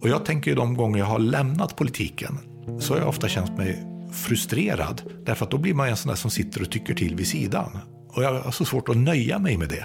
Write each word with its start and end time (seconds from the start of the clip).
Och 0.00 0.08
jag 0.08 0.24
tänker 0.24 0.50
ju 0.50 0.54
de 0.54 0.74
gånger 0.74 0.98
jag 0.98 1.06
har 1.06 1.18
lämnat 1.18 1.76
politiken 1.76 2.38
så 2.80 2.94
har 2.94 3.00
jag 3.00 3.08
ofta 3.08 3.28
känt 3.28 3.56
mig 3.56 3.84
frustrerad. 4.12 5.02
Därför 5.24 5.44
att 5.44 5.50
då 5.50 5.58
blir 5.58 5.74
man 5.74 5.88
en 5.88 5.96
sån 5.96 6.08
där 6.08 6.16
som 6.16 6.30
sitter 6.30 6.62
och 6.62 6.70
tycker 6.70 6.94
till 6.94 7.16
vid 7.16 7.26
sidan. 7.26 7.78
Och 8.08 8.22
jag 8.22 8.40
har 8.40 8.50
så 8.50 8.64
svårt 8.64 8.88
att 8.88 8.96
nöja 8.96 9.38
mig 9.38 9.56
med 9.56 9.68
det. 9.68 9.84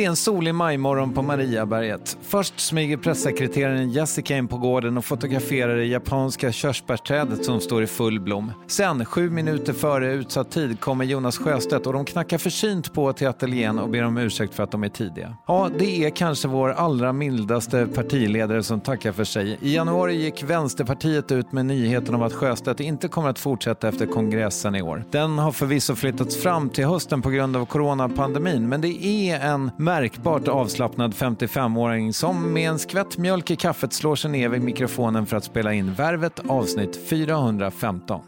Det 0.00 0.04
är 0.04 0.08
en 0.08 0.16
solig 0.16 0.54
majmorgon 0.54 1.12
på 1.12 1.22
Mariaberget. 1.22 2.16
Först 2.22 2.60
smyger 2.60 2.96
pressekreteraren 2.96 3.90
Jessica 3.90 4.36
in 4.36 4.48
på 4.48 4.58
gården 4.58 4.98
och 4.98 5.04
fotograferar 5.04 5.76
det 5.76 5.84
japanska 5.84 6.52
körsbärsträdet 6.52 7.44
som 7.44 7.60
står 7.60 7.82
i 7.82 7.86
full 7.86 8.20
blom. 8.20 8.52
Sen, 8.66 9.04
sju 9.04 9.30
minuter 9.30 9.72
före 9.72 10.12
utsatt 10.12 10.50
tid, 10.50 10.80
kommer 10.80 11.04
Jonas 11.04 11.38
Sjöstedt 11.38 11.86
och 11.86 11.92
de 11.92 12.04
knackar 12.04 12.38
försynt 12.38 12.92
på 12.92 13.12
till 13.12 13.28
ateljén 13.28 13.78
och 13.78 13.88
ber 13.88 14.02
om 14.02 14.18
ursäkt 14.18 14.54
för 14.54 14.62
att 14.62 14.70
de 14.70 14.84
är 14.84 14.88
tidiga. 14.88 15.36
Ja, 15.46 15.70
det 15.78 16.04
är 16.04 16.10
kanske 16.10 16.48
vår 16.48 16.72
allra 16.72 17.12
mildaste 17.12 17.86
partiledare 17.86 18.62
som 18.62 18.80
tackar 18.80 19.12
för 19.12 19.24
sig. 19.24 19.58
I 19.60 19.74
januari 19.74 20.14
gick 20.14 20.42
Vänsterpartiet 20.42 21.32
ut 21.32 21.52
med 21.52 21.66
nyheten 21.66 22.14
om 22.14 22.22
att 22.22 22.32
Sjöstedt 22.32 22.80
inte 22.80 23.08
kommer 23.08 23.28
att 23.28 23.38
fortsätta 23.38 23.88
efter 23.88 24.06
kongressen 24.06 24.74
i 24.74 24.82
år. 24.82 25.04
Den 25.10 25.38
har 25.38 25.52
förvisso 25.52 25.94
flyttats 25.94 26.36
fram 26.36 26.68
till 26.68 26.86
hösten 26.86 27.22
på 27.22 27.30
grund 27.30 27.56
av 27.56 27.66
coronapandemin, 27.66 28.68
men 28.68 28.80
det 28.80 29.06
är 29.06 29.40
en 29.40 29.70
märkbart 29.90 30.48
avslappnad 30.48 31.14
55-åring 31.14 32.12
som 32.12 32.52
med 32.52 32.70
en 32.70 32.78
skvätt 32.78 33.18
mjölk 33.18 33.50
i 33.50 33.56
kaffet 33.56 33.92
slår 33.92 34.16
sig 34.16 34.30
ner 34.30 34.48
vid 34.48 34.62
mikrofonen 34.62 35.26
för 35.26 35.36
att 35.36 35.44
spela 35.44 35.74
in 35.74 35.94
Värvet 35.94 36.40
avsnitt 36.48 37.00
415. 37.08 38.20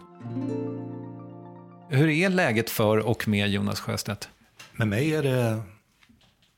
Hur 1.89 2.09
är 2.09 2.29
läget 2.29 2.71
för 2.71 2.99
och 2.99 3.29
med 3.29 3.51
Jonas 3.51 3.81
Sjöstedt? 3.81 4.29
Med 4.73 4.89
mig 4.89 5.15
är 5.15 5.23
det 5.23 5.63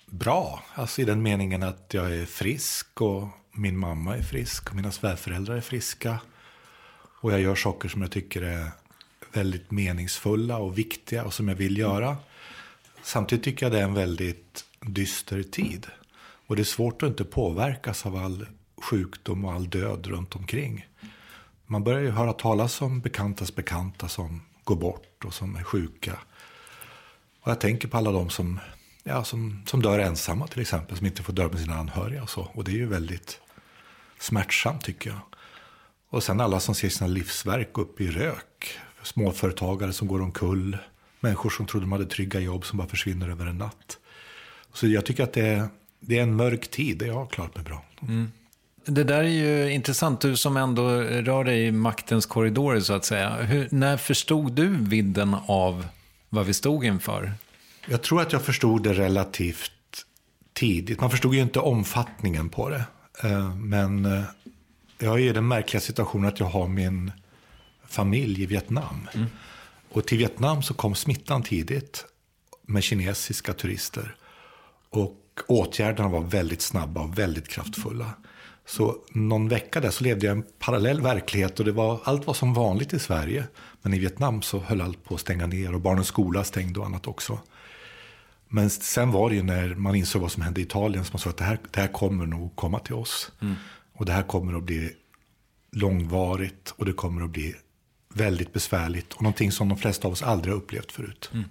bra. 0.07 0.63
Alltså 0.75 1.03
i 1.03 1.05
den 1.05 1.23
meningen 1.23 1.63
att 1.63 1.91
jag 1.91 2.15
är 2.17 2.27
frisk 2.27 3.01
och 3.01 3.29
min 3.53 3.79
mamma 3.79 4.17
är 4.17 4.23
frisk 4.23 4.71
och 4.71 4.77
mina 4.77 4.93
svärföräldrar 4.93 5.57
är 5.57 5.61
friska. 5.61 6.19
Och 7.21 7.33
jag 7.33 7.41
gör 7.41 7.55
saker 7.55 7.89
som 7.89 8.03
jag 8.03 8.11
tycker 8.11 8.43
är 8.43 8.69
väldigt 9.33 9.71
meningsfulla 9.71 10.59
och 10.59 10.79
viktiga 10.79 11.25
och 11.25 11.35
som 11.35 11.49
jag 11.49 11.57
vill 11.57 11.79
göra. 11.79 12.17
Samtidigt 13.03 13.45
tycker 13.45 13.67
jag 13.67 13.73
det 13.73 13.79
är 13.79 13.85
en 13.85 13.95
väldigt 13.95 14.64
dyster 14.87 15.43
tid. 15.43 15.87
Och 16.47 16.57
det 16.57 16.63
är 16.63 16.65
svårt 16.65 17.03
att 17.03 17.09
inte 17.09 17.25
påverkas 17.25 18.07
av 18.07 18.17
all 18.17 18.47
sjukdom 18.77 19.45
och 19.45 19.53
all 19.53 19.71
död 19.71 20.07
runt 20.07 20.37
omkring. 20.37 20.87
Man 21.67 21.85
börjar 21.85 22.01
ju 22.01 22.11
höra 22.11 22.33
talas 22.33 22.83
om 22.83 23.01
bekantas 23.01 23.55
bekanta 23.55 24.09
som 24.09 24.43
går 24.65 24.77
bort 24.77 25.25
och 25.25 25.35
som 25.35 25.57
är 25.57 25.63
sjuka. 25.63 26.19
Och 27.41 27.51
jag 27.51 27.61
tänker 27.61 27.89
på 27.89 27.97
alla 27.97 28.13
de 28.13 28.31
som, 28.31 28.61
ja, 29.03 29.25
som, 29.25 29.63
som 29.67 29.83
dör 29.83 29.99
ensamma 29.99 30.47
till 30.47 30.61
exempel, 30.61 30.97
som 30.97 31.07
inte 31.07 31.23
får 31.23 31.33
dö 31.33 31.49
med 31.49 31.61
sina 31.61 31.75
anhöriga 31.75 32.23
och 32.23 32.31
så. 32.31 32.51
Och 32.55 32.65
det 32.65 32.71
är 32.71 32.77
ju 32.77 32.87
väldigt 32.87 33.41
smärtsamt 34.19 34.85
tycker 34.85 35.11
jag. 35.11 35.21
Och 36.09 36.23
sen 36.23 36.41
alla 36.41 36.61
som 36.61 36.75
ser 36.75 36.89
sina 36.89 37.09
livsverk 37.09 37.79
upp 37.79 38.01
i 38.01 38.11
rök. 38.11 38.79
Småföretagare 39.03 39.93
som 39.93 40.09
går 40.09 40.23
omkull. 40.23 40.79
Människor 41.21 41.51
som 41.51 41.67
trodde 41.67 41.85
de 41.85 41.93
hade 41.93 42.07
trygga 42.07 42.41
jobb 42.41 42.65
som 42.65 42.79
bara 42.79 42.89
försvinner 42.89 43.29
över 43.29 43.47
en 43.47 43.59
natt. 43.59 43.99
Så 44.75 44.87
jag 44.87 45.07
tycker 45.07 45.25
att 45.25 45.33
det 45.33 45.47
är, 45.47 45.69
det 46.01 46.19
är 46.19 46.23
en 46.23 46.37
mörk 46.37 46.71
tid, 46.71 46.99
det 46.99 47.09
har 47.09 47.21
jag 47.21 47.31
klarat 47.31 47.55
mig 47.55 47.65
bra. 47.65 47.85
Mm. 48.03 48.33
Det 48.87 49.05
där 49.05 49.25
är 49.25 49.29
ju 49.29 49.73
intressant, 49.73 50.21
du 50.21 50.37
som 50.37 50.57
ändå 50.57 50.89
rör 51.01 51.45
dig 51.45 51.67
i 51.67 51.73
maktens 51.73 52.27
korridorer 52.27 52.81
så 52.81 52.93
att 52.93 53.05
säga. 53.05 53.37
Hur, 53.37 53.69
när 53.71 53.97
förstod 53.97 54.53
du 54.53 54.69
vidden 54.69 55.37
av 55.47 55.87
vad 56.29 56.47
vi 56.47 56.55
stod 56.55 56.85
inför? 56.85 57.33
Jag 57.89 58.03
tror 58.03 58.21
att 58.21 58.33
jag 58.33 58.43
förstod 58.43 58.83
det 58.83 58.93
relativt 58.93 59.71
tidigt. 60.53 61.01
Man 61.01 61.11
förstod 61.11 61.35
ju 61.35 61.41
inte 61.41 61.61
omfattningen 61.61 62.49
på 62.49 62.69
det. 62.69 62.85
Eh, 63.23 63.55
men 63.57 64.05
eh, 64.05 64.25
jag 64.99 65.15
är 65.15 65.25
i 65.25 65.33
den 65.33 65.49
märkliga 65.49 65.81
situationen 65.81 66.29
att 66.29 66.41
jag 66.41 66.47
har 66.47 66.69
min 66.69 67.13
familj 67.89 68.43
i 68.43 68.47
Vietnam. 68.47 69.09
Mm. 69.15 69.27
Och 69.93 70.07
till 70.07 70.19
Vietnam 70.19 70.63
så 70.63 70.75
kom 70.75 70.95
smittan 70.95 71.43
tidigt 71.43 72.05
med 72.63 72.83
kinesiska 72.83 73.53
turister. 73.53 74.15
Och 74.97 75.21
åtgärderna 75.49 76.09
var 76.09 76.21
väldigt 76.21 76.63
snabba 76.63 77.03
och 77.03 77.19
väldigt 77.19 77.49
kraftfulla. 77.49 78.11
Så 78.67 78.97
någon 79.11 79.49
vecka 79.49 79.81
där 79.81 79.91
så 79.91 80.05
levde 80.05 80.27
jag 80.27 80.37
i 80.37 80.39
en 80.39 80.47
parallell 80.59 81.01
verklighet 81.01 81.59
och 81.59 81.65
det 81.65 81.73
var, 81.73 82.01
allt 82.05 82.27
var 82.27 82.35
som 82.35 82.55
vanligt 82.55 82.93
i 82.93 82.99
Sverige. 82.99 83.45
Men 83.83 83.95
i 83.95 83.99
Vietnam 83.99 84.43
så 84.43 84.59
höll 84.59 84.81
allt 84.81 85.05
på 85.05 85.15
att 85.15 85.21
stänga 85.21 85.47
ner 85.47 85.75
och 85.75 85.81
barnens 85.81 86.07
skola 86.07 86.45
stängde 86.45 86.81
och 86.81 86.87
annat 86.87 87.07
också. 87.07 87.39
Men 88.49 88.71
sen 88.71 89.13
var 89.13 89.31
det 89.31 89.37
ju 89.37 89.43
när 89.43 89.75
man 89.75 89.95
insåg 89.95 90.23
vad 90.23 90.33
som 90.33 90.43
hände 90.43 90.61
i 90.61 90.65
Italien 90.65 91.05
som 91.05 91.13
man 91.13 91.21
sa 91.21 91.31
att 91.31 91.37
det 91.37 91.45
här, 91.45 91.59
det 91.71 91.81
här 91.81 91.89
kommer 91.89 92.27
nog 92.27 92.57
komma 92.57 92.79
till 92.79 92.95
oss. 92.95 93.33
Mm. 93.41 93.55
Och 93.93 94.07
det 94.07 94.13
här 94.13 94.23
kommer 94.23 94.55
att 94.55 94.65
bli 94.65 94.91
långvarigt 95.71 96.75
och 96.77 96.85
det 96.85 96.93
kommer 96.93 97.23
att 97.23 97.31
bli 97.31 97.55
väldigt 98.15 98.53
besvärligt. 98.53 99.13
Och 99.13 99.23
någonting 99.23 99.53
som 99.53 99.69
de 99.69 99.79
flesta 99.79 100.09
av 100.09 100.13
oss 100.13 100.23
aldrig 100.23 100.55
har 100.55 100.59
upplevt 100.59 100.93
förut. 100.93 101.31
Mm. 101.33 101.45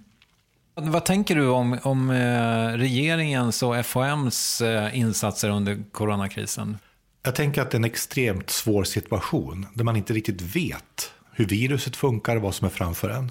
Vad 0.76 1.04
tänker 1.04 1.34
du 1.34 1.48
om, 1.48 1.78
om 1.82 2.10
eh, 2.10 2.78
regeringens 2.78 3.62
och 3.62 3.86
FHMs 3.86 4.60
eh, 4.60 4.98
insatser 4.98 5.48
under 5.50 5.84
coronakrisen? 5.92 6.78
Jag 7.22 7.34
tänker 7.34 7.62
att 7.62 7.70
det 7.70 7.74
är 7.74 7.78
en 7.78 7.84
extremt 7.84 8.50
svår 8.50 8.84
situation 8.84 9.66
där 9.74 9.84
man 9.84 9.96
inte 9.96 10.12
riktigt 10.12 10.40
vet 10.40 11.12
hur 11.32 11.46
viruset 11.46 11.96
funkar, 11.96 12.36
och 12.36 12.42
vad 12.42 12.54
som 12.54 12.66
är 12.66 12.70
framför 12.70 13.10
en. 13.10 13.30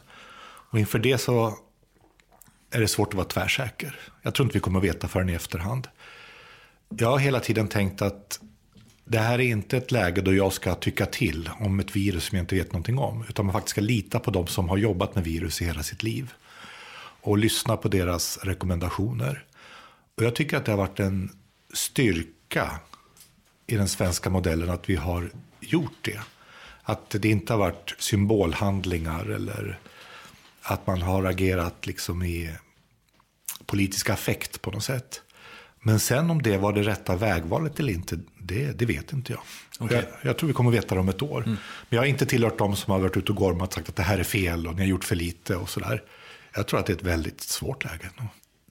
Och 0.69 0.79
inför 0.79 0.99
det 0.99 1.17
så 1.17 1.57
är 2.71 2.79
det 2.79 2.87
svårt 2.87 3.07
att 3.07 3.13
vara 3.13 3.27
tvärsäker. 3.27 3.99
Jag 4.21 4.33
tror 4.33 4.45
inte 4.45 4.57
vi 4.57 4.61
kommer 4.61 4.79
att 4.79 4.85
veta 4.85 5.07
förrän 5.07 5.29
i 5.29 5.33
efterhand. 5.33 5.87
Jag 6.89 7.09
har 7.09 7.19
hela 7.19 7.39
tiden 7.39 7.67
tänkt 7.67 8.01
att 8.01 8.39
det 9.05 9.19
här 9.19 9.39
är 9.39 9.51
inte 9.51 9.77
ett 9.77 9.91
läge 9.91 10.21
då 10.21 10.33
jag 10.33 10.53
ska 10.53 10.75
tycka 10.75 11.05
till 11.05 11.49
om 11.59 11.79
ett 11.79 11.95
virus 11.95 12.23
som 12.23 12.37
jag 12.37 12.43
inte 12.43 12.55
vet 12.55 12.71
någonting 12.71 12.97
om. 12.97 13.25
Utan 13.29 13.45
man 13.45 13.53
faktiskt 13.53 13.71
ska 13.71 13.81
lita 13.81 14.19
på 14.19 14.31
de 14.31 14.47
som 14.47 14.69
har 14.69 14.77
jobbat 14.77 15.15
med 15.15 15.23
virus 15.23 15.61
i 15.61 15.65
hela 15.65 15.83
sitt 15.83 16.03
liv. 16.03 16.33
Och 17.23 17.37
lyssna 17.37 17.77
på 17.77 17.87
deras 17.87 18.37
rekommendationer. 18.37 19.45
Och 20.17 20.23
jag 20.23 20.35
tycker 20.35 20.57
att 20.57 20.65
det 20.65 20.71
har 20.71 20.77
varit 20.77 20.99
en 20.99 21.31
styrka 21.73 22.79
i 23.67 23.75
den 23.75 23.87
svenska 23.87 24.29
modellen 24.29 24.69
att 24.69 24.89
vi 24.89 24.95
har 24.95 25.31
gjort 25.59 25.97
det. 26.01 26.19
Att 26.83 27.09
det 27.09 27.29
inte 27.29 27.53
har 27.53 27.57
varit 27.57 27.95
symbolhandlingar 27.97 29.25
eller 29.25 29.79
att 30.61 30.87
man 30.87 31.01
har 31.01 31.23
agerat 31.23 31.85
liksom 31.85 32.23
i 32.23 32.51
politisk 33.65 34.09
affekt 34.09 34.61
på 34.61 34.71
något 34.71 34.83
sätt. 34.83 35.21
Men 35.79 35.99
sen 35.99 36.29
om 36.29 36.41
det 36.41 36.57
var 36.57 36.73
det 36.73 36.83
rätta 36.83 37.15
vägvalet 37.15 37.79
eller 37.79 37.93
inte, 37.93 38.19
det, 38.37 38.71
det 38.71 38.85
vet 38.85 39.13
inte 39.13 39.33
jag. 39.33 39.41
Okay. 39.79 39.97
jag. 39.97 40.05
jag. 40.21 40.37
tror 40.37 40.47
vi 40.47 40.53
kommer 40.53 40.71
veta 40.71 40.95
det 40.95 41.01
om 41.01 41.09
ett 41.09 41.21
år. 41.21 41.41
Mm. 41.41 41.57
Men 41.89 41.95
jag 41.95 42.01
har 42.01 42.05
inte 42.05 42.25
tillhört 42.25 42.57
dem 42.57 42.75
som 42.75 42.91
har 42.91 42.99
varit 42.99 43.17
ute 43.17 43.31
och 43.31 43.37
gormat 43.37 43.67
och 43.67 43.73
sagt 43.73 43.89
att 43.89 43.95
det 43.95 44.03
här 44.03 44.17
är 44.17 44.23
fel 44.23 44.67
och 44.67 44.75
ni 44.75 44.81
har 44.81 44.87
gjort 44.87 45.03
för 45.03 45.15
lite 45.15 45.55
och 45.55 45.69
sådär. 45.69 46.03
Jag 46.55 46.67
tror 46.67 46.79
att 46.79 46.85
det 46.85 46.93
är 46.93 46.97
ett 46.97 47.03
väldigt 47.03 47.41
svårt 47.41 47.83
läge. 47.83 48.09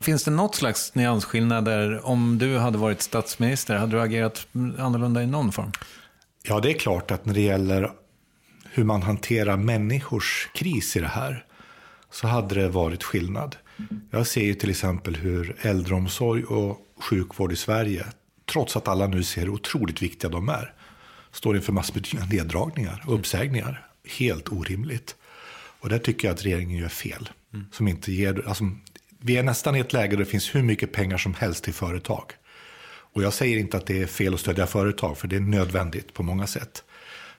Finns 0.01 0.25
det 0.25 0.31
något 0.31 0.55
slags 0.55 0.95
nyansskillnader 0.95 2.07
om 2.07 2.39
du 2.39 2.59
hade 2.59 2.79
varit 2.79 3.03
statsminister? 3.03 3.77
Hade 3.77 3.97
du 3.97 4.01
agerat 4.01 4.47
annorlunda 4.79 5.23
i 5.23 5.27
någon 5.27 5.53
form? 5.53 5.73
Ja, 6.43 6.61
det 6.61 6.71
är 6.71 6.79
klart 6.79 7.11
att 7.11 7.27
när 7.27 7.35
det 7.35 7.41
gäller 7.41 7.91
hur 8.65 8.85
man 8.85 9.03
hanterar 9.03 9.57
människors 9.57 10.49
kris 10.55 10.97
i 10.97 11.01
det 11.01 11.07
här 11.07 11.45
så 12.11 12.27
hade 12.27 12.55
det 12.55 12.69
varit 12.69 13.03
skillnad. 13.03 13.57
Jag 14.11 14.27
ser 14.27 14.45
ju 14.45 14.55
till 14.55 14.71
exempel 14.71 15.17
hur 15.17 15.57
äldreomsorg 15.61 16.45
och 16.45 16.79
sjukvård 17.01 17.53
i 17.53 17.57
Sverige, 17.57 18.07
trots 18.53 18.77
att 18.77 18.89
alla 18.89 19.07
nu 19.07 19.23
ser 19.23 19.41
hur 19.41 19.51
otroligt 19.51 20.03
viktiga 20.03 20.31
de 20.31 20.49
är, 20.49 20.75
står 21.33 21.57
inför 21.57 21.73
massbetydande 21.73 22.37
neddragningar 22.37 23.05
och 23.07 23.15
uppsägningar. 23.15 23.87
Helt 24.19 24.53
orimligt. 24.53 25.17
Och 25.81 25.89
där 25.89 25.99
tycker 25.99 26.29
jag 26.29 26.35
att 26.35 26.45
regeringen 26.45 26.79
gör 26.79 26.89
fel. 26.89 27.29
Mm. 27.53 27.67
Som 27.73 27.89
inte 27.89 28.13
ger, 28.13 28.49
alltså, 28.49 28.65
vi 29.19 29.37
är 29.37 29.43
nästan 29.43 29.77
i 29.77 29.81
ett 29.81 29.93
läge 29.93 30.11
där 30.11 30.25
det 30.25 30.31
finns 30.31 30.55
hur 30.55 30.63
mycket 30.63 30.93
pengar 30.93 31.19
som 31.19 31.35
helst 31.35 31.65
till 31.65 31.75
företag. 31.75 32.33
Och 32.85 33.23
jag 33.23 33.33
säger 33.33 33.59
inte 33.59 33.77
att 33.77 33.87
det 33.87 34.03
är 34.03 34.07
fel 34.07 34.35
att 34.35 34.41
stödja 34.41 34.67
företag, 34.67 35.19
för 35.19 35.29
det 35.29 35.37
är 35.37 35.41
nödvändigt 35.41 36.15
på 36.15 36.23
många 36.23 36.47
sätt. 36.47 36.85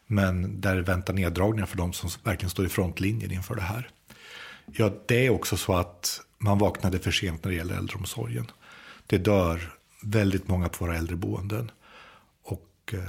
Men 0.07 0.62
där 0.62 0.81
väntar 0.81 1.13
neddragningar 1.13 1.65
för 1.65 1.77
de 1.77 1.94
som 1.94 2.10
verkligen 2.24 2.50
står 2.50 2.65
i 2.65 2.69
frontlinjen 2.69 3.31
inför 3.31 3.56
det 3.56 3.62
här. 3.62 3.89
Ja, 4.65 4.94
det 5.06 5.25
är 5.25 5.30
också 5.30 5.57
så 5.57 5.74
att 5.74 6.21
man 6.38 6.57
vaknade 6.57 7.00
för 7.00 7.12
sent 7.12 7.44
när 7.44 7.51
det 7.51 7.57
gäller 7.57 7.75
äldreomsorgen. 7.75 8.51
Det 9.07 9.18
dör 9.18 9.74
väldigt 10.04 10.48
många 10.48 10.69
på 10.69 10.86
våra 10.86 10.98
äldreboenden. 10.98 11.71
Och 12.44 12.94
eh, 12.94 13.00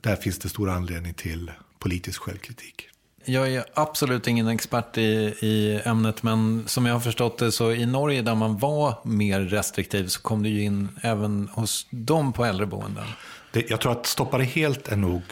där 0.00 0.16
finns 0.16 0.38
det 0.38 0.48
stor 0.48 0.70
anledning 0.70 1.14
till 1.14 1.50
politisk 1.78 2.22
självkritik. 2.22 2.88
Jag 3.24 3.52
är 3.52 3.64
absolut 3.74 4.26
ingen 4.26 4.48
expert 4.48 4.98
i, 4.98 5.34
i 5.40 5.80
ämnet, 5.84 6.22
men 6.22 6.64
som 6.66 6.86
jag 6.86 6.92
har 6.92 7.00
förstått 7.00 7.38
det 7.38 7.52
så 7.52 7.72
i 7.72 7.86
Norge 7.86 8.22
där 8.22 8.34
man 8.34 8.58
var 8.58 8.98
mer 9.04 9.40
restriktiv 9.40 10.06
så 10.06 10.20
kom 10.20 10.42
det 10.42 10.48
ju 10.48 10.62
in 10.62 10.88
även 11.02 11.48
hos 11.52 11.86
dem 11.90 12.32
på 12.32 12.44
äldreboenden. 12.44 13.04
Det, 13.52 13.70
jag 13.70 13.80
tror 13.80 13.92
att 13.92 14.06
stoppa 14.06 14.38
det 14.38 14.44
helt 14.44 14.88
är 14.88 14.96
nog 14.96 15.22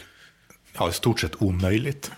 ja, 0.73 0.89
i 0.89 0.93
stort 0.93 1.19
sett 1.19 1.41
omöjligt. 1.41 2.11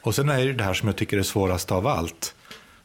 Och 0.00 0.14
sen 0.14 0.28
är 0.28 0.46
det 0.46 0.52
det 0.52 0.64
här 0.64 0.74
som 0.74 0.88
jag 0.88 0.96
tycker 0.96 1.18
är 1.18 1.22
svårast 1.22 1.72
av 1.72 1.86
allt. 1.86 2.34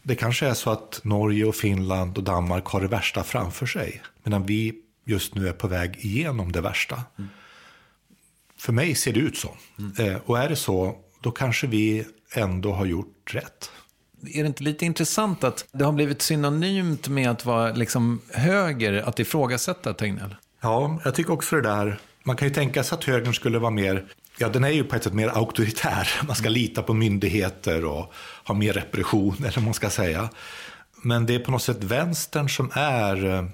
Det 0.03 0.15
kanske 0.15 0.47
är 0.47 0.53
så 0.53 0.69
att 0.69 0.99
Norge 1.03 1.45
och 1.45 1.55
Finland 1.55 2.17
och 2.17 2.23
Danmark 2.23 2.65
har 2.65 2.81
det 2.81 2.87
värsta 2.87 3.23
framför 3.23 3.65
sig. 3.65 4.01
Medan 4.23 4.45
vi 4.45 4.73
just 5.05 5.35
nu 5.35 5.47
är 5.47 5.53
på 5.53 5.67
väg 5.67 5.97
igenom 5.99 6.51
det 6.51 6.61
värsta. 6.61 7.03
Mm. 7.17 7.29
För 8.57 8.73
mig 8.73 8.95
ser 8.95 9.13
det 9.13 9.19
ut 9.19 9.37
så. 9.37 9.57
Mm. 9.79 10.13
Eh, 10.13 10.21
och 10.25 10.39
är 10.39 10.49
det 10.49 10.55
så, 10.55 10.95
då 11.21 11.31
kanske 11.31 11.67
vi 11.67 12.05
ändå 12.33 12.73
har 12.73 12.85
gjort 12.85 13.31
rätt. 13.33 13.71
Är 14.33 14.43
det 14.43 14.47
inte 14.47 14.63
lite 14.63 14.85
intressant 14.85 15.43
att 15.43 15.65
det 15.71 15.85
har 15.85 15.91
blivit 15.91 16.21
synonymt 16.21 17.07
med 17.07 17.29
att 17.29 17.45
vara 17.45 17.71
liksom 17.73 18.21
höger, 18.33 18.93
att 18.93 19.19
ifrågasätta 19.19 19.93
Tegnell? 19.93 20.35
Ja, 20.61 20.99
jag 21.03 21.15
tycker 21.15 21.33
också 21.33 21.55
det 21.55 21.61
där. 21.61 21.99
Man 22.23 22.35
kan 22.35 22.47
ju 22.47 22.53
tänka 22.53 22.83
sig 22.83 22.95
att 22.95 23.03
högern 23.03 23.33
skulle 23.33 23.59
vara 23.59 23.71
mer 23.71 24.05
Ja, 24.37 24.49
den 24.49 24.63
är 24.63 24.69
ju 24.69 24.83
på 24.83 24.95
ett 24.95 25.03
sätt 25.03 25.13
mer 25.13 25.27
auktoritär. 25.27 26.09
Man 26.27 26.35
ska 26.35 26.49
lita 26.49 26.83
på 26.83 26.93
myndigheter 26.93 27.85
och 27.85 28.13
ha 28.45 28.55
mer 28.55 28.73
repression, 28.73 29.35
eller 29.39 29.55
vad 29.55 29.63
man 29.63 29.73
ska 29.73 29.89
säga. 29.89 30.29
Men 31.03 31.25
det 31.25 31.35
är 31.35 31.39
på 31.39 31.51
något 31.51 31.61
sätt 31.61 31.83
vänstern 31.83 32.49
som 32.49 32.71
är 32.73 33.25
eh, 33.25 33.45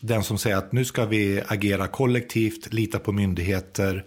den 0.00 0.24
som 0.24 0.38
säger 0.38 0.56
att 0.56 0.72
nu 0.72 0.84
ska 0.84 1.04
vi 1.04 1.42
agera 1.46 1.86
kollektivt, 1.86 2.72
lita 2.72 2.98
på 2.98 3.12
myndigheter. 3.12 4.04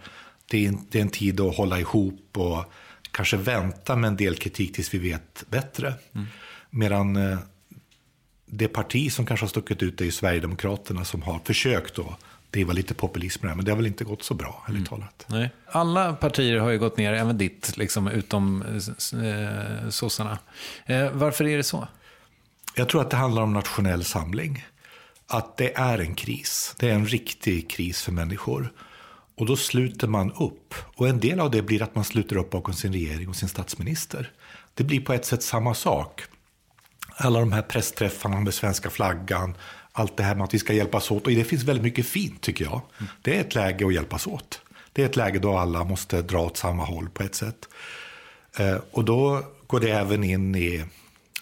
Det 0.49 0.65
är, 0.65 0.73
det 0.89 0.97
är 0.97 1.01
en 1.01 1.09
tid 1.09 1.41
att 1.41 1.57
hålla 1.57 1.79
ihop 1.79 2.37
och 2.37 2.63
kanske 3.11 3.37
vänta 3.37 3.95
med 3.95 4.07
en 4.07 4.17
del 4.17 4.35
kritik 4.35 4.73
tills 4.73 4.93
vi 4.93 4.97
vet 4.97 5.43
bättre. 5.49 5.93
Mm. 6.13 6.27
Medan 6.69 7.15
eh, 7.15 7.39
det 8.45 8.67
parti 8.67 9.11
som 9.11 9.25
kanske 9.25 9.43
har 9.43 9.49
stuckit 9.49 9.83
ut 9.83 10.01
är 10.01 10.05
ju 10.05 10.11
Sverigedemokraterna 10.11 11.05
som 11.05 11.21
har 11.21 11.39
försökt 11.45 11.99
att 11.99 12.19
driva 12.51 12.73
lite 12.73 12.93
populism 12.93 13.47
men 13.47 13.65
det 13.65 13.71
har 13.71 13.77
väl 13.77 13.87
inte 13.87 14.03
gått 14.03 14.23
så 14.23 14.33
bra, 14.33 14.65
ärligt 14.67 14.77
mm. 14.77 14.85
talat. 14.85 15.25
Nej. 15.27 15.49
Alla 15.65 16.13
partier 16.13 16.57
har 16.57 16.69
ju 16.69 16.79
gått 16.79 16.97
ner, 16.97 17.13
även 17.13 17.37
ditt, 17.37 17.77
liksom, 17.77 18.07
utom 18.07 18.63
eh, 18.63 19.89
sossarna. 19.89 20.39
Eh, 20.85 21.11
varför 21.11 21.47
är 21.47 21.57
det 21.57 21.63
så? 21.63 21.87
Jag 22.75 22.89
tror 22.89 23.01
att 23.01 23.09
det 23.09 23.17
handlar 23.17 23.41
om 23.41 23.53
nationell 23.53 24.03
samling. 24.03 24.65
Att 25.27 25.57
det 25.57 25.77
är 25.77 25.99
en 25.99 26.15
kris. 26.15 26.75
Det 26.79 26.89
är 26.89 26.93
en 26.93 27.05
riktig 27.05 27.69
kris 27.69 28.01
för 28.01 28.11
människor. 28.11 28.73
Och 29.41 29.47
då 29.47 29.55
sluter 29.55 30.07
man 30.07 30.31
upp. 30.31 30.75
Och 30.95 31.07
en 31.07 31.19
del 31.19 31.39
av 31.39 31.51
det 31.51 31.61
blir 31.61 31.81
att 31.81 31.95
man 31.95 32.03
sluter 32.03 32.35
upp 32.35 32.49
bakom 32.49 32.73
sin 32.73 32.93
regering 32.93 33.29
och 33.29 33.35
sin 33.35 33.49
statsminister. 33.49 34.31
Det 34.73 34.83
blir 34.83 35.01
på 35.01 35.13
ett 35.13 35.25
sätt 35.25 35.43
samma 35.43 35.73
sak. 35.73 36.21
Alla 37.15 37.39
de 37.39 37.51
här 37.51 37.61
pressträffarna 37.61 38.39
med 38.39 38.53
svenska 38.53 38.89
flaggan, 38.89 39.57
allt 39.91 40.17
det 40.17 40.23
här 40.23 40.35
med 40.35 40.43
att 40.43 40.53
vi 40.53 40.59
ska 40.59 40.73
hjälpas 40.73 41.11
åt. 41.11 41.27
Och 41.27 41.31
det 41.31 41.43
finns 41.43 41.63
väldigt 41.63 41.83
mycket 41.83 42.05
fint 42.05 42.41
tycker 42.41 42.65
jag. 42.65 42.81
Det 43.21 43.37
är 43.37 43.41
ett 43.41 43.55
läge 43.55 43.87
att 43.87 43.93
hjälpas 43.93 44.27
åt. 44.27 44.61
Det 44.93 45.01
är 45.01 45.05
ett 45.05 45.15
läge 45.15 45.39
då 45.39 45.57
alla 45.57 45.83
måste 45.83 46.21
dra 46.21 46.39
åt 46.39 46.57
samma 46.57 46.83
håll 46.83 47.09
på 47.09 47.23
ett 47.23 47.35
sätt. 47.35 47.69
Eh, 48.57 48.77
och 48.91 49.05
då 49.05 49.43
går 49.67 49.79
det 49.79 49.89
även 49.89 50.23
in 50.23 50.55
i 50.55 50.85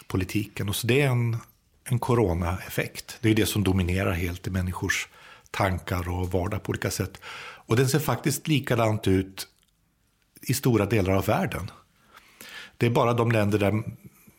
politiken. 0.06 0.68
Och 0.68 0.76
så 0.76 0.86
det 0.86 1.00
är 1.00 1.08
en, 1.08 1.36
en 1.84 1.98
coronaeffekt. 1.98 3.18
Det 3.20 3.30
är 3.30 3.34
det 3.34 3.46
som 3.46 3.64
dominerar 3.64 4.12
helt 4.12 4.46
i 4.46 4.50
människors 4.50 5.08
tankar 5.50 6.08
och 6.08 6.32
vardag 6.32 6.62
på 6.62 6.70
olika 6.70 6.90
sätt. 6.90 7.20
Och 7.70 7.76
den 7.76 7.88
ser 7.88 7.98
faktiskt 7.98 8.48
likadant 8.48 9.08
ut 9.08 9.48
i 10.42 10.54
stora 10.54 10.86
delar 10.86 11.12
av 11.12 11.26
världen. 11.26 11.70
Det 12.76 12.86
är 12.86 12.90
bara 12.90 13.12
de 13.12 13.32
länder 13.32 13.58
där 13.58 13.82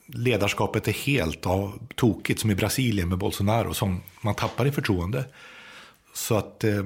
ledarskapet 0.05 0.87
är 0.87 0.91
helt 0.91 1.45
av, 1.45 1.87
tokigt, 1.95 2.39
som 2.39 2.51
i 2.51 2.55
Brasilien 2.55 3.09
med 3.09 3.17
Bolsonaro, 3.17 3.73
som 3.73 4.01
man 4.21 4.35
tappar 4.35 4.65
i 4.65 4.71
förtroende. 4.71 5.25
Så 6.13 6.37
att, 6.37 6.63
eh, 6.63 6.83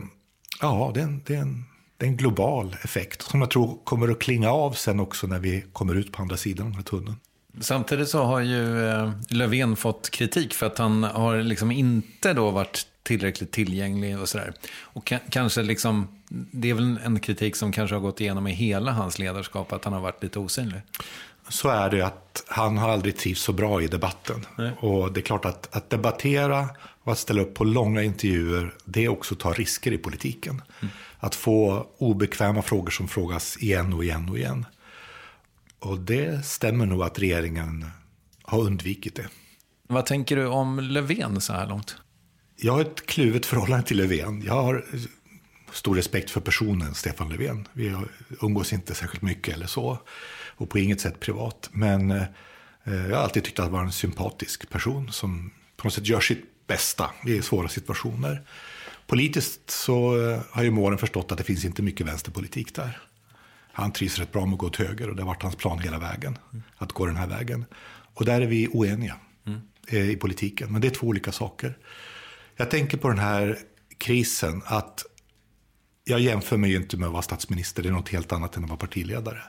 ja, 0.61 0.91
det 0.93 0.99
är, 0.99 1.03
en, 1.03 1.21
det, 1.25 1.35
är 1.35 1.41
en, 1.41 1.65
det 1.97 2.05
är 2.05 2.09
en 2.09 2.17
global 2.17 2.75
effekt 2.83 3.21
som 3.21 3.41
jag 3.41 3.49
tror 3.49 3.77
kommer 3.83 4.07
att 4.07 4.19
klinga 4.19 4.51
av 4.51 4.71
sen 4.71 4.99
också 4.99 5.27
när 5.27 5.39
vi 5.39 5.63
kommer 5.73 5.95
ut 5.95 6.11
på 6.11 6.21
andra 6.21 6.37
sidan 6.37 6.65
av 6.65 6.71
den 6.71 6.77
här 6.77 6.83
tunneln. 6.83 7.15
Samtidigt 7.59 8.09
så 8.09 8.23
har 8.23 8.39
ju 8.39 8.89
eh, 8.89 9.11
Löfven 9.29 9.75
fått 9.75 10.09
kritik 10.09 10.53
för 10.53 10.65
att 10.65 10.77
han 10.77 11.03
har 11.03 11.41
liksom 11.41 11.71
inte 11.71 12.33
då 12.33 12.51
varit 12.51 12.87
tillräckligt 13.03 13.51
tillgänglig 13.51 14.19
och 14.19 14.29
sådär. 14.29 14.53
Och 14.79 15.13
kanske 15.29 15.63
liksom, 15.63 16.14
det 16.29 16.69
är 16.69 16.73
väl 16.73 16.99
en 17.03 17.19
kritik 17.19 17.55
som 17.55 17.71
kanske 17.71 17.95
har 17.95 18.01
gått 18.01 18.21
igenom 18.21 18.47
i 18.47 18.51
hela 18.51 18.91
hans 18.91 19.19
ledarskap, 19.19 19.73
att 19.73 19.85
han 19.85 19.93
har 19.93 20.01
varit 20.01 20.23
lite 20.23 20.39
osynlig. 20.39 20.81
Så 21.49 21.69
är 21.69 21.89
det 21.89 22.01
att 22.01 22.43
han 22.47 22.77
har 22.77 22.89
aldrig 22.89 23.17
trivts 23.17 23.41
så 23.41 23.53
bra 23.53 23.81
i 23.81 23.87
debatten. 23.87 24.45
Nej. 24.57 24.71
Och 24.79 25.13
det 25.13 25.19
är 25.19 25.21
klart 25.21 25.45
att, 25.45 25.75
att 25.75 25.89
debattera 25.89 26.69
och 27.03 27.11
att 27.11 27.19
ställa 27.19 27.41
upp 27.41 27.53
på 27.53 27.63
långa 27.63 28.03
intervjuer, 28.03 28.73
det 28.85 29.05
är 29.05 29.09
också 29.09 29.33
att 29.33 29.39
ta 29.39 29.53
risker 29.53 29.91
i 29.91 29.97
politiken. 29.97 30.61
Mm. 30.81 30.93
Att 31.19 31.35
få 31.35 31.87
obekväma 31.97 32.61
frågor 32.61 32.91
som 32.91 33.07
frågas 33.07 33.57
igen 33.57 33.93
och 33.93 34.03
igen 34.03 34.29
och 34.29 34.37
igen. 34.37 34.65
Och 35.79 35.99
det 35.99 36.45
stämmer 36.45 36.85
nog 36.85 37.03
att 37.03 37.19
regeringen 37.19 37.85
har 38.43 38.59
undvikit 38.59 39.15
det. 39.15 39.27
Vad 39.87 40.05
tänker 40.05 40.35
du 40.35 40.45
om 40.45 40.79
Löfven 40.79 41.41
så 41.41 41.53
här 41.53 41.67
långt? 41.67 41.95
Jag 42.55 42.73
har 42.73 42.81
ett 42.81 43.05
kluvet 43.05 43.45
förhållande 43.45 43.87
till 43.87 43.97
Löfven. 43.97 44.41
Jag 44.41 44.53
har 44.53 44.85
stor 45.75 45.95
respekt 45.95 46.31
för 46.31 46.41
personen 46.41 46.95
Stefan 46.95 47.29
Löfven. 47.29 47.67
Vi 47.73 47.95
umgås 48.41 48.73
inte 48.73 48.95
särskilt 48.95 49.21
mycket 49.21 49.53
eller 49.53 49.67
så. 49.67 49.99
Och 50.57 50.69
på 50.69 50.79
inget 50.79 51.01
sätt 51.01 51.19
privat. 51.19 51.69
Men 51.71 52.11
eh, 52.11 52.25
jag 52.83 53.15
har 53.15 53.23
alltid 53.23 53.43
tyckt 53.43 53.59
att 53.59 53.65
han 53.65 53.73
var 53.73 53.83
en 53.83 53.91
sympatisk 53.91 54.69
person 54.69 55.11
som 55.11 55.51
på 55.77 55.87
något 55.87 55.93
sätt 55.93 56.07
gör 56.07 56.19
sitt 56.19 56.67
bästa 56.67 57.09
i 57.25 57.41
svåra 57.41 57.67
situationer. 57.67 58.41
Politiskt 59.07 59.69
så 59.69 60.29
eh, 60.29 60.39
har 60.51 60.63
ju 60.63 60.71
Måren 60.71 60.97
förstått 60.97 61.31
att 61.31 61.37
det 61.37 61.43
finns 61.43 61.65
inte 61.65 61.81
mycket 61.81 62.07
vänsterpolitik 62.07 62.75
där. 62.75 63.01
Han 63.71 63.91
trivs 63.91 64.19
rätt 64.19 64.31
bra 64.31 64.45
med 64.45 64.53
att 64.53 64.59
gå 64.59 64.67
åt 64.67 64.75
höger 64.75 65.09
och 65.09 65.15
det 65.15 65.21
har 65.21 65.27
varit 65.27 65.43
hans 65.43 65.55
plan 65.55 65.79
hela 65.79 65.99
vägen. 65.99 66.37
Mm. 66.51 66.63
Att 66.77 66.91
gå 66.91 67.05
den 67.05 67.15
här 67.15 67.27
vägen. 67.27 67.65
Och 68.13 68.25
där 68.25 68.41
är 68.41 68.47
vi 68.47 68.67
oeniga 68.67 69.15
mm. 69.45 69.61
i 70.11 70.15
politiken. 70.15 70.71
Men 70.71 70.81
det 70.81 70.87
är 70.87 70.91
två 70.91 71.07
olika 71.07 71.31
saker. 71.31 71.77
Jag 72.55 72.71
tänker 72.71 72.97
på 72.97 73.09
den 73.09 73.19
här 73.19 73.59
krisen 73.97 74.61
att 74.65 75.05
jag 76.07 76.19
jämför 76.19 76.57
mig 76.57 76.69
ju 76.69 76.77
inte 76.77 76.97
med 76.97 77.07
att 77.07 77.13
vara 77.13 77.21
statsminister. 77.21 77.83
Det 77.83 77.89
är 77.89 77.93
något 77.93 78.09
helt 78.09 78.31
annat 78.31 78.57
än 78.57 78.63
att 78.63 78.69
vara 78.69 78.79
partiledare. 78.79 79.41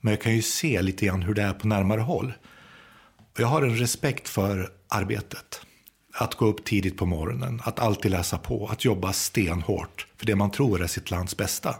Men 0.00 0.12
jag 0.12 0.22
kan 0.22 0.34
ju 0.34 0.42
se 0.42 0.82
lite 0.82 1.06
grann 1.06 1.22
hur 1.22 1.34
det 1.34 1.42
är 1.42 1.52
på 1.52 1.68
närmare 1.68 2.00
håll. 2.00 2.32
Jag 3.38 3.46
har 3.46 3.62
en 3.62 3.76
respekt 3.76 4.28
för 4.28 4.72
arbetet. 4.88 5.60
Att 6.14 6.34
gå 6.34 6.46
upp 6.46 6.64
tidigt 6.64 6.96
på 6.96 7.06
morgonen, 7.06 7.60
att 7.64 7.78
alltid 7.78 8.10
läsa 8.10 8.38
på, 8.38 8.66
att 8.66 8.84
jobba 8.84 9.12
stenhårt 9.12 10.06
för 10.16 10.26
det 10.26 10.36
man 10.36 10.50
tror 10.50 10.82
är 10.82 10.86
sitt 10.86 11.10
lands 11.10 11.36
bästa. 11.36 11.74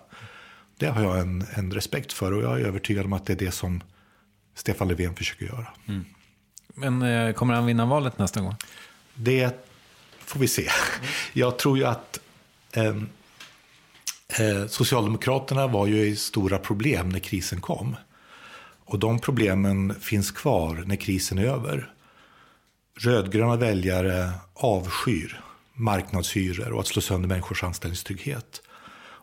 Det 0.78 0.86
har 0.86 1.02
jag 1.02 1.18
en, 1.18 1.46
en 1.54 1.72
respekt 1.72 2.12
för 2.12 2.32
och 2.32 2.42
jag 2.42 2.60
är 2.60 2.64
övertygad 2.64 3.04
om 3.04 3.12
att 3.12 3.26
det 3.26 3.32
är 3.32 3.36
det 3.36 3.50
som 3.50 3.80
Stefan 4.54 4.88
Löfven 4.88 5.14
försöker 5.14 5.46
göra. 5.46 5.66
Mm. 5.88 6.04
Men 6.74 7.02
eh, 7.02 7.32
kommer 7.32 7.54
han 7.54 7.66
vinna 7.66 7.86
valet 7.86 8.18
nästa 8.18 8.40
gång? 8.40 8.54
Det 9.14 9.68
får 10.18 10.40
vi 10.40 10.48
se. 10.48 10.62
Mm. 10.62 11.10
Jag 11.32 11.58
tror 11.58 11.78
ju 11.78 11.84
att 11.84 12.18
eh, 12.72 12.96
eh, 14.38 14.66
Socialdemokraterna 14.66 15.66
var 15.66 15.86
ju 15.86 16.06
i 16.06 16.16
stora 16.16 16.58
problem 16.58 17.08
när 17.08 17.18
krisen 17.18 17.60
kom. 17.60 17.96
Och 18.84 18.98
de 18.98 19.18
problemen 19.18 19.94
finns 20.00 20.30
kvar 20.30 20.84
när 20.86 20.96
krisen 20.96 21.38
är 21.38 21.44
över. 21.44 21.92
Rödgröna 22.98 23.56
väljare 23.56 24.30
avskyr 24.54 25.40
marknadshyror 25.76 26.72
och 26.72 26.80
att 26.80 26.86
slå 26.86 27.02
sönder 27.02 27.28
människors 27.28 27.64
anställningstrygghet. 27.64 28.62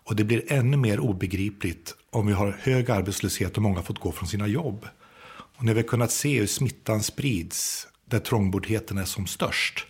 Och 0.06 0.16
det 0.16 0.24
blir 0.24 0.54
ännu 0.54 0.78
mer 0.78 1.00
obegripligt 1.00 1.96
om 2.12 2.28
vi 2.28 2.34
har 2.34 2.58
hög 2.62 2.92
arbetslöshet 2.92 3.58
och 3.58 3.64
många 3.64 3.76
har 3.76 3.84
fått 3.84 4.00
gå 4.00 4.12
från 4.12 4.30
sina 4.30 4.48
jobb. 4.48 4.88
Och 5.30 5.64
när 5.64 5.74
vi 5.74 5.82
har 5.82 5.88
kunnat 5.88 6.12
se 6.12 6.40
hur 6.40 6.48
smittan 6.48 7.04
sprids 7.04 7.88
där 8.06 8.20
trångboddheten 8.20 8.98
är 8.98 9.06
som 9.06 9.28
störst. 9.28 9.86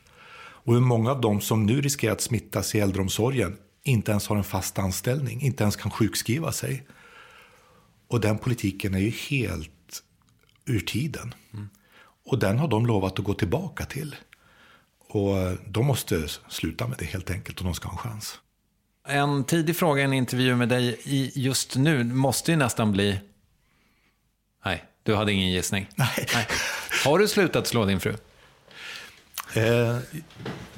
Och 0.66 0.74
hur 0.74 0.82
många 0.82 1.12
av 1.12 1.22
dem 1.22 1.42
som 1.42 1.66
nu 1.66 1.82
riskerar 1.82 2.14
att 2.14 2.22
smittas 2.22 2.76
i 2.76 2.80
äldreomsorgen 2.80 3.58
inte 3.84 4.12
ens 4.12 4.28
har 4.28 4.36
en 4.36 4.44
fast 4.44 4.80
anställning, 4.80 5.42
inte 5.42 5.64
ens 5.64 5.76
kan 5.76 5.92
sjukskriva 5.92 6.52
sig. 6.52 6.84
Och 8.08 8.22
den 8.22 8.38
politiken 8.38 8.94
är 8.94 9.00
ju 9.00 9.10
helt 9.10 10.04
ur 10.66 10.80
tiden. 10.80 11.34
Mm. 11.54 11.70
Och 12.26 12.40
den 12.40 12.60
har 12.60 12.68
de 12.68 12.86
lovat 12.86 13.20
att 13.20 13.26
gå 13.26 13.34
tillbaka 13.34 13.86
till. 13.86 14.16
Och 15.08 15.36
de 15.68 15.86
måste 15.86 16.28
sluta 16.50 16.88
med 16.88 16.98
det 16.98 17.06
helt 17.06 17.32
enkelt 17.32 17.60
om 17.60 17.66
de 17.66 17.76
ska 17.76 17.88
ha 17.88 17.94
en 17.94 17.98
chans. 17.98 18.40
En 19.08 19.44
tidig 19.44 19.76
fråga 19.76 20.02
i 20.02 20.06
en 20.06 20.14
intervju 20.14 20.56
med 20.56 20.70
dig 20.70 21.02
just 21.36 21.76
nu 21.76 22.04
måste 22.04 22.52
ju 22.52 22.58
nästan 22.58 22.92
bli... 22.92 23.20
Nej, 24.66 24.84
du 25.04 25.16
hade 25.16 25.32
ingen 25.32 25.52
gissning. 25.52 25.90
Nej. 25.96 26.28
Nej. 26.34 26.48
Har 27.06 27.20
du 27.20 27.28
slutat 27.28 27.68
slå 27.68 27.86
din 27.86 28.00
fru? 28.00 28.16
Eh, 29.56 29.98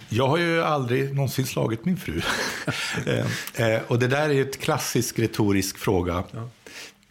jag 0.09 0.27
har 0.27 0.37
ju 0.37 0.63
aldrig 0.63 1.15
någonsin 1.15 1.45
slagit 1.45 1.85
min 1.85 1.97
fru. 1.97 2.21
eh, 3.05 3.67
eh, 3.67 3.81
och 3.87 3.99
det 3.99 4.07
där 4.07 4.29
är 4.29 4.33
ju 4.33 4.41
ett 4.41 4.59
klassisk 4.59 5.19
retorisk 5.19 5.77
fråga. 5.77 6.23
Ja. 6.31 6.49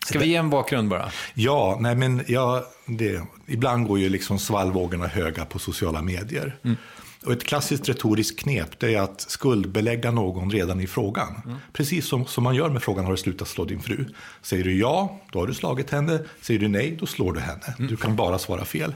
Ska 0.06 0.18
vi 0.18 0.26
ge 0.26 0.36
en 0.36 0.50
bakgrund 0.50 0.88
bara? 0.88 1.10
Ja, 1.34 1.78
nej 1.80 1.96
men 1.96 2.24
ja, 2.26 2.64
det, 2.86 3.22
ibland 3.46 3.86
går 3.86 3.98
ju 3.98 4.08
liksom 4.08 4.38
svallvågorna 4.38 5.06
höga 5.06 5.44
på 5.44 5.58
sociala 5.58 6.02
medier. 6.02 6.56
Mm. 6.62 6.76
Och 7.24 7.32
ett 7.32 7.44
klassiskt 7.44 7.88
retoriskt 7.88 8.40
knep 8.40 8.78
det 8.78 8.94
är 8.94 9.00
att 9.00 9.20
skuldbelägga 9.20 10.10
någon 10.10 10.50
redan 10.50 10.80
i 10.80 10.86
frågan. 10.86 11.42
Mm. 11.44 11.56
Precis 11.72 12.06
som, 12.06 12.26
som 12.26 12.44
man 12.44 12.54
gör 12.54 12.68
med 12.68 12.82
frågan 12.82 13.04
har 13.04 13.12
du 13.12 13.16
slutat 13.16 13.48
slå 13.48 13.64
din 13.64 13.82
fru. 13.82 14.06
Säger 14.42 14.64
du 14.64 14.78
ja, 14.78 15.20
då 15.32 15.38
har 15.38 15.46
du 15.46 15.54
slagit 15.54 15.90
henne. 15.90 16.18
Säger 16.40 16.60
du 16.60 16.68
nej, 16.68 16.96
då 17.00 17.06
slår 17.06 17.32
du 17.32 17.40
henne. 17.40 17.74
Mm. 17.78 17.90
Du 17.90 17.96
kan 17.96 18.16
bara 18.16 18.38
svara 18.38 18.64
fel. 18.64 18.94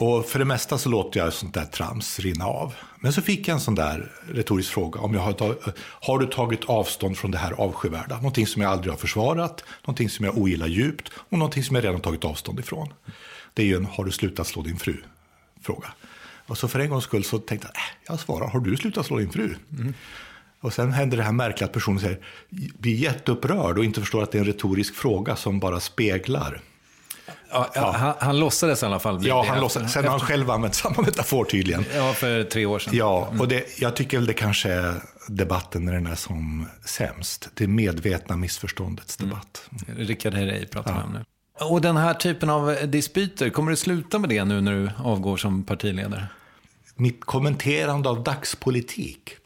Och 0.00 0.26
för 0.26 0.38
det 0.38 0.44
mesta 0.44 0.78
så 0.78 0.88
låter 0.88 1.20
jag 1.20 1.32
sånt 1.32 1.54
där 1.54 1.64
trams 1.64 2.18
rinna 2.18 2.44
av. 2.44 2.74
Men 3.00 3.12
så 3.12 3.22
fick 3.22 3.48
jag 3.48 3.54
en 3.54 3.60
sån 3.60 3.74
där 3.74 4.12
retorisk 4.28 4.72
fråga. 4.72 5.00
Om 5.00 5.14
jag 5.14 5.20
har, 5.20 5.56
har 5.80 6.18
du 6.18 6.26
tagit 6.26 6.64
avstånd 6.64 7.18
från 7.18 7.30
det 7.30 7.38
här 7.38 7.52
avskyvärda? 7.52 8.16
Någonting 8.16 8.46
som 8.46 8.62
jag 8.62 8.72
aldrig 8.72 8.92
har 8.92 8.98
försvarat, 8.98 9.64
någonting 9.82 10.10
som 10.10 10.24
jag 10.24 10.38
ogillar 10.38 10.66
djupt 10.66 11.12
och 11.14 11.38
någonting 11.38 11.64
som 11.64 11.76
jag 11.76 11.84
redan 11.84 12.00
tagit 12.00 12.24
avstånd 12.24 12.60
ifrån. 12.60 12.92
Det 13.54 13.62
är 13.62 13.66
ju 13.66 13.76
en 13.76 13.84
har 13.84 14.04
du 14.04 14.10
slutat 14.10 14.46
slå 14.46 14.62
din 14.62 14.78
fru? 14.78 14.96
fråga. 15.62 15.88
Och 16.46 16.58
så 16.58 16.68
för 16.68 16.78
en 16.78 16.90
gångs 16.90 17.04
skull 17.04 17.24
så 17.24 17.38
tänkte 17.38 17.68
jag, 17.74 17.76
äh, 17.76 17.82
jag 18.06 18.20
svarar, 18.20 18.48
har 18.48 18.60
du 18.60 18.76
slutat 18.76 19.06
slå 19.06 19.18
din 19.18 19.30
fru? 19.30 19.54
Mm. 19.78 19.94
Och 20.60 20.72
sen 20.72 20.92
händer 20.92 21.16
det 21.16 21.22
här 21.22 21.32
märkliga 21.32 21.66
att 21.66 21.72
personen 21.72 22.00
säger, 22.00 22.18
blir 22.78 22.94
jätteupprörd 22.94 23.78
och 23.78 23.84
inte 23.84 24.00
förstår 24.00 24.22
att 24.22 24.32
det 24.32 24.38
är 24.38 24.40
en 24.40 24.46
retorisk 24.46 24.94
fråga 24.94 25.36
som 25.36 25.60
bara 25.60 25.80
speglar 25.80 26.60
Ja, 27.50 27.70
ja. 27.74 27.92
Han, 27.92 28.14
han 28.18 28.38
låtsades 28.38 28.82
i 28.82 28.86
alla 28.86 28.98
fall 28.98 29.26
Ja, 29.26 29.44
han 29.48 29.60
låtsades. 29.60 29.92
Sen 29.92 30.04
har 30.04 30.10
han 30.10 30.20
själv 30.20 30.50
använt 30.50 30.74
samma 30.74 31.02
metafor 31.02 31.44
tydligen. 31.44 31.84
Ja, 31.94 32.12
för 32.12 32.44
tre 32.44 32.66
år 32.66 32.78
sedan. 32.78 32.96
Ja, 32.96 33.32
och 33.38 33.48
det, 33.48 33.80
jag 33.80 33.96
tycker 33.96 34.18
väl 34.18 34.26
det 34.26 34.32
kanske 34.32 34.72
är 34.72 35.02
debatten 35.28 35.84
när 35.84 35.92
den 35.92 36.06
är 36.06 36.14
som 36.14 36.68
sämst. 36.84 37.48
Det 37.54 37.66
medvetna 37.66 38.36
missförståndets 38.36 39.20
mm. 39.20 39.30
debatt. 39.30 39.68
Mm. 39.88 40.06
Rickard 40.06 40.34
Herrey 40.34 40.66
pratar 40.66 40.94
ja. 40.94 41.02
om 41.04 41.12
nu. 41.12 41.24
Och 41.60 41.80
den 41.80 41.96
här 41.96 42.14
typen 42.14 42.50
av 42.50 42.76
dispyter, 42.86 43.50
kommer 43.50 43.70
du 43.70 43.76
sluta 43.76 44.18
med 44.18 44.28
det 44.28 44.44
nu 44.44 44.60
när 44.60 44.72
du 44.72 44.90
avgår 44.98 45.36
som 45.36 45.64
partiledare? 45.64 46.26
Mitt 46.94 47.24
kommenterande 47.24 48.08
av 48.08 48.22
dagspolitik 48.22 49.36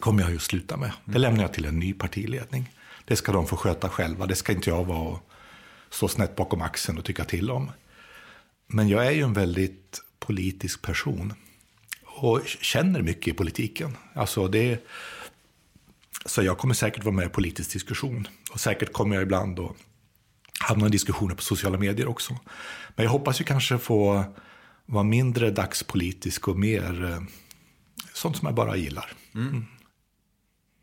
kommer 0.00 0.22
jag 0.22 0.30
ju 0.30 0.38
sluta 0.38 0.76
med. 0.76 0.92
Det 1.04 1.18
lämnar 1.18 1.42
jag 1.42 1.52
till 1.52 1.64
en 1.64 1.78
ny 1.78 1.92
partiledning. 1.92 2.70
Det 3.04 3.16
ska 3.16 3.32
de 3.32 3.46
få 3.46 3.56
sköta 3.56 3.88
själva. 3.88 4.26
Det 4.26 4.34
ska 4.34 4.52
inte 4.52 4.70
jag 4.70 4.84
vara 4.84 5.18
stå 5.92 6.08
snett 6.08 6.36
bakom 6.36 6.62
axeln 6.62 6.98
och 6.98 7.04
tycka 7.04 7.24
till 7.24 7.50
om. 7.50 7.70
Men 8.66 8.88
jag 8.88 9.06
är 9.06 9.10
ju 9.10 9.22
en 9.22 9.32
väldigt 9.32 10.00
politisk 10.18 10.82
person. 10.82 11.34
Och 12.04 12.40
känner 12.46 13.02
mycket 13.02 13.28
i 13.28 13.32
politiken. 13.32 13.96
Alltså 14.14 14.48
det, 14.48 14.84
så 16.26 16.42
jag 16.42 16.58
kommer 16.58 16.74
säkert 16.74 17.04
vara 17.04 17.14
med 17.14 17.26
i 17.26 17.28
politisk 17.28 17.72
diskussion. 17.72 18.28
Och 18.52 18.60
säkert 18.60 18.92
kommer 18.92 19.16
jag 19.16 19.22
ibland 19.22 19.60
att 19.60 19.76
hamna 20.60 20.86
i 20.86 20.90
diskussioner 20.90 21.34
på 21.34 21.42
sociala 21.42 21.78
medier 21.78 22.08
också. 22.08 22.38
Men 22.96 23.04
jag 23.04 23.12
hoppas 23.12 23.40
ju 23.40 23.44
kanske 23.44 23.78
få 23.78 24.24
vara 24.86 25.04
mindre 25.04 25.50
dagspolitisk 25.50 26.48
och 26.48 26.58
mer 26.58 27.04
eh, 27.04 27.22
sånt 28.14 28.36
som 28.36 28.46
jag 28.46 28.54
bara 28.54 28.76
gillar. 28.76 29.12
Mm. 29.34 29.66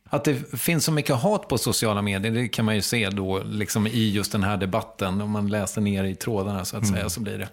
Att 0.09 0.23
det 0.23 0.59
finns 0.59 0.85
så 0.85 0.91
mycket 0.91 1.15
hat 1.15 1.47
på 1.47 1.57
sociala 1.57 2.01
medier, 2.01 2.31
det 2.31 2.47
kan 2.47 2.65
man 2.65 2.75
ju 2.75 2.81
se 2.81 3.09
då 3.09 3.43
liksom 3.43 3.87
i 3.87 4.09
just 4.09 4.31
den 4.31 4.43
här 4.43 4.57
debatten. 4.57 5.21
Om 5.21 5.31
man 5.31 5.47
läser 5.47 5.81
ner 5.81 6.03
i 6.03 6.15
trådarna 6.15 6.65
så 6.65 6.77
att 6.77 6.83
mm. 6.83 6.95
säga 6.95 7.09
så 7.09 7.19
blir 7.19 7.37
det 7.37 7.49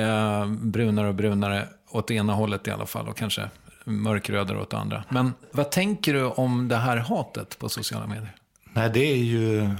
eh, 0.00 0.46
brunare 0.46 1.08
och 1.08 1.14
brunare 1.14 1.68
åt 1.90 2.08
det 2.08 2.14
ena 2.14 2.32
hållet 2.32 2.68
i 2.68 2.70
alla 2.70 2.86
fall 2.86 3.08
och 3.08 3.16
kanske 3.16 3.50
mörkrödare 3.84 4.60
åt 4.60 4.70
det 4.70 4.78
andra. 4.78 5.04
Men 5.08 5.32
vad 5.50 5.70
tänker 5.70 6.14
du 6.14 6.24
om 6.24 6.68
det 6.68 6.76
här 6.76 6.96
hatet 6.96 7.58
på 7.58 7.68
sociala 7.68 8.06
medier? 8.06 8.36
Nej, 8.72 8.90
det 8.94 9.12
är 9.12 9.16
ju 9.16 9.70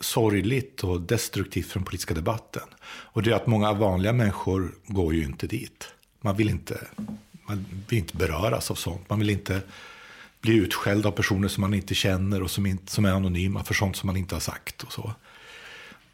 sorgligt 0.00 0.84
och 0.84 1.00
destruktivt 1.00 1.66
för 1.66 1.78
den 1.78 1.84
politiska 1.84 2.14
debatten. 2.14 2.62
Och 2.84 3.22
det 3.22 3.30
är 3.30 3.34
att 3.34 3.46
många 3.46 3.72
vanliga 3.72 4.12
människor 4.12 4.74
går 4.86 5.14
ju 5.14 5.24
inte 5.24 5.46
dit. 5.46 5.88
Man 6.20 6.36
vill 6.36 6.48
inte, 6.48 6.78
man 7.46 7.66
vill 7.88 7.98
inte 7.98 8.16
beröras 8.16 8.70
av 8.70 8.74
sånt. 8.74 9.10
Man 9.10 9.18
vill 9.18 9.30
inte 9.30 9.60
bli 10.42 10.54
utskälld 10.54 11.06
av 11.06 11.10
personer 11.10 11.48
som 11.48 11.60
man 11.60 11.74
inte 11.74 11.94
känner 11.94 12.42
och 12.42 12.50
som, 12.50 12.66
inte, 12.66 12.92
som 12.92 13.04
är 13.04 13.12
anonyma 13.12 13.64
för 13.64 13.74
sånt 13.74 13.96
som 13.96 14.06
man 14.06 14.16
inte 14.16 14.34
har 14.34 14.40
sagt. 14.40 14.82
och 14.82 14.92
så. 14.92 15.14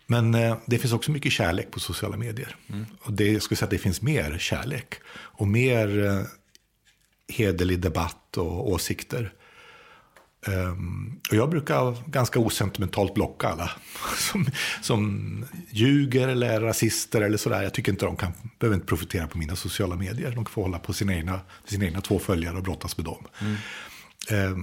Men 0.06 0.35
eh, 0.35 0.56
det 0.66 0.78
finns 0.78 0.92
också 0.92 1.11
mycket 1.11 1.32
kärlek 1.32 1.70
på 1.70 1.80
sociala 1.80 2.16
medier. 2.16 2.56
Mm. 2.68 2.87
Och 3.00 3.12
det, 3.12 3.32
jag 3.32 3.42
skulle 3.42 3.56
säga 3.56 3.64
att 3.64 3.70
det 3.70 3.78
finns 3.78 4.02
mer 4.02 4.37
kärlek. 4.38 4.94
Och 5.11 5.49
mer 5.49 6.04
eh, 6.04 6.23
hederlig 7.28 7.80
debatt 7.80 8.37
och 8.37 8.70
åsikter. 8.70 9.32
Um, 10.47 11.20
och 11.30 11.37
jag 11.37 11.50
brukar 11.50 12.11
ganska 12.11 12.38
osentimentalt 12.38 13.14
blocka 13.14 13.49
alla 13.49 13.70
som, 14.16 14.47
som 14.82 15.44
ljuger 15.70 16.28
eller 16.28 16.50
är 16.50 16.61
rasister 16.61 17.20
eller 17.20 17.37
sådär. 17.37 17.62
Jag 17.62 17.75
tycker 17.75 17.92
inte 17.92 18.04
de 18.04 18.16
kan, 18.16 18.32
behöver 18.58 18.75
inte 18.75 18.87
profitera 18.87 19.26
på 19.26 19.38
mina 19.38 19.56
sociala 19.56 19.97
medier. 19.97 20.30
De 20.30 20.35
kan 20.35 20.52
få 20.52 20.62
hålla 20.62 20.78
på 20.78 20.92
sina 20.92 21.14
egna, 21.14 21.40
sina 21.64 21.85
egna 21.85 22.00
två 22.00 22.18
följare 22.18 22.56
och 22.56 22.62
brottas 22.62 22.97
med 22.97 23.06
dem. 23.06 23.25
Mm. 23.40 23.56
Eh, 24.30 24.56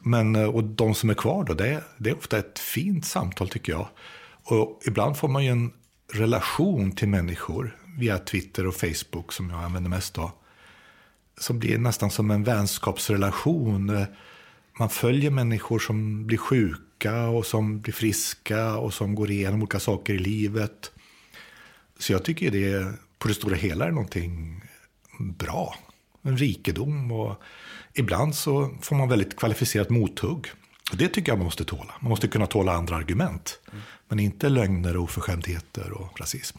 men, 0.00 0.36
eh, 0.36 0.48
och 0.48 0.64
de 0.64 0.94
som 0.94 1.10
är 1.10 1.14
kvar 1.14 1.44
då, 1.44 1.54
det 1.54 1.68
är, 1.68 1.82
det 1.98 2.10
är 2.10 2.16
ofta 2.16 2.38
ett 2.38 2.58
fint 2.58 3.06
samtal 3.06 3.48
tycker 3.48 3.72
jag. 3.72 3.88
Och 4.44 4.80
ibland 4.86 5.16
får 5.16 5.28
man 5.28 5.44
ju 5.44 5.50
en 5.50 5.72
relation 6.12 6.92
till 6.92 7.08
människor 7.08 7.76
via 7.98 8.18
Twitter 8.18 8.66
och 8.66 8.74
Facebook 8.74 9.32
som 9.32 9.50
jag 9.50 9.64
använder 9.64 9.90
mest 9.90 10.14
då 10.14 10.32
som 11.42 11.58
blir 11.58 11.78
nästan 11.78 12.10
som 12.10 12.30
en 12.30 12.44
vänskapsrelation. 12.44 13.90
Eh, 13.90 14.06
man 14.78 14.88
följer 14.88 15.30
människor 15.30 15.78
som 15.78 16.26
blir 16.26 16.38
sjuka 16.38 17.28
och 17.28 17.46
som 17.46 17.80
blir 17.80 17.94
friska 17.94 18.76
och 18.76 18.94
som 18.94 19.14
går 19.14 19.30
igenom 19.30 19.60
olika 19.60 19.80
saker 19.80 20.14
i 20.14 20.18
livet. 20.18 20.92
Så 21.98 22.12
jag 22.12 22.24
tycker 22.24 22.50
det 22.50 22.92
på 23.18 23.28
det 23.28 23.34
stora 23.34 23.56
hela 23.56 23.86
är 23.86 23.90
någonting 23.90 24.62
bra. 25.18 25.76
En 26.22 26.36
rikedom 26.36 27.12
och 27.12 27.42
ibland 27.94 28.34
så 28.34 28.70
får 28.82 28.96
man 28.96 29.08
väldigt 29.08 29.36
kvalificerat 29.36 29.90
mothugg. 29.90 30.50
Och 30.90 30.96
det 30.96 31.08
tycker 31.08 31.32
jag 31.32 31.38
man 31.38 31.44
måste 31.44 31.64
tåla. 31.64 31.94
Man 32.00 32.10
måste 32.10 32.28
kunna 32.28 32.46
tåla 32.46 32.72
andra 32.72 32.96
argument. 32.96 33.60
Mm. 33.72 33.82
Men 34.08 34.18
inte 34.18 34.48
lögner, 34.48 34.96
oförskämdheter 34.96 35.92
och 35.92 36.20
rasism. 36.20 36.58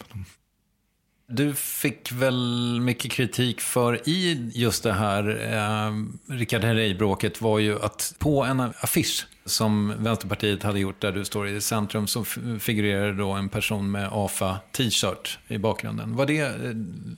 Du 1.27 1.53
fick 1.55 2.11
väl 2.11 2.79
mycket 2.81 3.11
kritik 3.11 3.61
för 3.61 4.09
i 4.09 4.51
just 4.53 4.83
det 4.83 4.93
här 4.93 5.29
eh, 5.29 5.93
Richard 6.35 6.63
Herrey-bråket 6.63 7.41
var 7.41 7.59
ju 7.59 7.81
att 7.81 8.15
på 8.19 8.43
en 8.43 8.59
affisch 8.59 9.27
som 9.45 9.93
Vänsterpartiet 10.03 10.63
hade 10.63 10.79
gjort 10.79 11.01
där 11.01 11.11
du 11.11 11.25
står 11.25 11.47
i 11.47 11.61
centrum 11.61 12.07
så 12.07 12.25
figurerade 12.59 13.13
då 13.13 13.31
en 13.31 13.49
person 13.49 13.91
med 13.91 14.09
AFA 14.11 14.59
t-shirt 14.71 15.39
i 15.47 15.57
bakgrunden. 15.57 16.15
Var 16.15 16.25
det 16.25 16.39
eh, 16.39 16.73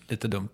lite 0.08 0.28
dumt? 0.28 0.50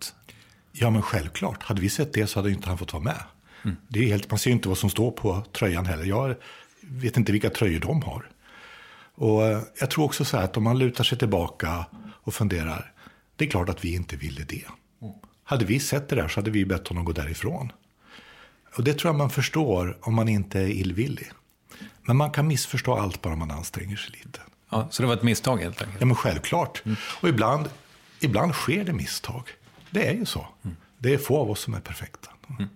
Ja, 0.71 0.89
men 0.89 1.01
självklart. 1.01 1.63
Hade 1.63 1.81
vi 1.81 1.89
sett 1.89 2.13
det 2.13 2.27
så 2.27 2.39
hade 2.39 2.51
inte 2.51 2.69
han 2.69 2.77
fått 2.77 2.93
vara 2.93 3.03
med. 3.03 3.23
Mm. 3.63 3.77
Det 3.87 3.99
är 3.99 4.07
helt, 4.07 4.31
man 4.31 4.39
ser 4.39 4.51
inte 4.51 4.69
vad 4.69 4.77
som 4.77 4.89
står 4.89 5.11
på 5.11 5.43
tröjan 5.51 5.85
heller. 5.85 6.05
Jag 6.05 6.35
vet 6.81 7.17
inte 7.17 7.31
vilka 7.31 7.49
tröjor 7.49 7.79
de 7.79 8.03
har. 8.03 8.29
Och 9.15 9.43
eh, 9.43 9.61
jag 9.79 9.91
tror 9.91 10.05
också 10.05 10.25
så 10.25 10.37
här 10.37 10.43
att 10.43 10.57
om 10.57 10.63
man 10.63 10.79
lutar 10.79 11.03
sig 11.03 11.17
tillbaka 11.17 11.85
och 12.23 12.33
funderar 12.33 12.91
det 13.41 13.45
är 13.45 13.49
klart 13.49 13.69
att 13.69 13.85
vi 13.85 13.95
inte 13.95 14.15
ville 14.15 14.43
det. 14.43 14.63
Mm. 15.01 15.13
Hade 15.43 15.65
vi 15.65 15.79
sett 15.79 16.09
det 16.09 16.15
där 16.15 16.27
så 16.27 16.39
hade 16.39 16.51
vi 16.51 16.65
bett 16.65 16.87
honom 16.87 17.05
gå 17.05 17.11
därifrån. 17.11 17.71
Och 18.75 18.83
det 18.83 18.93
tror 18.93 19.09
jag 19.09 19.17
man 19.17 19.29
förstår 19.29 19.97
om 20.01 20.13
man 20.13 20.29
inte 20.29 20.59
är 20.59 20.67
illvillig. 20.67 21.31
Men 22.01 22.17
man 22.17 22.31
kan 22.31 22.47
missförstå 22.47 22.95
allt 22.95 23.21
bara 23.21 23.35
man 23.35 23.51
anstränger 23.51 23.95
sig 23.95 24.11
lite. 24.11 24.39
Ja, 24.69 24.87
så 24.91 25.03
det 25.03 25.07
var 25.07 25.15
ett 25.15 25.23
misstag 25.23 25.57
helt 25.57 25.81
enkelt? 25.81 25.99
Ja, 25.99 26.05
men 26.05 26.15
självklart. 26.15 26.81
Mm. 26.85 26.97
Och 27.21 27.29
ibland, 27.29 27.69
ibland 28.19 28.53
sker 28.53 28.83
det 28.83 28.93
misstag. 28.93 29.49
Det 29.89 30.07
är 30.07 30.13
ju 30.13 30.25
så. 30.25 30.47
Mm. 30.63 30.77
Det 30.97 31.13
är 31.13 31.17
få 31.17 31.37
av 31.37 31.51
oss 31.51 31.59
som 31.59 31.73
är 31.73 31.79
perfekta. 31.79 32.29
Mm. 32.49 32.69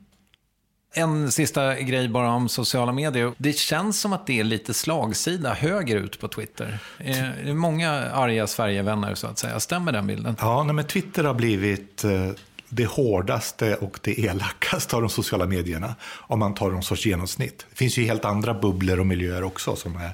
En 0.97 1.31
sista 1.31 1.81
grej 1.81 2.07
bara 2.07 2.31
om 2.31 2.49
sociala 2.49 2.91
medier. 2.91 3.33
Det 3.37 3.53
känns 3.53 4.01
som 4.01 4.13
att 4.13 4.27
det 4.27 4.39
är 4.39 4.43
lite 4.43 4.73
slagsida 4.73 5.53
högerut 5.53 6.19
på 6.19 6.27
Twitter. 6.27 6.79
Eh, 6.99 7.15
det 7.43 7.49
är 7.49 7.53
många 7.53 7.91
arga 7.91 8.47
Sverigevänner 8.47 9.15
så 9.15 9.27
att 9.27 9.37
säga. 9.37 9.59
Stämmer 9.59 9.91
den 9.91 10.07
bilden? 10.07 10.35
Ja, 10.39 10.63
nej, 10.63 10.75
men 10.75 10.85
Twitter 10.85 11.23
har 11.23 11.33
blivit 11.33 12.03
eh, 12.03 12.29
det 12.69 12.85
hårdaste 12.85 13.75
och 13.75 13.99
det 14.03 14.19
elakaste 14.19 14.95
av 14.95 15.01
de 15.01 15.09
sociala 15.09 15.45
medierna. 15.45 15.95
Om 16.03 16.39
man 16.39 16.53
tar 16.53 16.71
någon 16.71 16.83
sorts 16.83 17.05
genomsnitt. 17.05 17.65
Det 17.69 17.75
finns 17.75 17.97
ju 17.97 18.03
helt 18.03 18.25
andra 18.25 18.53
bubblor 18.53 18.99
och 18.99 19.05
miljöer 19.05 19.43
också 19.43 19.75
som 19.75 19.95
är 19.95 20.11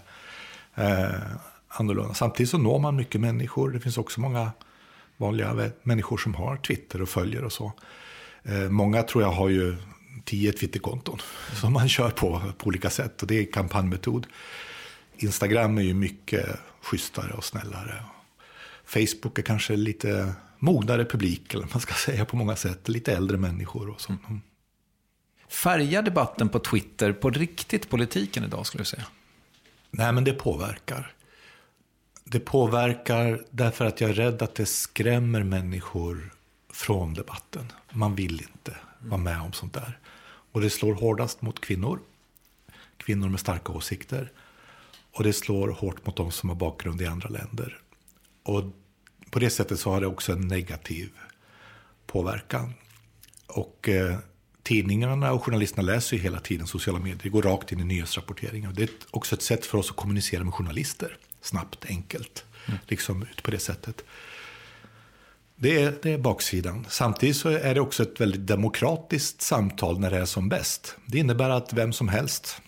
eh, 0.75 1.15
annorlunda. 1.67 2.13
Samtidigt 2.13 2.49
så 2.49 2.57
når 2.57 2.79
man 2.79 2.95
mycket 2.95 3.21
människor. 3.21 3.69
Det 3.69 3.79
finns 3.79 3.97
också 3.97 4.21
många 4.21 4.51
vanliga 5.17 5.71
människor 5.83 6.17
som 6.17 6.35
har 6.35 6.57
Twitter 6.57 7.01
och 7.01 7.09
följer 7.09 7.43
och 7.43 7.51
så. 7.51 7.71
Eh, 8.43 8.69
många 8.69 9.03
tror 9.03 9.23
jag 9.23 9.31
har 9.31 9.49
ju 9.49 9.77
tio 10.23 10.51
Twitterkonton 10.51 11.19
som 11.53 11.73
man 11.73 11.89
kör 11.89 12.09
på 12.09 12.53
på 12.57 12.67
olika 12.67 12.89
sätt. 12.89 13.21
Och 13.21 13.27
det 13.27 13.35
är 13.35 13.51
kampanjmetod. 13.51 14.27
Instagram 15.17 15.77
är 15.77 15.81
ju 15.81 15.93
mycket 15.93 16.59
schysstare 16.81 17.33
och 17.33 17.45
snällare. 17.45 18.03
Facebook 18.85 19.39
är 19.39 19.43
kanske 19.43 19.75
lite 19.75 20.33
mognare 20.59 21.05
publik, 21.05 21.53
eller 21.53 21.67
man 21.71 21.79
ska 21.79 21.93
säga 21.93 22.25
på 22.25 22.35
många 22.35 22.55
sätt. 22.55 22.89
Lite 22.89 23.15
äldre 23.15 23.37
människor 23.37 23.89
och 23.89 24.01
så. 24.01 24.11
Mm. 24.11 24.41
Färgar 25.49 26.01
debatten 26.01 26.49
på 26.49 26.59
Twitter 26.59 27.13
på 27.13 27.29
riktigt 27.29 27.89
politiken 27.89 28.43
idag, 28.43 28.65
skulle 28.65 28.81
du 28.81 28.85
säga? 28.85 29.05
Nej, 29.91 30.13
men 30.13 30.23
det 30.23 30.33
påverkar. 30.33 31.13
Det 32.23 32.39
påverkar 32.39 33.45
därför 33.49 33.85
att 33.85 34.01
jag 34.01 34.09
är 34.09 34.13
rädd 34.13 34.41
att 34.41 34.55
det 34.55 34.65
skrämmer 34.65 35.43
människor 35.43 36.33
från 36.73 37.13
debatten. 37.13 37.71
Man 37.91 38.15
vill 38.15 38.41
inte 38.41 38.77
vara 38.99 39.21
med 39.21 39.41
om 39.41 39.53
sånt 39.53 39.73
där. 39.73 39.99
Och 40.51 40.61
det 40.61 40.69
slår 40.69 40.93
hårdast 40.93 41.41
mot 41.41 41.61
kvinnor. 41.61 41.99
Kvinnor 42.97 43.29
med 43.29 43.39
starka 43.39 43.71
åsikter. 43.71 44.31
Och 45.11 45.23
det 45.23 45.33
slår 45.33 45.67
hårt 45.67 46.05
mot 46.05 46.17
de 46.17 46.31
som 46.31 46.49
har 46.49 46.55
bakgrund 46.55 47.01
i 47.01 47.05
andra 47.05 47.29
länder. 47.29 47.79
Och 48.43 48.63
på 49.29 49.39
det 49.39 49.49
sättet 49.49 49.79
så 49.79 49.91
har 49.91 50.01
det 50.01 50.07
också 50.07 50.31
en 50.31 50.47
negativ 50.47 51.09
påverkan. 52.07 52.73
Och 53.47 53.89
eh, 53.89 54.17
tidningarna 54.63 55.33
och 55.33 55.43
journalisterna 55.43 55.83
läser 55.83 56.17
ju 56.17 56.23
hela 56.23 56.39
tiden 56.39 56.67
sociala 56.67 56.99
medier. 56.99 57.19
Det 57.23 57.29
går 57.29 57.41
rakt 57.41 57.71
in 57.71 57.79
i 57.79 57.83
nyhetsrapporteringen. 57.83 58.73
Det 58.73 58.83
är 58.83 58.89
också 59.11 59.35
ett 59.35 59.41
sätt 59.41 59.65
för 59.65 59.77
oss 59.77 59.89
att 59.89 59.95
kommunicera 59.95 60.43
med 60.43 60.53
journalister. 60.53 61.17
Snabbt, 61.41 61.85
enkelt. 61.85 62.45
Mm. 62.67 62.79
Liksom 62.87 63.21
ut 63.21 63.43
på 63.43 63.51
det 63.51 63.59
sättet. 63.59 64.03
Det 65.61 65.81
är, 65.81 65.93
det 66.01 66.11
är 66.11 66.17
baksidan. 66.17 66.85
Samtidigt 66.89 67.35
så 67.35 67.49
är 67.49 67.73
det 67.73 67.81
också 67.81 68.03
ett 68.03 68.21
väldigt 68.21 68.47
demokratiskt 68.47 69.41
samtal 69.41 69.99
när 69.99 70.11
det 70.11 70.17
är 70.17 70.25
som 70.25 70.49
bäst. 70.49 70.97
Det 71.05 71.17
innebär 71.17 71.49
att 71.49 71.73
vem 71.73 71.93
som 71.93 72.07
helst, 72.07 72.61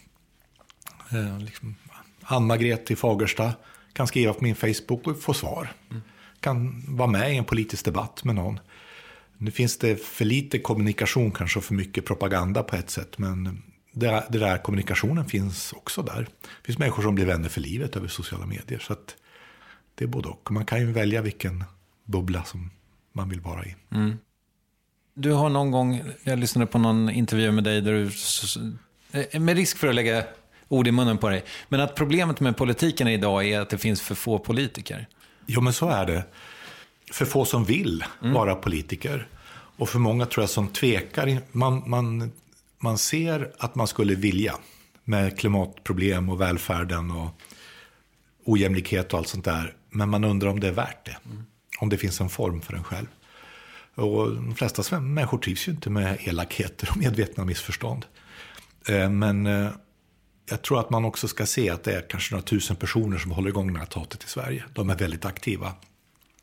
eh, 1.12 1.40
liksom 1.40 1.76
Ann-Margret 2.22 2.92
i 2.92 2.96
Fagersta, 2.96 3.54
kan 3.94 4.08
skriva 4.08 4.34
på 4.34 4.44
min 4.44 4.56
Facebook 4.56 5.08
och 5.08 5.22
få 5.22 5.34
svar. 5.34 5.72
Mm. 5.92 6.02
Kan 6.40 6.84
vara 6.88 7.08
med 7.08 7.34
i 7.34 7.38
en 7.38 7.46
politisk 7.46 7.86
debatt 7.86 8.24
med 8.24 8.36
någon. 8.36 8.60
Nu 9.38 9.52
finns 9.52 9.78
det 9.78 9.96
för 9.96 10.26
lite 10.26 10.60
kommunikation 10.60 11.32
kanske 11.32 11.60
och 11.60 11.66
för 11.66 11.74
mycket 11.74 12.06
propaganda 12.06 12.64
på 12.64 12.76
ett 12.76 12.90
sätt. 12.90 13.18
Men 13.18 13.64
det, 13.92 14.24
det 14.30 14.40
där 14.40 14.58
kommunikationen 14.58 15.26
finns 15.26 15.74
också 15.74 16.02
där. 16.02 16.28
Det 16.42 16.66
finns 16.66 16.78
människor 16.78 17.04
som 17.04 17.16
blir 17.16 17.26
vänner 17.26 17.50
för 17.50 17.62
livet 17.62 17.96
över 17.96 18.08
sociala 18.08 18.46
medier. 18.46 18.80
Så 18.80 18.96
det 19.96 20.04
är 20.04 20.08
både 20.08 20.30
och. 20.30 20.52
Man 20.52 20.66
kan 20.66 20.80
ju 20.80 20.92
välja 20.92 21.22
vilken 21.22 21.64
bubbla 22.06 22.44
som 22.44 22.70
man 23.14 23.30
vill 23.30 23.42
vara 23.42 23.66
i. 23.66 23.76
Mm. 23.92 24.18
Du 25.14 25.32
har 25.32 25.50
någon 25.50 25.72
gång, 25.72 26.04
jag 26.24 26.40
lyssnade 26.40 26.68
på 26.68 26.78
någon 26.78 27.10
intervju 27.10 27.52
med 27.52 27.64
dig 27.64 27.82
där 27.82 27.92
du, 27.92 28.12
eh, 29.20 29.42
med 29.42 29.56
risk 29.56 29.78
för 29.78 29.88
att 29.88 29.96
lägga 29.96 30.24
ord 30.68 30.88
i 30.88 30.92
munnen 30.92 31.18
på 31.18 31.30
dig, 31.30 31.44
men 31.70 31.80
att 31.80 31.96
problemet 31.96 32.40
med 32.40 32.58
politiken 32.58 33.08
idag 33.08 33.46
är 33.46 33.60
att 33.60 33.70
det 33.70 33.78
finns 33.78 34.02
för 34.02 34.16
få 34.16 34.40
politiker. 34.40 35.08
Jo, 35.46 35.62
men 35.62 35.74
så 35.74 35.90
är 35.90 36.06
det. 36.06 36.24
För 37.12 37.26
få 37.26 37.46
som 37.46 37.66
vill 37.66 38.04
mm. 38.22 38.34
vara 38.34 38.56
politiker. 38.56 39.28
Och 39.78 39.90
för 39.90 40.00
många 40.00 40.26
tror 40.26 40.44
jag 40.44 40.50
som 40.50 40.68
tvekar. 40.68 41.38
Man, 41.52 41.84
man, 41.86 42.32
man 42.80 42.98
ser 42.98 43.52
att 43.58 43.76
man 43.76 43.88
skulle 43.88 44.16
vilja 44.16 44.56
med 45.04 45.40
klimatproblem 45.40 46.30
och 46.30 46.42
välfärden 46.42 47.12
och 47.12 47.42
ojämlikhet 48.46 49.14
och 49.14 49.20
allt 49.20 49.28
sånt 49.28 49.46
där. 49.46 49.76
Men 49.90 50.10
man 50.10 50.24
undrar 50.24 50.50
om 50.50 50.60
det 50.60 50.68
är 50.68 50.72
värt 50.72 51.06
det. 51.06 51.18
Mm 51.26 51.46
om 51.80 51.90
det 51.90 51.98
finns 51.98 52.22
en 52.22 52.30
form 52.30 52.62
för 52.62 52.74
en 52.74 52.84
själv. 52.84 53.08
Och 53.96 54.36
de 54.36 54.56
flesta 54.56 55.00
människor 55.00 55.38
trivs 55.38 55.68
ju 55.68 55.72
inte 55.72 55.90
med 55.90 56.18
elakheter 56.20 56.90
och 56.90 56.98
medvetna 56.98 57.46
missförstånd. 57.46 58.06
Eh, 58.88 59.10
men 59.10 59.48
eh, 59.48 59.70
jag 60.50 60.62
tror 60.62 60.80
att 60.80 60.90
man 60.90 61.06
också 61.06 61.28
ska 61.28 61.46
se 61.46 61.70
att 61.70 61.84
det 61.84 61.94
är 61.94 62.10
kanske 62.10 62.34
några 62.36 62.46
tusen 62.46 62.76
personer 62.76 63.18
som 63.18 63.32
håller 63.32 63.50
igång 63.50 63.74
det 63.74 63.80
här 63.80 63.86
tatet 63.86 64.24
i 64.24 64.28
Sverige. 64.28 64.64
De 64.74 64.90
är 64.90 64.96
väldigt 64.96 65.26
aktiva 65.26 65.74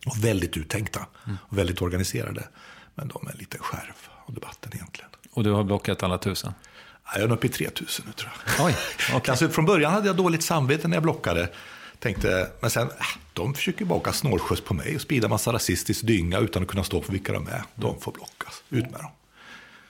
och 0.07 0.25
väldigt 0.25 0.57
uttänkta 0.57 1.07
och 1.49 1.59
väldigt 1.59 1.83
organiserade. 1.83 2.49
Men 2.95 3.09
de 3.09 3.27
är 3.27 3.31
en 3.31 3.39
liten 3.39 3.61
skärv 3.61 3.95
av 4.27 4.35
debatten 4.35 4.73
egentligen. 4.75 5.11
Och 5.33 5.45
du 5.45 5.51
har 5.51 5.65
blockat 5.65 6.03
alla 6.03 6.19
tusen? 6.19 6.53
Jag 7.15 7.23
är 7.23 7.33
uppe 7.33 7.47
i 7.47 7.51
3000 7.51 8.05
nu 8.07 8.13
tror 8.13 8.31
jag. 8.47 8.67
Oj, 8.67 8.77
okay. 9.17 9.31
alltså, 9.33 9.49
från 9.49 9.67
början 9.67 9.93
hade 9.93 10.07
jag 10.07 10.17
dåligt 10.17 10.43
samvete 10.43 10.89
när 10.89 10.97
jag 10.97 11.03
blockade. 11.03 11.49
Tänkte, 12.01 12.51
men 12.61 12.71
sen, 12.71 12.87
äh, 12.87 13.07
de 13.33 13.55
försöker 13.55 13.85
bara 13.85 13.99
åka 13.99 14.13
snålskjuts 14.13 14.63
på 14.63 14.75
mig 14.75 14.95
och 14.95 15.01
sprida 15.01 15.29
massa 15.29 15.53
rasistisk 15.53 16.07
dynga 16.07 16.39
utan 16.39 16.63
att 16.63 16.69
kunna 16.69 16.85
stå 16.85 17.03
för 17.03 17.13
vilka 17.13 17.33
de 17.33 17.47
är. 17.47 17.63
De 17.75 18.01
får 18.01 18.13
blockas. 18.13 18.63
Ut 18.71 18.91
med 18.91 19.01
dem. 19.01 19.11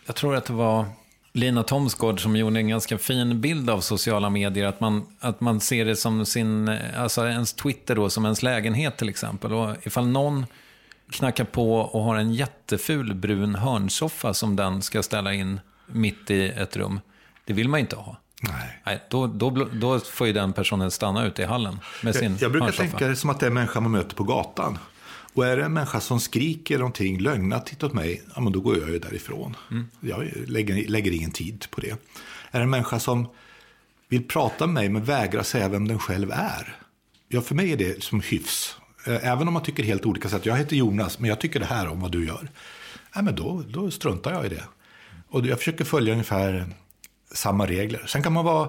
Jag 0.06 0.16
tror 0.16 0.36
att 0.36 0.44
det 0.44 0.52
var 0.52 0.86
Lina 1.32 1.62
Thomsgård 1.62 2.22
som 2.22 2.36
gjorde 2.36 2.58
en 2.58 2.68
ganska 2.68 2.98
fin 2.98 3.40
bild 3.40 3.70
av 3.70 3.80
sociala 3.80 4.30
medier. 4.30 4.66
Att 4.66 4.80
man, 4.80 5.06
att 5.20 5.40
man 5.40 5.60
ser 5.60 5.84
det 5.84 5.96
som 5.96 6.26
sin, 6.26 6.68
alltså 6.96 7.26
ens 7.26 7.52
Twitter 7.52 7.94
då, 7.94 8.10
som 8.10 8.24
ens 8.24 8.42
lägenhet 8.42 8.96
till 8.96 9.08
exempel. 9.08 9.52
Och 9.52 9.76
ifall 9.82 10.06
någon 10.08 10.46
knackar 11.10 11.44
på 11.44 11.74
och 11.74 12.02
har 12.02 12.16
en 12.16 12.34
jätteful 12.34 13.14
brun 13.14 13.54
hörnsoffa 13.54 14.34
som 14.34 14.56
den 14.56 14.82
ska 14.82 15.02
ställa 15.02 15.34
in 15.34 15.60
mitt 15.86 16.30
i 16.30 16.48
ett 16.48 16.76
rum. 16.76 17.00
Det 17.44 17.52
vill 17.52 17.68
man 17.68 17.80
inte 17.80 17.96
ha. 17.96 18.16
Nej. 18.40 18.80
Nej 18.86 19.02
då, 19.10 19.26
då, 19.26 19.68
då 19.72 20.00
får 20.00 20.26
ju 20.26 20.32
den 20.32 20.52
personen 20.52 20.90
stanna 20.90 21.26
ute 21.26 21.42
i 21.42 21.44
hallen 21.44 21.80
med 22.02 22.14
sin 22.14 22.32
Jag, 22.32 22.42
jag 22.42 22.50
brukar 22.50 22.66
hörnsoffa. 22.66 22.90
tänka 22.90 23.08
det 23.08 23.16
som 23.16 23.30
att 23.30 23.40
det 23.40 23.46
är 23.46 23.50
en 23.50 23.54
människa 23.54 23.80
man 23.80 23.92
möter 23.92 24.16
på 24.16 24.24
gatan. 24.24 24.78
Och 25.34 25.46
är 25.46 25.56
det 25.56 25.64
en 25.64 25.72
människa 25.72 26.00
som 26.00 26.20
skriker 26.20 26.78
någonting 26.78 27.20
lögnaktigt 27.20 27.82
åt 27.82 27.92
mig, 27.92 28.22
ja 28.34 28.40
men 28.40 28.52
då 28.52 28.60
går 28.60 28.78
jag 28.78 28.90
ju 28.90 28.98
därifrån. 28.98 29.56
Mm. 29.70 29.88
Jag 30.00 30.30
lägger, 30.46 30.88
lägger 30.88 31.12
ingen 31.12 31.30
tid 31.30 31.66
på 31.70 31.80
det. 31.80 31.90
Är 32.50 32.58
det 32.58 32.62
en 32.62 32.70
människa 32.70 32.98
som 32.98 33.28
vill 34.08 34.28
prata 34.28 34.66
med 34.66 34.74
mig 34.74 34.88
men 34.88 35.04
vägrar 35.04 35.42
säga 35.42 35.68
vem 35.68 35.88
den 35.88 35.98
själv 35.98 36.30
är. 36.32 36.76
Ja, 37.28 37.40
för 37.40 37.54
mig 37.54 37.72
är 37.72 37.76
det 37.76 38.02
som 38.02 38.20
hyfs. 38.20 38.76
Även 39.04 39.48
om 39.48 39.54
man 39.54 39.62
tycker 39.62 39.82
helt 39.82 40.06
olika 40.06 40.28
sätt. 40.28 40.46
Jag 40.46 40.56
heter 40.56 40.76
Jonas, 40.76 41.18
men 41.18 41.28
jag 41.28 41.40
tycker 41.40 41.60
det 41.60 41.66
här 41.66 41.88
om 41.88 42.00
vad 42.00 42.12
du 42.12 42.26
gör. 42.26 42.50
Ja, 43.14 43.22
men 43.22 43.34
då, 43.34 43.62
då 43.68 43.90
struntar 43.90 44.32
jag 44.32 44.46
i 44.46 44.48
det. 44.48 44.64
Och 45.28 45.46
jag 45.46 45.58
försöker 45.58 45.84
följa 45.84 46.12
ungefär 46.12 46.66
samma 47.32 47.66
regler. 47.66 48.06
Sen 48.06 48.22
kan 48.22 48.32
man 48.32 48.44
vara... 48.44 48.68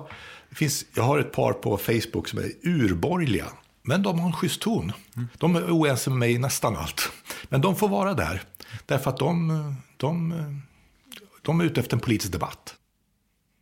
Finns, 0.51 0.85
jag 0.95 1.03
har 1.03 1.19
ett 1.19 1.31
par 1.31 1.53
på 1.53 1.77
Facebook 1.77 2.27
som 2.27 2.39
är 2.39 2.51
urborgerliga. 2.63 3.45
Men 3.83 4.03
de 4.03 4.19
har 4.19 4.27
en 4.27 4.33
schysst 4.33 4.61
ton. 4.61 4.91
De 5.37 5.55
är 5.55 5.61
oense 5.61 6.09
med 6.09 6.19
mig 6.19 6.31
i 6.31 6.37
nästan 6.37 6.75
allt. 6.75 7.11
Men 7.49 7.61
de 7.61 7.75
får 7.75 7.87
vara 7.87 8.13
där. 8.13 8.41
Därför 8.85 9.09
att 9.09 9.17
de, 9.17 9.75
de, 9.97 10.33
de 11.41 11.61
är 11.61 11.65
ute 11.65 11.79
efter 11.79 11.95
en 11.95 11.99
politisk 11.99 12.31
debatt. 12.31 12.75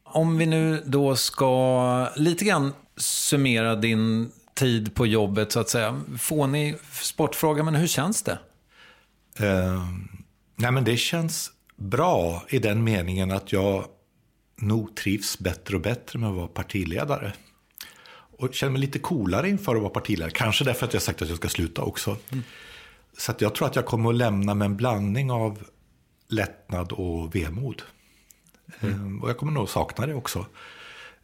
Om 0.04 0.38
vi 0.38 0.46
nu 0.46 0.84
då 0.86 1.16
ska 1.16 2.10
lite 2.16 2.46
grann 2.46 2.74
summera 2.98 3.76
din 3.76 4.32
tid 4.54 4.96
på 4.96 5.06
jobbet 5.06 5.52
så 5.52 5.60
att 5.60 5.70
säga. 5.70 6.02
Fånig 6.20 6.76
sportfråga, 6.92 7.64
men 7.64 7.76
hur 7.76 7.88
känns 7.88 8.24
det? 8.24 8.40
Eh, 9.40 9.86
nej 10.56 10.72
men 10.72 10.84
det 10.84 10.98
känns 10.98 11.52
bra 11.76 12.44
i 12.50 12.60
den 12.60 12.84
meningen 12.84 13.32
att 13.32 13.52
jag 13.52 13.86
nog 14.62 14.96
trivs 14.96 15.40
bättre 15.40 15.76
och 15.76 15.82
bättre 15.82 16.20
med 16.20 16.30
att 16.30 16.36
vara 16.36 16.48
partiledare. 16.48 17.34
Och 18.38 18.54
känner 18.54 18.72
mig 18.72 18.82
lite 18.82 19.00
coolare 19.00 19.50
inför 19.50 19.76
att 19.76 19.82
vara 19.82 19.94
partiledare. 19.94 20.32
Kanske 20.32 20.64
därför 20.64 20.86
att 20.86 20.94
jag 20.94 21.04
sagt 21.04 21.22
att 21.22 21.28
jag 21.30 21.38
ska 21.38 21.50
sluta 21.50 21.82
också. 21.82 22.18
Så 23.18 23.32
att 23.32 23.42
jag 23.42 23.56
tror 23.56 23.68
att 23.68 23.76
jag 23.76 23.86
kommer 23.86 24.10
att 24.10 24.16
lämna 24.16 24.54
med 24.54 24.66
en 24.66 24.78
blandning 24.78 25.32
av 25.32 25.64
lättnad 26.28 26.92
och 26.92 27.36
vemod. 27.36 27.82
Eh, 28.80 29.22
Och 29.22 29.30
jag 29.30 29.38
kommer 29.38 29.52
nog 29.52 29.70
sakna 29.70 30.06
det 30.08 30.14
också. 30.14 30.46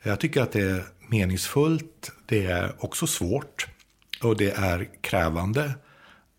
Jag 0.03 0.19
tycker 0.19 0.41
att 0.41 0.51
det 0.51 0.61
är 0.61 0.83
meningsfullt, 1.07 2.11
det 2.25 2.45
är 2.45 2.75
också 2.79 3.07
svårt 3.07 3.67
och 4.23 4.37
det 4.37 4.51
är 4.51 4.89
krävande. 5.01 5.73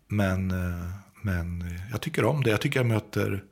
Men, 0.07 0.51
eh, 0.51 0.89
men 1.21 1.63
jag 1.91 2.01
tycker 2.01 2.23
om 2.25 2.43
det. 2.43 2.49
Jag 2.49 2.61
tycker 2.61 2.79
jag 2.79 2.87
möter, 2.87 3.43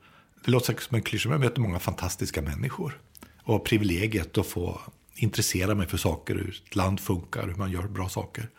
det 0.44 0.50
låter 0.50 0.66
säkert 0.66 0.82
som 0.82 0.94
en 0.94 1.02
klyscha, 1.02 1.28
men 1.28 1.40
jag 1.40 1.48
möter 1.48 1.60
många 1.60 1.78
fantastiska 1.78 2.42
människor. 2.42 3.00
Och 3.46 3.64
privilegiet 3.64 4.38
att 4.38 4.46
få 4.46 4.80
intressera 5.14 5.74
mig 5.74 5.86
för 5.86 5.96
saker, 5.96 6.34
hur 6.34 6.62
ett 6.66 6.76
land 6.76 7.00
funkar, 7.00 7.46
hur 7.46 7.54
man 7.54 7.70
gör 7.70 7.82
bra 7.82 8.08
saker. 8.08 8.50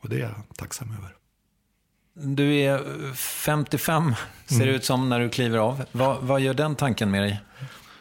Och 0.00 0.08
det 0.08 0.16
är 0.16 0.20
jag 0.20 0.56
tacksam 0.56 0.88
över. 0.98 1.16
Du 2.14 2.56
är 2.56 3.14
55, 3.14 4.14
ser 4.46 4.66
det 4.66 4.72
ut 4.72 4.84
som, 4.84 5.08
när 5.08 5.20
du 5.20 5.28
kliver 5.28 5.58
av. 5.58 5.84
Vad, 5.92 6.22
vad 6.22 6.40
gör 6.40 6.54
den 6.54 6.76
tanken 6.76 7.10
med 7.10 7.22
dig? 7.22 7.40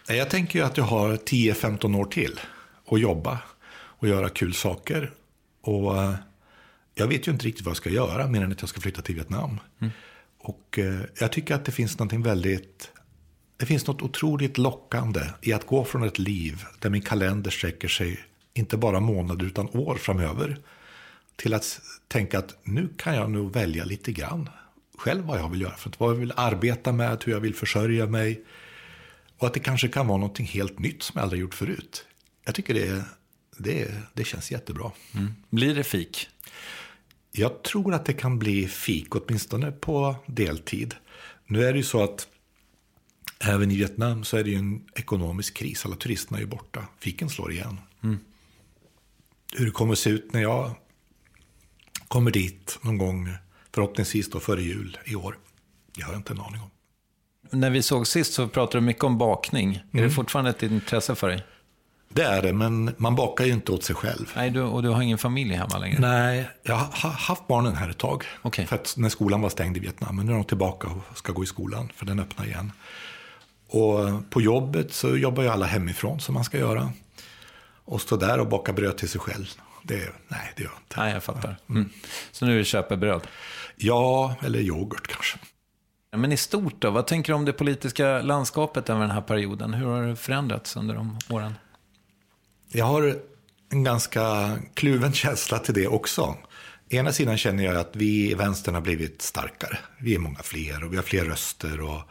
Jag 0.07 0.29
tänker 0.29 0.59
ju 0.59 0.65
att 0.65 0.77
jag 0.77 0.83
har 0.83 1.13
10-15 1.15 1.97
år 1.97 2.05
till 2.05 2.39
att 2.91 2.99
jobba 2.99 3.39
och 3.71 4.07
göra 4.07 4.29
kul 4.29 4.53
saker. 4.53 5.11
Och 5.61 6.03
eh, 6.03 6.15
jag 6.95 7.07
vet 7.07 7.27
ju 7.27 7.31
inte 7.31 7.45
riktigt 7.45 7.65
vad 7.65 7.71
jag 7.71 7.77
ska 7.77 7.89
göra 7.89 8.27
mer 8.27 8.41
än 8.41 8.51
att 8.51 8.61
jag 8.61 8.69
ska 8.69 8.81
flytta 8.81 9.01
till 9.01 9.15
Vietnam. 9.15 9.59
Och 10.39 10.79
eh, 10.79 10.99
jag 11.19 11.31
tycker 11.31 11.55
att 11.55 11.65
det 11.65 11.71
finns 11.71 11.99
något 11.99 12.13
väldigt, 12.13 12.91
det 13.59 13.65
finns 13.65 13.87
något 13.87 14.01
otroligt 14.01 14.57
lockande 14.57 15.21
i 15.41 15.53
att 15.53 15.65
gå 15.65 15.85
från 15.85 16.03
ett 16.03 16.19
liv 16.19 16.63
där 16.79 16.89
min 16.89 17.01
kalender 17.01 17.51
sträcker 17.51 17.87
sig 17.87 18.19
inte 18.53 18.77
bara 18.77 18.99
månader 18.99 19.45
utan 19.45 19.69
år 19.69 19.95
framöver. 19.95 20.57
Till 21.35 21.53
att 21.53 21.81
tänka 22.07 22.39
att 22.39 22.57
nu 22.63 22.89
kan 22.97 23.15
jag 23.15 23.31
nog 23.31 23.53
välja 23.53 23.85
lite 23.85 24.11
grann 24.11 24.49
själv 24.97 25.25
vad 25.25 25.39
jag 25.39 25.49
vill 25.49 25.61
göra. 25.61 25.75
För 25.75 25.91
vad 25.97 26.09
jag 26.09 26.15
vill 26.15 26.33
arbeta 26.35 26.91
med, 26.91 27.23
hur 27.25 27.33
jag 27.33 27.39
vill 27.39 27.55
försörja 27.55 28.05
mig. 28.05 28.43
Och 29.37 29.47
att 29.47 29.53
det 29.53 29.59
kanske 29.59 29.87
kan 29.87 30.07
vara 30.07 30.17
någonting 30.17 30.45
helt 30.45 30.79
nytt 30.79 31.03
som 31.03 31.13
jag 31.17 31.23
aldrig 31.23 31.41
gjort 31.41 31.53
förut. 31.53 32.05
Jag 32.45 32.55
tycker 32.55 32.73
det, 32.73 33.03
det, 33.57 33.91
det 34.13 34.23
känns 34.23 34.51
jättebra. 34.51 34.91
Blir 35.49 35.75
det 35.75 35.83
fik? 35.83 36.27
Jag 37.31 37.63
tror 37.63 37.93
att 37.93 38.05
det 38.05 38.13
kan 38.13 38.39
bli 38.39 38.67
fik, 38.67 39.15
åtminstone 39.15 39.71
på 39.71 40.15
deltid. 40.25 40.95
Nu 41.45 41.65
är 41.65 41.71
det 41.71 41.77
ju 41.77 41.83
så 41.83 42.03
att 42.03 42.27
även 43.45 43.71
i 43.71 43.75
Vietnam 43.75 44.23
så 44.23 44.37
är 44.37 44.43
det 44.43 44.49
ju 44.49 44.57
en 44.57 44.81
ekonomisk 44.95 45.57
kris. 45.57 45.85
Alla 45.85 45.95
turisterna 45.95 46.37
är 46.37 46.41
ju 46.41 46.47
borta. 46.47 46.85
Fiken 46.99 47.29
slår 47.29 47.51
igen. 47.51 47.79
Hur 49.53 49.65
det 49.65 49.71
kommer 49.71 49.93
att 49.93 49.99
se 49.99 50.09
ut 50.09 50.33
när 50.33 50.41
jag 50.41 50.71
kommer 52.07 52.31
dit 52.31 52.79
någon 52.81 52.97
gång, 52.97 53.29
förhoppningsvis 53.73 54.29
då 54.29 54.39
före 54.39 54.61
jul 54.61 54.97
i 55.05 55.15
år. 55.15 55.37
Det 55.95 56.01
har 56.01 56.11
jag 56.13 56.19
inte 56.19 56.33
en 56.33 56.39
aning 56.39 56.61
om. 56.61 56.69
När 57.59 57.69
vi 57.69 57.81
såg 57.81 58.07
sist 58.07 58.33
så 58.33 58.47
pratade 58.47 58.77
du 58.77 58.85
mycket 58.85 59.03
om 59.03 59.17
bakning. 59.17 59.83
Är 59.91 60.01
det 60.01 60.09
fortfarande 60.09 60.49
ett 60.49 60.63
intresse 60.63 61.15
för 61.15 61.27
dig? 61.27 61.43
Det 62.09 62.23
är 62.23 62.41
det, 62.41 62.53
men 62.53 62.95
man 62.97 63.15
bakar 63.15 63.45
ju 63.45 63.53
inte 63.53 63.71
åt 63.71 63.83
sig 63.83 63.95
själv. 63.95 64.31
Nej, 64.35 64.49
du, 64.49 64.61
och 64.61 64.83
du 64.83 64.89
har 64.89 65.01
ingen 65.01 65.17
familj 65.17 65.53
hemma 65.53 65.77
längre? 65.77 65.99
Nej, 65.99 66.49
jag 66.63 66.75
har 66.75 67.09
haft 67.09 67.47
barnen 67.47 67.75
här 67.75 67.89
ett 67.89 67.97
tag. 67.97 68.23
Okej. 68.41 68.65
För 68.65 68.75
att 68.75 68.93
när 68.97 69.09
skolan 69.09 69.41
var 69.41 69.49
stängd 69.49 69.77
i 69.77 69.79
Vietnam. 69.79 70.15
Men 70.15 70.25
nu 70.25 70.31
är 70.31 70.35
de 70.35 70.43
tillbaka 70.43 70.87
och 70.87 71.17
ska 71.17 71.31
gå 71.31 71.43
i 71.43 71.47
skolan, 71.47 71.91
för 71.95 72.05
den 72.05 72.19
öppnar 72.19 72.45
igen. 72.45 72.71
Och 73.69 74.29
på 74.29 74.41
jobbet 74.41 74.93
så 74.93 75.17
jobbar 75.17 75.43
ju 75.43 75.49
alla 75.49 75.65
hemifrån 75.65 76.19
som 76.19 76.33
man 76.33 76.43
ska 76.43 76.57
göra. 76.57 76.91
Och 77.85 78.01
stå 78.01 78.17
där 78.17 78.39
och 78.39 78.47
baka 78.47 78.73
bröd 78.73 78.97
till 78.97 79.09
sig 79.09 79.21
själv. 79.21 79.45
Det, 79.83 80.09
nej, 80.27 80.53
det 80.55 80.63
gör 80.63 80.69
jag 80.69 80.79
inte. 80.79 80.99
Nej, 80.99 81.13
jag 81.13 81.23
fattar. 81.23 81.55
Mm. 81.69 81.89
Så 82.31 82.45
nu 82.45 82.65
köper 82.65 82.95
bröd. 82.95 83.27
Ja, 83.75 84.35
eller 84.41 84.59
yoghurt 84.59 85.07
kanske. 85.07 85.37
Men 86.11 86.31
i 86.31 86.37
stort 86.37 86.81
då, 86.81 86.91
vad 86.91 87.07
tänker 87.07 87.33
du 87.33 87.37
om 87.37 87.45
det 87.45 87.53
politiska 87.53 88.21
landskapet 88.21 88.89
över 88.89 89.01
den 89.01 89.11
här 89.11 89.21
perioden? 89.21 89.73
Hur 89.73 89.85
har 89.85 90.07
det 90.07 90.15
förändrats 90.15 90.75
under 90.75 90.95
de 90.95 91.17
åren? 91.29 91.53
Jag 92.71 92.85
har 92.85 93.15
en 93.71 93.83
ganska 93.83 94.57
kluven 94.73 95.13
känsla 95.13 95.59
till 95.59 95.73
det 95.73 95.87
också. 95.87 96.35
Ena 96.89 97.11
sidan 97.11 97.37
känner 97.37 97.63
jag 97.63 97.75
att 97.75 97.95
vi 97.95 98.31
i 98.31 98.33
vänstern 98.33 98.75
har 98.75 98.81
blivit 98.81 99.21
starkare. 99.21 99.77
Vi 99.99 100.15
är 100.15 100.19
många 100.19 100.39
fler 100.39 100.83
och 100.83 100.91
vi 100.93 100.95
har 100.95 101.03
fler 101.03 101.25
röster. 101.25 101.81
Och 101.81 102.01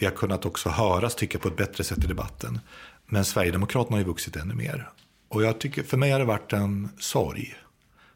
vi 0.00 0.06
har 0.06 0.12
kunnat 0.12 0.46
också 0.46 0.68
höras, 0.68 1.14
tycka 1.14 1.38
på 1.38 1.48
ett 1.48 1.56
bättre 1.56 1.84
sätt 1.84 2.04
i 2.04 2.06
debatten. 2.06 2.60
Men 3.06 3.24
Sverigedemokraterna 3.24 3.96
har 3.96 4.00
ju 4.00 4.06
vuxit 4.06 4.36
ännu 4.36 4.54
mer. 4.54 4.90
Och 5.28 5.42
jag 5.42 5.60
tycker, 5.60 5.82
för 5.82 5.96
mig 5.96 6.10
har 6.10 6.18
det 6.18 6.24
varit 6.24 6.52
en 6.52 6.88
sorg 6.98 7.54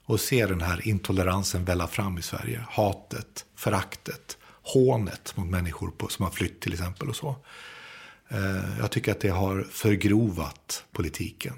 att 0.07 0.21
se 0.21 0.47
den 0.47 0.61
här 0.61 0.89
intoleransen 0.89 1.65
välla 1.65 1.87
fram 1.87 2.19
i 2.19 2.23
Sverige. 2.23 2.65
Hatet, 2.71 3.45
föraktet, 3.57 4.39
hånet 4.63 5.37
mot 5.37 5.47
människor 5.47 5.91
på, 5.91 6.09
som 6.09 6.25
har 6.25 6.33
flytt 6.33 6.61
till 6.61 6.73
exempel 6.73 7.09
och 7.09 7.17
så. 7.17 7.37
Eh, 8.29 8.79
jag 8.79 8.91
tycker 8.91 9.13
att 9.13 9.21
det 9.21 9.29
har 9.29 9.63
förgrovat 9.71 10.85
politiken 10.93 11.55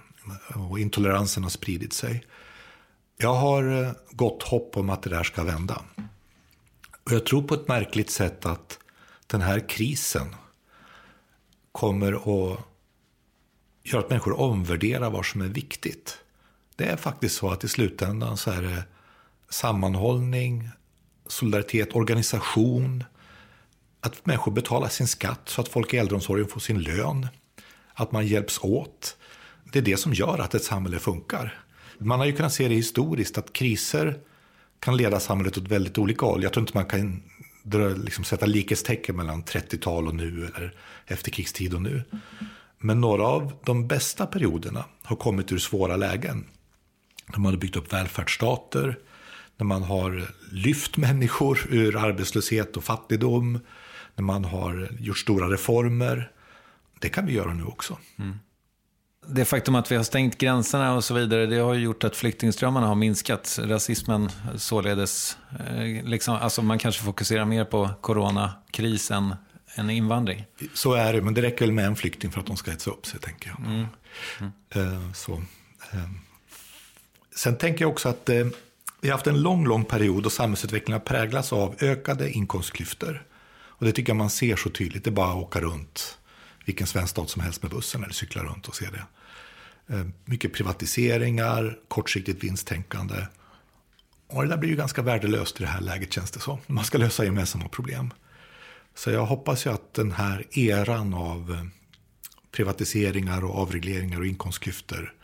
och 0.54 0.78
intoleransen 0.78 1.42
har 1.42 1.50
spridit 1.50 1.92
sig. 1.92 2.24
Jag 3.16 3.34
har 3.34 3.82
eh, 3.82 3.90
gott 4.10 4.42
hopp 4.42 4.76
om 4.76 4.90
att 4.90 5.02
det 5.02 5.10
där 5.10 5.22
ska 5.22 5.44
vända. 5.44 5.82
Och 7.04 7.12
jag 7.12 7.26
tror 7.26 7.42
på 7.42 7.54
ett 7.54 7.68
märkligt 7.68 8.10
sätt 8.10 8.46
att 8.46 8.78
den 9.26 9.40
här 9.40 9.68
krisen 9.68 10.34
kommer 11.72 12.12
att 12.12 12.58
göra 13.82 14.00
att 14.00 14.10
människor 14.10 14.40
omvärderar 14.40 15.10
vad 15.10 15.26
som 15.26 15.40
är 15.40 15.48
viktigt. 15.48 16.18
Det 16.76 16.84
är 16.84 16.96
faktiskt 16.96 17.36
så 17.36 17.50
att 17.50 17.64
i 17.64 17.68
slutändan 17.68 18.36
så 18.36 18.50
är 18.50 18.62
det 18.62 18.84
sammanhållning, 19.48 20.68
solidaritet, 21.26 21.96
organisation, 21.96 23.04
att 24.00 24.26
människor 24.26 24.52
betalar 24.52 24.88
sin 24.88 25.06
skatt 25.06 25.40
så 25.44 25.60
att 25.60 25.68
folk 25.68 25.94
i 25.94 25.96
äldreomsorgen 25.96 26.48
får 26.48 26.60
sin 26.60 26.82
lön, 26.82 27.26
att 27.94 28.12
man 28.12 28.26
hjälps 28.26 28.58
åt. 28.62 29.16
Det 29.72 29.78
är 29.78 29.82
det 29.82 29.96
som 29.96 30.14
gör 30.14 30.38
att 30.38 30.54
ett 30.54 30.64
samhälle 30.64 30.98
funkar. 30.98 31.62
Man 31.98 32.18
har 32.18 32.26
ju 32.26 32.32
kunnat 32.32 32.52
se 32.52 32.68
det 32.68 32.74
historiskt 32.74 33.38
att 33.38 33.52
kriser 33.52 34.18
kan 34.80 34.96
leda 34.96 35.20
samhället 35.20 35.58
åt 35.58 35.68
väldigt 35.68 35.98
olika 35.98 36.26
håll. 36.26 36.42
Jag 36.42 36.52
tror 36.52 36.62
inte 36.62 36.76
man 36.76 36.86
kan 36.86 37.22
dra, 37.66 37.88
liksom, 37.88 38.24
sätta 38.24 38.46
likhetstecken 38.46 39.16
mellan 39.16 39.44
30-tal 39.44 40.08
och 40.08 40.14
nu 40.14 40.50
eller 40.56 40.74
efterkrigstid 41.06 41.74
och 41.74 41.82
nu. 41.82 42.02
Men 42.78 43.00
några 43.00 43.26
av 43.26 43.52
de 43.64 43.88
bästa 43.88 44.26
perioderna 44.26 44.84
har 45.02 45.16
kommit 45.16 45.52
ur 45.52 45.58
svåra 45.58 45.96
lägen. 45.96 46.46
När 47.26 47.38
man 47.38 47.52
har 47.52 47.60
byggt 47.60 47.76
upp 47.76 47.92
välfärdsstater, 47.92 48.98
när 49.56 49.64
man 49.64 49.82
har 49.82 50.28
lyft 50.52 50.96
människor 50.96 51.66
ur 51.70 51.96
arbetslöshet 51.96 52.76
och 52.76 52.84
fattigdom, 52.84 53.58
när 54.14 54.24
man 54.24 54.44
har 54.44 54.88
gjort 55.00 55.18
stora 55.18 55.50
reformer. 55.50 56.30
det 57.00 57.08
kan 57.08 57.26
vi 57.26 57.32
göra 57.32 57.54
nu 57.54 57.64
också. 57.64 57.98
Mm. 58.18 58.38
Det 59.28 59.44
faktum 59.44 59.74
att 59.74 59.92
vi 59.92 59.96
har 59.96 60.02
stängt 60.02 60.38
gränserna 60.38 60.94
och 60.94 61.04
så 61.04 61.14
vidare, 61.14 61.46
det 61.46 61.56
har 61.56 61.74
gjort 61.74 62.04
att 62.04 62.16
flyktingströmmarna 62.16 62.86
har 62.86 62.94
minskat. 62.94 63.58
Rasismen 63.62 64.30
således, 64.56 65.38
eh, 65.68 66.04
liksom, 66.04 66.34
alltså 66.34 66.62
man 66.62 66.78
kanske 66.78 67.02
fokuserar 67.02 67.44
mer 67.44 67.64
på 67.64 67.90
coronakrisen 68.00 69.34
än 69.74 69.90
invandring. 69.90 70.44
Så 70.74 70.92
är 70.92 71.12
det, 71.12 71.22
men 71.22 71.34
det 71.34 71.42
räcker 71.42 71.64
väl 71.64 71.72
med 71.72 71.86
en 71.86 71.96
flykting 71.96 72.30
för 72.30 72.40
att 72.40 72.46
de 72.46 72.56
ska 72.56 72.70
hetsa 72.70 72.90
upp 72.90 73.06
sig, 73.06 73.20
tänker 73.20 73.48
jag. 73.48 73.66
Mm. 73.66 73.86
Mm. 74.74 75.14
Så. 75.14 75.42
Sen 77.34 77.56
tänker 77.58 77.84
jag 77.84 77.90
också 77.90 78.08
att 78.08 78.30
vi 79.00 79.08
har 79.08 79.12
haft 79.12 79.26
en 79.26 79.42
lång, 79.42 79.66
lång 79.66 79.84
period 79.84 80.22
då 80.22 80.30
samhällsutvecklingen 80.30 81.00
har 81.00 81.06
präglats 81.06 81.52
av 81.52 81.74
ökade 81.80 82.30
inkomstklyftor. 82.30 83.22
Och 83.78 83.84
det 83.84 83.92
tycker 83.92 84.10
jag 84.10 84.16
man 84.16 84.30
ser 84.30 84.56
så 84.56 84.70
tydligt. 84.70 85.04
Det 85.04 85.10
är 85.10 85.12
bara 85.12 85.30
att 85.30 85.36
åka 85.36 85.60
runt 85.60 86.15
vilken 86.66 86.86
svensk 86.86 87.10
stad 87.10 87.30
som 87.30 87.42
helst 87.42 87.62
med 87.62 87.70
bussen 87.70 88.02
eller 88.02 88.12
cykla 88.12 88.42
runt 88.42 88.68
och 88.68 88.76
se 88.76 88.86
det. 88.90 89.06
Eh, 89.94 90.06
mycket 90.24 90.52
privatiseringar, 90.52 91.78
kortsiktigt 91.88 92.44
vinsttänkande. 92.44 93.26
Och 94.28 94.42
det 94.42 94.48
där 94.48 94.56
blir 94.56 94.70
ju 94.70 94.76
ganska 94.76 95.02
värdelöst 95.02 95.60
i 95.60 95.62
det 95.62 95.70
här 95.70 95.80
läget 95.80 96.12
känns 96.12 96.30
det 96.30 96.40
som. 96.40 96.58
Man 96.66 96.84
ska 96.84 96.98
lösa 96.98 97.24
gemensamma 97.24 97.68
problem. 97.68 98.12
Så 98.94 99.10
jag 99.10 99.26
hoppas 99.26 99.66
ju 99.66 99.70
att 99.70 99.94
den 99.94 100.12
här 100.12 100.58
eran 100.58 101.14
av 101.14 101.52
eh, 101.52 101.64
privatiseringar 102.52 103.44
och 103.44 103.58
avregleringar 103.58 104.20
och 104.20 104.26
inkomstklyftor 104.26 105.14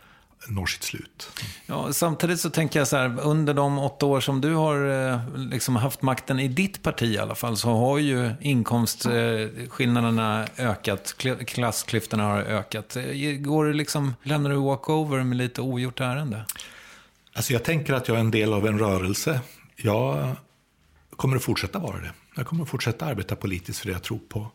når 0.47 0.65
sitt 0.65 0.83
slut. 0.83 1.31
Ja, 1.65 1.93
samtidigt 1.93 2.39
så 2.39 2.49
tänker 2.49 2.79
jag 2.79 2.87
så 2.87 2.97
här, 2.97 3.19
under 3.19 3.53
de 3.53 3.79
åtta 3.79 4.05
år 4.05 4.19
som 4.19 4.41
du 4.41 4.53
har 4.53 5.09
eh, 5.11 5.19
liksom 5.35 5.75
haft 5.75 6.01
makten 6.01 6.39
i 6.39 6.47
ditt 6.47 6.83
parti 6.83 7.03
i 7.03 7.17
alla 7.17 7.35
fall, 7.35 7.57
så 7.57 7.69
har 7.69 7.97
ju 7.97 8.31
inkomstskillnaderna 8.41 10.47
ökat, 10.57 11.15
klassklyftorna 11.47 12.23
har 12.23 12.41
ökat. 12.41 12.97
Går 13.39 13.65
det 13.65 13.73
liksom, 13.73 14.15
lämnar 14.23 14.49
du 14.49 14.55
walkover 14.55 15.23
med 15.23 15.37
lite 15.37 15.61
ogjort 15.61 15.99
ärende? 15.99 16.45
Alltså 17.33 17.53
jag 17.53 17.63
tänker 17.63 17.93
att 17.93 18.07
jag 18.07 18.17
är 18.17 18.21
en 18.21 18.31
del 18.31 18.53
av 18.53 18.67
en 18.67 18.79
rörelse. 18.79 19.41
Jag 19.75 20.35
kommer 21.15 21.37
att 21.37 21.43
fortsätta 21.43 21.79
vara 21.79 21.97
det. 21.97 22.11
Jag 22.35 22.47
kommer 22.47 22.63
att 22.63 22.69
fortsätta 22.69 23.05
arbeta 23.05 23.35
politiskt 23.35 23.79
för 23.79 23.87
det 23.87 23.93
jag 23.93 24.03
tror 24.03 24.19
på. 24.29 24.47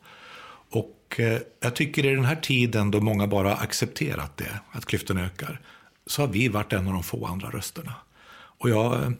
Och 0.70 1.20
eh, 1.20 1.38
jag 1.60 1.76
tycker 1.76 2.06
i 2.06 2.14
den 2.14 2.24
här 2.24 2.36
tiden 2.36 2.90
då 2.90 3.00
många 3.00 3.26
bara 3.26 3.54
accepterat 3.54 4.36
det, 4.36 4.60
att 4.72 4.86
klyftorna 4.86 5.24
ökar, 5.24 5.60
så 6.08 6.22
har 6.22 6.28
vi 6.28 6.48
varit 6.48 6.72
en 6.72 6.86
av 6.86 6.92
de 6.92 7.02
få 7.02 7.26
andra 7.26 7.50
rösterna. 7.50 7.94
Och 8.30 8.70
jag 8.70 9.02
eh, 9.02 9.10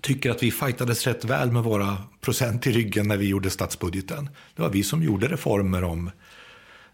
tycker 0.00 0.30
att 0.30 0.42
vi 0.42 0.50
fightades 0.50 1.06
rätt 1.06 1.24
väl 1.24 1.52
med 1.52 1.62
våra 1.62 1.96
procent 2.20 2.66
i 2.66 2.72
ryggen 2.72 3.08
när 3.08 3.16
vi 3.16 3.28
gjorde 3.28 3.50
statsbudgeten. 3.50 4.30
Det 4.56 4.62
var 4.62 4.68
vi 4.70 4.82
som 4.82 5.02
gjorde 5.02 5.28
reformer 5.28 5.84
om 5.84 6.10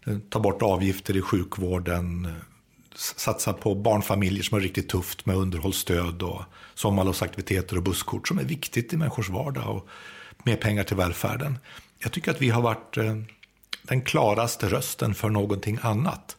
eh, 0.05 0.17
ta 0.29 0.39
bort 0.39 0.61
avgifter 0.61 1.17
i 1.17 1.21
sjukvården, 1.21 2.25
eh, 2.25 2.31
satsa 2.95 3.53
på 3.53 3.75
barnfamiljer 3.75 4.43
som 4.43 4.55
har 4.55 4.61
riktigt 4.61 4.89
tufft 4.89 5.25
med 5.25 5.35
underhållsstöd 5.35 6.23
och 6.23 6.41
sommarlovsaktiviteter 6.75 7.77
och 7.77 7.83
busskort 7.83 8.27
som 8.27 8.39
är 8.39 8.43
viktigt 8.43 8.93
i 8.93 8.97
människors 8.97 9.29
vardag 9.29 9.75
och 9.75 9.87
mer 10.43 10.55
pengar 10.55 10.83
till 10.83 10.97
välfärden. 10.97 11.57
Jag 11.99 12.11
tycker 12.11 12.31
att 12.31 12.41
vi 12.41 12.49
har 12.49 12.61
varit 12.61 12.97
den 13.81 14.01
klaraste 14.01 14.69
rösten 14.69 15.15
för 15.15 15.29
någonting 15.29 15.77
annat. 15.81 16.37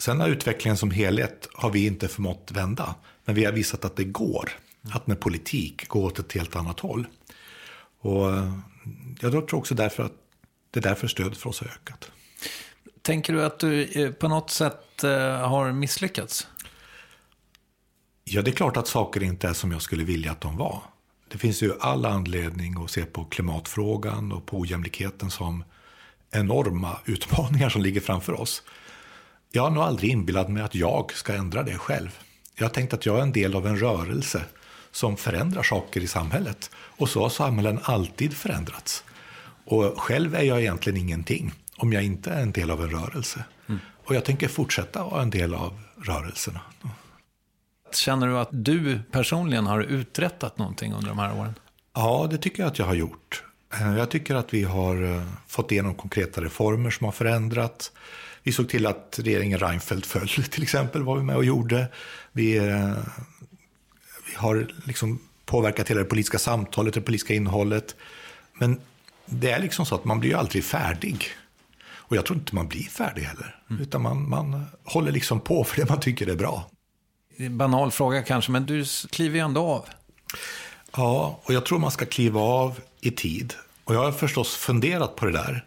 Sen 0.00 0.20
har 0.20 0.28
utvecklingen 0.28 0.76
som 0.76 0.90
helhet 0.90 1.48
har 1.52 1.70
vi 1.70 1.86
inte 1.86 2.08
förmått 2.08 2.50
vända. 2.54 2.94
Men 3.24 3.34
vi 3.34 3.44
har 3.44 3.52
visat 3.52 3.84
att 3.84 3.96
det 3.96 4.04
går. 4.04 4.50
Att 4.92 5.06
med 5.06 5.20
politik 5.20 5.88
gå 5.88 6.04
åt 6.04 6.18
ett 6.18 6.32
helt 6.32 6.56
annat 6.56 6.80
håll. 6.80 7.06
Och 8.00 8.30
eh, 8.30 8.58
jag 9.20 9.32
tror 9.32 9.54
också 9.54 9.74
därför 9.74 10.02
att 10.02 10.12
det 10.70 10.80
är 10.80 10.82
därför 10.82 11.08
stödet 11.08 11.38
för 11.38 11.50
oss 11.50 11.60
har 11.60 11.66
ökat. 11.66 12.10
Tänker 13.02 13.32
du 13.32 13.44
att 13.44 13.58
du 13.58 13.84
eh, 13.84 14.12
på 14.12 14.28
något 14.28 14.50
sätt 14.50 15.04
eh, 15.04 15.48
har 15.48 15.72
misslyckats? 15.72 16.48
Ja, 18.24 18.42
det 18.42 18.50
är 18.50 18.54
klart 18.54 18.76
att 18.76 18.88
saker 18.88 19.22
inte 19.22 19.48
är 19.48 19.52
som 19.52 19.72
jag 19.72 19.82
skulle 19.82 20.04
vilja 20.04 20.32
att 20.32 20.40
de 20.40 20.56
var. 20.56 20.82
Det 21.28 21.38
finns 21.38 21.62
ju 21.62 21.72
all 21.80 22.06
anledning 22.06 22.84
att 22.84 22.90
se 22.90 23.04
på 23.04 23.24
klimatfrågan 23.24 24.32
och 24.32 24.46
på 24.46 24.58
ojämlikheten 24.58 25.30
som 25.30 25.64
enorma 26.30 26.98
utmaningar 27.04 27.68
som 27.68 27.82
ligger 27.82 28.00
framför 28.00 28.40
oss. 28.40 28.62
Jag 29.52 29.62
har 29.62 29.70
nog 29.70 29.82
aldrig 29.82 30.10
inbillat 30.10 30.48
mig 30.48 30.62
att 30.62 30.74
jag 30.74 31.12
ska 31.12 31.34
ändra 31.34 31.62
det 31.62 31.78
själv. 31.78 32.18
Jag 32.54 32.64
har 32.64 32.70
tänkt 32.70 32.94
att 32.94 33.06
jag 33.06 33.18
är 33.18 33.22
en 33.22 33.32
del 33.32 33.56
av 33.56 33.66
en 33.66 33.76
rörelse 33.76 34.44
som 34.90 35.16
förändrar 35.16 35.62
saker 35.62 36.00
i 36.00 36.06
samhället. 36.06 36.70
Och 36.74 37.08
så 37.08 37.22
har 37.22 37.28
samhällen 37.28 37.80
alltid 37.82 38.36
förändrats. 38.36 39.04
Och 39.64 40.00
själv 40.00 40.34
är 40.34 40.42
jag 40.42 40.60
egentligen 40.60 40.96
ingenting 40.96 41.52
om 41.76 41.92
jag 41.92 42.02
inte 42.02 42.30
är 42.30 42.42
en 42.42 42.52
del 42.52 42.70
av 42.70 42.82
en 42.82 42.90
rörelse. 42.90 43.44
Mm. 43.68 43.80
Och 44.06 44.14
jag 44.14 44.24
tänker 44.24 44.48
fortsätta 44.48 45.04
vara 45.04 45.22
en 45.22 45.30
del 45.30 45.54
av 45.54 45.80
rörelserna. 46.02 46.60
Känner 47.94 48.26
du 48.26 48.38
att 48.38 48.48
du 48.52 49.00
personligen 49.10 49.66
har 49.66 49.80
uträttat 49.80 50.58
någonting 50.58 50.92
under 50.92 51.08
de 51.08 51.18
här 51.18 51.38
åren? 51.38 51.54
Ja, 51.94 52.28
det 52.30 52.38
tycker 52.38 52.62
jag 52.62 52.70
att 52.70 52.78
jag 52.78 52.86
har 52.86 52.94
gjort. 52.94 53.44
Eh, 53.74 53.96
jag 53.96 54.10
tycker 54.10 54.34
att 54.34 54.54
vi 54.54 54.64
har 54.64 55.02
eh, 55.02 55.22
fått 55.46 55.72
igenom 55.72 55.94
konkreta 55.94 56.40
reformer 56.40 56.90
som 56.90 57.04
har 57.04 57.12
förändrat. 57.12 57.92
Vi 58.42 58.52
såg 58.52 58.68
till 58.68 58.86
att 58.86 59.18
regeringen 59.22 59.58
Reinfeldt 59.58 60.06
föll, 60.06 60.28
till 60.50 60.62
exempel, 60.62 61.02
var 61.02 61.16
vi 61.16 61.22
med 61.22 61.36
och 61.36 61.44
gjorde. 61.44 61.88
Vi, 62.32 62.56
eh, 62.56 62.94
vi 64.26 64.36
har 64.36 64.72
liksom 64.84 65.18
påverkat 65.44 65.90
hela 65.90 66.00
det 66.00 66.06
politiska 66.06 66.38
samtalet, 66.38 66.94
det 66.94 67.00
politiska 67.00 67.34
innehållet. 67.34 67.96
Men 68.54 68.80
det 69.26 69.50
är 69.50 69.60
liksom 69.60 69.86
så 69.86 69.94
att 69.94 70.04
man 70.04 70.20
blir 70.20 70.30
ju 70.30 70.36
aldrig 70.36 70.64
färdig. 70.64 71.26
Och 72.10 72.16
jag 72.16 72.26
tror 72.26 72.38
inte 72.38 72.54
man 72.54 72.68
blir 72.68 72.82
färdig 72.82 73.22
heller. 73.22 73.56
Mm. 73.70 73.82
Utan 73.82 74.02
man, 74.02 74.28
man 74.28 74.64
håller 74.84 75.12
liksom 75.12 75.40
på 75.40 75.64
för 75.64 75.76
det 75.76 75.88
man 75.88 76.00
tycker 76.00 76.26
är 76.26 76.36
bra. 76.36 76.70
En 77.36 77.58
banal 77.58 77.90
fråga 77.90 78.22
kanske, 78.22 78.50
men 78.50 78.66
du 78.66 78.84
kliver 79.10 79.36
ju 79.36 79.44
ändå 79.44 79.60
av. 79.60 79.88
Ja, 80.96 81.40
och 81.42 81.54
jag 81.54 81.66
tror 81.66 81.78
man 81.78 81.90
ska 81.90 82.06
kliva 82.06 82.40
av 82.40 82.80
i 83.00 83.10
tid. 83.10 83.54
Och 83.84 83.94
jag 83.94 84.04
har 84.04 84.12
förstås 84.12 84.56
funderat 84.56 85.16
på 85.16 85.26
det 85.26 85.32
där. 85.32 85.64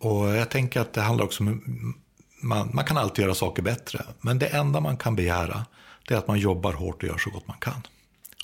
Och 0.00 0.28
jag 0.28 0.50
tänker 0.50 0.80
att 0.80 0.92
det 0.92 1.00
handlar 1.00 1.24
också 1.24 1.42
om 1.42 1.94
man, 2.42 2.70
man 2.74 2.84
kan 2.84 2.96
alltid 2.96 3.22
göra 3.22 3.34
saker 3.34 3.62
bättre. 3.62 4.04
Men 4.20 4.38
det 4.38 4.46
enda 4.46 4.80
man 4.80 4.96
kan 4.96 5.16
begära 5.16 5.66
det 6.08 6.14
är 6.14 6.18
att 6.18 6.28
man 6.28 6.38
jobbar 6.38 6.72
hårt 6.72 7.02
och 7.02 7.08
gör 7.08 7.18
så 7.18 7.30
gott 7.30 7.48
man 7.48 7.58
kan. 7.58 7.82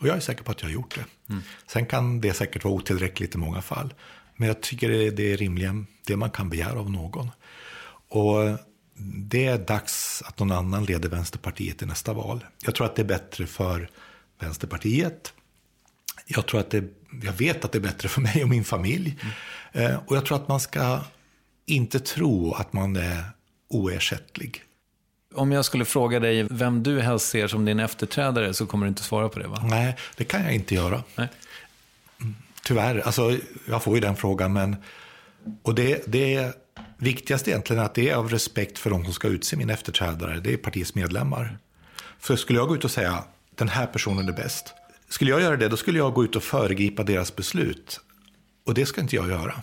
Och 0.00 0.08
jag 0.08 0.16
är 0.16 0.20
säker 0.20 0.44
på 0.44 0.50
att 0.50 0.60
jag 0.60 0.68
har 0.68 0.74
gjort 0.74 0.94
det. 0.94 1.32
Mm. 1.32 1.42
Sen 1.66 1.86
kan 1.86 2.20
det 2.20 2.34
säkert 2.34 2.64
vara 2.64 2.74
otillräckligt 2.74 3.34
i 3.34 3.38
många 3.38 3.62
fall. 3.62 3.94
Men 4.36 4.48
jag 4.48 4.60
tycker 4.60 5.10
det 5.10 5.32
är 5.32 5.36
rimligen 5.36 5.86
det 6.06 6.16
man 6.16 6.30
kan 6.30 6.48
begära 6.48 6.80
av 6.80 6.90
någon. 6.90 7.30
Och 8.08 8.58
det 9.28 9.46
är 9.46 9.58
dags 9.58 10.22
att 10.26 10.38
någon 10.38 10.52
annan 10.52 10.84
leder 10.84 11.08
Vänsterpartiet 11.08 11.82
i 11.82 11.86
nästa 11.86 12.12
val. 12.12 12.44
Jag 12.62 12.74
tror 12.74 12.86
att 12.86 12.96
det 12.96 13.02
är 13.02 13.06
bättre 13.06 13.46
för 13.46 13.90
Vänsterpartiet. 14.40 15.32
Jag 16.26 16.46
tror 16.46 16.60
att 16.60 16.70
det, 16.70 16.84
jag 17.22 17.32
vet 17.32 17.64
att 17.64 17.72
det 17.72 17.78
är 17.78 17.82
bättre 17.82 18.08
för 18.08 18.20
mig 18.20 18.42
och 18.42 18.48
min 18.48 18.64
familj. 18.64 19.18
Mm. 19.72 19.92
Eh, 19.92 20.00
och 20.06 20.16
jag 20.16 20.26
tror 20.26 20.36
att 20.36 20.48
man 20.48 20.60
ska 20.60 21.00
inte 21.66 22.00
tro 22.00 22.52
att 22.52 22.72
man 22.72 22.96
är 22.96 23.24
oersättlig. 23.68 24.62
Om 25.34 25.52
jag 25.52 25.64
skulle 25.64 25.84
fråga 25.84 26.20
dig 26.20 26.46
vem 26.50 26.82
du 26.82 27.00
helst 27.00 27.28
ser 27.28 27.48
som 27.48 27.64
din 27.64 27.80
efterträdare 27.80 28.54
så 28.54 28.66
kommer 28.66 28.86
du 28.86 28.88
inte 28.88 29.02
svara 29.02 29.28
på 29.28 29.38
det 29.38 29.48
va? 29.48 29.64
Nej, 29.64 29.96
det 30.16 30.24
kan 30.24 30.44
jag 30.44 30.54
inte 30.54 30.74
göra. 30.74 31.02
Nej. 31.16 31.28
Tyvärr, 32.64 32.98
alltså 33.00 33.38
jag 33.68 33.82
får 33.82 33.94
ju 33.94 34.00
den 34.00 34.16
frågan 34.16 34.52
men 34.52 34.76
och 35.62 35.74
det, 35.74 36.02
det 36.06 36.52
viktigaste 36.98 37.50
egentligen 37.50 37.82
är 37.82 37.86
att 37.86 37.94
det 37.94 38.10
är 38.10 38.14
av 38.14 38.30
respekt 38.30 38.78
för 38.78 38.90
de 38.90 39.04
som 39.04 39.12
ska 39.12 39.28
utse 39.28 39.56
min 39.56 39.70
efterträdare, 39.70 40.40
det 40.40 40.52
är 40.52 40.56
partiets 40.56 40.94
medlemmar. 40.94 41.58
För 42.18 42.36
skulle 42.36 42.58
jag 42.58 42.68
gå 42.68 42.76
ut 42.76 42.84
och 42.84 42.90
säga 42.90 43.24
den 43.54 43.68
här 43.68 43.86
personen 43.86 44.28
är 44.28 44.32
bäst, 44.32 44.74
skulle 45.08 45.30
jag 45.30 45.40
göra 45.40 45.56
det 45.56 45.68
då 45.68 45.76
skulle 45.76 45.98
jag 45.98 46.14
gå 46.14 46.24
ut 46.24 46.36
och 46.36 46.42
föregripa 46.42 47.02
deras 47.02 47.36
beslut. 47.36 48.00
Och 48.66 48.74
det 48.74 48.86
ska 48.86 49.00
inte 49.00 49.16
jag 49.16 49.28
göra. 49.28 49.62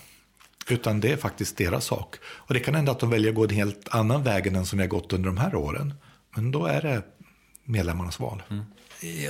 Utan 0.67 0.99
det 0.99 1.12
är 1.12 1.17
faktiskt 1.17 1.58
deras 1.58 1.86
sak. 1.86 2.15
Och 2.26 2.54
det 2.54 2.60
kan 2.60 2.76
hända 2.76 2.91
att 2.91 2.99
de 2.99 3.10
väljer 3.10 3.30
att 3.30 3.36
gå 3.36 3.43
en 3.43 3.49
helt 3.49 3.88
annan 3.89 4.23
väg 4.23 4.47
än 4.47 4.54
den 4.54 4.65
som 4.65 4.80
jag 4.80 4.89
gått 4.89 5.13
under 5.13 5.28
de 5.28 5.38
här 5.38 5.56
åren. 5.56 5.93
Men 6.36 6.52
då 6.52 6.65
är 6.65 6.82
det 6.82 7.02
medlemmarnas 7.63 8.19
val. 8.19 8.43
Mm. 8.49 8.65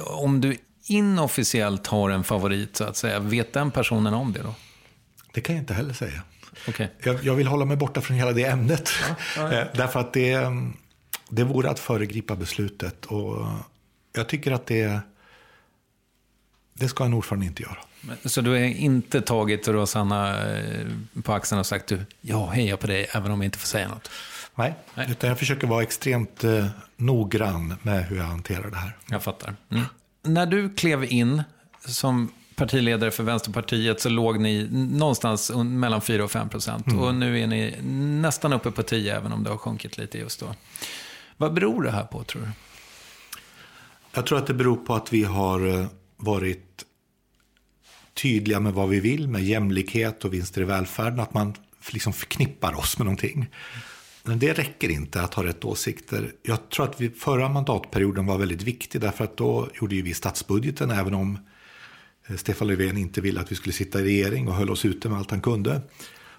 Om 0.06 0.42
du 0.42 0.58
inofficiellt 0.86 1.88
har 1.88 2.10
en 2.10 2.24
favorit, 2.24 2.76
så 2.76 2.84
att 2.84 2.98
säga, 2.98 3.20
vet 3.20 3.54
den 3.54 3.72
personen 3.72 4.14
om 4.14 4.34
det 4.34 4.42
då? 4.42 4.56
Det 5.34 5.42
kan 5.42 5.56
jag 5.56 5.62
inte 5.62 5.74
heller 5.74 5.94
säga. 5.94 6.22
Okay. 6.68 6.88
Jag, 7.04 7.24
jag 7.24 7.36
vill 7.36 7.48
hålla 7.48 7.66
mig 7.66 7.78
borta 7.78 8.02
från 8.02 8.18
hela 8.18 8.32
det 8.32 8.44
ämnet. 8.44 8.90
Ja, 9.10 9.16
ja, 9.38 9.54
ja. 9.54 9.60
Eh, 9.62 9.68
därför 9.76 10.00
att 10.00 10.14
det, 10.14 10.40
det 11.30 11.44
vore 11.44 11.70
att 11.70 11.80
föregripa 11.80 12.36
beslutet. 12.36 13.06
Och 13.06 13.48
jag 14.16 14.30
tycker 14.30 14.52
att 14.52 14.66
det, 14.66 15.00
det 16.74 16.90
ska 16.90 17.06
en 17.06 17.14
ordförande 17.14 17.46
inte 17.46 17.64
göra. 17.64 17.78
Så 18.26 18.42
du 18.42 18.50
har 18.50 18.58
inte 18.58 19.22
tagit 19.22 19.68
Rosanna 19.68 20.48
eh, 20.52 20.88
på 21.24 21.34
axeln 21.34 21.60
och 21.60 21.66
sagt 21.66 21.88
du, 21.88 22.06
jag 22.22 22.48
hejar 22.48 22.78
på 22.78 22.88
dig 22.88 23.08
även 23.12 23.32
om 23.32 23.42
jag 23.42 23.48
inte 23.48 23.58
får 23.58 23.68
säga 23.68 23.88
något? 23.88 24.10
Nej, 24.56 24.76
Nej. 24.96 25.08
utan 25.12 25.28
jag 25.28 25.40
försöker 25.40 25.68
vara 25.68 25.84
extremt 25.84 26.44
eh, 26.44 26.68
noggrann 26.98 27.76
med 27.82 28.06
hur 28.06 28.18
jag 28.18 28.24
hanterar 28.24 28.70
det 28.70 28.78
här. 28.78 28.98
Jag 29.10 29.24
fattar. 29.24 29.56
Mm. 29.72 29.84
När 30.24 30.46
du 30.46 30.70
klev 30.74 31.04
in 31.04 31.44
som 31.86 32.32
partiledare 32.56 33.12
för 33.12 33.24
Vänsterpartiet 33.24 34.02
så 34.02 34.10
låg 34.10 34.40
ni 34.40 34.68
någonstans 34.72 35.52
mellan 35.56 36.02
4 36.02 36.24
och 36.24 36.32
5 36.32 36.50
procent. 36.50 36.88
Mm. 36.88 37.00
Och 37.00 37.16
nu 37.16 37.40
är 37.40 37.48
ni 37.48 37.76
nästan 38.22 38.54
uppe 38.54 38.72
på 38.72 38.84
10, 38.84 39.18
även 39.18 39.32
om 39.32 39.44
det 39.44 39.50
har 39.50 39.58
sjunkit 39.58 39.98
lite 39.98 40.18
just 40.18 40.40
då. 40.40 40.56
Vad 41.38 41.54
beror 41.54 41.84
det 41.84 41.92
här 41.92 42.04
på, 42.04 42.24
tror 42.24 42.42
du? 42.42 42.48
Jag 44.14 44.26
tror 44.26 44.38
att 44.38 44.48
det 44.48 44.54
beror 44.54 44.76
på 44.76 44.96
att 44.96 45.14
vi 45.14 45.24
har 45.24 45.80
eh, 45.80 45.86
varit 46.18 46.83
tydliga 48.14 48.60
med 48.60 48.74
vad 48.74 48.90
vi 48.90 49.00
vill, 49.00 49.28
med 49.28 49.44
jämlikhet 49.44 50.26
och 50.26 50.34
vinster 50.34 50.62
i 50.62 50.66
välfärden. 50.66 51.20
Att 51.20 51.34
man 51.34 51.54
liksom 51.92 52.14
förknippar 52.14 52.74
oss 52.74 52.98
med 52.98 53.06
någonting. 53.06 53.50
Men 54.24 54.40
det 54.40 54.54
räcker 54.54 54.90
inte 54.90 55.22
att 55.22 55.34
ha 55.34 55.44
rätt 55.44 55.66
åsikter. 55.66 56.32
Jag 56.44 56.70
tror 56.70 56.86
att 56.86 57.02
vi, 57.02 57.10
förra 57.10 57.50
mandatperioden 57.50 58.26
var 58.26 58.38
väldigt 58.38 58.64
viktig 58.64 59.02
därför 59.02 59.24
att 59.24 59.38
då 59.38 59.70
gjorde 59.82 60.02
vi 60.02 60.14
statsbudgeten 60.14 60.92
även 60.92 61.14
om 61.14 61.38
eh, 62.28 62.36
Stefan 62.36 62.68
Löfven 62.68 62.98
inte 62.98 63.22
ville 63.22 63.42
att 63.42 63.52
vi 63.52 63.56
skulle 63.56 63.74
sitta 63.74 64.00
i 64.00 64.04
regering 64.04 64.48
och 64.48 64.56
höll 64.56 64.70
oss 64.70 64.86
ute 64.86 65.10
med 65.10 65.18
allt 65.18 65.32
han 65.32 65.42
kunde. 65.42 65.82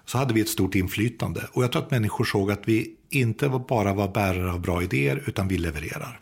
Så 0.06 0.18
hade 0.18 0.34
vi 0.34 0.40
ett 0.40 0.48
stort 0.48 0.74
inflytande. 0.74 1.48
Och 1.52 1.62
jag 1.62 1.72
tror 1.72 1.82
att 1.82 1.90
människor 1.90 2.24
såg 2.24 2.52
att 2.52 2.68
vi 2.68 2.94
inte 3.10 3.48
bara 3.48 3.92
var 3.92 4.08
bärare 4.08 4.52
av 4.52 4.60
bra 4.60 4.82
idéer 4.82 5.22
utan 5.26 5.48
vi 5.48 5.58
levererar. 5.58 6.20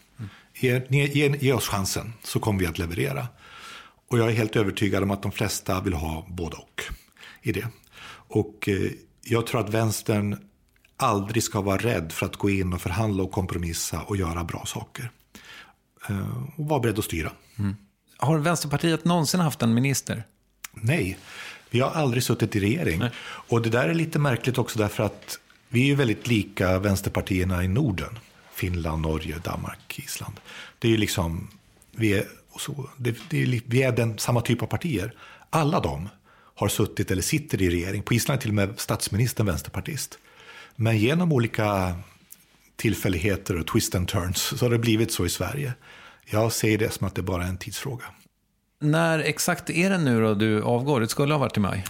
Ge, 0.61 0.83
ge, 0.89 1.37
ge 1.41 1.53
oss 1.53 1.69
chansen 1.69 2.13
så 2.23 2.41
kommer 2.41 2.61
vi 2.61 2.67
att 2.67 2.79
leverera. 2.79 3.29
Och 4.13 4.19
jag 4.19 4.29
är 4.29 4.33
helt 4.33 4.57
övertygad 4.57 5.03
om 5.03 5.11
att 5.11 5.23
de 5.23 5.33
flesta 5.33 5.81
vill 5.81 5.93
ha 5.93 6.27
både 6.29 6.57
och 6.57 6.83
i 7.43 7.53
det. 7.53 7.69
Och 8.11 8.69
eh, 8.69 8.91
jag 9.23 9.47
tror 9.47 9.61
att 9.61 9.71
vänstern 9.71 10.37
aldrig 10.97 11.43
ska 11.43 11.61
vara 11.61 11.77
rädd 11.77 12.13
för 12.13 12.27
att 12.27 12.37
gå 12.37 12.51
in 12.51 12.73
och 12.73 12.81
förhandla 12.81 13.23
och 13.23 13.31
kompromissa 13.31 14.01
och 14.01 14.17
göra 14.17 14.45
bra 14.45 14.65
saker. 14.67 15.11
Eh, 16.09 16.45
och 16.57 16.69
vara 16.69 16.81
beredd 16.81 16.99
att 16.99 17.05
styra. 17.05 17.33
Mm. 17.59 17.77
Har 18.17 18.39
Vänsterpartiet 18.39 19.05
någonsin 19.05 19.41
haft 19.41 19.63
en 19.63 19.75
minister? 19.75 20.25
Nej, 20.73 21.19
vi 21.71 21.81
har 21.81 21.91
aldrig 21.91 22.23
suttit 22.23 22.57
i 22.57 22.61
regering. 22.61 22.99
Nej. 22.99 23.11
Och 23.25 23.63
det 23.63 23.71
där 23.71 23.89
är 23.89 23.95
lite 23.95 24.19
märkligt 24.19 24.59
också 24.59 24.79
därför 24.79 25.05
att 25.05 25.39
vi 25.69 25.83
är 25.83 25.87
ju 25.87 25.95
väldigt 25.95 26.27
lika 26.27 26.79
vänsterpartierna 26.79 27.65
i 27.65 27.69
Norden. 27.69 28.19
Finland, 28.55 29.03
Norge, 29.03 29.39
Danmark, 29.45 29.99
Island. 29.99 30.41
Det 30.79 30.89
är 30.89 30.93
ju 30.93 30.97
liksom, 30.97 31.49
vi 31.91 32.13
är, 32.13 32.25
så, 32.61 32.91
det, 32.97 33.17
det 33.31 33.43
är, 33.43 33.61
vi 33.67 33.83
är 33.83 33.93
den, 33.93 34.19
samma 34.19 34.41
typ 34.41 34.63
av 34.63 34.67
partier. 34.67 35.15
Alla 35.51 35.81
de 35.81 36.09
har 36.55 36.69
suttit 36.69 37.11
eller 37.11 37.23
sitter 37.23 37.63
i 37.63 37.71
regering. 37.71 38.03
På 38.03 38.15
Island 38.15 38.39
är 38.39 38.41
till 38.41 38.51
och 38.51 38.55
med 38.55 38.75
statsministern 38.77 39.47
vänsterpartist. 39.47 40.19
Men 40.77 40.99
genom 40.99 41.33
olika 41.33 41.97
tillfälligheter 42.77 43.59
och 43.59 43.67
twist 43.67 43.95
and 43.95 44.09
turns 44.09 44.59
så 44.59 44.65
har 44.65 44.71
det 44.71 44.79
blivit 44.79 45.13
så 45.13 45.27
i 45.27 45.29
Sverige. 45.29 45.75
Jag 46.25 46.53
ser 46.53 46.79
det 46.79 46.93
som 46.93 47.07
att 47.07 47.15
det 47.15 47.23
bara 47.23 47.45
är 47.45 47.49
en 47.49 47.59
tidsfråga. 47.59 48.05
När 48.81 49.19
exakt 49.19 49.71
är 49.71 49.91
det 49.91 49.99
nu 49.99 50.21
då 50.21 50.35
du 50.35 50.63
avgår? 50.63 51.01
Det 51.01 51.09
skulle 51.09 51.35
ha 51.35 51.39
varit 51.39 51.57
i 51.57 51.61
maj. 51.61 51.85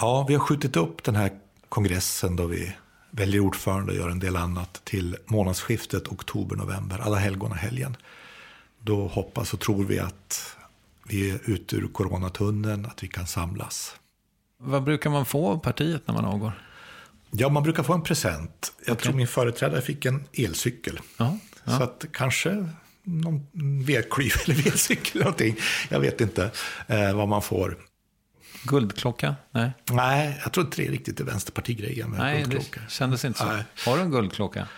Ja, 0.00 0.24
vi 0.28 0.34
har 0.34 0.40
skjutit 0.40 0.76
upp 0.76 1.04
den 1.04 1.16
här 1.16 1.30
kongressen 1.68 2.36
då 2.36 2.46
vi 2.46 2.72
väljer 3.10 3.40
ordförande 3.40 3.92
och 3.92 3.98
gör 3.98 4.08
en 4.08 4.18
del 4.18 4.36
annat 4.36 4.80
till 4.84 5.16
månadsskiftet 5.26 6.08
oktober-november, 6.08 6.98
alla 6.98 7.16
helgona 7.16 7.54
helgen. 7.54 7.96
Då 8.84 9.06
hoppas 9.08 9.54
och 9.54 9.60
tror 9.60 9.84
vi 9.84 9.98
att 9.98 10.56
vi 11.08 11.30
är 11.30 11.38
ute 11.44 11.76
ur 11.76 11.88
coronatunneln, 11.88 12.86
att 12.86 13.02
vi 13.02 13.08
kan 13.08 13.26
samlas. 13.26 13.96
Vad 14.58 14.82
brukar 14.82 15.10
man 15.10 15.26
få 15.26 15.48
av 15.48 15.58
partiet 15.58 16.02
när 16.06 16.14
man 16.14 16.24
avgår? 16.24 16.52
Ja, 17.30 17.48
man 17.48 17.62
brukar 17.62 17.82
få 17.82 17.92
en 17.92 18.02
present. 18.02 18.72
Jag 18.86 18.92
okay. 18.92 19.04
tror 19.04 19.14
min 19.14 19.26
företrädare 19.26 19.80
fick 19.80 20.04
en 20.04 20.24
elcykel. 20.32 21.00
Ja, 21.16 21.38
ja. 21.64 21.78
Så 21.78 21.82
att 21.82 22.04
kanske 22.12 22.68
någon 23.02 23.46
vedklyv 23.84 24.32
eller 24.44 24.54
vedcykel 24.54 25.10
eller 25.14 25.24
någonting. 25.24 25.56
Jag 25.88 26.00
vet 26.00 26.20
inte 26.20 26.50
eh, 26.86 27.14
vad 27.14 27.28
man 27.28 27.42
får. 27.42 27.78
Guldklocka? 28.64 29.36
Nej. 29.50 29.72
Nej, 29.90 30.40
jag 30.42 30.52
tror 30.52 30.66
inte 30.66 30.82
det 30.82 30.86
är 30.86 30.90
riktigt 30.90 31.16
det 31.16 31.24
vänsterpartigrejen 31.24 32.10
med 32.10 32.18
Nej, 32.18 32.42
guldklocka. 32.42 32.80
det 32.80 32.90
kändes 32.90 33.24
inte 33.24 33.38
så. 33.38 33.44
Nej. 33.44 33.64
Har 33.86 33.96
du 33.96 34.02
en 34.02 34.10
guldklocka? 34.10 34.68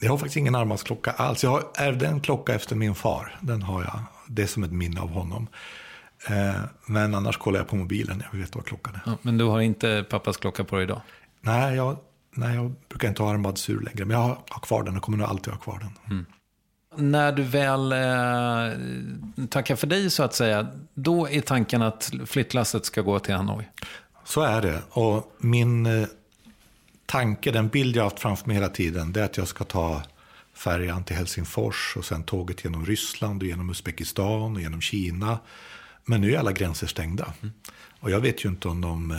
Jag 0.00 0.10
har 0.10 0.18
faktiskt 0.18 0.36
ingen 0.36 0.54
armbandsklocka 0.54 1.10
alls. 1.10 1.44
Jag 1.44 1.62
ärvde 1.78 2.06
en 2.06 2.20
klocka 2.20 2.54
efter 2.54 2.76
min 2.76 2.94
far. 2.94 3.38
Den 3.40 3.62
har 3.62 3.82
jag. 3.82 4.00
Det 4.28 4.42
är 4.42 4.46
som 4.46 4.64
ett 4.64 4.72
minne 4.72 5.00
av 5.00 5.10
honom. 5.10 5.48
Eh, 6.28 6.60
men 6.86 7.14
annars 7.14 7.36
kollar 7.36 7.58
jag 7.58 7.68
på 7.68 7.76
mobilen. 7.76 8.22
Jag 8.32 8.38
vet 8.38 8.54
vad 8.54 8.64
klockan 8.64 8.94
är. 8.94 9.02
Ja, 9.06 9.18
men 9.22 9.38
du 9.38 9.44
har 9.44 9.60
inte 9.60 10.04
pappas 10.10 10.36
klocka 10.36 10.64
på 10.64 10.76
dig 10.76 10.84
idag? 10.84 11.00
Nej, 11.40 11.76
jag, 11.76 11.96
nej, 12.34 12.54
jag 12.54 12.74
brukar 12.88 13.08
inte 13.08 13.22
ha 13.22 13.30
armbandsur 13.30 13.80
längre. 13.80 14.04
Men 14.04 14.10
jag 14.10 14.22
har, 14.22 14.38
har 14.48 14.60
kvar 14.60 14.82
den 14.82 14.96
och 14.96 15.02
kommer 15.02 15.18
nog 15.18 15.28
alltid 15.28 15.52
ha 15.52 15.60
kvar 15.60 15.78
den. 15.78 15.92
Mm. 16.10 16.26
När 16.98 17.32
du 17.32 17.42
väl 17.42 17.92
eh, 17.92 19.48
tackar 19.48 19.76
för 19.76 19.86
dig 19.86 20.10
så 20.10 20.22
att 20.22 20.34
säga, 20.34 20.66
då 20.94 21.28
är 21.28 21.40
tanken 21.40 21.82
att 21.82 22.12
flyttlasset 22.26 22.84
ska 22.84 23.00
gå 23.00 23.18
till 23.18 23.34
Hanoi? 23.34 23.64
Så 24.24 24.40
är 24.40 24.62
det. 24.62 24.82
Och 24.90 25.36
min 25.38 25.86
eh, 25.86 26.08
tanke, 27.06 27.50
den 27.50 27.68
bild 27.68 27.96
jag 27.96 28.04
haft 28.04 28.20
framför 28.20 28.46
mig 28.46 28.56
hela 28.56 28.68
tiden, 28.68 29.12
det 29.12 29.20
är 29.20 29.24
att 29.24 29.36
jag 29.36 29.48
ska 29.48 29.64
ta 29.64 30.02
färjan 30.54 31.04
till 31.04 31.16
Helsingfors 31.16 31.96
och 31.96 32.04
sen 32.04 32.22
tåget 32.22 32.64
genom 32.64 32.86
Ryssland 32.86 33.42
och 33.42 33.48
genom 33.48 33.70
Uzbekistan 33.70 34.56
och 34.56 34.60
genom 34.60 34.80
Kina. 34.80 35.38
Men 36.04 36.20
nu 36.20 36.34
är 36.34 36.38
alla 36.38 36.52
gränser 36.52 36.86
stängda. 36.86 37.32
Mm. 37.42 37.54
Och 38.00 38.10
jag 38.10 38.20
vet 38.20 38.44
ju 38.44 38.48
inte 38.48 38.68
om 38.68 38.80
de 38.80 39.10
eh, 39.10 39.18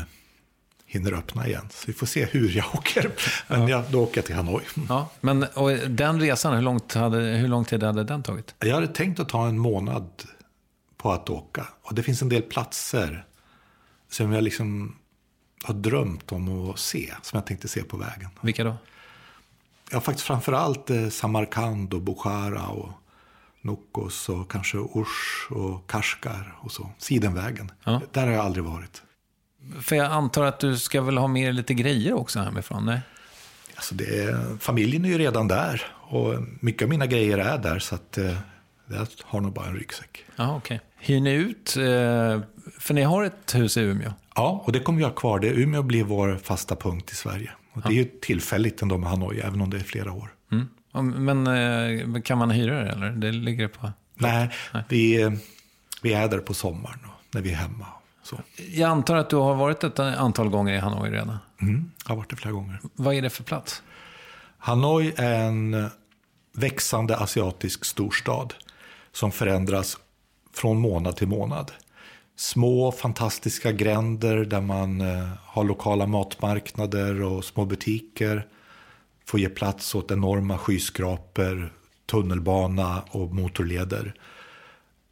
hinner 0.86 1.14
öppna 1.14 1.48
igen. 1.48 1.68
Så 1.72 1.84
vi 1.88 1.94
får 1.94 2.06
se 2.06 2.26
hur 2.26 2.50
jag 2.50 2.66
åker. 2.76 3.12
Men 3.48 3.62
ja. 3.62 3.70
jag, 3.70 3.84
då 3.92 4.04
åker 4.04 4.18
jag 4.18 4.26
till 4.26 4.36
Hanoi. 4.36 4.64
Ja, 4.90 5.10
men 5.22 5.44
och 5.44 5.72
den 5.90 6.22
resan, 6.22 6.56
hur, 6.56 6.62
långt 6.62 6.94
hade, 6.94 7.18
hur 7.18 7.48
lång 7.48 7.66
tid 7.66 7.84
hade 7.84 8.04
den 8.04 8.24
tagit? 8.24 8.56
Jag 8.60 8.74
hade 8.74 8.88
tänkt 8.88 9.20
att 9.20 9.30
ta 9.30 9.48
en 9.48 9.60
månad 9.60 10.24
på 10.98 11.12
att 11.12 11.30
åka. 11.30 11.68
Och 11.82 11.96
det 11.96 12.04
finns 12.04 12.22
en 12.22 12.30
del 12.30 12.42
platser 12.42 13.26
som 14.10 14.32
jag 14.32 14.44
liksom 14.44 14.96
har 15.64 15.74
drömt 15.74 16.32
om 16.32 16.70
att 16.70 16.80
se. 16.80 17.14
Som 17.22 17.38
jag 17.38 17.46
tänkte 17.46 17.68
se 17.68 17.84
på 17.84 17.98
vägen. 17.98 18.30
Vilka 18.42 18.64
då? 18.64 18.78
Ja, 19.92 20.02
faktiskt 20.02 20.28
framförallt 20.28 20.90
eh, 20.90 21.10
Samarkand 21.10 21.94
och 21.94 22.02
Bukhara 22.02 22.68
och 22.68 22.90
Nokos 23.62 24.30
och 24.30 24.52
kanske 24.52 24.78
Ush 24.78 25.52
och 25.52 25.90
Kashgar 25.90 26.56
och 26.60 26.72
så. 26.72 26.90
Sidenvägen. 26.98 27.72
Ja. 27.84 28.02
Där 28.12 28.28
har 28.28 28.34
jag 28.34 28.46
aldrig 28.46 28.66
varit. 28.66 29.02
För 29.82 29.96
jag 29.96 30.12
antar 30.12 30.44
att 30.44 30.60
du 30.60 30.78
ska 30.78 31.02
väl 31.02 31.18
ha 31.18 31.28
med 31.28 31.56
lite 31.56 31.74
grejer 31.74 32.14
också 32.14 32.40
hemifrån? 32.40 32.86
Nej? 32.86 33.02
Alltså 33.76 33.96
det 33.96 34.24
är, 34.24 34.58
familjen 34.60 35.06
är 35.06 35.10
ju 35.10 35.18
redan 35.18 35.48
där. 35.48 35.82
Och 35.94 36.34
mycket 36.60 36.82
av 36.82 36.90
mina 36.90 37.06
grejer 37.06 37.38
är 37.38 37.58
där. 37.58 37.80
Så 37.80 37.96
att, 37.96 38.18
eh, 38.18 38.38
jag 38.88 39.08
har 39.24 39.42
nog 39.42 39.54
bara 39.54 39.66
en 39.66 39.76
ryggsäck. 39.76 40.26
Ja, 40.36 40.56
okay. 40.56 40.80
Hyr 40.98 41.22
ni 41.22 41.34
ut? 41.34 41.78
Eh, 41.78 42.42
för 42.80 42.94
ni 42.94 43.02
har 43.02 43.24
ett 43.24 43.56
hus 43.56 43.78
i 43.78 43.82
Umeå? 43.82 44.14
Ja, 44.38 44.64
och 44.66 44.72
det 44.72 44.80
kommer 44.80 44.98
vi 44.98 45.04
ha 45.04 45.12
kvar. 45.12 45.40
Det. 45.40 45.48
Umeå 45.48 45.84
blir 45.84 46.04
vår 46.04 46.40
fasta 46.44 46.76
punkt 46.76 47.12
i 47.12 47.16
Sverige. 47.16 47.52
Och 47.74 47.82
det 47.82 47.88
är 47.88 47.94
ju 47.94 48.06
tillfälligt 48.06 48.82
ändå 48.82 48.98
med 48.98 49.10
Hanoi, 49.10 49.40
även 49.40 49.62
om 49.62 49.70
det 49.70 49.78
är 49.78 49.84
flera 49.84 50.12
år. 50.12 50.34
Mm. 50.52 50.68
Men 51.26 51.48
eh, 51.48 52.22
kan 52.22 52.38
man 52.38 52.52
hyra 52.52 52.84
det 52.84 52.90
eller? 52.90 53.10
Det 53.10 53.32
ligger 53.32 53.68
på... 53.68 53.92
Nej, 54.14 54.50
Nej. 54.74 54.84
Vi, 54.90 55.38
vi 56.02 56.14
är 56.14 56.28
där 56.28 56.40
på 56.40 56.54
sommaren 56.54 57.00
när 57.34 57.42
vi 57.42 57.52
är 57.52 57.56
hemma. 57.56 57.86
Så. 58.24 58.40
Jag 58.72 58.90
antar 58.90 59.16
att 59.16 59.30
du 59.30 59.36
har 59.36 59.56
varit 59.56 59.84
ett 59.84 60.00
antal 60.00 60.50
gånger 60.50 60.74
i 60.74 60.78
Hanoi 60.78 61.12
redan? 61.12 61.38
Mm, 61.62 61.92
jag 62.04 62.10
har 62.10 62.16
varit 62.16 62.30
det 62.30 62.36
flera 62.36 62.52
gånger. 62.54 62.80
Vad 62.96 63.16
är 63.16 63.22
det 63.22 63.30
för 63.30 63.44
plats? 63.44 63.84
Hanoi 64.58 65.14
är 65.18 65.40
en 65.40 65.90
växande 66.56 67.18
asiatisk 67.18 67.86
storstad 67.86 68.54
som 69.12 69.32
förändras 69.32 69.98
från 70.54 70.80
månad 70.80 71.16
till 71.16 71.28
månad. 71.28 71.72
Små 72.40 72.92
fantastiska 72.92 73.72
gränder 73.72 74.46
där 74.46 74.62
man 74.62 75.02
eh, 75.02 75.30
har 75.44 75.64
lokala 75.64 76.08
matmarknader 76.08 77.22
och 77.22 77.46
små 77.46 77.66
butiker. 77.66 78.48
Får 79.26 79.40
ge 79.40 79.50
plats 79.50 79.96
åt 79.96 80.12
enorma 80.12 80.58
skyskrapor, 80.58 81.74
tunnelbana 82.06 83.04
och 83.10 83.36
motorleder. 83.36 84.14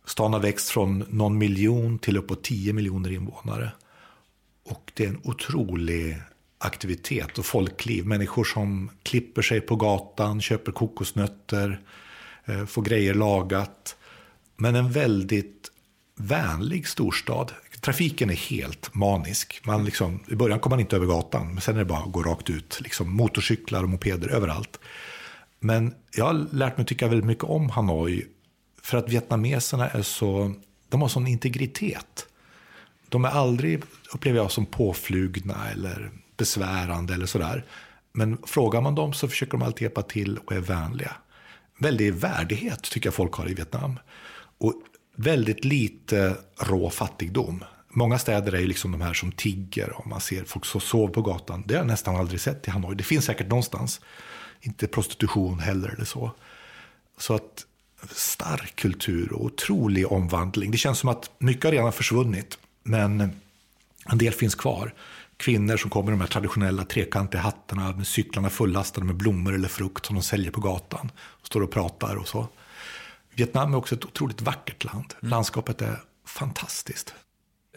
Stan 0.05 0.33
har 0.33 0.39
växt 0.39 0.69
från 0.69 1.05
någon 1.09 1.37
miljon 1.37 1.99
till 1.99 2.17
uppåt 2.17 2.43
10 2.43 2.73
miljoner 2.73 3.11
invånare. 3.11 3.71
Och 4.65 4.91
det 4.93 5.05
är 5.05 5.09
en 5.09 5.21
otrolig 5.23 6.17
aktivitet 6.57 7.37
och 7.37 7.45
folkliv. 7.45 8.05
Människor 8.05 8.43
som 8.43 8.89
klipper 9.03 9.41
sig 9.41 9.61
på 9.61 9.75
gatan, 9.75 10.41
köper 10.41 10.71
kokosnötter, 10.71 11.81
eh, 12.45 12.65
får 12.65 12.81
grejer 12.81 13.13
lagat. 13.13 13.95
Men 14.57 14.75
en 14.75 14.91
väldigt 14.91 15.71
vänlig 16.15 16.87
storstad. 16.87 17.51
Trafiken 17.81 18.29
är 18.29 18.35
helt 18.35 18.93
manisk. 18.95 19.61
Man 19.63 19.85
liksom, 19.85 20.19
I 20.27 20.35
början 20.35 20.59
kommer 20.59 20.75
man 20.75 20.79
inte 20.81 20.95
över 20.95 21.05
gatan, 21.05 21.47
men 21.47 21.61
sen 21.61 21.75
är 21.75 21.79
det 21.79 21.85
bara 21.85 21.99
att 21.99 22.11
gå 22.11 22.23
rakt 22.23 22.49
ut. 22.49 22.79
Liksom 22.81 23.15
motorcyklar 23.15 23.83
och 23.83 23.89
mopeder 23.89 24.29
överallt. 24.29 24.79
Men 25.59 25.93
jag 26.15 26.25
har 26.25 26.47
lärt 26.51 26.77
mig 26.77 26.85
tycka 26.85 27.07
väldigt 27.07 27.25
mycket 27.25 27.43
om 27.43 27.69
Hanoi 27.69 28.25
för 28.81 28.97
att 28.97 29.09
vietnameserna 29.09 29.89
är 29.89 30.01
så, 30.01 30.53
de 30.89 31.01
har 31.01 31.07
sån 31.07 31.27
integritet. 31.27 32.27
De 33.09 33.25
är 33.25 33.29
aldrig, 33.29 33.83
upplever 34.13 34.37
jag, 34.37 34.51
som 34.51 34.65
påflugna 34.65 35.69
eller 35.71 36.11
besvärande 36.37 37.13
eller 37.13 37.25
sådär. 37.25 37.65
Men 38.13 38.37
frågar 38.45 38.81
man 38.81 38.95
dem 38.95 39.13
så 39.13 39.27
försöker 39.27 39.51
de 39.51 39.61
alltid 39.61 39.81
hjälpa 39.81 40.01
till 40.01 40.37
och 40.37 40.51
är 40.51 40.59
vänliga. 40.59 41.11
Väldig 41.79 42.13
värdighet 42.13 42.83
tycker 42.83 43.07
jag 43.07 43.13
folk 43.13 43.33
har 43.33 43.49
i 43.49 43.53
Vietnam. 43.53 43.99
Och 44.57 44.73
väldigt 45.15 45.65
lite 45.65 46.37
rå 46.59 46.89
fattigdom. 46.89 47.63
Många 47.89 48.19
städer 48.19 48.53
är 48.53 48.59
ju 48.59 48.67
liksom 48.67 48.91
de 48.91 49.01
här 49.01 49.13
som 49.13 49.31
tigger 49.31 49.89
och 49.93 50.07
man 50.07 50.21
ser 50.21 50.43
folk 50.43 50.65
som 50.65 50.81
sover 50.81 51.13
på 51.13 51.21
gatan. 51.21 51.63
Det 51.65 51.73
har 51.73 51.79
jag 51.79 51.87
nästan 51.87 52.15
aldrig 52.15 52.41
sett 52.41 52.67
i 52.67 52.71
Hanoi. 52.71 52.95
Det 52.95 53.03
finns 53.03 53.25
säkert 53.25 53.47
någonstans. 53.47 54.01
Inte 54.61 54.87
prostitution 54.87 55.59
heller 55.59 55.89
eller 55.89 56.05
så. 56.05 56.31
Så 57.17 57.35
att 57.35 57.65
stark 58.11 58.75
kultur 58.75 59.33
och 59.33 59.45
otrolig 59.45 60.11
omvandling. 60.11 60.71
Det 60.71 60.77
känns 60.77 60.99
som 60.99 61.09
att 61.09 61.31
mycket 61.37 61.63
har 61.63 61.71
redan 61.71 61.93
försvunnit, 61.93 62.57
men 62.83 63.21
en 64.05 64.17
del 64.17 64.33
finns 64.33 64.55
kvar. 64.55 64.93
Kvinnor 65.37 65.77
som 65.77 65.89
kommer 65.89 66.11
i 66.11 66.11
de 66.11 66.21
här 66.21 66.27
traditionella 66.27 66.85
trekantiga 66.85 67.41
hattarna 67.41 67.91
med 67.91 68.07
cyklarna 68.07 68.49
fullastade 68.49 69.05
med 69.05 69.15
blommor 69.15 69.55
eller 69.55 69.67
frukt 69.67 70.05
som 70.05 70.15
de 70.15 70.21
säljer 70.21 70.51
på 70.51 70.61
gatan. 70.61 71.11
Och 71.17 71.47
står 71.47 71.61
och 71.61 71.71
pratar 71.71 72.15
och 72.15 72.27
så. 72.27 72.47
Vietnam 73.35 73.73
är 73.73 73.77
också 73.77 73.95
ett 73.95 74.05
otroligt 74.05 74.41
vackert 74.41 74.83
land. 74.83 75.13
Mm. 75.21 75.29
Landskapet 75.29 75.81
är 75.81 75.99
fantastiskt. 76.27 77.13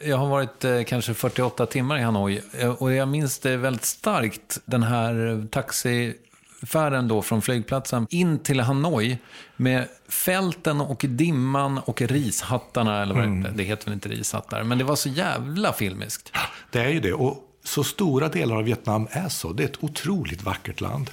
Jag 0.04 0.16
har 0.16 0.28
varit 0.28 0.64
eh, 0.64 0.82
kanske 0.82 1.14
48 1.14 1.66
timmar 1.66 1.98
i 1.98 2.02
Hanoi 2.02 2.42
eh, 2.52 2.70
och 2.70 2.92
jag 2.92 3.08
minns 3.08 3.38
det 3.38 3.56
väldigt 3.56 3.84
starkt, 3.84 4.60
den 4.64 4.82
här 4.82 5.46
taxifärden 5.50 7.08
då 7.08 7.22
från 7.22 7.42
flygplatsen 7.42 8.06
in 8.10 8.38
till 8.38 8.60
Hanoi 8.60 9.18
med 9.56 9.88
fälten 10.08 10.80
och 10.80 11.04
dimman 11.08 11.78
och 11.78 12.02
rishattarna, 12.02 13.02
eller 13.02 13.14
vad 13.14 13.24
mm. 13.24 13.56
det 13.56 13.62
heter 13.62 13.84
väl 13.84 13.94
inte 13.94 14.08
rishattar, 14.08 14.62
men 14.62 14.78
det 14.78 14.84
var 14.84 14.96
så 14.96 15.08
jävla 15.08 15.72
filmiskt. 15.72 16.32
Det 16.70 16.80
är 16.80 16.88
ju 16.88 17.00
det, 17.00 17.12
och 17.12 17.44
så 17.64 17.84
stora 17.84 18.28
delar 18.28 18.56
av 18.56 18.64
Vietnam 18.64 19.08
är 19.10 19.28
så. 19.28 19.52
Det 19.52 19.62
är 19.62 19.68
ett 19.68 19.84
otroligt 19.84 20.42
vackert 20.42 20.80
land. 20.80 21.10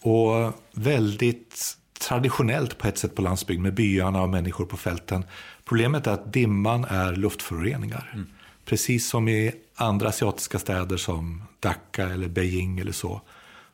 Och 0.00 0.52
väldigt 0.72 1.76
traditionellt 2.08 2.78
på 2.78 2.88
ett 2.88 2.98
sätt 2.98 3.14
på 3.14 3.22
landsbygden 3.22 3.62
med 3.62 3.74
byarna 3.74 4.22
och 4.22 4.28
människor 4.28 4.64
på 4.64 4.76
fälten. 4.76 5.24
Problemet 5.64 6.06
är 6.06 6.10
att 6.10 6.32
dimman 6.32 6.84
är 6.84 7.12
luftföroreningar. 7.12 8.10
Mm. 8.14 8.26
Precis 8.64 9.08
som 9.08 9.28
i 9.28 9.52
andra 9.74 10.08
asiatiska 10.08 10.58
städer 10.58 10.96
som 10.96 11.42
Dhaka 11.60 12.08
eller 12.08 12.28
Beijing 12.28 12.78
eller 12.78 12.92
så. 12.92 13.20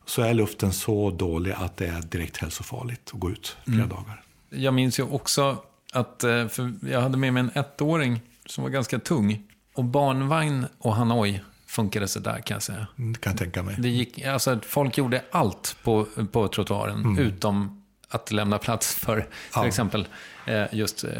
Så 0.06 0.22
är 0.22 0.34
luften 0.34 0.72
så 0.72 1.10
dålig 1.10 1.52
att 1.52 1.76
det 1.76 1.86
är 1.86 2.02
direkt 2.02 2.36
hälsofarligt 2.36 3.10
att 3.14 3.20
gå 3.20 3.30
ut 3.30 3.56
flera 3.64 3.76
mm. 3.76 3.88
dagar. 3.88 4.22
Jag 4.50 4.74
minns 4.74 4.98
ju 4.98 5.02
också 5.02 5.56
att, 5.92 6.24
eh, 6.24 6.46
jag 6.82 7.00
hade 7.00 7.16
med 7.16 7.34
mig 7.34 7.40
en 7.40 7.64
ettåring 7.64 8.20
som 8.46 8.64
var 8.64 8.70
ganska 8.70 8.98
tung. 8.98 9.42
Och 9.74 9.84
barnvagn 9.84 10.66
och 10.78 10.94
Hanoi 10.94 11.40
funkade 11.66 12.08
sådär 12.08 12.40
kan 12.46 12.54
jag 12.54 12.62
säga. 12.62 12.86
Mm, 12.98 13.12
det 13.12 13.18
kan 13.18 13.32
jag 13.32 13.38
tänka 13.38 13.62
mig. 13.62 13.76
Det 13.78 13.88
gick, 13.88 14.24
alltså, 14.24 14.58
folk 14.62 14.98
gjorde 14.98 15.22
allt 15.30 15.76
på, 15.82 16.06
på 16.32 16.48
trottoaren 16.48 17.04
mm. 17.04 17.18
utom 17.18 17.79
att 18.10 18.32
lämna 18.32 18.58
plats 18.58 18.94
för 18.94 19.16
till 19.16 19.26
ja. 19.54 19.66
exempel 19.66 20.08
eh, 20.46 20.64
just 20.72 21.04
eh, 21.04 21.10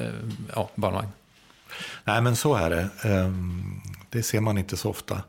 ja, 0.55 0.71
barnvagn. 0.75 1.09
Nej, 2.05 2.23
men 2.23 2.37
så 2.37 2.55
är 2.55 2.71
det. 2.71 2.89
Ehm, 3.03 3.81
det 4.11 4.23
ser 4.23 4.41
man 4.41 4.59
inte 4.59 4.77
så 4.77 4.91
ofta. 4.91 5.23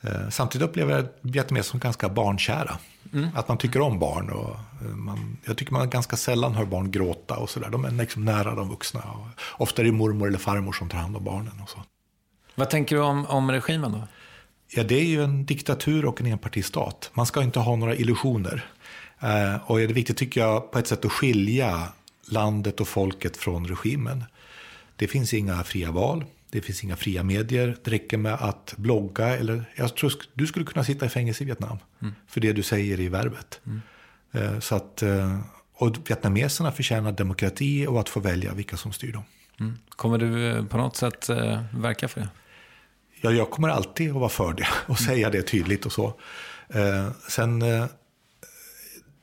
Eh, 0.00 0.28
samtidigt 0.30 0.68
upplever 0.68 0.94
jag 0.96 1.06
vietnameser 1.20 1.70
som 1.70 1.80
ganska 1.80 2.08
barnkära. 2.08 2.78
Mm. 3.12 3.28
Att 3.34 3.48
man 3.48 3.58
tycker 3.58 3.80
om 3.80 3.98
barn. 3.98 4.30
Och 4.30 4.56
man, 4.96 5.36
jag 5.44 5.56
tycker 5.56 5.72
man 5.72 5.90
ganska 5.90 6.16
sällan 6.16 6.54
hör 6.54 6.64
barn 6.64 6.90
gråta 6.90 7.36
och 7.36 7.50
sådär. 7.50 7.70
De 7.70 7.84
är 7.84 7.90
liksom 7.90 8.24
nära 8.24 8.54
de 8.54 8.68
vuxna. 8.68 9.00
Och 9.00 9.26
ofta 9.62 9.82
är 9.82 9.86
det 9.86 9.92
mormor 9.92 10.28
eller 10.28 10.38
farmor 10.38 10.72
som 10.72 10.88
tar 10.88 10.98
hand 10.98 11.16
om 11.16 11.24
barnen. 11.24 11.60
Och 11.62 11.70
så. 11.70 11.78
Vad 12.54 12.70
tänker 12.70 12.96
du 12.96 13.02
om, 13.02 13.26
om 13.26 13.50
regimen 13.50 13.92
då? 13.92 14.02
Ja, 14.68 14.82
det 14.82 14.94
är 14.94 15.04
ju 15.04 15.24
en 15.24 15.46
diktatur 15.46 16.04
och 16.04 16.20
en 16.20 16.26
enpartistat. 16.26 17.10
Man 17.14 17.26
ska 17.26 17.42
inte 17.42 17.60
ha 17.60 17.76
några 17.76 17.94
illusioner. 17.94 18.64
Eh, 19.24 19.70
och 19.70 19.78
det 19.78 19.84
är 19.84 19.88
viktigt 19.88 20.16
tycker 20.16 20.40
jag 20.40 20.70
på 20.70 20.78
ett 20.78 20.86
sätt 20.86 21.04
att 21.04 21.12
skilja 21.12 21.88
landet 22.28 22.80
och 22.80 22.88
folket 22.88 23.36
från 23.36 23.66
regimen. 23.66 24.24
Det 24.96 25.08
finns 25.08 25.34
inga 25.34 25.64
fria 25.64 25.90
val, 25.90 26.24
det 26.50 26.60
finns 26.60 26.84
inga 26.84 26.96
fria 26.96 27.22
medier. 27.22 27.76
Det 27.84 27.90
räcker 27.90 28.16
med 28.16 28.34
att 28.34 28.74
blogga 28.76 29.36
eller 29.36 29.64
jag 29.76 29.96
tror 29.96 30.12
du 30.34 30.46
skulle 30.46 30.64
kunna 30.64 30.84
sitta 30.84 31.06
i 31.06 31.08
fängelse 31.08 31.42
i 31.42 31.46
Vietnam 31.46 31.78
mm. 32.02 32.14
för 32.26 32.40
det 32.40 32.52
du 32.52 32.62
säger 32.62 33.00
i 33.00 33.08
verbet. 33.08 33.60
Mm. 33.66 33.80
Eh, 34.32 34.60
så 34.60 34.74
att, 34.74 35.02
eh, 35.02 35.40
och 35.74 35.96
vietnameserna 36.10 36.72
förtjänar 36.72 37.12
demokrati 37.12 37.86
och 37.86 38.00
att 38.00 38.08
få 38.08 38.20
välja 38.20 38.54
vilka 38.54 38.76
som 38.76 38.92
styr 38.92 39.12
dem. 39.12 39.24
Mm. 39.60 39.78
Kommer 39.88 40.18
du 40.18 40.64
på 40.66 40.76
något 40.76 40.96
sätt 40.96 41.28
verka 41.74 42.08
för 42.08 42.20
det? 42.20 42.28
Ja, 43.20 43.30
jag 43.30 43.50
kommer 43.50 43.68
alltid 43.68 44.10
att 44.10 44.16
vara 44.16 44.28
för 44.28 44.52
det 44.52 44.66
och 44.86 44.98
säga 44.98 45.30
det 45.30 45.42
tydligt 45.42 45.86
och 45.86 45.92
så. 45.92 46.20
Sen 47.28 47.62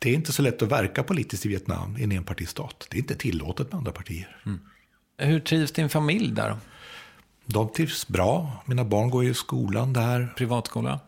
det 0.01 0.09
är 0.09 0.13
inte 0.13 0.33
så 0.33 0.41
lätt 0.41 0.61
att 0.61 0.71
verka 0.71 1.03
politiskt 1.03 1.45
i 1.45 1.49
Vietnam 1.49 1.97
i 1.97 2.03
en 2.03 2.11
enpartistat. 2.11 2.87
Det 2.89 2.97
är 2.97 2.99
inte 2.99 3.15
tillåtet 3.15 3.71
med 3.71 3.77
andra 3.77 3.91
partier. 3.91 4.37
Mm. 4.45 4.59
Hur 5.17 5.39
trivs 5.39 5.71
din 5.71 5.89
familj 5.89 6.31
där? 6.31 6.57
De 7.45 7.71
trivs 7.71 8.07
bra. 8.07 8.63
Mina 8.65 8.83
barn 8.83 9.09
går 9.09 9.25
i 9.25 9.33
skolan 9.33 9.93
där. 9.93 10.33
Privatskola? 10.37 10.99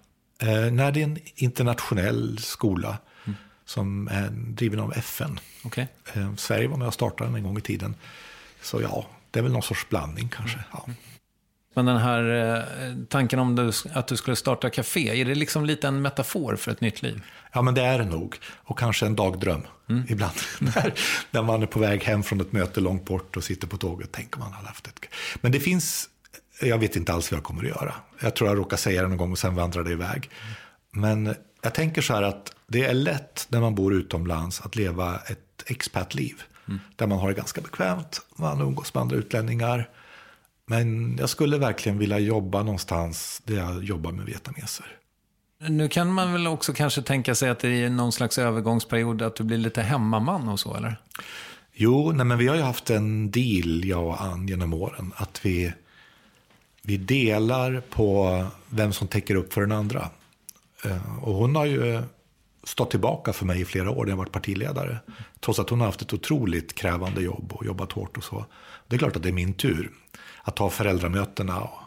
Eh, 0.42 0.72
nej, 0.72 0.92
det 0.92 1.00
är 1.00 1.04
en 1.04 1.20
internationell 1.36 2.38
skola 2.40 2.98
mm. 3.26 3.38
som 3.66 4.08
är 4.08 4.30
driven 4.30 4.80
av 4.80 4.94
FN. 4.94 5.40
Okay. 5.64 5.86
Eh, 6.14 6.36
Sverige 6.36 6.68
var 6.68 6.78
med 6.78 6.88
och 6.88 6.94
startade 6.94 7.30
den 7.30 7.36
en 7.36 7.44
gång 7.44 7.58
i 7.58 7.62
tiden. 7.62 7.96
Så 8.62 8.82
ja, 8.82 9.06
det 9.32 9.40
är 9.40 9.44
väl 9.44 9.52
någon 9.52 9.64
sorts 9.64 9.90
blandning 9.90 10.30
kanske. 10.30 10.58
Mm. 10.58 10.68
Ja. 10.72 10.86
Men 11.74 11.86
den 11.86 11.98
här 11.98 12.56
eh, 12.56 12.96
tanken 13.10 13.40
om 13.40 13.56
du, 13.56 13.72
att 13.94 14.08
du 14.08 14.18
skulle 14.18 14.36
starta 14.36 14.70
café, 14.70 15.22
är 15.22 15.26
det 15.26 15.36
liksom 15.36 15.66
lite 15.66 15.88
en 15.88 16.02
metafor 16.02 16.56
för 16.56 16.72
ett 16.72 16.82
nytt 16.82 17.02
liv? 17.02 17.24
Ja, 17.54 17.62
men 17.62 17.74
det 17.74 17.82
är 17.82 18.00
det 18.00 18.06
nog. 18.06 18.36
Och 18.56 18.80
kanske 18.80 19.06
en 19.06 19.16
dagdröm 19.16 19.62
mm. 19.90 20.04
ibland. 20.10 20.36
när, 20.60 20.94
när 21.32 21.42
man 21.42 21.62
är 21.62 21.66
på 21.66 21.80
väg 21.80 22.04
hem 22.04 22.24
från 22.24 22.42
ett 22.42 22.52
möte 22.52 22.80
långt 22.80 23.06
bort 23.06 23.38
och 23.38 23.44
sitter 23.44 23.68
på 23.68 23.78
tåget. 23.78 24.12
Tänker 24.12 24.40
man 24.40 24.54
har 24.54 24.64
haft 24.64 24.88
ett... 24.88 25.00
Men 25.42 25.52
det 25.52 25.60
finns, 25.60 26.10
jag 26.62 26.78
vet 26.78 26.96
inte 26.96 27.14
alls 27.14 27.32
vad 27.32 27.38
jag 27.38 27.44
kommer 27.44 27.64
att 27.64 27.70
göra. 27.70 27.94
Jag 28.20 28.36
tror 28.36 28.50
jag 28.50 28.58
råkar 28.58 28.78
säga 28.78 29.02
det 29.02 29.08
någon 29.08 29.18
gång 29.18 29.32
och 29.32 29.40
sen 29.40 29.56
vandrar 29.56 29.84
det 29.84 29.92
iväg. 29.92 30.30
Men 30.92 31.36
jag 31.62 31.74
tänker 31.74 32.02
så 32.02 32.14
här 32.14 32.22
att 32.22 32.56
det 32.68 32.86
är 32.86 32.94
lätt 32.94 33.46
när 33.50 33.62
man 33.62 33.76
bor 33.76 33.94
utomlands 33.94 34.62
att 34.62 34.76
leva 34.76 35.20
ett 35.26 35.64
expatliv. 35.66 36.42
Mm. 36.68 36.80
Där 36.96 37.08
man 37.08 37.20
har 37.20 37.28
det 37.28 37.34
ganska 37.34 37.62
bekvämt, 37.62 38.22
man 38.36 38.62
umgås 38.62 38.94
med 38.94 39.02
andra 39.02 39.16
utlänningar. 39.16 39.90
Men 40.66 41.18
jag 41.20 41.30
skulle 41.30 41.58
verkligen 41.58 41.98
vilja 41.98 42.20
jobba 42.20 42.64
någonstans 42.64 43.42
där 43.46 43.56
jag 43.56 43.84
jobbar 43.84 44.12
med 44.12 44.26
vietnameser. 44.26 44.86
Nu 45.68 45.90
kan 45.90 46.14
man 46.14 46.34
väl 46.34 46.48
också 46.48 46.74
kanske 46.74 47.02
tänka 47.02 47.36
sig 47.36 47.50
att 47.50 47.60
det 47.60 47.70
är 47.70 47.90
någon 47.90 48.12
slags 48.12 48.38
övergångsperiod 48.38 49.22
att 49.22 49.36
du 49.36 49.44
blir 49.44 49.58
lite 49.58 49.82
hemmaman 49.82 50.50
och 50.50 50.60
så, 50.60 50.76
eller? 50.76 50.98
Jo, 51.74 52.12
nej, 52.12 52.26
men 52.26 52.38
vi 52.38 52.48
har 52.48 52.56
ju 52.56 52.62
haft 52.62 52.90
en 52.90 53.32
deal, 53.32 53.86
jag 53.86 54.06
och 54.06 54.22
Ann, 54.22 54.48
genom 54.48 54.74
åren. 54.74 55.14
Att 55.16 55.46
vi, 55.46 55.74
vi 56.82 56.98
delar 56.98 57.82
på 57.90 58.46
vem 58.70 58.94
som 58.94 59.08
täcker 59.08 59.36
upp 59.36 59.54
för 59.54 59.62
den 59.62 59.72
andra. 59.72 60.10
Eh, 60.86 61.24
och 61.24 61.34
hon 61.36 61.56
har 61.56 61.66
ju 61.66 62.02
stått 62.64 62.92
tillbaka 62.92 63.34
för 63.34 63.46
mig 63.46 63.62
i 63.62 63.66
flera 63.66 63.92
år 63.92 64.06
när 64.06 64.12
jag 64.12 64.18
varit 64.18 64.32
partiledare. 64.32 64.98
Trots 65.40 65.60
att 65.60 65.70
hon 65.70 65.80
har 65.80 65.88
haft 65.88 66.02
ett 66.02 66.14
otroligt 66.14 66.76
krävande 66.76 67.22
jobb 67.22 67.52
och 67.54 67.66
jobbat 67.66 67.92
hårt 67.92 68.18
och 68.18 68.24
så. 68.24 68.46
Det 68.88 68.96
är 68.96 69.00
klart 69.00 69.16
att 69.16 69.24
det 69.24 69.30
är 69.30 69.34
min 69.34 69.54
tur 69.54 69.92
att 70.44 70.56
ta 70.56 70.70
föräldramötena 70.70 71.62
och 71.62 71.80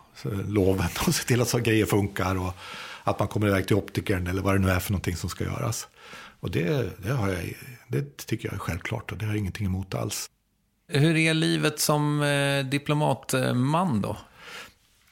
loven 0.49 0.89
och 1.07 1.15
se 1.15 1.25
till 1.25 1.41
att 1.41 1.49
så 1.49 1.59
grejer 1.59 1.87
funkar. 1.87 2.39
Och 2.39 2.55
att 3.07 3.19
man 3.19 3.29
kommer 3.29 3.47
iväg 3.47 3.67
till 3.67 3.77
optikern 3.77 4.27
eller 4.27 4.43
vad 4.43 4.55
det 4.55 4.59
nu 4.59 4.71
är 4.71 4.81
för 4.81 4.93
någonting 4.93 5.17
som 5.17 5.31
ska 5.31 5.45
göras. 5.45 5.89
Och 6.41 6.51
det, 6.51 6.91
det, 7.03 7.13
har 7.13 7.29
jag, 7.29 7.55
det 7.89 8.17
tycker 8.17 8.49
jag 8.49 8.55
är 8.55 8.59
självklart 8.59 9.13
och 9.13 9.19
det 9.19 9.25
har 9.25 9.33
jag 9.33 9.39
ingenting 9.39 9.67
emot 9.67 9.95
alls. 9.95 10.27
Hur 10.89 11.17
är 11.17 11.35
livet 11.35 11.81
som 11.81 12.23
eh, 12.23 12.65
diplomatman 12.65 14.01
då? 14.01 14.17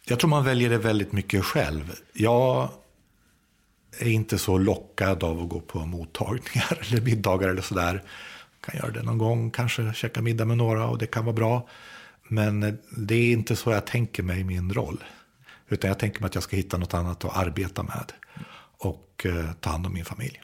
Jag 0.04 0.20
tror 0.20 0.30
man 0.30 0.44
väljer 0.44 0.70
det 0.70 0.78
väldigt 0.78 1.12
mycket 1.12 1.44
själv. 1.44 1.92
Jag 2.12 2.68
är 3.98 4.10
inte 4.10 4.38
så 4.38 4.58
lockad 4.58 5.24
av 5.24 5.40
att 5.40 5.48
gå 5.48 5.60
på 5.60 5.78
mottagningar 5.78 6.78
eller 6.88 7.00
middagar 7.00 7.48
eller 7.48 7.62
sådär. 7.62 8.02
Kan 8.60 8.76
göra 8.76 8.90
det 8.90 9.02
någon 9.02 9.18
gång, 9.18 9.50
kanske 9.50 9.92
käka 9.94 10.22
middag 10.22 10.44
med 10.44 10.56
några 10.56 10.86
och 10.86 10.98
det 10.98 11.06
kan 11.06 11.24
vara 11.24 11.36
bra. 11.36 11.68
Men 12.28 12.78
det 12.96 13.14
är 13.14 13.32
inte 13.32 13.56
så 13.56 13.70
jag 13.70 13.86
tänker 13.86 14.22
mig 14.22 14.44
min 14.44 14.72
roll. 14.72 15.04
Utan 15.68 15.88
jag 15.88 15.98
tänker 15.98 16.20
mig 16.20 16.26
att 16.26 16.34
jag 16.34 16.44
ska 16.44 16.56
hitta 16.56 16.78
något 16.78 16.94
annat 16.94 17.24
att 17.24 17.36
arbeta 17.36 17.82
med. 17.82 18.12
Och 18.78 19.26
eh, 19.26 19.52
ta 19.60 19.70
hand 19.70 19.86
om 19.86 19.92
min 19.92 20.04
familj. 20.04 20.40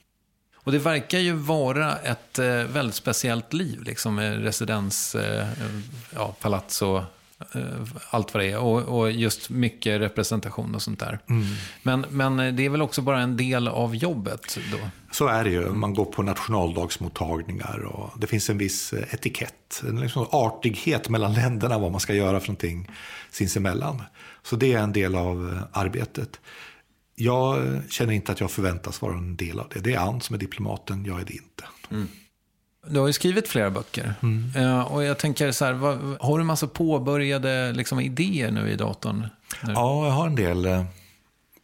Och 0.55 0.72
det 0.72 0.78
verkar 0.78 1.18
ju 1.18 1.33
vara 1.33 1.97
ett 1.97 2.39
eh, 2.39 2.47
väldigt 2.47 2.95
speciellt 2.95 3.53
liv, 3.53 3.83
liksom 3.83 4.14
med 4.14 4.43
residens, 4.43 5.14
eh, 5.14 5.49
eh 5.49 5.81
ja, 6.14 6.37
palazzo, 6.41 7.05
allt 8.11 8.34
vad 8.34 8.43
det 8.43 8.51
är. 8.51 8.59
Och, 8.59 8.99
och, 8.99 9.12
just 9.12 9.51
mycket 9.51 10.01
representation 10.01 10.74
och 10.74 10.82
sånt 10.82 10.99
där. 10.99 11.18
Mm. 11.28 11.47
Men, 11.82 12.07
men 12.11 12.57
det 12.57 12.64
är 12.64 12.68
väl 12.68 12.82
också 12.82 13.03
bara 13.03 13.20
en 13.20 13.36
del 13.36 13.68
av 13.68 13.97
jobbet 13.97 14.59
då? 14.72 14.78
Så 15.11 15.26
är 15.26 15.45
det 15.45 15.51
ju. 15.51 15.68
Man 15.68 15.95
går 15.95 16.05
på 16.05 16.22
nationaldagsmottagningar 16.22 17.84
och 17.84 18.20
det 18.20 18.26
finns 18.26 18.51
en 18.51 18.59
viss 18.59 18.93
eh, 18.93 19.14
etikett. 19.14 19.82
En 19.88 20.01
liksom 20.01 20.26
artighet 20.30 21.09
mellan 21.09 21.34
länderna 21.34 21.78
vad 21.78 21.91
man 21.91 22.01
ska 22.01 22.14
göra 22.14 22.41
för 22.41 22.49
någonting 22.49 22.91
sinsemellan. 23.30 24.03
Så 24.43 24.57
det 24.57 24.72
är 24.72 24.78
en 24.78 24.93
del 24.93 25.14
av 25.14 25.53
eh, 25.53 25.80
arbetet. 25.80 26.41
Jag 27.14 27.80
känner 27.88 28.12
inte 28.12 28.32
att 28.32 28.41
jag 28.41 28.51
förväntas 28.51 29.03
vara 29.03 29.14
en 29.14 29.36
del 29.36 29.61
av 29.61 29.66
det. 29.74 29.80
Det 29.80 29.95
är 29.95 29.99
Ann 29.99 30.20
som 30.20 30.34
är 30.34 30.38
diplomaten, 30.41 31.05
jag 31.05 31.20
är 31.20 31.24
det 31.24 31.32
inte. 31.32 31.64
Mm. 31.91 32.09
Du 32.87 33.01
har 33.01 33.07
ju 33.07 33.12
skrivit 33.12 33.49
flera 33.49 33.70
böcker. 33.70 34.14
Mm. 34.22 34.53
Eh, 34.57 34.81
och 34.81 35.05
jag 35.05 35.18
tänker 35.18 35.53
så 35.53 35.64
här, 35.64 35.72
vad, 35.72 35.99
har 36.20 36.39
du 36.39 36.45
massa 36.45 36.66
påbörjade 36.66 37.72
liksom, 37.72 38.01
idéer 38.01 38.51
nu 38.51 38.70
i 38.70 38.76
datorn? 38.76 39.26
Ja, 39.62 40.07
jag 40.07 40.12
har 40.12 40.26
en 40.26 40.35
del 40.35 40.66
eh, 40.66 40.85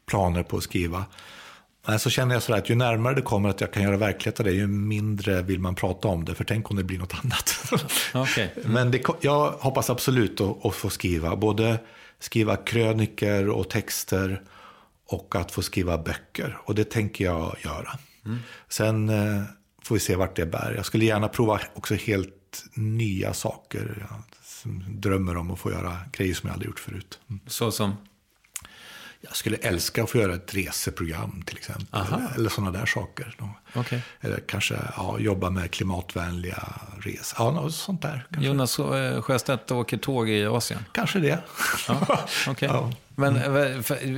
planer 0.08 0.42
på 0.42 0.56
att 0.56 0.62
skriva. 0.62 1.04
Men 1.86 1.98
så 1.98 2.10
känner 2.10 2.34
jag 2.34 2.42
sådär 2.42 2.58
att 2.58 2.70
ju 2.70 2.74
närmare 2.74 3.14
det 3.14 3.22
kommer 3.22 3.48
att 3.48 3.60
jag 3.60 3.72
kan 3.72 3.82
göra 3.82 3.96
verklighet 3.96 4.40
av 4.40 4.46
det, 4.46 4.52
ju 4.52 4.66
mindre 4.66 5.42
vill 5.42 5.60
man 5.60 5.74
prata 5.74 6.08
om 6.08 6.24
det. 6.24 6.34
För 6.34 6.44
tänk 6.44 6.70
om 6.70 6.76
det 6.76 6.84
blir 6.84 6.98
något 6.98 7.14
annat. 7.24 7.72
Okay. 8.14 8.48
Mm. 8.56 8.72
Men 8.72 8.90
det, 8.90 9.02
jag 9.20 9.50
hoppas 9.50 9.90
absolut 9.90 10.40
att, 10.40 10.66
att 10.66 10.74
få 10.74 10.90
skriva. 10.90 11.36
Både 11.36 11.78
skriva 12.18 12.56
kröniker 12.56 13.48
och 13.48 13.70
texter 13.70 14.42
och 15.08 15.36
att 15.36 15.52
få 15.52 15.62
skriva 15.62 15.98
böcker. 15.98 16.58
Och 16.64 16.74
det 16.74 16.84
tänker 16.84 17.24
jag 17.24 17.56
göra. 17.64 17.98
Mm. 18.24 18.38
Sen 18.68 19.08
eh, 19.08 19.42
får 19.86 19.94
vi 19.94 20.00
se 20.00 20.16
vart 20.16 20.36
det 20.36 20.46
bär. 20.46 20.72
Jag 20.76 20.86
skulle 20.86 21.04
gärna 21.04 21.28
prova 21.28 21.60
också 21.74 21.94
helt 21.94 22.64
nya 22.74 23.34
saker. 23.34 24.06
Jag 24.10 24.22
drömmer 24.88 25.36
om 25.36 25.50
att 25.50 25.58
få 25.58 25.70
göra 25.70 25.98
grejer 26.12 26.34
som 26.34 26.46
jag 26.46 26.54
aldrig 26.54 26.68
gjort 26.68 26.80
förut. 26.80 27.18
Mm. 27.28 27.40
Så 27.46 27.72
som? 27.72 27.96
Jag 29.20 29.36
skulle 29.36 29.56
älska 29.56 30.02
att 30.02 30.10
få 30.10 30.18
göra 30.18 30.34
ett 30.34 30.54
reseprogram 30.54 31.42
till 31.46 31.56
exempel. 31.56 32.00
Eller, 32.00 32.34
eller 32.34 32.50
sådana 32.50 32.78
där 32.78 32.86
saker. 32.86 33.36
Okay. 33.74 34.00
Eller 34.20 34.40
kanske 34.40 34.74
ja, 34.96 35.18
jobba 35.18 35.50
med 35.50 35.70
klimatvänliga 35.70 36.62
resor. 36.98 37.46
Ja, 37.46 37.50
något 37.50 37.74
sånt 37.74 38.02
där. 38.02 38.26
Kanske. 38.30 38.48
Jonas 38.48 38.78
eh, 38.78 39.22
Sjöstedt 39.22 39.70
åker 39.70 39.96
tåg 39.96 40.28
i 40.30 40.46
Asien? 40.46 40.84
Kanske 40.92 41.18
det. 41.18 41.38
Ja, 41.88 42.26
okay. 42.50 42.68
ja. 42.72 42.92
Men 43.14 43.36
mm. 43.36 43.56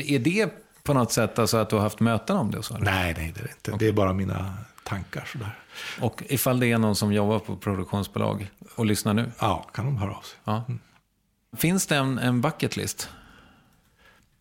är 0.07 0.19
det 0.19 0.53
på 0.83 0.95
något 0.95 1.13
sätt 1.13 1.39
alltså 1.39 1.57
att 1.57 1.71
du 1.71 1.77
har 1.77 1.83
haft 1.83 2.01
möten 2.01 2.37
om 2.37 2.51
det? 2.51 2.59
Och 2.59 2.65
så, 2.65 2.75
eller? 2.75 2.85
Nej, 2.85 3.15
nej, 3.19 3.33
det 3.37 3.41
är 3.41 3.49
inte. 3.49 3.73
Okay. 3.73 3.87
Det 3.87 3.93
är 3.93 3.93
bara 3.93 4.13
mina 4.13 4.55
tankar. 4.89 5.25
Sådär. 5.33 5.59
Och 6.01 6.23
ifall 6.29 6.61
det 6.61 6.67
är 6.67 6.79
någon 6.79 6.97
som 6.97 7.13
jobbar 7.13 7.39
på 7.39 7.57
produktionsbolag 7.57 8.51
och 8.75 8.87
lyssnar 8.87 9.15
nu? 9.15 9.33
Ja, 9.39 9.71
kan 9.75 9.85
de 9.85 9.97
höra 9.97 10.15
av 10.15 10.23
sig. 10.23 10.39
Ja. 10.45 10.65
Mm. 10.69 10.81
Finns 11.57 11.87
det 11.87 11.97
en, 11.97 12.19
en 12.19 12.41
bucket 12.41 12.77
list? 12.77 13.09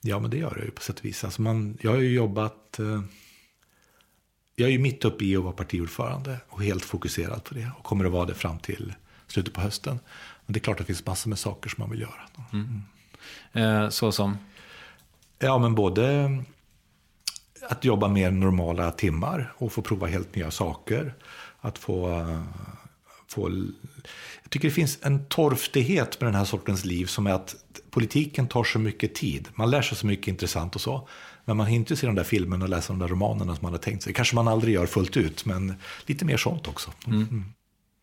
Ja, 0.02 0.20
men 0.20 0.30
det 0.30 0.38
gör 0.38 0.56
det 0.56 0.66
ju 0.66 0.72
på 0.72 0.82
sätt 0.82 1.00
och 1.00 1.06
vis. 1.06 1.24
Alltså 1.24 1.42
man, 1.42 1.78
jag 1.82 1.92
har 1.92 1.98
ju 1.98 2.14
jobbat... 2.14 2.80
Eh, 2.80 3.02
jag 4.56 4.68
är 4.68 4.72
ju 4.72 4.80
mitt 4.80 5.06
uppe 5.06 5.26
i 5.26 5.38
att 5.38 5.44
vara 5.44 5.54
partiordförande 5.54 6.40
och 6.50 6.64
helt 6.64 6.86
fokuserad 6.86 7.44
på 7.44 7.54
det. 7.54 7.72
Och 7.78 7.84
kommer 7.84 8.06
att 8.06 8.12
vara 8.12 8.26
det 8.26 8.34
fram 8.34 8.60
till 8.60 8.94
slutet 9.28 9.54
på 9.54 9.62
hösten. 9.62 10.00
Men 10.46 10.54
det 10.54 10.58
är 10.58 10.62
klart 10.62 10.80
att 10.80 10.88
det 10.88 10.94
finns 10.94 11.06
massor 11.06 11.30
med 11.30 11.40
saker 11.40 11.70
som 11.70 11.82
man 11.82 11.92
vill 11.92 12.02
göra. 12.02 12.22
Mm. 12.54 12.82
Eh, 13.54 13.90
så 13.90 14.12
som? 14.12 14.38
Ja, 15.40 15.58
men 15.58 15.76
både 15.76 16.30
att 17.70 17.86
jobba 17.86 18.08
mer 18.08 18.32
normala 18.32 18.92
timmar 18.92 19.54
och 19.58 19.72
få 19.72 19.82
prova 19.82 20.08
helt 20.08 20.36
nya 20.36 20.52
saker. 20.52 21.14
Att 21.62 21.78
få, 21.78 22.26
få... 23.28 23.50
Jag 24.44 24.52
tycker 24.52 24.68
det 24.68 24.74
finns 24.74 25.00
en 25.02 25.26
torftighet 25.26 26.22
med 26.22 26.28
den 26.28 26.36
här 26.36 26.46
sortens 26.46 26.86
liv 26.86 27.06
som 27.06 27.28
är 27.28 27.32
att 27.34 27.56
politiken 27.90 28.48
tar 28.48 28.64
så 28.64 28.80
mycket 28.80 29.16
tid. 29.16 29.48
Man 29.56 29.70
lär 29.70 29.82
sig 29.82 29.98
så 29.98 30.08
mycket 30.08 30.28
intressant 30.28 30.76
och 30.76 30.82
så. 30.82 31.08
Men 31.46 31.58
man 31.58 31.68
hinner 31.68 31.80
inte 31.80 31.96
se 31.96 32.08
de 32.08 32.16
där 32.16 32.24
filmerna 32.24 32.66
och 32.66 32.70
läsa 32.70 32.94
de 32.94 33.00
där 33.00 33.08
romanerna 33.08 33.56
som 33.56 33.64
man 33.64 33.72
har 33.72 33.80
tänkt 33.80 34.04
sig. 34.04 34.14
Kanske 34.14 34.36
man 34.36 34.48
aldrig 34.48 34.74
gör 34.74 34.86
fullt 34.86 35.18
ut, 35.18 35.46
men 35.46 35.74
lite 36.06 36.26
mer 36.26 36.38
sånt 36.38 36.68
också. 36.68 36.92
Mm. 37.08 37.22
Mm. 37.22 37.46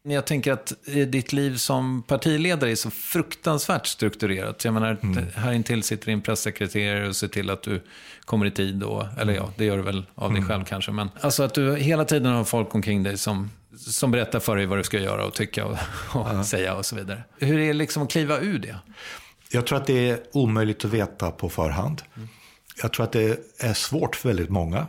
Jag 0.08 0.26
tänker 0.26 0.52
att 0.52 0.72
ditt 0.84 1.32
liv 1.32 1.56
som 1.56 2.02
partiledare 2.02 2.70
är 2.70 2.76
så 2.76 2.90
fruktansvärt 2.90 3.86
strukturerat. 3.86 4.64
Jag 4.64 4.74
menar, 4.74 4.98
mm. 5.02 5.24
här 5.34 5.52
intill 5.52 5.82
sitter 5.82 6.06
din 6.06 6.22
pressekreterare 6.22 7.08
och 7.08 7.16
ser 7.16 7.28
till 7.28 7.50
att 7.50 7.62
du 7.62 7.82
kommer 8.24 8.46
i 8.46 8.50
tid. 8.50 8.82
Och, 8.82 9.04
eller 9.18 9.32
ja, 9.32 9.52
det 9.56 9.64
gör 9.64 9.76
du 9.76 9.82
väl 9.82 10.06
av 10.14 10.30
dig 10.30 10.38
mm. 10.38 10.48
själv 10.48 10.64
kanske. 10.64 10.92
Men 10.92 11.10
alltså 11.20 11.42
att 11.42 11.54
du 11.54 11.76
hela 11.76 12.04
tiden 12.04 12.32
har 12.32 12.44
folk 12.44 12.74
omkring 12.74 13.02
dig 13.02 13.18
som, 13.18 13.50
som 13.76 14.10
berättar 14.10 14.40
för 14.40 14.56
dig 14.56 14.66
vad 14.66 14.78
du 14.78 14.84
ska 14.84 14.98
göra 14.98 15.26
och 15.26 15.34
tycka 15.34 15.66
och, 15.66 15.72
och 16.14 16.28
ja. 16.32 16.44
säga 16.44 16.74
och 16.74 16.86
så 16.86 16.96
vidare. 16.96 17.22
Hur 17.38 17.58
är 17.58 17.66
det 17.66 17.72
liksom 17.72 18.02
att 18.02 18.10
kliva 18.10 18.40
ur 18.40 18.58
det? 18.58 18.76
Jag 19.50 19.66
tror 19.66 19.78
att 19.78 19.86
det 19.86 20.10
är 20.10 20.20
omöjligt 20.32 20.84
att 20.84 20.90
veta 20.90 21.30
på 21.30 21.48
förhand. 21.48 22.02
Mm. 22.16 22.28
Jag 22.82 22.92
tror 22.92 23.04
att 23.04 23.12
det 23.12 23.40
är 23.58 23.74
svårt 23.74 24.16
för 24.16 24.28
väldigt 24.28 24.50
många. 24.50 24.86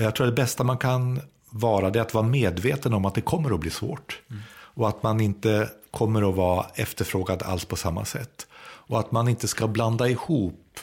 Jag 0.00 0.14
tror 0.14 0.26
att 0.26 0.36
det 0.36 0.42
bästa 0.42 0.64
man 0.64 0.78
kan 0.78 1.20
vara 1.50 1.90
det 1.90 2.02
att 2.02 2.14
vara 2.14 2.26
medveten 2.26 2.94
om 2.94 3.04
att 3.04 3.14
det 3.14 3.20
kommer 3.20 3.54
att 3.54 3.60
bli 3.60 3.70
svårt. 3.70 4.22
Mm. 4.30 4.42
Och 4.50 4.88
att 4.88 5.02
man 5.02 5.20
inte 5.20 5.70
kommer 5.90 6.28
att 6.30 6.36
vara 6.36 6.66
efterfrågad 6.74 7.42
alls 7.42 7.64
på 7.64 7.76
samma 7.76 8.04
sätt. 8.04 8.46
Och 8.60 9.00
att 9.00 9.12
man 9.12 9.28
inte 9.28 9.48
ska 9.48 9.68
blanda 9.68 10.08
ihop 10.08 10.78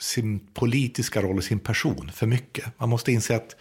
sin 0.00 0.38
politiska 0.54 1.22
roll 1.22 1.36
och 1.36 1.44
sin 1.44 1.58
person 1.58 2.10
för 2.14 2.26
mycket. 2.26 2.64
Man 2.78 2.88
måste 2.88 3.12
inse 3.12 3.36
att 3.36 3.56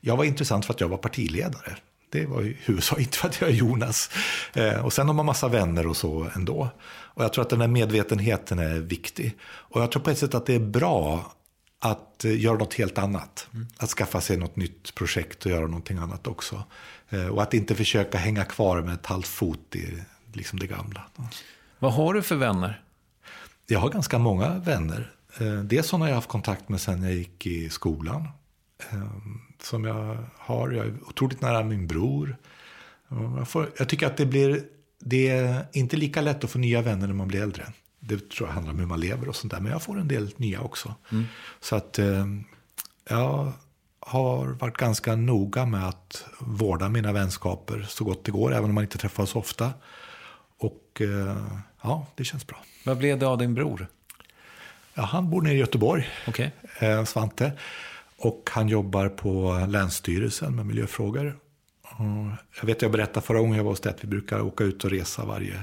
jag 0.00 0.16
var 0.16 0.24
intressant 0.24 0.66
för 0.66 0.74
att 0.74 0.80
jag 0.80 0.88
var 0.88 0.96
partiledare. 0.96 1.76
Det 2.10 2.26
var 2.26 2.42
i 2.42 2.56
huvudsak 2.60 2.98
inte 2.98 3.18
för 3.18 3.28
att 3.28 3.40
jag 3.40 3.50
är 3.50 3.54
Jonas. 3.54 4.10
Eh, 4.52 4.84
och 4.84 4.92
sen 4.92 5.06
har 5.06 5.14
man 5.14 5.26
massa 5.26 5.48
vänner 5.48 5.86
och 5.86 5.96
så 5.96 6.26
ändå. 6.34 6.68
Och 6.88 7.24
jag 7.24 7.32
tror 7.32 7.42
att 7.42 7.50
den 7.50 7.60
här 7.60 7.68
medvetenheten 7.68 8.58
är 8.58 8.74
viktig. 8.74 9.36
Och 9.42 9.82
jag 9.82 9.92
tror 9.92 10.02
på 10.02 10.10
ett 10.10 10.18
sätt 10.18 10.34
att 10.34 10.46
det 10.46 10.54
är 10.54 10.60
bra 10.60 11.32
att 11.80 12.24
eh, 12.24 12.40
göra 12.40 12.58
något 12.58 12.74
helt 12.74 12.98
annat. 12.98 13.48
Att 13.76 13.90
skaffa 13.90 14.20
sig 14.20 14.36
något 14.36 14.56
nytt 14.56 14.94
projekt 14.94 15.46
och 15.46 15.50
göra 15.52 15.66
någonting 15.66 15.98
annat 15.98 16.26
också. 16.26 16.64
Eh, 17.10 17.26
och 17.26 17.42
att 17.42 17.54
inte 17.54 17.74
försöka 17.74 18.18
hänga 18.18 18.44
kvar 18.44 18.82
med 18.82 18.94
ett 18.94 19.06
halvt 19.06 19.26
fot 19.26 19.76
i 19.76 20.02
liksom 20.32 20.58
det 20.58 20.66
gamla. 20.66 21.04
Vad 21.78 21.92
har 21.92 22.14
du 22.14 22.22
för 22.22 22.36
vänner? 22.36 22.82
Jag 23.66 23.80
har 23.80 23.90
ganska 23.90 24.18
många 24.18 24.58
vänner. 24.58 25.12
Eh, 25.38 25.54
dels 25.54 25.86
sådana 25.86 26.04
jag 26.04 26.10
har 26.10 26.16
haft 26.16 26.28
kontakt 26.28 26.68
med 26.68 26.80
sen 26.80 27.02
jag 27.02 27.12
gick 27.12 27.46
i 27.46 27.68
skolan. 27.68 28.28
Som 29.62 29.84
jag 29.84 30.24
har. 30.38 30.70
Jag 30.70 30.86
är 30.86 30.94
otroligt 31.06 31.40
nära 31.40 31.64
min 31.64 31.86
bror. 31.86 32.36
Jag, 33.38 33.48
får, 33.48 33.70
jag 33.78 33.88
tycker 33.88 34.06
att 34.06 34.16
det 34.16 34.26
blir... 34.26 34.62
Det 35.02 35.28
är 35.28 35.66
inte 35.72 35.96
lika 35.96 36.20
lätt 36.20 36.44
att 36.44 36.50
få 36.50 36.58
nya 36.58 36.82
vänner 36.82 37.06
när 37.06 37.14
man 37.14 37.28
blir 37.28 37.42
äldre. 37.42 37.72
Det 38.10 38.30
tror 38.30 38.48
jag 38.48 38.54
handlar 38.54 38.72
om 38.72 38.78
hur 38.78 38.86
man 38.86 39.00
lever 39.00 39.28
och 39.28 39.36
sånt 39.36 39.52
där. 39.52 39.60
Men 39.60 39.72
jag 39.72 39.82
får 39.82 40.00
en 40.00 40.08
del 40.08 40.32
nya 40.36 40.60
också. 40.60 40.94
Mm. 41.12 41.24
Så 41.60 41.76
att 41.76 41.98
eh, 41.98 42.26
jag 43.08 43.52
har 44.00 44.46
varit 44.46 44.76
ganska 44.76 45.16
noga 45.16 45.66
med 45.66 45.88
att 45.88 46.24
vårda 46.38 46.88
mina 46.88 47.12
vänskaper 47.12 47.86
så 47.88 48.04
gott 48.04 48.24
det 48.24 48.30
går. 48.30 48.54
Även 48.54 48.64
om 48.64 48.74
man 48.74 48.84
inte 48.84 48.98
träffas 48.98 49.36
ofta. 49.36 49.72
Och 50.58 51.00
eh, 51.00 51.46
ja, 51.82 52.06
det 52.14 52.24
känns 52.24 52.46
bra. 52.46 52.64
Vad 52.84 52.98
blev 52.98 53.18
det 53.18 53.26
av 53.26 53.38
din 53.38 53.54
bror? 53.54 53.86
Ja, 54.94 55.02
han 55.02 55.30
bor 55.30 55.42
nere 55.42 55.54
i 55.54 55.58
Göteborg, 55.58 56.08
okay. 56.26 56.50
eh, 56.78 57.04
Svante. 57.04 57.52
Och 58.16 58.50
han 58.52 58.68
jobbar 58.68 59.08
på 59.08 59.64
Länsstyrelsen 59.68 60.56
med 60.56 60.66
miljöfrågor. 60.66 61.38
Och 61.82 62.30
jag 62.60 62.66
vet, 62.66 62.82
jag 62.82 62.92
berättade 62.92 63.26
förra 63.26 63.38
gången 63.38 63.56
jag 63.56 63.64
var 63.64 63.70
hos 63.70 63.80
dig 63.80 63.92
att 63.92 64.04
vi 64.04 64.08
brukar 64.08 64.40
åka 64.40 64.64
ut 64.64 64.84
och 64.84 64.90
resa 64.90 65.24
varje 65.24 65.62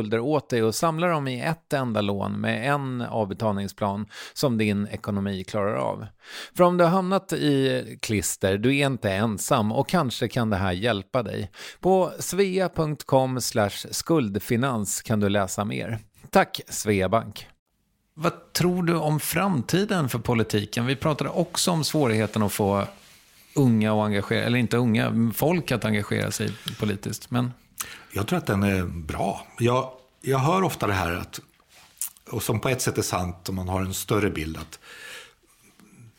skulder 0.01 0.19
åt 0.19 0.49
dig 0.49 0.63
och 0.63 0.75
samla 0.75 1.07
dem 1.07 1.27
i 1.27 1.41
ett 1.41 1.73
enda 1.73 2.01
lån 2.01 2.41
med 2.41 2.73
en 2.73 3.01
avbetalningsplan 3.01 4.05
som 4.33 4.57
din 4.57 4.87
ekonomi 4.87 5.43
klarar 5.43 5.75
av. 5.75 6.05
För 6.55 6.63
om 6.63 6.77
du 6.77 6.83
har 6.83 6.91
hamnat 6.91 7.33
i 7.33 7.97
klister, 8.01 8.57
du 8.57 8.77
är 8.77 8.85
inte 8.85 9.11
ensam 9.11 9.71
och 9.71 9.89
kanske 9.89 10.27
kan 10.27 10.49
det 10.49 10.57
här 10.57 10.71
hjälpa 10.71 11.23
dig. 11.23 11.51
På 11.79 12.11
svea.com 12.19 13.39
skuldfinans 13.91 15.01
kan 15.01 15.19
du 15.19 15.29
läsa 15.29 15.65
mer. 15.65 15.99
Tack 16.29 16.61
Sveabank! 16.69 17.47
Vad 18.13 18.53
tror 18.53 18.83
du 18.83 18.95
om 18.95 19.19
framtiden 19.19 20.09
för 20.09 20.19
politiken? 20.19 20.85
Vi 20.85 20.95
pratade 20.95 21.29
också 21.29 21.71
om 21.71 21.83
svårigheten 21.83 22.43
att 22.43 22.51
få 22.51 22.85
unga 23.55 23.93
och 23.93 24.05
engagera, 24.05 24.43
eller 24.43 24.59
inte 24.59 24.77
unga, 24.77 25.31
folk 25.35 25.71
att 25.71 25.85
engagera 25.85 26.31
sig 26.31 26.49
politiskt. 26.79 27.31
Men 27.31 27.51
jag 28.11 28.27
tror 28.27 28.37
att 28.37 28.47
den 28.47 28.63
är 28.63 28.83
bra. 28.83 29.47
Jag, 29.59 29.91
jag 30.21 30.39
hör 30.39 30.63
ofta 30.63 30.87
det 30.87 30.93
här, 30.93 31.11
att, 31.13 31.39
och 32.29 32.43
som 32.43 32.59
på 32.59 32.69
ett 32.69 32.81
sätt 32.81 32.97
är 32.97 33.01
sant 33.01 33.49
om 33.49 33.55
man 33.55 33.67
har 33.67 33.81
en 33.81 33.93
större 33.93 34.29
bild, 34.29 34.57
att 34.57 34.79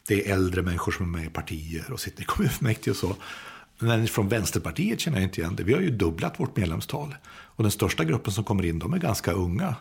det 0.08 0.28
är 0.28 0.34
äldre 0.34 0.62
människor 0.62 0.92
som 0.92 1.14
är 1.14 1.18
med 1.18 1.26
i 1.26 1.30
partier 1.30 1.92
och 1.92 2.00
sitter 2.00 2.22
i 2.22 2.24
kommunfullmäktige 2.26 2.90
och 2.90 2.96
så. 2.96 3.16
Men 3.78 4.06
från 4.06 4.28
Vänsterpartiet 4.28 5.00
känner 5.00 5.18
jag 5.18 5.24
inte 5.24 5.40
igen 5.40 5.56
det. 5.56 5.64
Vi 5.64 5.72
har 5.72 5.80
ju 5.80 5.90
dubblat 5.90 6.40
vårt 6.40 6.56
medlemstal. 6.56 7.14
Och 7.30 7.64
den 7.64 7.70
största 7.70 8.04
gruppen 8.04 8.32
som 8.32 8.44
kommer 8.44 8.64
in, 8.64 8.78
de 8.78 8.92
är 8.92 8.98
ganska 8.98 9.32
unga. 9.32 9.74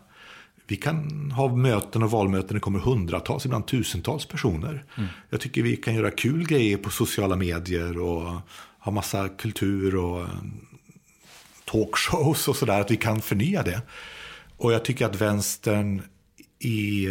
Vi 0.67 0.75
kan 0.75 1.31
ha 1.31 1.55
möten 1.55 2.03
och 2.03 2.11
valmöten, 2.11 2.53
det 2.53 2.59
kommer 2.59 2.79
hundratals, 2.79 3.45
ibland 3.45 3.67
tusentals 3.67 4.25
personer. 4.25 4.85
Mm. 4.97 5.09
Jag 5.29 5.41
tycker 5.41 5.61
vi 5.61 5.77
kan 5.77 5.95
göra 5.95 6.11
kul 6.11 6.47
grejer 6.47 6.77
på 6.77 6.89
sociala 6.89 7.35
medier 7.35 7.99
och 7.99 8.41
ha 8.79 8.91
massa 8.91 9.29
kultur 9.29 9.95
och 9.95 10.27
talkshows 11.71 12.47
och 12.47 12.55
sådär, 12.55 12.81
att 12.81 12.91
vi 12.91 12.97
kan 12.97 13.21
förnya 13.21 13.63
det. 13.63 13.81
Och 14.57 14.73
jag 14.73 14.85
tycker 14.85 15.05
att 15.05 15.21
vänstern 15.21 16.01
i 16.59 17.07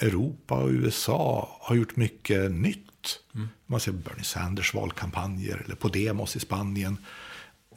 Europa 0.00 0.54
och 0.54 0.68
USA 0.68 1.48
har 1.60 1.76
gjort 1.76 1.96
mycket 1.96 2.52
nytt. 2.52 3.20
Mm. 3.34 3.48
Man 3.66 3.80
ser 3.80 3.92
Bernie 3.92 4.24
Sanders 4.24 4.74
valkampanjer 4.74 5.62
eller 5.64 5.74
Podemos 5.74 6.36
i 6.36 6.40
Spanien 6.40 6.98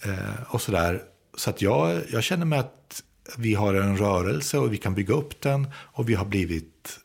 eh, 0.04 0.44
och 0.54 0.62
sådär. 0.62 1.04
Så 1.38 1.50
att 1.50 1.62
jag, 1.62 2.02
jag 2.12 2.24
känner 2.24 2.46
mig 2.46 2.60
att 2.60 3.04
vi 3.38 3.54
har 3.54 3.74
en 3.74 3.98
rörelse 3.98 4.58
och 4.58 4.74
vi 4.74 4.78
kan 4.78 4.96
bygga 4.96 5.14
upp 5.14 5.42
den 5.42 5.68
och 5.76 6.10
vi 6.10 6.14
har 6.14 6.26
blivit 6.26 7.00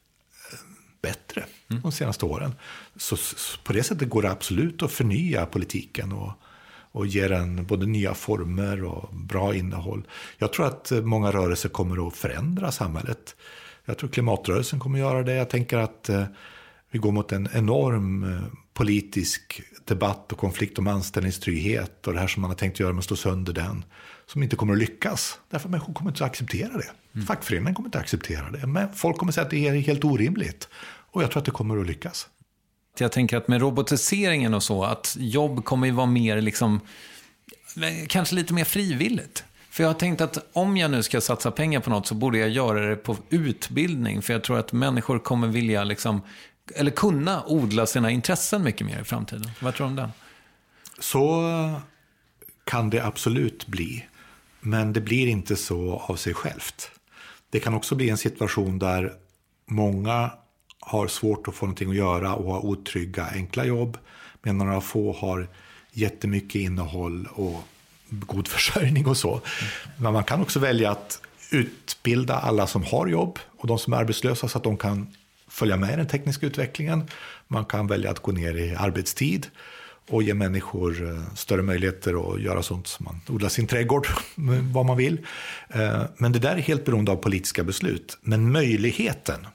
eh, 0.53 0.59
bättre 1.03 1.45
mm. 1.71 1.83
de 1.83 1.93
senaste 1.93 2.25
åren. 2.25 2.55
Så, 2.97 3.17
så, 3.17 3.59
på 3.65 3.73
det 3.73 3.83
sättet 3.83 4.09
går 4.09 4.23
det 4.23 4.31
absolut 4.31 4.83
att 4.83 4.93
förnya 4.93 5.47
politiken 5.47 6.13
och, 6.13 6.33
och 6.95 7.07
ger 7.07 7.29
den 7.29 7.67
både 7.67 7.87
nya 7.87 8.15
former 8.15 8.85
och 8.85 9.15
bra 9.15 9.55
innehåll. 9.55 10.07
Jag 10.39 10.53
tror 10.53 10.67
att 10.67 10.93
många 11.03 11.31
rörelser 11.31 11.69
kommer 11.69 12.09
att 12.09 12.17
förändra 12.17 12.73
samhället. 12.73 13.37
Jag 13.85 13.99
tror 13.99 14.11
klimatrörelsen 14.11 14.81
kommer 14.81 14.99
att 14.99 15.13
göra 15.13 15.23
det. 15.23 15.35
Jag 15.35 15.51
tänker 15.51 15.79
att 15.79 16.09
eh, 16.09 16.25
vi 16.91 16.99
går 16.99 17.13
mot 17.13 17.33
en 17.33 17.49
enorm 17.53 18.25
eh, 18.25 18.41
politisk 18.75 19.63
debatt 19.85 20.33
och 20.33 20.39
konflikt 20.39 20.79
om 20.79 20.87
anställningstrygghet 20.87 22.07
och 22.07 22.13
det 22.13 22.21
här 22.21 22.27
som 22.27 22.41
man 22.41 22.51
har 22.51 22.57
tänkt 22.57 22.81
göra 22.81 22.93
med 22.93 22.99
att 22.99 23.05
slå 23.05 23.17
sönder 23.17 23.53
den, 23.53 23.85
som 24.27 24.43
inte 24.43 24.57
kommer 24.57 24.73
att 24.73 24.79
lyckas. 24.79 25.39
Därför 25.51 25.69
att 25.69 25.71
människor 25.71 25.95
kommer 25.95 26.11
inte 26.11 26.25
att 26.25 26.31
acceptera 26.31 26.73
det. 26.73 26.91
Mm. 27.15 27.27
Fackföreningen 27.27 27.75
kommer 27.75 27.89
inte 27.89 27.99
att 27.99 28.05
acceptera 28.05 28.51
det. 28.51 28.67
Men 28.67 28.93
folk 28.93 29.17
kommer 29.17 29.31
att 29.31 29.35
säga 29.35 29.45
att 29.45 29.51
det 29.51 29.69
är 29.69 29.75
helt 29.75 30.05
orimligt. 30.05 30.69
Och 31.11 31.23
jag 31.23 31.31
tror 31.31 31.41
att 31.41 31.45
det 31.45 31.51
kommer 31.51 31.81
att 31.81 31.87
lyckas. 31.87 32.29
Jag 32.99 33.13
tänker 33.13 33.37
att 33.37 33.49
med 33.49 33.61
robotiseringen 33.61 34.55
och 34.55 34.63
så, 34.63 34.85
att 34.85 35.17
jobb 35.21 35.65
kommer 35.65 35.87
ju 35.87 35.93
vara 35.93 36.07
mer 36.07 36.41
liksom, 36.41 36.81
kanske 38.09 38.35
lite 38.35 38.55
mer 38.55 38.65
frivilligt. 38.65 39.45
För 39.71 39.83
jag 39.83 39.89
har 39.91 39.95
tänkt 39.95 40.21
att 40.21 40.39
om 40.53 40.77
jag 40.77 40.91
nu 40.91 41.03
ska 41.03 41.21
satsa 41.21 41.51
pengar 41.51 41.81
på 41.81 41.91
något 41.91 42.07
så 42.07 42.15
borde 42.15 42.39
jag 42.39 42.49
göra 42.49 42.89
det 42.89 42.97
på 42.97 43.17
utbildning. 43.31 44.23
För 44.23 44.33
jag 44.33 44.45
tror 44.45 44.59
att 44.59 44.73
människor 44.73 45.19
kommer 45.19 45.49
vilja 45.49 45.85
liksom, 45.85 46.21
eller 46.75 46.91
kunna 46.91 47.45
odla 47.47 47.87
sina 47.87 48.11
intressen 48.11 48.63
mycket 48.63 48.87
mer 48.87 49.01
i 49.01 49.05
framtiden. 49.05 49.51
Vad 49.61 49.75
tror 49.75 49.87
du 49.87 49.91
om 49.91 49.97
det? 49.97 50.11
Så 50.99 51.43
kan 52.65 52.91
det 52.91 53.01
absolut 53.01 53.67
bli. 53.67 54.07
Men 54.61 54.93
det 54.93 55.01
blir 55.01 55.27
inte 55.27 55.57
så 55.57 56.05
av 56.09 56.17
sig 56.17 56.35
självt. 56.35 56.91
Det 57.51 57.61
kan 57.61 57.75
också 57.75 57.95
bli 57.95 58.11
en 58.11 58.19
situation 58.19 58.79
där 58.79 59.13
många 59.67 60.31
har 60.87 61.09
svårt 61.09 61.49
att 61.49 61.55
få 61.55 61.67
någonting 61.67 61.91
att 61.91 61.97
göra 61.97 62.35
och 62.35 62.53
har 62.53 62.67
otrygga 62.67 63.27
enkla 63.33 63.65
jobb. 63.65 63.99
Medan 64.43 64.59
några 64.59 64.81
få 64.81 65.13
har 65.13 65.49
jättemycket 65.93 66.55
innehåll 66.55 67.29
och 67.35 67.65
god 68.09 68.49
försörjning 68.55 69.07
och 69.07 69.17
så. 69.17 69.41
Men 69.97 70.13
man 70.13 70.25
kan 70.25 70.43
också 70.43 70.59
välja 70.59 70.91
att 70.91 71.21
utbilda 71.51 72.35
alla 72.35 72.67
som 72.67 72.85
har 72.85 73.07
jobb 73.07 73.39
och 73.59 73.67
de 73.67 73.79
som 73.79 73.93
är 73.93 73.97
arbetslösa 73.97 74.49
så 74.49 74.59
att 74.59 74.65
de 74.65 74.77
kan 74.77 75.07
följa 75.49 75.77
med 75.77 75.93
i 75.93 75.97
den 75.97 76.07
tekniska 76.07 76.47
utvecklingen. 76.47 77.05
Man 77.49 77.65
kan 77.65 77.87
välja 77.87 78.11
att 78.11 78.21
gå 78.21 78.33
ner 78.33 78.55
i 78.55 78.75
arbetstid 78.75 79.47
och 80.09 80.23
ge 80.23 80.35
människor 80.35 81.11
eh, 81.11 81.35
större 81.35 81.63
möjligheter 81.63 82.35
att 82.35 82.41
göra 82.41 82.63
sånt 82.63 82.87
som 82.87 83.05
man 83.05 83.21
odlar 83.29 83.49
sin 83.49 83.67
trädgård, 83.67 84.07
vad 84.73 84.87
man 84.87 84.97
vill. 84.97 85.19
Eh, 85.69 86.03
men 86.17 86.33
det 86.33 86.39
där 86.39 86.57
är 86.57 86.61
helt 86.61 86.85
beroende 86.85 87.13
av 87.13 87.17
politiska 87.17 87.65
beslut. 87.65 88.19
Men 88.21 88.53
möjligheten 88.53 89.47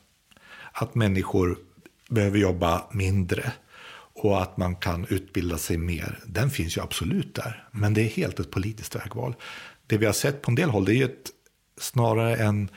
att 0.71 0.95
människor 0.95 1.57
behöver 2.09 2.39
jobba 2.39 2.83
mindre 2.91 3.53
och 4.13 4.41
att 4.41 4.57
man 4.57 4.75
kan 4.75 5.05
utbilda 5.09 5.57
sig 5.57 5.77
mer, 5.77 6.19
den 6.25 6.49
finns 6.49 6.77
ju 6.77 6.81
absolut 6.81 7.35
där. 7.35 7.67
Men 7.71 7.93
det 7.93 8.01
är 8.01 8.09
helt 8.09 8.39
ett 8.39 8.51
politiskt 8.51 8.95
vägval. 8.95 9.35
Det 9.87 9.97
vi 9.97 10.05
har 10.05 10.13
sett 10.13 10.41
på 10.41 10.51
en 10.51 10.55
del 10.55 10.69
håll, 10.69 10.85
det 10.85 10.91
är 10.91 10.95
ju 10.95 11.05
ett, 11.05 11.29
snarare 11.77 12.35
en 12.35 12.69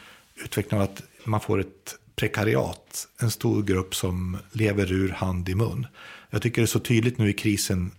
utveckling 0.44 0.80
av 0.80 0.84
att 0.84 1.02
man 1.24 1.40
får 1.40 1.60
ett 1.60 1.96
prekariat, 2.16 3.08
en 3.20 3.30
stor 3.30 3.62
grupp 3.62 3.94
som 3.94 4.38
lever 4.52 4.92
ur 4.92 5.08
hand 5.08 5.48
i 5.48 5.54
mun. 5.54 5.86
Jag 6.30 6.42
tycker 6.42 6.62
det 6.62 6.64
är 6.64 6.66
så 6.66 6.78
tydligt 6.78 7.18
nu 7.18 7.30
i 7.30 7.32
krisen, 7.32 7.90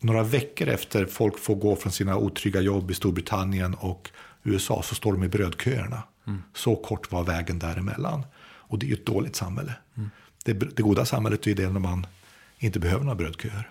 några 0.00 0.22
veckor 0.22 0.68
efter 0.68 1.06
folk 1.06 1.38
får 1.38 1.54
gå 1.54 1.76
från 1.76 1.92
sina 1.92 2.16
otrygga 2.16 2.60
jobb 2.60 2.90
i 2.90 2.94
Storbritannien 2.94 3.74
och 3.74 4.10
USA 4.42 4.82
så 4.82 4.94
står 4.94 5.12
de 5.12 5.24
i 5.24 5.28
brödköerna. 5.28 6.02
Mm. 6.26 6.42
Så 6.54 6.76
kort 6.76 7.12
var 7.12 7.24
vägen 7.24 7.58
däremellan. 7.58 8.22
Och 8.72 8.78
det 8.78 8.86
är 8.86 8.88
ju 8.88 8.94
ett 8.94 9.06
dåligt 9.06 9.36
samhälle. 9.36 9.74
Mm. 9.96 10.10
Det, 10.44 10.52
det, 10.52 10.82
goda 10.82 11.04
samhället 11.04 11.46
är 11.46 11.54
det 11.54 11.70
när 11.70 11.80
man 11.80 12.06
inte 12.58 12.80
behöver 12.80 13.04
några 13.04 13.16
brödköer. 13.16 13.70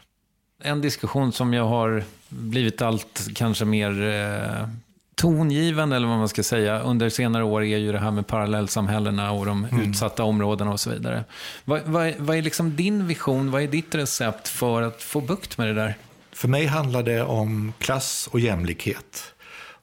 En 0.63 0.81
diskussion 0.81 1.31
som 1.31 1.53
jag 1.53 1.65
har 1.65 2.03
blivit 2.29 2.81
allt 2.81 3.27
kanske 3.35 3.65
mer 3.65 4.01
eh, 4.01 4.67
tongivande, 5.15 5.95
eller 5.95 6.07
vad 6.07 6.17
man 6.17 6.29
ska 6.29 6.43
säga, 6.43 6.79
under 6.79 7.09
senare 7.09 7.43
år 7.43 7.63
är 7.63 7.77
ju 7.77 7.91
det 7.91 7.99
här 7.99 8.11
med 8.11 8.27
parallellsamhällena 8.27 9.31
och 9.31 9.45
de 9.45 9.65
mm. 9.65 9.89
utsatta 9.89 10.23
områdena 10.23 10.71
och 10.71 10.79
så 10.79 10.89
vidare. 10.89 11.23
Vad, 11.65 11.81
vad, 11.85 12.13
vad, 12.17 12.37
är 12.37 12.41
liksom 12.41 12.75
din 12.75 13.07
vision, 13.07 13.51
vad 13.51 13.61
är 13.61 13.67
ditt 13.67 13.95
recept 13.95 14.47
för 14.47 14.81
att 14.81 15.01
få 15.01 15.21
bukt 15.21 15.57
med 15.57 15.67
det 15.67 15.73
där? 15.73 15.97
För 16.31 16.47
mig 16.47 16.65
handlar 16.65 17.03
det 17.03 17.23
om 17.23 17.73
klass 17.79 18.29
och 18.31 18.39
jämlikhet 18.39 19.33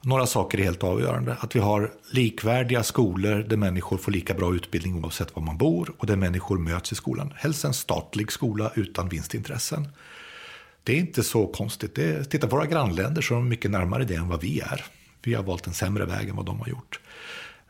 några 0.09 0.27
saker 0.27 0.59
är 0.59 0.65
helt 0.65 0.85
avgörande. 0.85 1.37
Att 1.41 1.57
vi 1.57 1.61
har 1.61 1.93
likvärdiga 2.11 2.83
skolor 2.83 3.45
där 3.49 3.57
människor 3.57 3.97
får 3.97 4.13
lika 4.13 4.35
bra 4.35 4.55
utbildning 4.55 5.05
oavsett 5.05 5.37
var 5.37 5.43
man 5.43 5.59
bor 5.59 5.95
och 5.99 6.07
där 6.07 6.17
människor 6.17 6.59
möts 6.59 6.93
i 6.93 6.95
skolan. 6.95 7.33
Helst 7.37 7.65
en 7.65 7.75
statlig 7.75 8.33
skola 8.33 8.73
utan 8.75 9.09
vinstintressen. 9.09 9.89
Det 10.85 10.93
är 10.93 10.97
inte 10.97 11.23
så 11.23 11.47
konstigt. 11.47 11.95
Det 11.95 12.11
är, 12.11 12.25
titta 12.25 12.47
på 12.47 12.57
våra 12.57 12.67
grannländer 12.67 13.23
så 13.23 13.35
är 13.35 13.37
de 13.37 13.49
mycket 13.49 13.71
närmare 13.71 14.05
det 14.05 14.15
än 14.15 14.29
vad 14.29 14.41
vi 14.41 14.61
är. 14.61 14.85
Vi 15.23 15.35
har 15.35 15.43
valt 15.43 15.67
en 15.67 15.75
sämre 15.75 16.05
väg 16.05 16.29
än 16.29 16.37
vad 16.37 16.47
de 16.47 16.61
har 16.61 16.69
gjort. 16.69 17.01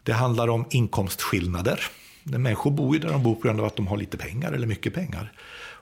Det 0.02 0.12
handlar 0.12 0.48
om 0.48 0.64
inkomstskillnader. 0.70 1.80
Människor 2.22 2.70
bor 2.70 2.94
ju 2.94 3.00
där 3.00 3.12
de 3.12 3.22
bor 3.22 3.34
på 3.34 3.40
grund 3.40 3.60
av 3.60 3.66
att 3.66 3.76
de 3.76 3.86
har 3.86 3.96
lite 3.96 4.16
pengar 4.16 4.52
eller 4.52 4.66
mycket 4.66 4.94
pengar. 4.94 5.32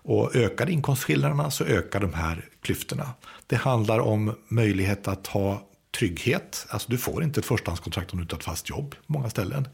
Och 0.02 0.36
ökar 0.36 0.70
inkomstskillnaderna 0.70 1.50
så 1.50 1.64
ökar 1.64 2.00
de 2.00 2.14
här 2.14 2.44
klyftorna. 2.62 3.10
Det 3.46 3.56
handlar 3.56 3.98
om 3.98 4.34
möjlighet 4.48 5.08
att 5.08 5.26
ha 5.26 5.62
trygghet. 5.98 6.66
Alltså 6.68 6.90
du 6.90 6.98
får 6.98 7.22
inte 7.22 7.40
ett 7.40 7.46
förstahandskontrakt 7.46 8.12
om 8.12 8.18
du 8.18 8.22
inte 8.22 8.34
har 8.34 8.38
ett 8.38 8.44
fast 8.44 8.70
jobb 8.70 8.94
på 9.06 9.12
många 9.12 9.30
ställen. 9.30 9.68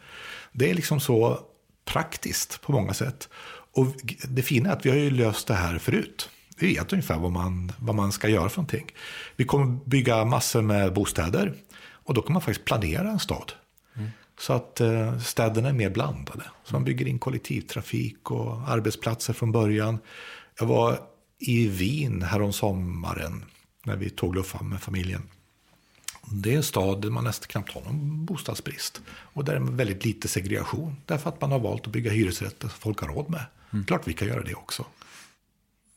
Det 0.53 0.71
är 0.71 0.75
liksom 0.75 1.01
så 1.01 1.41
praktiskt 1.85 2.61
på 2.63 2.73
många 2.73 2.95
sätt. 2.95 3.29
Och 3.75 3.87
det 4.29 4.43
fina 4.43 4.69
är 4.69 4.73
att 4.73 4.87
vi 4.87 4.91
har 4.91 4.97
ju 4.97 5.11
löst 5.11 5.47
det 5.47 5.55
här 5.55 5.79
förut. 5.79 6.29
Vi 6.59 6.75
vet 6.75 6.93
ungefär 6.93 7.19
vad 7.19 7.33
man, 7.33 7.73
vad 7.79 7.95
man 7.95 8.13
ska 8.13 8.29
göra 8.29 8.49
för 8.49 8.57
någonting. 8.57 8.87
Vi 9.37 9.45
kommer 9.45 9.79
bygga 9.85 10.25
massor 10.25 10.63
med 10.63 10.93
bostäder. 10.93 11.55
Och 12.05 12.15
då 12.15 12.23
kan 12.23 12.33
man 12.33 12.43
faktiskt 12.43 12.65
planera 12.65 13.11
en 13.11 13.19
stad. 13.19 13.53
Mm. 13.97 14.11
Så 14.41 14.53
att 14.53 14.81
eh, 14.81 15.19
städerna 15.19 15.69
är 15.69 15.73
mer 15.73 15.91
blandade. 15.91 16.45
Så 16.65 16.75
man 16.75 16.85
bygger 16.85 17.07
in 17.07 17.19
kollektivtrafik 17.19 18.31
och 18.31 18.69
arbetsplatser 18.69 19.33
från 19.33 19.53
början. 19.53 19.99
Jag 20.59 20.67
var 20.67 20.99
i 21.39 21.69
Wien 21.69 22.23
härom 22.23 22.53
sommaren 22.53 23.45
när 23.85 23.97
vi 23.97 24.11
tog 24.11 24.35
luffan 24.37 24.69
med 24.69 24.83
familjen. 24.83 25.23
Det 26.27 26.53
är 26.53 26.57
en 26.57 26.63
stad 26.63 27.03
där 27.03 27.11
man 27.11 27.25
nästan 27.25 27.49
knappt 27.49 27.73
har 27.73 27.81
någon 27.81 28.25
bostadsbrist. 28.25 29.01
Och 29.09 29.45
där 29.45 29.55
är 29.55 29.61
väldigt 29.61 30.05
lite 30.05 30.29
segregation. 30.29 30.97
Därför 31.07 31.29
att 31.29 31.41
man 31.41 31.53
har 31.53 31.59
valt 31.59 31.87
att 31.87 31.93
bygga 31.93 32.11
hyresrätter 32.11 32.69
som 32.69 32.79
folk 32.79 33.01
har 33.01 33.09
råd 33.09 33.31
med. 33.31 33.45
Mm. 33.73 33.85
Klart 33.85 34.09
vi 34.09 34.13
kan 34.13 34.29
göra 34.29 34.43
det 34.43 34.55
också. 34.55 34.85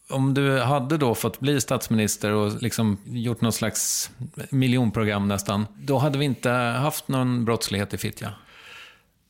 Om 0.09 0.33
du 0.33 0.59
hade 0.59 0.97
då 0.97 1.15
fått 1.15 1.39
bli 1.39 1.61
statsminister 1.61 2.31
och 2.31 2.61
liksom 2.61 2.97
gjort 3.05 3.41
något 3.41 3.55
slags 3.55 4.11
miljonprogram 4.49 5.27
nästan, 5.27 5.65
då 5.77 5.97
hade 5.97 6.17
vi 6.17 6.25
inte 6.25 6.49
haft 6.49 7.07
någon 7.07 7.45
brottslighet 7.45 7.93
i 7.93 7.97
Fittja? 7.97 8.33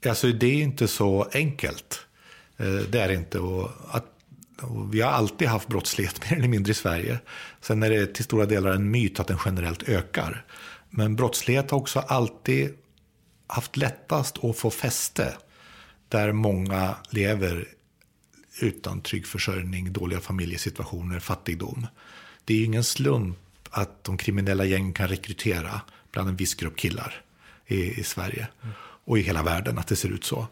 Alltså 0.09 0.27
det 0.27 0.47
är 0.47 0.63
inte 0.63 0.87
så 0.87 1.27
enkelt. 1.33 2.05
Eh, 2.57 2.65
det 2.67 2.99
är 2.99 3.11
inte. 3.11 3.39
Och 3.39 3.71
att, 3.91 4.05
vi 4.91 5.01
har 5.01 5.11
alltid 5.11 5.47
haft 5.47 5.67
brottslighet 5.67 6.21
mer 6.31 6.37
eller 6.37 6.47
mindre 6.47 6.71
i 6.71 6.73
Sverige. 6.73 7.19
Sen 7.61 7.83
är 7.83 7.89
det 7.89 8.05
till 8.05 8.23
stora 8.23 8.45
delar 8.45 8.71
en 8.71 8.91
myt 8.91 9.19
att 9.19 9.27
den 9.27 9.39
generellt 9.45 9.89
ökar. 9.89 10.45
Men 10.97 11.15
brottslighet 11.15 11.71
har 11.71 11.77
också 11.77 11.99
alltid 11.99 12.73
haft 13.47 13.77
lättast 13.77 14.43
att 14.43 14.57
få 14.57 14.69
fäste 14.69 15.37
där 16.09 16.31
många 16.31 16.95
lever 17.09 17.67
utan 18.61 19.01
trygg 19.01 19.27
försörjning, 19.27 19.93
dåliga 19.93 20.19
familjesituationer, 20.19 21.19
fattigdom. 21.19 21.87
Det 22.45 22.53
är 22.53 22.57
ju 22.57 22.63
ingen 22.65 22.83
slump 22.83 23.37
att 23.69 24.03
de 24.03 24.17
kriminella 24.17 24.65
gängen 24.65 24.93
kan 24.93 25.07
rekrytera 25.07 25.81
bland 26.11 26.29
en 26.29 26.35
viss 26.35 26.53
grupp 26.53 26.77
killar 26.77 27.21
i, 27.67 27.99
i 27.99 28.03
Sverige 28.03 28.47
och 29.05 29.19
i 29.19 29.21
hela 29.21 29.43
världen 29.43 29.77
att 29.77 29.87
det 29.87 29.95
ser 29.95 30.09
ut 30.09 30.23
så. 30.23 30.47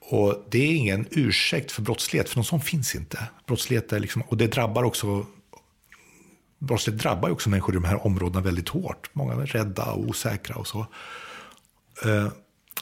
Och 0.00 0.46
det 0.50 0.58
är 0.58 0.74
ingen 0.74 1.06
ursäkt 1.10 1.72
för 1.72 1.82
brottslighet, 1.82 2.28
för 2.28 2.36
någon 2.36 2.44
sån 2.44 2.60
finns 2.60 2.94
inte. 2.94 3.28
Brottslighet 3.46 3.92
är 3.92 4.00
liksom, 4.00 4.22
och 4.22 4.36
det 4.36 4.46
drabbar 4.46 4.82
också 4.82 5.26
brottslighet 6.60 7.02
drabbar 7.02 7.28
ju 7.28 7.32
också 7.32 7.50
människor 7.50 7.74
i 7.74 7.78
de 7.78 7.84
här 7.84 8.06
områdena 8.06 8.40
väldigt 8.40 8.68
hårt. 8.68 9.10
Många 9.12 9.32
är 9.32 9.46
rädda 9.46 9.84
och 9.84 10.08
osäkra 10.08 10.56
och 10.56 10.66
så. 10.66 10.86
Eh, 12.04 12.28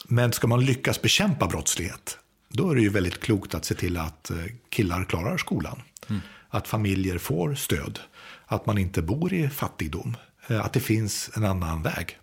men 0.07 0.33
ska 0.33 0.47
man 0.47 0.65
lyckas 0.65 1.01
bekämpa 1.01 1.47
brottslighet, 1.47 2.17
då 2.49 2.71
är 2.71 2.75
det 2.75 2.81
ju 2.81 2.89
väldigt 2.89 3.19
klokt 3.19 3.55
att 3.55 3.65
se 3.65 3.75
till 3.75 3.97
att 3.97 4.29
eh, 4.29 4.37
killar 4.69 5.03
klarar 5.03 5.37
skolan. 5.37 5.81
Mm. 6.09 6.21
Att 6.49 6.67
familjer 6.67 7.17
får 7.17 7.55
stöd. 7.55 7.99
Att 8.45 8.65
man 8.65 8.77
inte 8.77 9.01
bor 9.01 9.33
i 9.33 9.49
fattigdom. 9.49 10.17
Eh, 10.47 10.65
att 10.65 10.73
det 10.73 10.79
finns 10.79 11.29
en 11.35 11.45
annan 11.45 11.83
väg. 11.83 12.17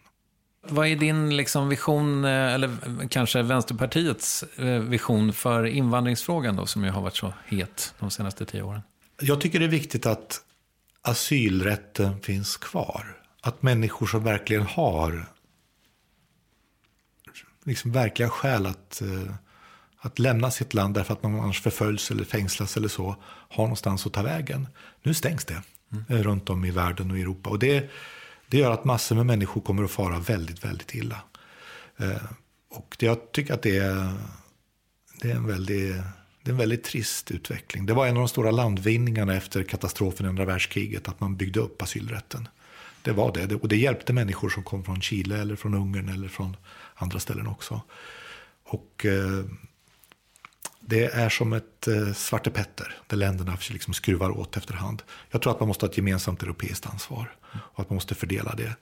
Vad 0.68 0.86
är 0.86 0.96
din 0.96 1.36
liksom 1.36 1.68
vision, 1.68 2.24
eller 2.24 2.70
kanske 3.08 3.42
Vänsterpartiets 3.42 4.44
vision 4.82 5.32
för 5.32 5.64
invandringsfrågan 5.66 6.56
då, 6.56 6.66
som 6.66 6.84
ju 6.84 6.90
har 6.90 7.02
varit 7.02 7.16
så 7.16 7.32
het 7.46 7.94
de 7.98 8.10
senaste 8.10 8.46
tio 8.46 8.62
åren? 8.62 8.80
Jag 9.20 9.40
tycker 9.40 9.58
det 9.58 9.64
är 9.64 9.68
viktigt 9.68 10.06
att 10.06 10.40
asylrätten 11.08 12.20
finns 12.20 12.56
kvar. 12.56 13.22
Att 13.40 13.62
människor 13.62 14.06
som 14.06 14.24
verkligen 14.24 14.66
har 14.66 15.26
liksom 17.64 17.92
verkliga 17.92 18.28
skäl 18.28 18.66
att, 18.66 19.02
eh, 19.02 19.34
att 19.98 20.18
lämna 20.18 20.50
sitt 20.50 20.74
land 20.74 20.94
därför 20.94 21.12
att 21.12 21.22
man 21.22 21.40
annars 21.40 21.62
förföljs 21.62 22.10
eller 22.10 22.24
fängslas 22.24 22.76
eller 22.76 22.88
så, 22.88 23.16
har 23.24 23.64
någonstans 23.64 24.06
att 24.06 24.12
ta 24.12 24.22
vägen. 24.22 24.68
Nu 25.02 25.14
stängs 25.14 25.44
det 25.44 25.62
mm. 25.92 26.22
runt 26.22 26.50
om 26.50 26.64
i 26.64 26.70
världen 26.70 27.10
och 27.10 27.18
i 27.18 27.22
Europa. 27.22 27.50
Och 27.50 27.58
det, 27.58 27.90
det 28.48 28.58
gör 28.58 28.70
att 28.70 28.84
massor 28.84 29.16
med 29.16 29.26
människor 29.26 29.60
kommer 29.60 29.84
att 29.84 29.90
fara 29.90 30.18
väldigt, 30.18 30.64
väldigt 30.64 30.94
illa. 30.94 31.20
Eh, 31.96 32.22
och 32.70 32.96
jag 32.98 33.32
tycker 33.32 33.54
att 33.54 33.62
det 33.62 33.76
är, 33.76 34.12
det 35.20 35.30
är 35.30 35.34
en 35.34 35.46
väldigt 35.46 35.96
det 36.46 36.50
är 36.50 36.52
en 36.52 36.58
väldigt 36.58 36.84
trist 36.84 37.30
utveckling. 37.30 37.86
Det 37.86 37.94
var 37.94 38.06
en 38.06 38.16
av 38.16 38.20
de 38.20 38.28
stora 38.28 38.50
landvinningarna 38.50 39.34
efter 39.34 39.62
katastrofen 39.62 40.26
i 40.26 40.28
andra 40.28 40.44
världskriget, 40.44 41.08
att 41.08 41.20
man 41.20 41.36
byggde 41.36 41.60
upp 41.60 41.82
asylrätten. 41.82 42.48
Det 43.02 43.12
var 43.12 43.32
det, 43.32 43.54
och 43.54 43.68
det 43.68 43.76
hjälpte 43.76 44.12
människor 44.12 44.48
som 44.48 44.62
kom 44.62 44.84
från 44.84 45.00
Chile 45.00 45.38
eller 45.38 45.56
från 45.56 45.74
Ungern 45.74 46.08
eller 46.08 46.28
från 46.28 46.56
andra 46.94 47.20
ställen 47.20 47.46
också. 47.46 47.80
Och 48.64 49.06
eh, 49.06 49.44
det 50.80 51.04
är 51.04 51.28
som 51.28 51.52
ett 51.52 51.88
eh, 51.88 52.12
Svarte 52.12 52.50
Petter, 52.50 52.96
där 53.06 53.16
länderna 53.16 53.58
liksom 53.70 53.94
skruvar 53.94 54.30
åt 54.30 54.56
efterhand. 54.56 55.02
Jag 55.30 55.42
tror 55.42 55.52
att 55.52 55.60
man 55.60 55.68
måste 55.68 55.86
ha 55.86 55.90
ett 55.90 55.96
gemensamt 55.96 56.42
europeiskt 56.42 56.86
ansvar 56.86 57.36
och 57.54 57.80
att 57.80 57.90
man 57.90 57.94
måste 57.94 58.14
fördela 58.14 58.54
det. 58.54 58.76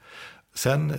Sen 0.55 0.95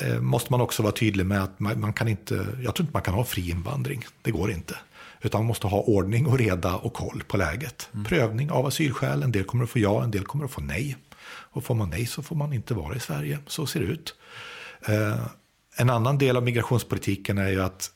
eh, 0.00 0.20
måste 0.20 0.52
man 0.52 0.60
också 0.60 0.82
vara 0.82 0.92
tydlig 0.92 1.26
med 1.26 1.42
att 1.42 1.60
man, 1.60 1.80
man, 1.80 1.92
kan 1.92 2.08
inte, 2.08 2.34
jag 2.34 2.74
tror 2.74 2.84
inte 2.84 2.92
man 2.92 3.02
kan 3.02 3.14
ha 3.14 3.24
fri 3.24 3.50
invandring. 3.50 4.04
Det 4.22 4.30
går 4.30 4.50
inte. 4.50 4.76
Utan 5.20 5.40
man 5.40 5.46
måste 5.46 5.66
ha 5.66 5.80
ordning 5.80 6.26
och 6.26 6.38
reda 6.38 6.76
och 6.76 6.92
koll 6.92 7.22
på 7.28 7.36
läget. 7.36 7.88
Mm. 7.94 8.04
Prövning 8.04 8.50
av 8.50 8.66
asylskäl, 8.66 9.22
en 9.22 9.32
del 9.32 9.44
kommer 9.44 9.64
att 9.64 9.70
få 9.70 9.78
ja, 9.78 10.04
en 10.04 10.10
del 10.10 10.24
kommer 10.24 10.44
att 10.44 10.50
få 10.50 10.60
nej. 10.60 10.96
Och 11.26 11.64
får 11.64 11.74
man 11.74 11.90
nej 11.90 12.06
så 12.06 12.22
får 12.22 12.36
man 12.36 12.52
inte 12.52 12.74
vara 12.74 12.96
i 12.96 13.00
Sverige. 13.00 13.38
Så 13.46 13.66
ser 13.66 13.80
det 13.80 13.86
ut. 13.86 14.14
Eh, 14.88 15.26
en 15.76 15.90
annan 15.90 16.18
del 16.18 16.36
av 16.36 16.42
migrationspolitiken 16.42 17.38
är 17.38 17.48
ju 17.48 17.62
att, 17.62 17.90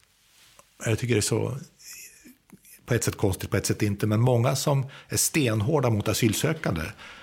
jag 0.87 0.99
tycker 0.99 1.15
det 1.15 1.19
är 1.19 1.23
så 1.23 1.57
på 2.87 2.95
ett 2.95 3.05
sätt 3.05 3.17
konstigt, 3.17 3.51
på 3.51 3.57
ett 3.57 3.67
sätt 3.67 3.83
inte, 3.83 4.07
men 4.07 4.21
många 4.21 4.57
som 4.57 4.87
är 5.09 5.17
stenhårda 5.17 5.91
mot 5.91 6.09
asylsökande 6.09 6.83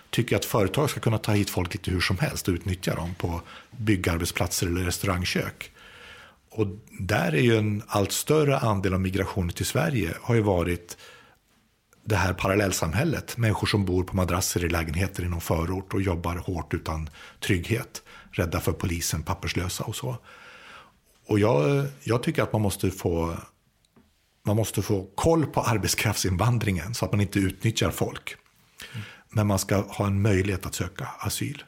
tycker 0.09 0.35
att 0.35 0.45
företag 0.45 0.89
ska 0.89 0.99
kunna 0.99 1.17
ta 1.17 1.31
hit 1.31 1.49
folk 1.49 1.73
lite 1.73 1.91
hur 1.91 2.01
som 2.01 2.17
helst 2.17 2.47
och 2.47 2.53
utnyttja 2.53 2.95
dem 2.95 3.15
på 3.15 3.41
byggarbetsplatser 3.71 4.67
eller 4.67 4.81
restaurangkök. 4.81 5.71
Och 6.57 6.67
där 6.99 7.35
är 7.35 7.41
ju 7.41 7.57
en 7.57 7.83
allt 7.87 8.11
större 8.11 8.57
andel 8.57 8.93
av 8.93 9.01
migrationen 9.01 9.49
till 9.49 9.65
Sverige 9.65 10.13
har 10.21 10.35
ju 10.35 10.41
varit 10.41 10.97
det 12.03 12.15
här 12.15 12.33
parallellsamhället. 12.33 13.37
Människor 13.37 13.67
som 13.67 13.85
bor 13.85 14.03
på 14.03 14.15
madrasser 14.15 14.65
i 14.65 14.69
lägenheter 14.69 15.23
i 15.23 15.29
någon 15.29 15.41
förort 15.41 15.93
och 15.93 16.01
jobbar 16.01 16.35
hårt 16.35 16.73
utan 16.73 17.09
trygghet. 17.39 18.03
Rädda 18.31 18.59
för 18.59 18.71
polisen, 18.71 19.23
papperslösa 19.23 19.83
och 19.83 19.95
så. 19.95 20.17
Och 21.27 21.39
jag, 21.39 21.87
jag 22.03 22.23
tycker 22.23 22.43
att 22.43 22.53
man 22.53 22.61
måste 22.61 22.91
få 22.91 23.37
man 24.45 24.55
måste 24.55 24.81
få 24.81 25.09
koll 25.15 25.45
på 25.45 25.61
arbetskraftsinvandringen 25.61 26.93
så 26.93 27.05
att 27.05 27.11
man 27.11 27.21
inte 27.21 27.39
utnyttjar 27.39 27.91
folk. 27.91 28.35
Men 29.29 29.47
man 29.47 29.59
ska 29.59 29.75
ha 29.81 30.07
en 30.07 30.21
möjlighet 30.21 30.65
att 30.65 30.75
söka 30.75 31.07
asyl. 31.19 31.63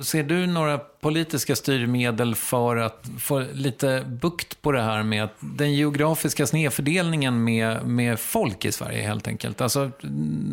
Ser 0.00 0.22
du 0.22 0.46
några 0.46 0.78
politiska 0.78 1.56
styrmedel 1.56 2.34
för 2.34 2.76
att 2.76 3.06
få 3.18 3.44
lite 3.52 4.04
bukt 4.08 4.62
på 4.62 4.72
det 4.72 4.82
här 4.82 5.02
med 5.02 5.28
den 5.40 5.74
geografiska 5.74 6.46
snedfördelningen 6.46 7.44
med, 7.44 7.86
med 7.86 8.20
folk 8.20 8.64
i 8.64 8.72
Sverige 8.72 9.02
helt 9.02 9.28
enkelt? 9.28 9.60
Alltså, 9.60 9.90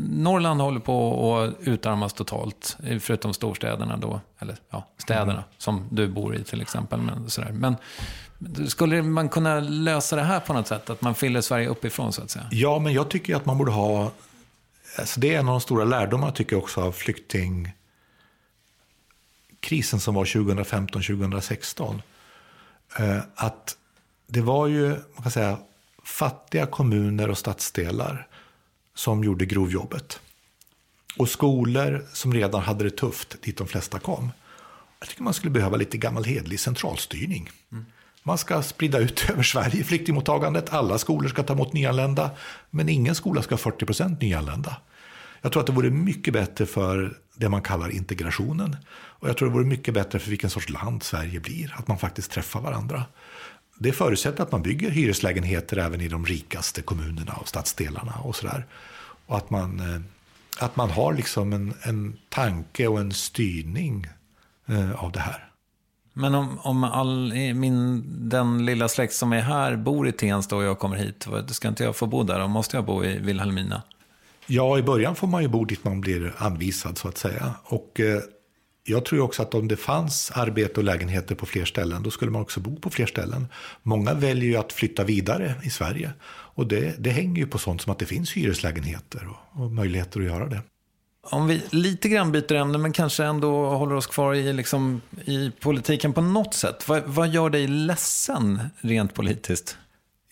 Norrland 0.09 0.61
håller 0.61 0.79
på 0.79 1.37
att 1.37 1.67
utarmas 1.67 2.13
totalt, 2.13 2.77
förutom 2.99 3.33
storstäderna 3.33 3.97
då, 3.97 4.21
eller 4.39 4.55
ja, 4.69 4.87
städerna 4.97 5.31
mm. 5.31 5.43
som 5.57 5.87
du 5.91 6.07
bor 6.07 6.35
i 6.35 6.43
till 6.43 6.61
exempel. 6.61 7.01
Men, 7.01 7.29
sådär. 7.29 7.51
men 7.51 7.75
skulle 8.67 9.01
man 9.01 9.29
kunna 9.29 9.59
lösa 9.59 10.15
det 10.15 10.23
här 10.23 10.39
på 10.39 10.53
något 10.53 10.67
sätt? 10.67 10.89
Att 10.89 11.01
man 11.01 11.15
fyller 11.15 11.41
Sverige 11.41 11.67
uppifrån 11.67 12.13
så 12.13 12.21
att 12.21 12.29
säga? 12.29 12.47
Ja, 12.51 12.79
men 12.79 12.93
jag 12.93 13.09
tycker 13.09 13.35
att 13.35 13.45
man 13.45 13.57
borde 13.57 13.71
ha, 13.71 14.11
alltså 14.99 15.19
det 15.19 15.35
är 15.35 15.39
en 15.39 15.47
av 15.47 15.53
de 15.53 15.61
stora 15.61 15.83
lärdomarna 15.83 16.31
tycker 16.31 16.55
jag 16.55 16.63
också 16.63 16.81
av 16.81 16.91
flykting 16.91 17.73
krisen 19.65 19.99
som 19.99 20.15
var 20.15 20.25
2015-2016. 20.25 22.01
Eh, 22.99 23.19
att 23.35 23.77
det 24.27 24.41
var 24.41 24.67
ju, 24.67 24.89
man 24.89 25.23
kan 25.23 25.31
säga, 25.31 25.57
fattiga 26.03 26.65
kommuner 26.65 27.29
och 27.29 27.37
stadsdelar 27.37 28.27
som 28.95 29.23
gjorde 29.23 29.45
grovjobbet. 29.45 30.19
Och 31.17 31.29
skolor 31.29 32.05
som 32.13 32.33
redan 32.33 32.61
hade 32.61 32.83
det 32.83 32.97
tufft, 32.97 33.41
dit 33.41 33.57
de 33.57 33.67
flesta 33.67 33.99
kom. 33.99 34.31
Jag 34.99 35.09
tycker 35.09 35.23
man 35.23 35.33
skulle 35.33 35.51
behöva 35.51 35.77
lite 35.77 35.97
gammal 35.97 36.23
hedlig 36.23 36.59
centralstyrning. 36.59 37.49
Mm. 37.71 37.85
Man 38.23 38.37
ska 38.37 38.61
sprida 38.61 38.99
ut 38.99 39.25
över 39.29 39.43
Sverige 39.43 39.83
flyktingmottagandet. 39.83 40.73
Alla 40.73 40.97
skolor 40.97 41.29
ska 41.29 41.43
ta 41.43 41.53
emot 41.53 41.73
nyanlända. 41.73 42.31
Men 42.69 42.89
ingen 42.89 43.15
skola 43.15 43.41
ska 43.41 43.53
ha 43.53 43.57
40 43.59 43.85
procent 43.85 44.21
nyanlända. 44.21 44.77
Jag 45.41 45.51
tror 45.51 45.61
att 45.61 45.67
det 45.67 45.73
vore 45.73 45.89
mycket 45.89 46.33
bättre 46.33 46.65
för 46.65 47.17
det 47.35 47.49
man 47.49 47.61
kallar 47.61 47.89
integrationen. 47.89 48.77
Och 48.93 49.29
jag 49.29 49.37
tror 49.37 49.47
det 49.47 49.53
vore 49.53 49.65
mycket 49.65 49.93
bättre 49.93 50.19
för 50.19 50.29
vilken 50.29 50.49
sorts 50.49 50.69
land 50.69 51.03
Sverige 51.03 51.39
blir. 51.39 51.75
Att 51.77 51.87
man 51.87 51.97
faktiskt 51.97 52.31
träffar 52.31 52.61
varandra. 52.61 53.03
Det 53.77 53.91
förutsätter 53.91 54.43
att 54.43 54.51
man 54.51 54.61
bygger 54.61 54.89
hyreslägenheter 54.89 55.77
även 55.77 56.01
i 56.01 56.07
de 56.07 56.25
rikaste 56.25 56.81
kommunerna 56.81 57.33
och 57.33 57.47
stadsdelarna 57.47 58.13
och 58.23 58.35
sådär. 58.35 58.65
Och 59.25 59.37
att 59.37 59.49
man, 59.49 59.79
eh, 59.79 60.01
att 60.59 60.75
man 60.75 60.89
har 60.89 61.13
liksom 61.13 61.53
en, 61.53 61.73
en 61.81 62.17
tanke 62.29 62.87
och 62.87 62.99
en 62.99 63.11
styrning 63.11 64.07
eh, 64.65 65.03
av 65.03 65.11
det 65.11 65.19
här. 65.19 65.49
Men 66.13 66.35
om, 66.35 66.59
om 66.59 66.83
all, 66.83 67.33
min, 67.33 68.03
den 68.29 68.65
lilla 68.65 68.87
släkt 68.87 69.13
som 69.13 69.33
är 69.33 69.41
här 69.41 69.75
bor 69.75 70.07
i 70.07 70.11
Tensta 70.11 70.55
och 70.55 70.63
jag 70.63 70.79
kommer 70.79 70.95
hit, 70.95 71.27
ska 71.47 71.67
inte 71.67 71.83
jag 71.83 71.95
få 71.95 72.05
bo 72.05 72.23
där? 72.23 72.39
Då 72.39 72.47
måste 72.47 72.77
jag 72.77 72.85
bo 72.85 73.03
i 73.03 73.17
Vilhelmina? 73.17 73.81
Ja, 74.47 74.77
i 74.79 74.83
början 74.83 75.15
får 75.15 75.27
man 75.27 75.41
ju 75.41 75.47
bo 75.47 75.65
dit 75.65 75.83
man 75.83 76.01
blir 76.01 76.33
anvisad 76.37 76.97
så 76.97 77.07
att 77.07 77.17
säga. 77.17 77.53
Och 77.63 77.99
eh, 77.99 78.19
jag 78.87 79.05
tror 79.05 79.21
också 79.21 79.41
att 79.41 79.53
om 79.53 79.67
det 79.67 79.75
fanns 79.75 80.31
arbete 80.31 80.79
och 80.79 80.83
lägenheter 80.83 81.35
på 81.35 81.45
fler 81.45 81.65
ställen, 81.65 82.03
då 82.03 82.11
skulle 82.11 82.31
man 82.31 82.41
också 82.41 82.59
bo 82.59 82.79
på 82.79 82.89
fler 82.89 83.05
ställen. 83.05 83.47
Många 83.83 84.13
väljer 84.13 84.49
ju 84.49 84.55
att 84.55 84.73
flytta 84.73 85.03
vidare 85.03 85.53
i 85.63 85.69
Sverige. 85.69 86.13
Och 86.27 86.67
det, 86.67 86.95
det 86.99 87.09
hänger 87.09 87.37
ju 87.37 87.47
på 87.47 87.57
sånt 87.57 87.81
som 87.81 87.91
att 87.91 87.99
det 87.99 88.05
finns 88.05 88.31
hyreslägenheter 88.31 89.27
och, 89.27 89.63
och 89.63 89.71
möjligheter 89.71 90.19
att 90.19 90.25
göra 90.25 90.45
det. 90.47 90.61
Om 91.31 91.47
vi 91.47 91.61
lite 91.69 92.09
grann 92.09 92.31
byter 92.31 92.53
ämne, 92.53 92.77
men 92.77 92.91
kanske 92.91 93.23
ändå 93.23 93.65
håller 93.65 93.95
oss 93.95 94.07
kvar 94.07 94.33
i, 94.33 94.53
liksom, 94.53 95.01
i 95.25 95.51
politiken 95.59 96.13
på 96.13 96.21
något 96.21 96.53
sätt. 96.53 96.87
Vad, 96.87 97.03
vad 97.05 97.29
gör 97.29 97.49
dig 97.49 97.67
ledsen 97.67 98.59
rent 98.81 99.13
politiskt? 99.13 99.77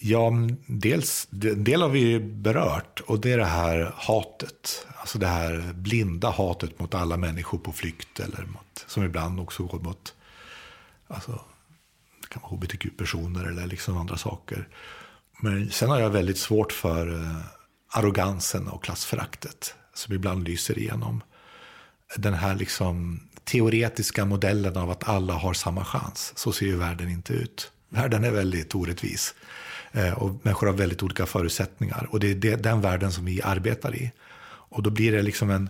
Ja, 0.06 0.32
dels, 0.66 1.28
en 1.32 1.64
del 1.64 1.82
har 1.82 1.90
vi 1.90 2.00
ju 2.00 2.20
berört 2.20 3.00
och 3.00 3.20
det 3.20 3.32
är 3.32 3.38
det 3.38 3.46
här 3.46 3.94
hatet. 3.96 4.88
Alltså 4.96 5.20
det 5.20 5.28
här 5.28 5.74
blinda 5.74 6.30
hatet 6.30 6.80
mot 6.80 6.94
alla 6.94 7.18
människor 7.18 7.58
på 7.58 7.72
flykt 7.72 8.20
eller 8.20 8.46
mot, 8.46 8.86
som 8.88 9.04
ibland 9.04 9.40
också 9.40 9.64
går 9.64 9.80
mot 9.80 10.14
alltså, 11.08 11.42
det 12.22 12.28
kan 12.28 12.42
vara 12.42 12.52
hbtq-personer 12.52 13.46
eller 13.46 13.68
liksom 13.68 13.98
andra 13.98 14.18
saker. 14.18 14.68
Men 15.40 15.72
sen 15.72 15.90
har 15.90 16.00
jag 16.00 16.10
väldigt 16.10 16.38
svårt 16.38 16.72
för 16.72 17.14
eh, 17.14 17.42
arrogansen 17.90 18.68
och 18.68 18.84
klassföraktet 18.84 19.76
som 19.94 20.14
ibland 20.14 20.48
lyser 20.48 20.80
igenom. 20.80 21.22
Den 22.18 22.34
här 22.34 22.56
liksom 22.56 23.20
teoretiska 23.44 24.26
modellen 24.26 24.78
av 24.78 24.92
att 24.92 25.10
alla 25.10 25.34
har 25.34 25.54
samma 25.54 25.86
chans. 25.86 26.34
Så 26.36 26.52
ser 26.52 26.66
ju 26.66 26.78
världen 26.78 27.10
inte 27.10 27.34
ut. 27.34 27.72
Världen 27.90 28.24
är 28.24 28.32
väldigt 28.32 28.76
orättvis. 28.76 29.36
Eh, 29.96 30.14
och 30.14 30.40
människor 30.42 30.68
har 30.68 30.74
väldigt 30.74 31.04
olika 31.04 31.26
förutsättningar. 31.26 32.08
Och 32.10 32.20
det 32.20 32.46
är 32.46 32.58
den 32.58 32.82
världen 32.82 33.12
som 33.12 33.26
vi 33.26 33.42
arbetar 33.42 33.96
i. 33.96 34.12
Och 34.46 34.84
då 34.84 34.90
blir 34.90 35.12
det 35.12 35.22
liksom 35.22 35.50
en 35.50 35.70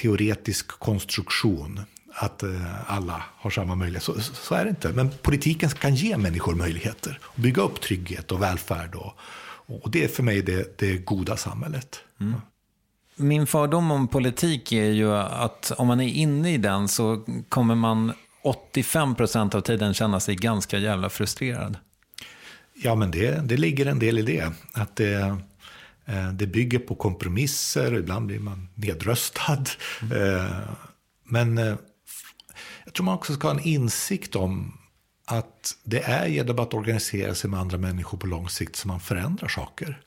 teoretisk 0.00 0.68
konstruktion. 0.68 1.80
Att 2.14 2.42
eh, 2.42 2.90
alla 2.92 3.22
har 3.36 3.50
samma 3.50 3.74
möjlighet. 3.74 4.02
Så, 4.02 4.20
så 4.20 4.54
är 4.54 4.64
det 4.64 4.70
inte. 4.70 4.88
Men 4.88 5.10
politiken 5.22 5.70
kan 5.70 5.94
ge 5.94 6.16
människor 6.16 6.54
möjligheter. 6.54 7.18
Och 7.22 7.40
bygga 7.40 7.62
upp 7.62 7.80
trygghet 7.80 8.32
och 8.32 8.42
välfärd. 8.42 8.94
Och, 8.94 9.12
och 9.66 9.90
det 9.90 10.04
är 10.04 10.08
för 10.08 10.22
mig 10.22 10.42
det, 10.42 10.78
det 10.78 10.96
goda 10.96 11.36
samhället. 11.36 12.00
Mm. 12.20 12.40
Min 13.16 13.46
fördom 13.46 13.90
om 13.90 14.08
politik 14.08 14.72
är 14.72 14.90
ju 14.90 15.16
att 15.16 15.72
om 15.76 15.86
man 15.86 16.00
är 16.00 16.08
inne 16.08 16.54
i 16.54 16.58
den 16.58 16.88
så 16.88 17.24
kommer 17.48 17.74
man 17.74 18.12
85 18.42 19.14
procent 19.14 19.54
av 19.54 19.60
tiden 19.60 19.94
känna 19.94 20.20
sig 20.20 20.36
ganska 20.36 20.78
jävla 20.78 21.08
frustrerad. 21.10 21.76
Ja, 22.74 22.94
men 22.94 23.10
det, 23.10 23.48
det 23.48 23.56
ligger 23.56 23.86
en 23.86 23.98
del 23.98 24.18
i 24.18 24.22
det. 24.22 24.52
Att 24.72 24.96
det, 24.96 25.36
eh, 26.06 26.32
det 26.32 26.46
bygger 26.46 26.78
på 26.78 26.94
kompromisser, 26.94 27.94
ibland 27.94 28.26
blir 28.26 28.38
man 28.40 28.68
nedröstad. 28.74 29.64
Mm. 30.02 30.50
Men 31.24 31.58
eh, 31.58 31.76
jag 32.84 32.94
tror 32.94 33.04
man 33.04 33.14
också 33.14 33.34
ska 33.34 33.48
ha 33.48 33.54
en 33.54 33.66
insikt 33.66 34.36
om 34.36 34.78
att 35.24 35.76
det 35.84 36.02
är 36.02 36.26
genom 36.26 36.58
att 36.58 36.74
organisera 36.74 37.34
sig 37.34 37.50
med 37.50 37.60
andra 37.60 37.78
människor 37.78 38.18
på 38.18 38.26
lång 38.26 38.48
sikt 38.48 38.76
som 38.76 38.88
man 38.88 39.00
förändrar 39.00 39.48
saker. 39.48 40.02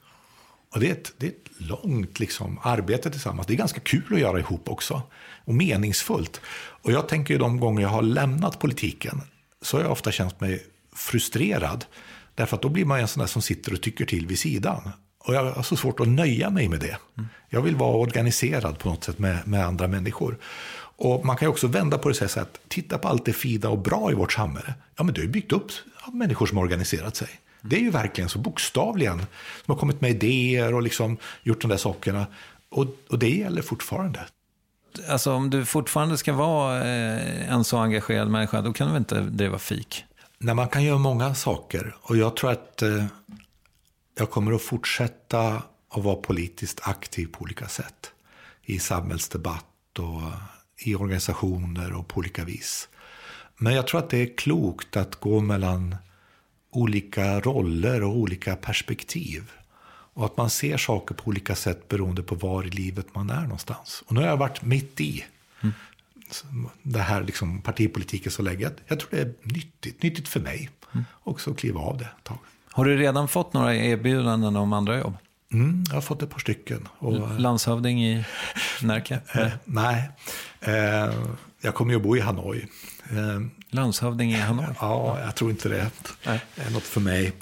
Och 0.73 0.79
det 0.79 0.87
är 0.87 0.91
ett, 0.91 1.13
det 1.17 1.25
är 1.25 1.31
ett 1.31 1.49
långt 1.57 2.19
liksom, 2.19 2.59
arbete 2.63 3.11
tillsammans. 3.11 3.47
Det 3.47 3.53
är 3.53 3.57
ganska 3.57 3.79
kul 3.79 4.13
att 4.13 4.19
göra 4.19 4.39
ihop 4.39 4.69
också. 4.69 5.01
Och 5.45 5.53
meningsfullt. 5.53 6.41
Och 6.81 6.91
jag 6.91 7.07
tänker 7.07 7.33
ju 7.33 7.37
de 7.37 7.59
gånger 7.59 7.81
jag 7.81 7.89
har 7.89 8.01
lämnat 8.01 8.59
politiken 8.59 9.21
så 9.61 9.77
har 9.77 9.83
jag 9.83 9.91
ofta 9.91 10.11
känt 10.11 10.41
mig 10.41 10.65
frustrerad. 10.95 11.85
Därför 12.35 12.55
att 12.55 12.61
då 12.61 12.69
blir 12.69 12.85
man 12.85 12.99
en 12.99 13.07
sån 13.07 13.21
där 13.21 13.27
som 13.27 13.41
sitter 13.41 13.73
och 13.73 13.81
tycker 13.81 14.05
till 14.05 14.27
vid 14.27 14.39
sidan. 14.39 14.91
Och 15.19 15.35
jag 15.35 15.51
har 15.51 15.63
så 15.63 15.75
svårt 15.75 15.99
att 15.99 16.07
nöja 16.07 16.49
mig 16.49 16.69
med 16.69 16.79
det. 16.79 16.97
Jag 17.49 17.61
vill 17.61 17.75
vara 17.75 17.97
organiserad 17.97 18.79
på 18.79 18.89
något 18.89 19.03
sätt 19.03 19.19
med, 19.19 19.47
med 19.47 19.65
andra 19.65 19.87
människor. 19.87 20.37
Och 20.97 21.25
man 21.25 21.37
kan 21.37 21.45
ju 21.45 21.49
också 21.49 21.67
vända 21.67 21.97
på 21.97 22.09
det 22.09 22.23
och 22.23 22.31
säga 22.31 22.43
att 22.43 22.59
titta 22.67 22.97
på 22.97 23.07
allt 23.07 23.25
det 23.25 23.33
fina 23.33 23.69
och 23.69 23.79
bra 23.79 24.11
i 24.11 24.13
vårt 24.13 24.33
samhälle. 24.33 24.73
Ja, 24.95 25.03
men 25.03 25.13
det 25.13 25.21
har 25.21 25.25
ju 25.25 25.31
byggt 25.31 25.51
upp 25.51 25.71
av 26.01 26.15
människor 26.15 26.45
som 26.45 26.57
har 26.57 26.63
organiserat 26.63 27.15
sig. 27.15 27.29
Det 27.61 27.75
är 27.75 27.79
ju 27.79 27.89
verkligen 27.89 28.29
så 28.29 28.39
bokstavligen. 28.39 29.17
Som 29.65 29.71
har 29.73 29.75
kommit 29.75 30.01
med 30.01 30.11
idéer 30.11 30.73
och 30.73 30.81
liksom 30.81 31.17
gjort 31.43 31.61
de 31.61 31.67
där 31.67 31.77
sakerna. 31.77 32.27
Och, 32.69 32.87
och 33.09 33.19
det 33.19 33.29
gäller 33.29 33.61
fortfarande. 33.61 34.19
Alltså 35.09 35.33
om 35.33 35.49
du 35.49 35.65
fortfarande 35.65 36.17
ska 36.17 36.33
vara 36.33 36.77
eh, 36.77 37.53
en 37.53 37.63
så 37.63 37.77
engagerad 37.77 38.29
människa, 38.29 38.61
då 38.61 38.73
kan 38.73 38.87
du 38.87 38.93
väl 38.93 39.01
inte 39.01 39.21
driva 39.21 39.59
fik? 39.59 40.05
När 40.37 40.53
man 40.53 40.67
kan 40.67 40.83
göra 40.83 40.97
många 40.97 41.35
saker. 41.35 41.95
Och 42.01 42.17
jag 42.17 42.35
tror 42.35 42.51
att 42.51 42.81
eh, 42.81 43.05
jag 44.17 44.31
kommer 44.31 44.51
att 44.51 44.61
fortsätta 44.61 45.63
att 45.89 46.03
vara 46.03 46.15
politiskt 46.15 46.79
aktiv 46.83 47.27
på 47.27 47.41
olika 47.41 47.67
sätt. 47.67 48.11
I 48.63 48.79
samhällsdebatt 48.79 49.99
och 49.99 50.21
i 50.77 50.95
organisationer 50.95 51.93
och 51.93 52.07
på 52.07 52.17
olika 52.17 52.43
vis. 52.43 52.89
Men 53.57 53.73
jag 53.73 53.87
tror 53.87 53.99
att 53.99 54.09
det 54.09 54.17
är 54.17 54.37
klokt 54.37 54.97
att 54.97 55.15
gå 55.15 55.39
mellan 55.39 55.95
olika 56.71 57.39
roller 57.39 58.03
och 58.03 58.17
olika 58.17 58.55
perspektiv. 58.55 59.51
Och 60.13 60.25
att 60.25 60.37
man 60.37 60.49
ser 60.49 60.77
saker 60.77 61.15
på 61.15 61.27
olika 61.27 61.55
sätt 61.55 61.87
beroende 61.87 62.23
på 62.23 62.35
var 62.35 62.63
i 62.63 62.69
livet 62.69 63.15
man 63.15 63.29
är 63.29 63.41
någonstans. 63.41 64.03
Och 64.07 64.13
nu 64.13 64.21
har 64.21 64.27
jag 64.27 64.37
varit 64.37 64.61
mitt 64.61 65.01
i. 65.01 65.25
Mm 65.61 65.73
det 66.83 66.99
här 66.99 67.23
liksom 67.23 67.61
partipolitiken 67.61 68.31
så 68.31 68.41
länge. 68.41 68.69
Jag 68.87 68.99
tror 68.99 69.09
det 69.11 69.21
är 69.21 69.33
nyttigt, 69.43 70.03
nyttigt 70.03 70.27
för 70.27 70.39
mig 70.39 70.69
mm. 70.93 71.05
också 71.23 71.51
att 71.51 71.57
kliva 71.57 71.79
av 71.79 71.97
det 71.97 72.05
ett 72.05 72.23
tag. 72.23 72.37
Har 72.71 72.85
du 72.85 72.97
redan 72.97 73.27
fått 73.27 73.53
några 73.53 73.75
erbjudanden 73.75 74.55
om 74.55 74.73
andra 74.73 74.97
jobb? 74.97 75.17
Mm, 75.53 75.83
jag 75.87 75.93
har 75.93 76.01
fått 76.01 76.21
ett 76.21 76.29
par 76.29 76.39
stycken. 76.39 76.87
Och, 76.97 77.39
Landshövding 77.39 78.05
i 78.05 78.25
Närke? 78.81 79.19
Eh, 79.33 79.51
nej, 79.65 80.09
eh, 80.61 81.13
jag 81.61 81.75
kommer 81.75 81.91
ju 81.91 81.97
att 81.97 82.03
bo 82.03 82.17
i 82.17 82.19
Hanoi. 82.19 82.67
Eh, 83.09 83.41
Landshövding 83.69 84.31
i 84.31 84.39
Hanoi? 84.39 84.65
Ja, 84.79 85.19
jag 85.19 85.35
tror 85.35 85.51
inte 85.51 85.69
det 85.69 85.91
nej. 86.25 86.41
är 86.55 86.71
något 86.71 86.83
för 86.83 87.01
mig. 87.01 87.33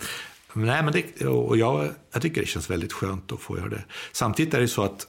Nej, 0.53 0.83
men 0.83 0.93
det, 0.93 1.25
och 1.25 1.57
jag, 1.57 1.89
jag 2.11 2.21
tycker 2.21 2.41
det 2.41 2.47
känns 2.47 2.69
väldigt 2.69 2.93
skönt 2.93 3.31
att 3.31 3.39
få 3.39 3.57
göra 3.57 3.69
det. 3.69 3.83
Samtidigt 4.11 4.53
är 4.53 4.59
det 4.59 4.67
så 4.67 4.83
att 4.83 5.07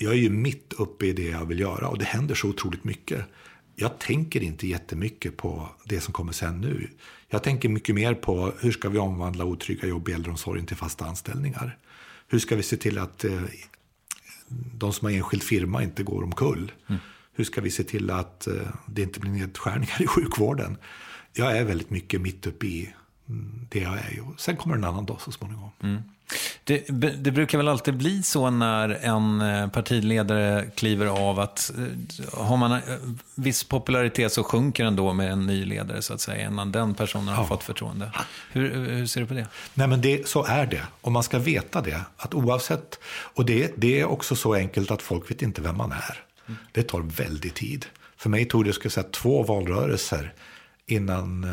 jag 0.00 0.12
är 0.12 0.16
ju 0.16 0.30
mitt 0.30 0.72
uppe 0.72 1.06
i 1.06 1.12
det 1.12 1.28
jag 1.28 1.46
vill 1.46 1.60
göra 1.60 1.88
och 1.88 1.98
det 1.98 2.04
händer 2.04 2.34
så 2.34 2.48
otroligt 2.48 2.84
mycket. 2.84 3.24
Jag 3.74 3.98
tänker 3.98 4.42
inte 4.42 4.66
jättemycket 4.66 5.36
på 5.36 5.68
det 5.84 6.00
som 6.00 6.12
kommer 6.12 6.32
sen 6.32 6.60
nu. 6.60 6.90
Jag 7.28 7.42
tänker 7.42 7.68
mycket 7.68 7.94
mer 7.94 8.14
på 8.14 8.52
hur 8.60 8.72
ska 8.72 8.88
vi 8.88 8.98
omvandla 8.98 9.44
otrygga 9.44 9.88
jobb 9.88 10.08
i 10.08 10.12
äldreomsorgen 10.12 10.66
till 10.66 10.76
fasta 10.76 11.04
anställningar. 11.04 11.78
Hur 12.28 12.38
ska 12.38 12.56
vi 12.56 12.62
se 12.62 12.76
till 12.76 12.98
att 12.98 13.24
eh, 13.24 13.42
de 14.74 14.92
som 14.92 15.06
har 15.06 15.12
enskild 15.12 15.42
firma 15.42 15.82
inte 15.82 16.02
går 16.02 16.22
omkull? 16.22 16.72
Mm. 16.88 17.00
Hur 17.32 17.44
ska 17.44 17.60
vi 17.60 17.70
se 17.70 17.84
till 17.84 18.10
att 18.10 18.46
eh, 18.46 18.68
det 18.86 19.02
inte 19.02 19.20
blir 19.20 19.30
nedskärningar 19.30 20.02
i 20.02 20.06
sjukvården? 20.06 20.76
Jag 21.32 21.58
är 21.58 21.64
väldigt 21.64 21.90
mycket 21.90 22.20
mitt 22.20 22.46
uppe 22.46 22.66
i 22.66 22.94
mm, 23.28 23.66
det 23.68 23.80
jag 23.80 23.94
är. 23.94 24.36
Sen 24.36 24.56
kommer 24.56 24.76
en 24.76 24.84
annan 24.84 25.06
dag 25.06 25.20
så 25.20 25.32
småningom. 25.32 25.70
Mm. 25.82 26.02
Det, 26.64 26.84
det, 27.16 27.30
brukar 27.30 27.58
väl 27.58 27.68
alltid 27.68 27.96
bli 27.96 28.22
så 28.22 28.50
när 28.50 28.88
en 28.88 29.40
eh, 29.40 29.68
partiledare 29.68 30.70
kliver 30.74 31.06
av 31.06 31.40
att 31.40 31.72
eh, 31.78 32.40
har 32.40 32.56
man 32.56 32.72
eh, 32.72 32.80
viss 33.34 33.64
popularitet 33.64 34.32
så 34.32 34.44
sjunker 34.44 34.84
den 34.84 34.96
då 34.96 35.12
med 35.12 35.32
en 35.32 35.46
ny 35.46 35.64
ledare 35.64 36.02
så 36.02 36.14
att 36.14 36.20
säga 36.20 36.48
innan 36.48 36.72
den 36.72 36.94
personen 36.94 37.28
har 37.28 37.42
ja. 37.42 37.48
fått 37.48 37.62
förtroende. 37.62 38.12
Hur, 38.52 38.74
hur, 38.74 39.06
ser 39.06 39.20
du 39.20 39.26
på 39.26 39.34
det? 39.34 39.46
Nej 39.74 39.88
men 39.88 40.00
det, 40.00 40.28
så 40.28 40.44
är 40.44 40.66
det 40.66 40.82
och 41.00 41.12
man 41.12 41.22
ska 41.22 41.38
veta 41.38 41.80
det. 41.80 42.00
Att 42.16 42.34
oavsett, 42.34 42.98
och 43.34 43.44
det, 43.44 43.72
det 43.76 44.00
är 44.00 44.04
också 44.04 44.36
så 44.36 44.54
enkelt 44.54 44.90
att 44.90 45.02
folk 45.02 45.30
vet 45.30 45.42
inte 45.42 45.62
vem 45.62 45.76
man 45.76 45.92
är. 45.92 46.24
Mm. 46.46 46.58
Det 46.72 46.82
tar 46.82 47.00
väldigt 47.00 47.54
tid. 47.54 47.86
För 48.16 48.30
mig 48.30 48.44
tog 48.44 48.64
det 48.64 48.72
ska 48.72 48.90
säga, 48.90 49.06
två 49.10 49.42
valrörelser 49.42 50.32
innan 50.86 51.46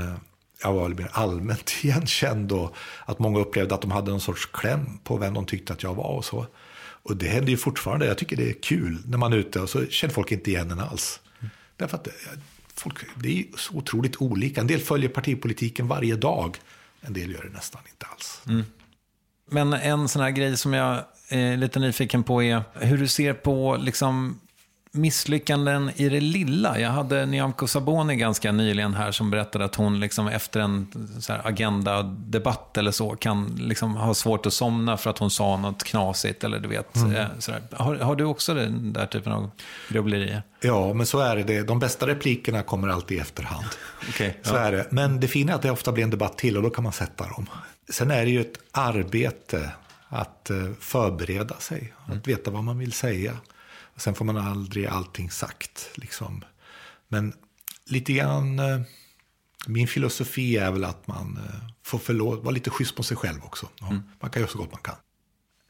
jag 0.62 0.74
var 0.74 0.90
mer 0.90 1.10
allmänt 1.12 1.74
igenkänd 1.84 2.52
och 2.52 2.76
att 3.06 3.20
många 3.20 3.40
upplevde 3.40 3.76
att 3.76 3.82
de 3.82 3.92
hade 3.92 4.12
någon 4.12 4.22
sorts 4.22 4.46
kläm 4.46 4.98
på 5.04 5.18
vem 5.18 5.34
de 5.34 5.46
tyckte 5.46 5.74
att 5.74 5.84
jag 5.84 5.96
var 5.96 6.18
och 6.18 6.26
så. 6.26 6.46
Och 7.06 7.18
det 7.18 7.28
händer 7.28 7.52
ju 7.52 7.58
fortfarande. 7.58 8.06
Jag 8.06 8.18
tycker 8.18 8.38
det 8.38 8.50
är 8.50 8.54
kul 8.54 8.98
när 9.06 9.18
man 9.18 9.34
är 9.34 9.38
ute 9.38 9.60
och 9.60 9.70
så 9.70 9.86
känner 9.86 10.14
folk 10.14 10.32
inte 10.32 10.52
igen 10.52 10.72
en 10.72 10.80
alls. 10.80 11.20
Därför 11.78 11.98
att 11.98 12.08
eh, 12.08 12.14
folk, 12.74 12.98
det 13.16 13.40
är 13.40 13.46
så 13.58 13.74
otroligt 13.74 14.22
olika. 14.22 14.62
En 14.62 14.68
del 14.68 14.80
följer 14.80 15.10
partipolitiken 15.10 15.88
varje 15.88 16.16
dag. 16.16 16.58
En 17.02 17.14
del 17.14 17.32
gör 17.32 17.44
det 17.44 17.50
nästan 17.50 17.82
inte 17.92 18.06
alls. 18.06 18.42
Mm. 18.48 18.64
Men 19.52 19.74
en 19.74 20.08
sån 20.08 20.22
här 20.22 20.32
grej 20.32 20.58
som 20.58 20.74
jag 20.74 21.04
är 21.30 21.58
lite 21.58 21.80
nyfiken 21.80 22.24
på 22.24 22.44
är 22.44 22.64
hur 22.74 22.98
du 22.98 23.08
ser 23.08 23.34
på 23.34 23.78
liksom 23.78 24.40
misslyckanden 24.96 25.92
i 25.96 26.10
det 26.10 26.20
lilla. 26.20 26.80
Jag 26.80 26.90
hade 26.90 27.26
Nyamko 27.26 27.68
Saboni 27.68 28.16
ganska 28.16 28.52
nyligen 28.52 28.94
här 28.94 29.12
som 29.12 29.32
berättade 29.32 29.66
att 29.66 29.76
hon 29.76 30.00
liksom 30.00 30.28
efter 30.28 30.60
en 30.60 30.88
agenda-debatt 31.44 32.78
eller 32.78 32.92
så 32.92 33.10
kan 33.10 33.46
liksom 33.60 33.96
ha 33.96 34.14
svårt 34.14 34.46
att 34.46 34.54
somna 34.54 34.98
för 34.98 35.10
att 35.10 35.18
hon 35.18 35.32
sa 35.32 35.58
något 35.58 35.84
knasigt. 35.84 36.44
Eller 36.44 36.60
du 36.60 36.68
vet, 36.68 36.96
mm. 36.96 37.16
Eh, 37.16 37.28
har, 37.72 37.96
har, 37.96 38.16
du 38.16 38.24
också 38.24 38.54
den 38.54 38.94
där 38.94 39.06
typen 39.06 39.32
av 39.34 39.52
grubblerier? 39.90 40.44
Ja, 40.62 40.94
men 40.94 41.06
så 41.06 41.20
är 41.20 41.36
det. 41.36 41.64
De 41.64 41.80
bästa 41.80 42.08
replikerna 42.08 42.62
kommer 42.62 42.88
alltid 42.88 43.18
i 43.18 43.20
efterhand. 43.20 43.66
okay, 44.10 44.32
så 44.42 44.56
ja. 44.56 44.60
är 44.60 44.72
det. 44.72 44.88
Men 44.90 45.20
det 45.20 45.28
fina 45.28 45.52
är 45.52 45.56
att 45.56 45.62
det 45.62 45.72
ofta 45.72 45.92
blir 45.92 46.04
en 46.04 46.10
debatt 46.10 46.38
till 46.38 46.58
och 46.58 46.64
då 46.64 46.70
kan 46.70 46.84
man 46.84 46.94
sätta 46.94 47.28
dem. 47.28 47.50
Sen 47.90 48.12
är 48.12 48.26
det 48.26 48.32
ju 48.32 48.42
ett 48.42 48.58
arbete 48.72 49.72
att 50.10 50.50
eh, 50.50 50.58
förbereda 50.80 51.56
sig, 51.56 51.94
att 52.04 52.10
mm. 52.10 52.22
veta 52.26 52.52
vad 52.52 52.64
man 52.64 52.78
vill 52.78 52.92
säga. 52.92 53.38
Sen 53.98 54.16
får 54.16 54.26
man 54.26 54.38
aldrig 54.38 54.86
allting 54.86 55.32
sagt. 55.32 55.90
Liksom. 55.96 56.44
Men 57.08 57.34
lite 57.86 58.14
grann, 58.14 58.60
eh, 58.60 58.82
min 59.68 59.88
filosofi 59.88 60.58
är 60.58 60.72
väl 60.72 60.84
att 60.84 61.08
man 61.08 61.40
eh, 61.46 61.70
får 61.84 62.42
vara 62.42 62.52
lite 62.52 62.70
schysst 62.70 62.98
mot 62.98 63.06
sig 63.06 63.18
själv 63.18 63.44
också. 63.44 63.70
Ja, 63.80 63.88
mm. 63.88 64.04
Man 64.20 64.32
kan 64.32 64.42
göra 64.42 64.52
så 64.52 64.58
gott 64.58 64.72
man 64.72 64.82
kan. 64.82 64.96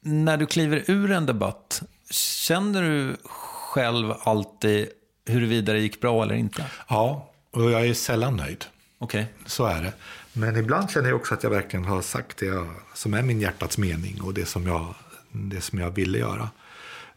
När 0.01 0.37
du 0.37 0.45
kliver 0.45 0.83
ur 0.87 1.11
en 1.11 1.25
debatt, 1.25 1.83
känner 2.09 2.81
du 2.81 3.15
själv 3.23 4.13
alltid 4.23 4.87
huruvida 5.25 5.73
det 5.73 5.79
gick 5.79 6.01
bra 6.01 6.23
eller 6.23 6.35
inte? 6.35 6.65
Ja, 6.87 7.31
och 7.51 7.71
jag 7.71 7.85
är 7.85 7.93
sällan 7.93 8.35
nöjd. 8.35 8.65
Okay. 8.99 9.25
Så 9.45 9.65
är 9.65 9.83
det. 9.83 9.93
Men 10.33 10.57
ibland 10.57 10.91
känner 10.91 11.09
jag 11.09 11.15
också 11.15 11.33
att 11.33 11.43
jag 11.43 11.49
verkligen 11.49 11.85
har 11.85 12.01
sagt 12.01 12.37
det 12.37 12.45
jag, 12.45 12.67
som 12.93 13.13
är 13.13 13.21
min 13.21 13.41
hjärtats 13.41 13.77
mening 13.77 14.21
och 14.21 14.33
det 14.33 14.45
som 14.45 14.67
jag, 14.67 14.95
det 15.31 15.61
som 15.61 15.79
jag 15.79 15.91
ville 15.91 16.17
göra. 16.17 16.49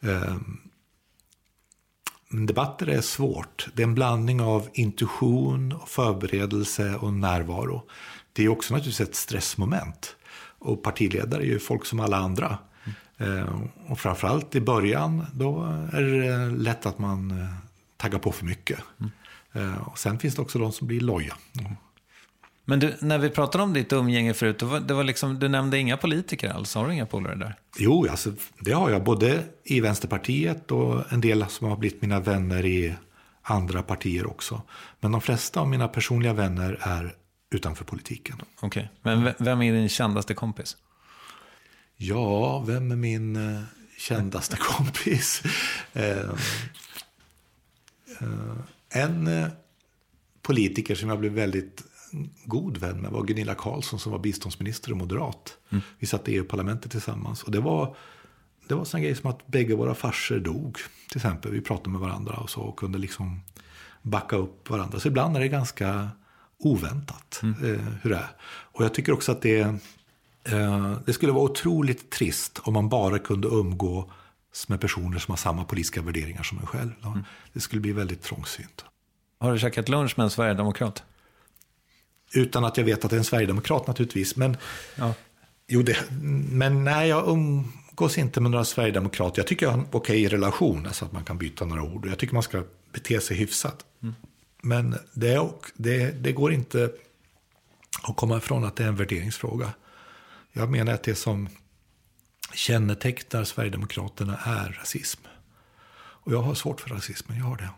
Um, 0.00 0.67
debatter 2.30 2.86
är 2.86 3.00
svårt. 3.00 3.68
Det 3.74 3.82
är 3.82 3.86
en 3.86 3.94
blandning 3.94 4.40
av 4.40 4.68
intuition, 4.72 5.74
förberedelse 5.86 6.94
och 6.94 7.12
närvaro. 7.12 7.82
Det 8.32 8.44
är 8.44 8.48
också 8.48 8.74
naturligtvis 8.74 9.08
ett 9.08 9.14
stressmoment. 9.16 10.16
Och 10.58 10.82
partiledare 10.82 11.42
är 11.42 11.46
ju 11.46 11.58
folk 11.58 11.86
som 11.86 12.00
alla 12.00 12.16
andra. 12.16 12.58
Mm. 13.18 13.68
Och 13.86 13.98
framförallt 13.98 14.54
i 14.54 14.60
början, 14.60 15.26
då 15.34 15.62
är 15.92 16.02
det 16.02 16.56
lätt 16.56 16.86
att 16.86 16.98
man 16.98 17.30
eh, 17.30 17.48
taggar 17.96 18.18
på 18.18 18.32
för 18.32 18.44
mycket. 18.44 18.78
Mm. 19.00 19.78
Och 19.78 19.98
sen 19.98 20.18
finns 20.18 20.34
det 20.34 20.42
också 20.42 20.58
de 20.58 20.72
som 20.72 20.86
blir 20.86 21.00
loja. 21.00 21.34
Men 22.70 22.80
du, 22.80 22.96
när 23.00 23.18
vi 23.18 23.30
pratade 23.30 23.64
om 23.64 23.72
ditt 23.72 23.92
umgänge 23.92 24.34
förut, 24.34 24.62
var, 24.62 24.80
det 24.80 24.94
var 24.94 25.04
liksom, 25.04 25.38
du 25.38 25.48
nämnde 25.48 25.78
inga 25.78 25.96
politiker 25.96 26.50
alls. 26.50 26.74
Har 26.74 26.86
du 26.86 26.94
inga 26.94 27.06
polare 27.06 27.34
där? 27.34 27.54
Jo, 27.78 28.06
alltså, 28.10 28.32
det 28.60 28.72
har 28.72 28.90
jag. 28.90 29.04
Både 29.04 29.44
i 29.64 29.80
Vänsterpartiet 29.80 30.70
och 30.70 31.12
en 31.12 31.20
del 31.20 31.46
som 31.48 31.68
har 31.68 31.76
blivit 31.76 32.02
mina 32.02 32.20
vänner 32.20 32.66
i 32.66 32.94
andra 33.42 33.82
partier 33.82 34.26
också. 34.26 34.62
Men 35.00 35.12
de 35.12 35.20
flesta 35.20 35.60
av 35.60 35.68
mina 35.68 35.88
personliga 35.88 36.32
vänner 36.32 36.78
är 36.80 37.14
utanför 37.50 37.84
politiken. 37.84 38.36
Okej, 38.60 38.90
okay. 39.00 39.16
men 39.16 39.34
vem 39.38 39.62
är 39.62 39.72
din 39.72 39.88
kändaste 39.88 40.34
kompis? 40.34 40.76
Ja, 41.96 42.58
vem 42.58 42.90
är 42.90 42.96
min 42.96 43.36
uh, 43.36 43.62
kändaste 43.98 44.56
kompis? 44.60 45.42
Uh, 45.96 46.02
uh, 48.22 48.58
en 48.90 49.50
politiker 50.42 50.94
som 50.94 51.08
jag 51.08 51.18
blev 51.18 51.32
väldigt 51.32 51.82
god 52.44 52.76
vän 52.76 53.00
med 53.00 53.10
var 53.10 53.24
Gunilla 53.24 53.54
Carlsson 53.54 53.98
som 53.98 54.12
var 54.12 54.18
biståndsminister 54.18 54.90
och 54.90 54.96
moderat. 54.96 55.58
Mm. 55.70 55.82
Vi 55.98 56.06
satt 56.06 56.28
i 56.28 56.34
EU-parlamentet 56.34 56.90
tillsammans. 56.90 57.42
Och 57.42 57.50
det 57.50 57.60
var, 57.60 57.96
det 58.68 58.74
var 58.74 58.84
sån 58.84 59.02
grej 59.02 59.14
som 59.14 59.30
att 59.30 59.46
bägge 59.46 59.74
våra 59.74 59.94
farser 59.94 60.38
dog. 60.38 60.78
Till 61.08 61.16
exempel. 61.18 61.52
Vi 61.52 61.60
pratade 61.60 61.90
med 61.90 62.00
varandra 62.00 62.34
och 62.34 62.50
så 62.50 62.60
och 62.60 62.78
kunde 62.78 62.98
liksom 62.98 63.40
backa 64.02 64.36
upp 64.36 64.70
varandra. 64.70 65.00
Så 65.00 65.08
ibland 65.08 65.36
är 65.36 65.40
det 65.40 65.48
ganska 65.48 66.08
oväntat 66.58 67.40
mm. 67.42 67.74
eh, 67.74 67.80
hur 68.02 68.10
det 68.10 68.16
är. 68.16 68.30
Och 68.42 68.84
jag 68.84 68.94
tycker 68.94 69.12
också 69.12 69.32
att 69.32 69.42
det, 69.42 69.60
eh, 70.44 70.98
det 71.06 71.12
skulle 71.12 71.32
vara 71.32 71.44
otroligt 71.44 72.10
trist 72.10 72.60
om 72.62 72.74
man 72.74 72.88
bara 72.88 73.18
kunde 73.18 73.48
umgå 73.48 74.10
med 74.68 74.80
personer 74.80 75.18
som 75.18 75.32
har 75.32 75.36
samma 75.36 75.64
politiska 75.64 76.02
värderingar 76.02 76.42
som 76.42 76.58
en 76.58 76.66
själv. 76.66 76.90
Mm. 77.04 77.24
Det 77.52 77.60
skulle 77.60 77.80
bli 77.82 77.92
väldigt 77.92 78.22
trångsynt. 78.22 78.84
Har 79.40 79.52
du 79.52 79.58
käkat 79.58 79.88
lunch 79.88 80.14
med 80.16 80.24
en 80.24 80.30
sverigedemokrat? 80.30 81.02
Utan 82.32 82.64
att 82.64 82.76
jag 82.76 82.84
vet 82.84 83.04
att 83.04 83.10
det 83.10 83.16
är 83.16 83.18
en 83.18 83.24
sverigedemokrat 83.24 83.86
naturligtvis. 83.86 84.36
Men, 84.36 84.56
ja. 84.94 85.14
jo, 85.68 85.82
det, 85.82 85.96
men 86.50 86.84
nej, 86.84 87.08
jag 87.08 87.28
umgås 87.28 88.18
inte 88.18 88.40
med 88.40 88.50
några 88.50 88.64
sverigedemokrater. 88.64 89.38
Jag 89.38 89.46
tycker 89.46 89.66
jag 89.66 89.70
har 89.70 89.78
en 89.78 89.86
okej 89.92 90.28
relation, 90.28 90.86
alltså 90.86 91.04
att 91.04 91.12
man 91.12 91.24
kan 91.24 91.38
byta 91.38 91.64
några 91.64 91.82
ord. 91.82 92.06
Jag 92.06 92.18
tycker 92.18 92.34
man 92.34 92.42
ska 92.42 92.64
bete 92.92 93.20
sig 93.20 93.36
hyfsat. 93.36 93.84
Mm. 94.02 94.14
Men 94.62 94.96
det, 95.12 95.50
det, 95.74 96.10
det 96.10 96.32
går 96.32 96.52
inte 96.52 96.90
att 98.02 98.16
komma 98.16 98.36
ifrån 98.36 98.64
att 98.64 98.76
det 98.76 98.84
är 98.84 98.88
en 98.88 98.96
värderingsfråga. 98.96 99.72
Jag 100.52 100.70
menar 100.70 100.92
att 100.92 101.02
det 101.02 101.14
som 101.14 101.48
kännetecknar 102.54 103.44
Sverigedemokraterna 103.44 104.38
är 104.44 104.76
rasism. 104.80 105.20
Och 105.96 106.32
jag 106.32 106.42
har 106.42 106.54
svårt 106.54 106.80
för 106.80 106.90
rasismen, 106.90 107.38
jag 107.38 107.44
har 107.44 107.56
det. 107.56 107.68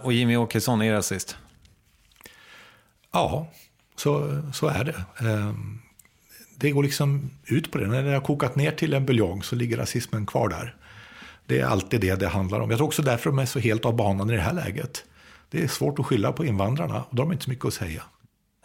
Och 0.00 0.12
Jimmy 0.12 0.36
Åkesson 0.36 0.82
är 0.82 0.92
rasist? 0.92 1.36
Ja, 3.12 3.52
så, 3.96 4.42
så 4.52 4.66
är 4.66 4.84
det. 4.84 5.26
Ehm, 5.28 5.78
det 6.56 6.70
går 6.70 6.82
liksom 6.82 7.30
ut 7.44 7.72
på 7.72 7.78
det. 7.78 7.86
När 7.86 8.02
det 8.02 8.12
har 8.12 8.20
kokat 8.20 8.56
ner 8.56 8.70
till 8.70 8.94
en 8.94 9.06
buljong 9.06 9.42
så 9.42 9.56
ligger 9.56 9.76
rasismen 9.76 10.26
kvar 10.26 10.48
där. 10.48 10.76
Det 11.46 11.60
är 11.60 11.66
alltid 11.66 12.00
det 12.00 12.14
det 12.14 12.28
handlar 12.28 12.60
om. 12.60 12.70
Jag 12.70 12.78
tror 12.78 12.86
också 12.86 13.02
därför 13.02 13.30
de 13.30 13.38
är 13.38 13.46
så 13.46 13.58
helt 13.58 13.84
av 13.84 13.96
banan 13.96 14.30
i 14.30 14.36
det 14.36 14.42
här 14.42 14.52
läget. 14.52 15.04
Det 15.50 15.62
är 15.62 15.68
svårt 15.68 15.98
att 15.98 16.06
skylla 16.06 16.32
på 16.32 16.44
invandrarna 16.44 17.02
och 17.02 17.16
de 17.16 17.26
har 17.26 17.32
inte 17.32 17.44
så 17.44 17.50
mycket 17.50 17.64
att 17.64 17.74
säga. 17.74 18.02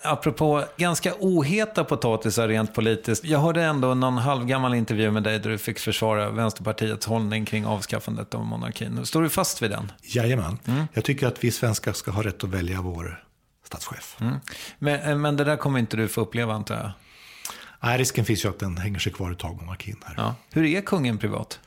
Apropå 0.03 0.63
ganska 0.77 1.13
oheta 1.19 1.84
potatisar 1.84 2.47
rent 2.47 2.73
politiskt. 2.73 3.25
Jag 3.25 3.39
hörde 3.39 3.63
ändå 3.63 3.93
någon 3.93 4.17
halvgammal 4.17 4.73
intervju 4.73 5.11
med 5.11 5.23
dig 5.23 5.39
där 5.39 5.49
du 5.49 5.57
fick 5.57 5.80
försvara 5.80 6.30
Vänsterpartiets 6.30 7.05
hållning 7.05 7.45
kring 7.45 7.65
avskaffandet 7.65 8.36
av 8.36 8.45
monarkin. 8.45 9.05
Står 9.05 9.21
du 9.21 9.30
fast 9.30 9.61
vid 9.61 9.71
den? 9.71 9.91
Jajamän. 10.01 10.59
Mm. 10.65 10.86
Jag 10.93 11.03
tycker 11.03 11.27
att 11.27 11.43
vi 11.43 11.51
svenskar 11.51 11.93
ska 11.93 12.11
ha 12.11 12.23
rätt 12.23 12.43
att 12.43 12.49
välja 12.49 12.82
vår 12.82 13.23
statschef. 13.70 14.17
Mm. 14.20 14.36
Men, 14.80 14.99
eh, 14.99 15.17
men 15.17 15.38
det 15.38 15.43
där 15.43 15.57
kommer 15.57 15.80
inte 15.80 15.97
du 15.97 16.07
få 16.07 16.22
uppleva 16.22 16.53
antar 16.53 16.76
jag? 16.76 16.91
Nej, 17.80 17.97
risken 17.97 18.26
finns 18.26 18.45
ju 18.45 18.49
att 18.49 18.59
den 18.59 18.78
hänger 18.78 18.99
sig 18.99 19.13
kvar 19.13 19.32
ett 19.32 19.39
tag, 19.39 19.61
monarkin. 19.61 19.95
Här. 20.05 20.15
Ja. 20.17 20.36
Hur 20.51 20.65
är 20.65 20.82
kungen 20.82 21.17
privat? 21.17 21.59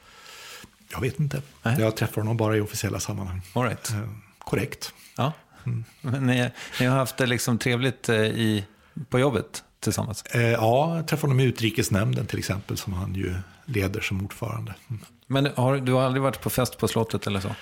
Jag 0.92 1.00
vet 1.00 1.20
inte. 1.20 1.42
Nej. 1.62 1.76
Jag 1.80 1.96
träffar 1.96 2.20
honom 2.20 2.36
bara 2.36 2.57
i 2.57 2.61
officiella 2.61 3.00
sammanhang. 3.00 3.42
All 3.53 3.62
right. 3.62 3.90
eh, 3.90 4.09
korrekt. 4.38 4.94
Ja. 5.16 5.32
Mm. 5.66 5.84
Men 6.00 6.26
ni, 6.26 6.50
ni, 6.80 6.86
har 6.86 6.96
haft 6.96 7.16
det 7.16 7.26
liksom 7.26 7.59
trevligt 7.59 8.09
eh, 8.09 8.16
i, 8.16 8.64
på 9.09 9.18
jobbet 9.18 9.64
tillsammans? 9.80 10.22
Eh, 10.22 10.42
ja, 10.42 10.96
jag 10.96 11.09
träffade 11.09 11.30
honom 11.30 11.40
i 11.40 11.44
utrikesnämnden 11.44 12.26
till 12.26 12.38
exempel, 12.38 12.76
som 12.76 12.92
han 12.92 13.14
ju 13.14 13.34
leder 13.64 14.00
som 14.00 14.24
ordförande. 14.24 14.74
Mm. 14.90 15.03
Men 15.26 15.46
har, 15.57 15.76
du 15.76 15.92
har 15.92 16.03
aldrig 16.03 16.22
varit 16.22 16.40
på 16.40 16.50
fest 16.50 16.78
på 16.78 16.88
slottet 16.88 17.26
eller 17.26 17.40
så? 17.40 17.55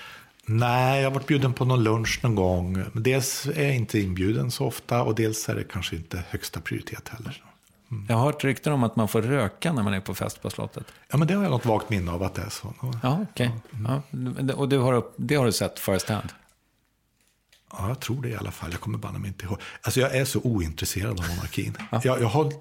Nej, 0.52 1.02
jag 1.02 1.10
har 1.10 1.14
varit 1.14 1.26
bjuden 1.26 1.52
på 1.52 1.64
någon 1.64 1.84
lunch 1.84 2.20
någon 2.22 2.34
gång. 2.34 2.84
Dels 2.94 3.46
är 3.46 3.64
jag 3.64 3.76
inte 3.76 3.98
inbjuden 3.98 4.50
så 4.50 4.66
ofta 4.66 5.02
och 5.02 5.14
dels 5.14 5.48
är 5.48 5.54
det 5.54 5.64
kanske 5.64 5.96
inte 5.96 6.24
högsta 6.28 6.60
prioritet 6.60 7.08
heller. 7.08 7.42
Mm. 7.90 8.06
Jag 8.08 8.16
har 8.16 8.24
hört 8.24 8.44
rykten 8.44 8.72
om 8.72 8.84
att 8.84 8.96
man 8.96 9.08
får 9.08 9.22
röka 9.22 9.72
när 9.72 9.82
man 9.82 9.94
är 9.94 10.00
på 10.00 10.14
fest 10.14 10.42
på 10.42 10.50
slottet. 10.50 10.86
Ja, 11.10 11.16
men 11.18 11.28
det 11.28 11.34
har 11.34 11.42
jag 11.42 11.50
något 11.50 11.66
vagt 11.66 11.90
minne 11.90 12.12
av 12.12 12.22
att 12.22 12.34
det 12.34 12.42
är 12.42 12.48
så. 12.48 12.74
Ja, 13.02 13.26
okej. 13.32 13.50
Okay. 13.72 14.00
Ja, 14.48 14.54
och 14.54 14.68
du 14.68 14.78
har, 14.78 15.04
det 15.16 15.34
har 15.34 15.46
du 15.46 15.52
sett 15.52 15.78
first 15.78 16.08
hand? 16.08 16.28
Ja, 17.72 17.88
jag 17.88 18.00
tror 18.00 18.22
det 18.22 18.28
i 18.28 18.36
alla 18.36 18.50
fall. 18.50 18.70
Jag 18.72 18.80
kommer 18.80 18.98
banne 18.98 19.18
mig 19.18 19.28
inte 19.28 19.44
ihåg. 19.44 19.60
Alltså 19.82 20.00
jag 20.00 20.16
är 20.16 20.24
så 20.24 20.40
ointresserad 20.40 21.10
av 21.10 21.28
monarkin. 21.28 21.76
ja. 21.90 22.00
jag, 22.04 22.20
jag, 22.20 22.28
håll, 22.28 22.52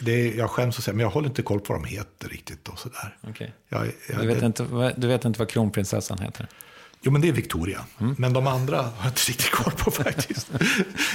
det 0.00 0.34
jag 0.34 0.50
skäms 0.50 0.78
att 0.78 0.84
säga, 0.84 0.94
men 0.94 1.02
jag 1.02 1.10
håller 1.10 1.28
inte 1.28 1.42
koll 1.42 1.60
på 1.60 1.72
vad 1.72 1.82
de 1.82 1.88
heter 1.88 2.28
riktigt 2.28 2.68
och 2.68 2.78
sådär. 2.78 3.16
Okay. 3.28 3.50
Jag, 3.68 3.86
jag, 4.08 4.20
du, 4.20 4.26
vet 4.26 4.40
det, 4.40 4.46
inte, 4.46 4.94
du 4.96 5.06
vet 5.06 5.24
inte 5.24 5.38
vad 5.38 5.48
kronprinsessan 5.48 6.18
heter? 6.18 6.48
Jo, 7.00 7.12
men 7.12 7.20
det 7.20 7.28
är 7.28 7.32
Victoria. 7.32 7.84
Mm. 8.00 8.14
Men 8.18 8.32
de 8.32 8.46
andra 8.46 8.76
har 8.76 8.92
jag 9.02 9.10
inte 9.10 9.20
riktigt 9.20 9.50
koll 9.50 9.72
på 9.72 9.90
faktiskt. 10.02 10.50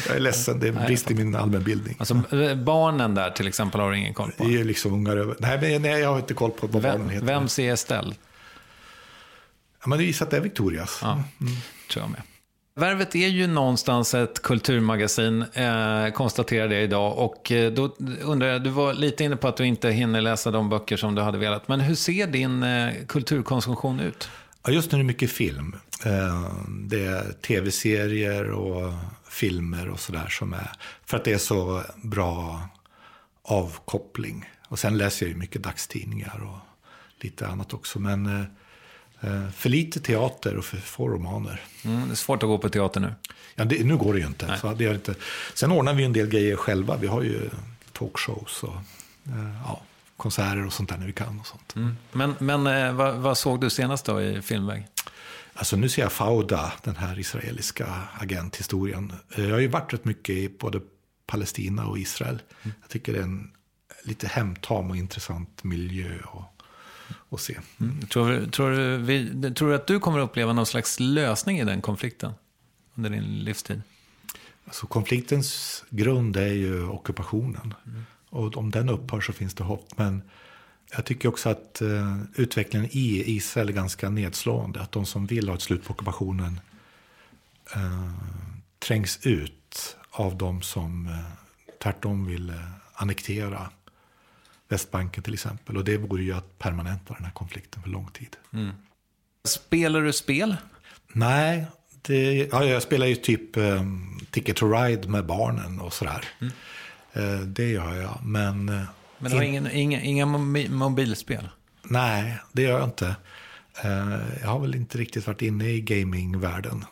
jag 0.07 0.15
är 0.15 0.19
ledsen, 0.19 0.59
det 0.59 0.67
är 0.67 0.71
en 0.71 0.85
brist 0.85 1.11
i 1.11 1.15
min 1.15 1.35
allmänbildning. 1.35 1.95
Alltså 1.99 2.13
barnen 2.55 3.15
där 3.15 3.31
till 3.31 3.47
exempel 3.47 3.81
har 3.81 3.91
du 3.91 3.97
ingen 3.97 4.13
koll 4.13 4.31
på? 4.31 4.43
Det 4.43 4.59
är 4.59 4.63
liksom 4.63 4.93
ungar 4.93 5.17
över. 5.17 5.35
Nej, 5.39 5.59
men, 5.61 5.81
nej 5.81 6.01
jag 6.01 6.09
har 6.09 6.19
inte 6.19 6.33
koll 6.33 6.51
på 6.51 6.67
vad 6.67 6.81
vem, 6.81 6.91
barnen 6.91 7.09
heter. 7.09 7.25
Vems 7.25 7.59
är 7.59 7.73
Estelle? 7.73 8.15
Ja, 9.81 9.89
men 9.89 9.99
det 9.99 10.05
visar 10.05 10.25
att 10.25 10.31
det 10.31 10.37
är 10.37 10.41
Victorias. 10.41 10.99
Ja, 11.01 11.11
mm. 11.11 11.53
tror 11.89 12.03
jag 12.03 12.11
med. 12.11 12.21
Värvet 12.75 13.15
är 13.15 13.27
ju 13.27 13.47
någonstans 13.47 14.13
ett 14.13 14.41
kulturmagasin, 14.41 15.45
eh, 15.53 16.09
konstaterar 16.13 16.67
det 16.67 16.81
idag. 16.81 17.17
Och 17.17 17.51
eh, 17.51 17.71
då 17.71 17.95
undrar 18.21 18.47
jag, 18.47 18.63
du 18.63 18.69
var 18.69 18.93
lite 18.93 19.23
inne 19.23 19.35
på 19.35 19.47
att 19.47 19.57
du 19.57 19.65
inte 19.65 19.89
hinner 19.89 20.21
läsa 20.21 20.51
de 20.51 20.69
böcker 20.69 20.97
som 20.97 21.15
du 21.15 21.21
hade 21.21 21.37
velat. 21.37 21.67
Men 21.67 21.79
hur 21.79 21.95
ser 21.95 22.27
din 22.27 22.63
eh, 22.63 22.93
kulturkonsumtion 23.07 23.99
ut? 23.99 24.29
Ja, 24.65 24.71
just 24.71 24.91
nu 24.91 24.95
är 24.95 24.99
det 24.99 25.07
mycket 25.07 25.31
film. 25.31 25.75
Eh, 26.05 26.53
det 26.69 27.05
är 27.05 27.31
tv-serier 27.31 28.51
och 28.51 28.93
filmer 29.29 29.89
och 29.89 29.99
sådär 29.99 30.27
som 30.27 30.53
är, 30.53 30.71
för 31.05 31.17
att 31.17 31.23
det 31.23 31.33
är 31.33 31.37
så 31.37 31.83
bra 32.03 32.61
avkoppling. 33.41 34.49
Och 34.67 34.79
sen 34.79 34.97
läser 34.97 35.25
jag 35.25 35.33
ju 35.33 35.39
mycket 35.39 35.63
dagstidningar 35.63 36.43
och 36.43 36.57
lite 37.23 37.47
annat 37.47 37.73
också. 37.73 37.99
Men 37.99 38.25
eh, 38.25 38.41
eh, 39.21 39.49
för 39.49 39.69
lite 39.69 39.99
teater 39.99 40.57
och 40.57 40.65
för 40.65 40.77
få 40.77 41.07
romaner. 41.07 41.61
Mm, 41.85 42.07
det 42.07 42.13
är 42.13 42.15
svårt 42.15 42.43
att 42.43 42.49
gå 42.49 42.57
på 42.57 42.69
teater 42.69 42.99
nu. 42.99 43.13
Ja, 43.55 43.65
det, 43.65 43.83
nu 43.83 43.97
går 43.97 44.13
det 44.13 44.19
ju 44.19 44.27
inte, 44.27 44.57
så 44.61 44.73
det 44.73 44.85
är 44.85 44.93
inte. 44.93 45.15
Sen 45.53 45.71
ordnar 45.71 45.93
vi 45.93 46.03
en 46.03 46.13
del 46.13 46.27
grejer 46.27 46.55
själva. 46.55 46.97
Vi 46.97 47.07
har 47.07 47.21
ju 47.21 47.49
talkshows 47.91 48.63
och 48.63 48.75
ja, 49.65 49.81
konserter 50.23 50.65
och 50.65 50.73
sånt 50.73 50.89
där 50.89 50.97
när 50.97 51.05
vi 51.05 51.13
kan. 51.13 51.39
och 51.39 51.47
sånt. 51.47 51.75
Mm. 51.75 51.95
Men, 52.11 52.35
men 52.39 52.63
vad, 52.97 53.15
vad, 53.15 53.37
såg 53.37 53.61
du 53.61 53.69
senast 53.69 54.05
då 54.05 54.21
i 54.21 54.41
filmväg? 54.41 54.87
Alltså 55.53 55.75
nu 55.75 55.89
ser 55.89 56.01
jag 56.01 56.11
Fauda, 56.11 56.73
den 56.83 56.95
här 56.95 57.19
israeliska 57.19 57.87
agenthistorien. 58.19 59.13
Jag 59.35 59.49
har 59.49 59.59
ju 59.59 59.67
varit 59.67 59.93
rätt 59.93 60.05
mycket 60.05 60.35
i 60.35 60.49
både 60.59 60.81
Palestina 61.25 61.85
och 61.85 61.99
Israel. 61.99 62.41
Mm. 62.61 62.75
Jag 62.81 62.89
tycker 62.89 63.13
det 63.13 63.19
är 63.19 63.23
en 63.23 63.51
lite 64.03 64.27
hemtam 64.27 64.89
och 64.89 64.97
intressant 64.97 65.63
miljö 65.63 66.19
att, 66.33 66.63
att 67.29 67.41
se. 67.41 67.59
Mm. 67.79 68.01
Tror, 68.07 68.45
tror, 68.51 68.71
du, 68.71 68.97
vi, 68.97 69.53
tror 69.53 69.69
du 69.69 69.75
att 69.75 69.87
du 69.87 69.99
kommer 69.99 70.19
att 70.19 70.29
uppleva 70.29 70.53
någon 70.53 70.65
slags 70.65 70.99
lösning 70.99 71.59
i 71.59 71.63
den 71.63 71.81
konflikten 71.81 72.33
under 72.95 73.09
din 73.09 73.39
livstid? 73.39 73.81
Alltså 74.65 74.87
konfliktens 74.87 75.83
grund 75.89 76.37
är 76.37 76.53
ju 76.53 76.87
ockupationen. 76.87 77.73
Mm. 77.85 78.05
Och 78.33 78.57
om 78.57 78.71
den 78.71 78.89
upphör 78.89 79.21
så 79.21 79.33
finns 79.33 79.53
det 79.53 79.63
hopp. 79.63 79.97
Men 79.97 80.21
jag 80.91 81.05
tycker 81.05 81.29
också 81.29 81.49
att 81.49 81.81
uh, 81.81 82.21
utvecklingen 82.35 82.89
i 82.91 83.23
Israel 83.35 83.69
är 83.69 83.73
ganska 83.73 84.09
nedslående. 84.09 84.81
Att 84.81 84.91
de 84.91 85.05
som 85.05 85.25
vill 85.25 85.49
ha 85.49 85.55
ett 85.55 85.61
slut 85.61 85.83
på 85.83 85.93
ockupationen 85.93 86.59
uh, 87.75 88.11
trängs 88.79 89.19
ut 89.23 89.97
av 90.11 90.37
de 90.37 90.61
som 90.61 91.07
uh, 91.07 91.19
tvärtom 91.83 92.25
vill 92.25 92.49
uh, 92.49 92.55
annektera 92.93 93.69
Västbanken 94.69 95.23
till 95.23 95.33
exempel. 95.33 95.77
Och 95.77 95.83
det 95.83 95.97
vore 95.97 96.23
ju 96.23 96.33
att 96.33 96.59
permanenta 96.59 97.13
den 97.13 97.23
här 97.25 97.31
konflikten 97.31 97.83
för 97.83 97.89
lång 97.89 98.07
tid. 98.07 98.37
Mm. 98.53 98.71
Spelar 99.43 100.01
du 100.01 100.13
spel? 100.13 100.55
Nej, 101.13 101.65
det, 102.01 102.49
ja, 102.51 102.65
jag 102.65 102.83
spelar 102.83 103.07
ju 103.07 103.15
typ 103.15 103.57
um, 103.57 104.19
Ticket 104.31 104.55
to 104.55 104.71
Ride 104.71 105.07
med 105.07 105.25
barnen 105.25 105.79
och 105.79 105.93
sådär. 105.93 106.25
Mm. 106.41 106.53
Uh, 107.17 107.39
det 107.39 107.69
gör 107.69 107.95
jag, 107.95 108.19
men... 108.23 108.69
Uh, 108.69 108.81
men 109.17 109.31
du 109.31 109.37
har 109.37 109.43
in, 109.43 109.69
inga, 109.71 110.01
inga 110.01 110.25
mobilspel? 110.69 111.49
Nej, 111.83 112.39
det 112.51 112.61
gör 112.61 112.79
jag 112.79 112.83
inte. 112.83 113.15
Uh, 113.85 114.17
jag 114.41 114.47
har 114.47 114.59
väl 114.59 114.75
inte 114.75 114.97
riktigt 114.97 115.27
varit 115.27 115.41
inne 115.41 115.69
i 115.69 115.81
gamingvärlden. 115.81 116.85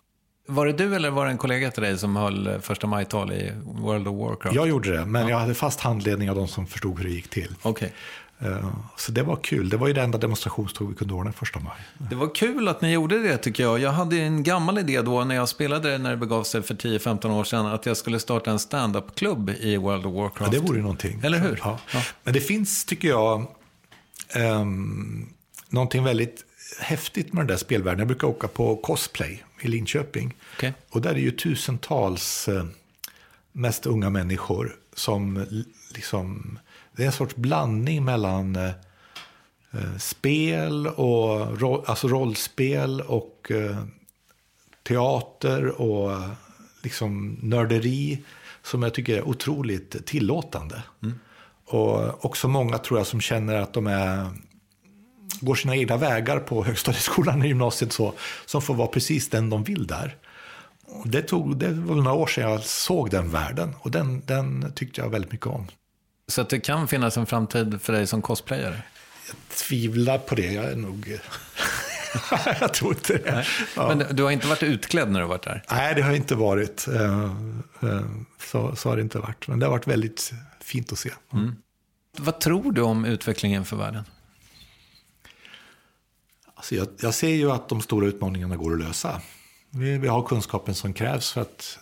Var 0.47 0.65
det 0.65 0.73
du 0.73 0.95
eller 0.95 1.09
var 1.09 1.25
det 1.25 1.31
en 1.31 1.37
kollega 1.37 1.71
till 1.71 1.83
dig 1.83 1.97
som 1.97 2.15
höll 2.15 2.47
eh, 2.47 2.59
första 2.59 2.87
maj-tal 2.87 3.31
i 3.31 3.51
World 3.65 4.07
of 4.07 4.15
Warcraft? 4.15 4.55
Jag 4.55 4.67
gjorde 4.67 4.97
det, 4.97 5.05
men 5.05 5.21
ja. 5.21 5.29
jag 5.29 5.37
hade 5.37 5.53
fast 5.53 5.79
handledning 5.79 6.29
av 6.29 6.35
de 6.35 6.47
som 6.47 6.67
förstod 6.67 6.97
hur 6.97 7.05
det 7.05 7.11
gick 7.13 7.29
till. 7.29 7.55
Okay. 7.63 7.89
Eh, 8.41 8.69
så 8.97 9.11
det 9.11 9.23
var 9.23 9.35
kul. 9.35 9.69
Det 9.69 9.77
var 9.77 9.87
ju 9.87 9.93
det 9.93 10.01
enda 10.01 10.17
demonstrationståg 10.17 10.89
vi 10.89 10.95
kunde 10.95 11.13
ordna 11.13 11.31
första 11.31 11.59
maj. 11.59 11.77
Det 12.09 12.15
var 12.15 12.35
kul 12.35 12.67
att 12.67 12.81
ni 12.81 12.91
gjorde 12.91 13.19
det 13.19 13.37
tycker 13.37 13.63
jag. 13.63 13.79
Jag 13.79 13.91
hade 13.91 14.17
en 14.17 14.43
gammal 14.43 14.77
idé 14.77 15.01
då 15.01 15.23
när 15.23 15.35
jag 15.35 15.49
spelade 15.49 15.97
när 15.97 16.09
det 16.09 16.17
begav 16.17 16.43
sig 16.43 16.61
för 16.61 16.73
10-15 16.73 17.39
år 17.39 17.43
sedan. 17.43 17.65
Att 17.65 17.85
jag 17.85 17.97
skulle 17.97 18.19
starta 18.19 18.51
en 18.51 18.59
stand-up-klubb 18.59 19.49
i 19.49 19.77
World 19.77 20.05
of 20.05 20.13
Warcraft. 20.13 20.53
Ja, 20.53 20.59
det 20.59 20.67
vore 20.67 20.77
ju 20.77 20.81
någonting. 20.81 21.21
Eller 21.23 21.39
hur? 21.39 21.59
Ja. 21.63 21.79
ja. 21.93 22.03
Men 22.23 22.33
det 22.33 22.41
finns, 22.41 22.85
tycker 22.85 23.07
jag, 23.07 23.47
um, 24.35 25.33
någonting 25.69 26.03
väldigt 26.03 26.45
häftigt 26.79 27.33
med 27.33 27.41
den 27.41 27.47
där 27.47 27.57
spelvärlden. 27.57 27.99
Jag 27.99 28.07
brukar 28.07 28.27
åka 28.27 28.47
på 28.47 28.75
cosplay 28.75 29.43
i 29.61 29.67
Linköping. 29.67 30.33
Okay. 30.57 30.71
Och 30.89 31.01
där 31.01 31.11
är 31.11 31.19
ju 31.19 31.31
tusentals 31.31 32.47
eh, 32.47 32.65
mest 33.51 33.85
unga 33.85 34.09
människor 34.09 34.75
som 34.95 35.45
liksom, 35.95 36.59
det 37.01 37.05
är 37.05 37.07
en 37.07 37.13
sorts 37.13 37.35
blandning 37.35 38.05
mellan 38.05 38.55
eh, 38.55 38.71
eh 39.71 39.97
spel 39.97 40.87
och 40.87 41.59
ro, 41.61 41.83
alltså 41.87 42.07
rollspel 42.07 43.01
och 43.01 43.51
eh, 43.51 43.77
teater 44.83 45.81
och 45.81 46.19
liksom 46.83 47.37
nörderi 47.41 48.23
som 48.63 48.83
jag 48.83 48.93
tycker 48.93 49.17
är 49.17 49.27
otroligt 49.27 50.05
tillåtande. 50.05 50.83
Mm. 51.03 51.19
Och 51.65 52.25
också 52.25 52.47
många 52.47 52.77
tror 52.77 52.99
jag 52.99 53.07
som 53.07 53.21
känner 53.21 53.55
att 53.55 53.73
de 53.73 53.87
är 53.87 54.27
går 55.39 55.55
sina 55.55 55.75
egna 55.75 55.97
vägar 55.97 56.39
på 56.39 56.63
högstadieskolan 56.63 57.41
och 57.41 57.47
gymnasiet 57.47 57.93
så, 57.93 58.13
som 58.45 58.61
får 58.61 58.73
vara 58.73 58.87
precis 58.87 59.29
den 59.29 59.49
de 59.49 59.63
vill 59.63 59.87
där. 59.87 60.15
Det, 61.05 61.21
tog, 61.21 61.57
det 61.57 61.69
var 61.71 61.95
några 61.95 62.13
år 62.13 62.27
sedan 62.27 62.51
jag 62.51 62.63
såg 62.63 63.09
den 63.09 63.29
världen 63.29 63.75
och 63.79 63.91
den, 63.91 64.21
den 64.25 64.73
tyckte 64.75 65.01
jag 65.01 65.09
väldigt 65.09 65.31
mycket 65.31 65.47
om. 65.47 65.67
Så 66.31 66.41
att 66.41 66.49
det 66.49 66.59
kan 66.59 66.87
finnas 66.87 67.17
en 67.17 67.25
framtid 67.25 67.81
för 67.81 67.93
dig 67.93 68.07
som 68.07 68.21
cosplayare? 68.21 68.81
Jag 69.27 69.57
tvivlar 69.57 70.17
på 70.17 70.35
det. 70.35 70.53
Jag 70.53 70.65
är 70.65 70.75
nog... 70.75 71.19
jag 72.59 72.73
tror 72.73 72.93
inte 72.93 73.17
det. 73.17 73.45
Ja. 73.75 73.87
Men 73.95 74.15
du 74.15 74.23
har 74.23 74.31
inte 74.31 74.47
varit 74.47 74.63
utklädd 74.63 75.11
när 75.11 75.19
du 75.19 75.25
varit 75.25 75.43
där? 75.43 75.63
Nej, 75.71 75.95
det 75.95 76.01
har 76.01 76.13
inte 76.13 76.35
varit. 76.35 76.87
Eh, 76.87 77.23
eh, 77.81 78.01
så, 78.39 78.75
så 78.75 78.89
har 78.89 78.95
det 78.95 79.01
inte 79.01 79.19
varit. 79.19 79.47
Men 79.47 79.59
det 79.59 79.65
har 79.65 79.71
varit 79.71 79.87
väldigt 79.87 80.33
fint 80.59 80.91
att 80.91 80.99
se. 80.99 81.11
Mm. 81.33 81.55
Vad 82.17 82.39
tror 82.39 82.71
du 82.71 82.81
om 82.81 83.05
utvecklingen 83.05 83.65
för 83.65 83.77
världen? 83.77 84.03
Alltså 86.55 86.75
jag, 86.75 86.87
jag, 86.99 87.13
ser 87.13 87.29
ju 87.29 87.51
att 87.51 87.69
de 87.69 87.81
stora 87.81 88.07
utmaningarna 88.07 88.55
går 88.55 88.73
att 88.73 88.79
lösa. 88.79 89.21
Vi, 89.69 89.97
vi, 89.97 90.07
har 90.07 90.23
kunskapen 90.23 90.75
som 90.75 90.93
krävs 90.93 91.31
för 91.31 91.41
att 91.41 91.79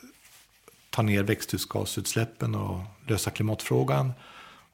ta 0.90 1.02
ner 1.02 1.24
växthusgasutsläppen 1.24 2.56
och 2.56 2.80
lösa 3.08 3.32
klimatfrågan. 3.32 4.14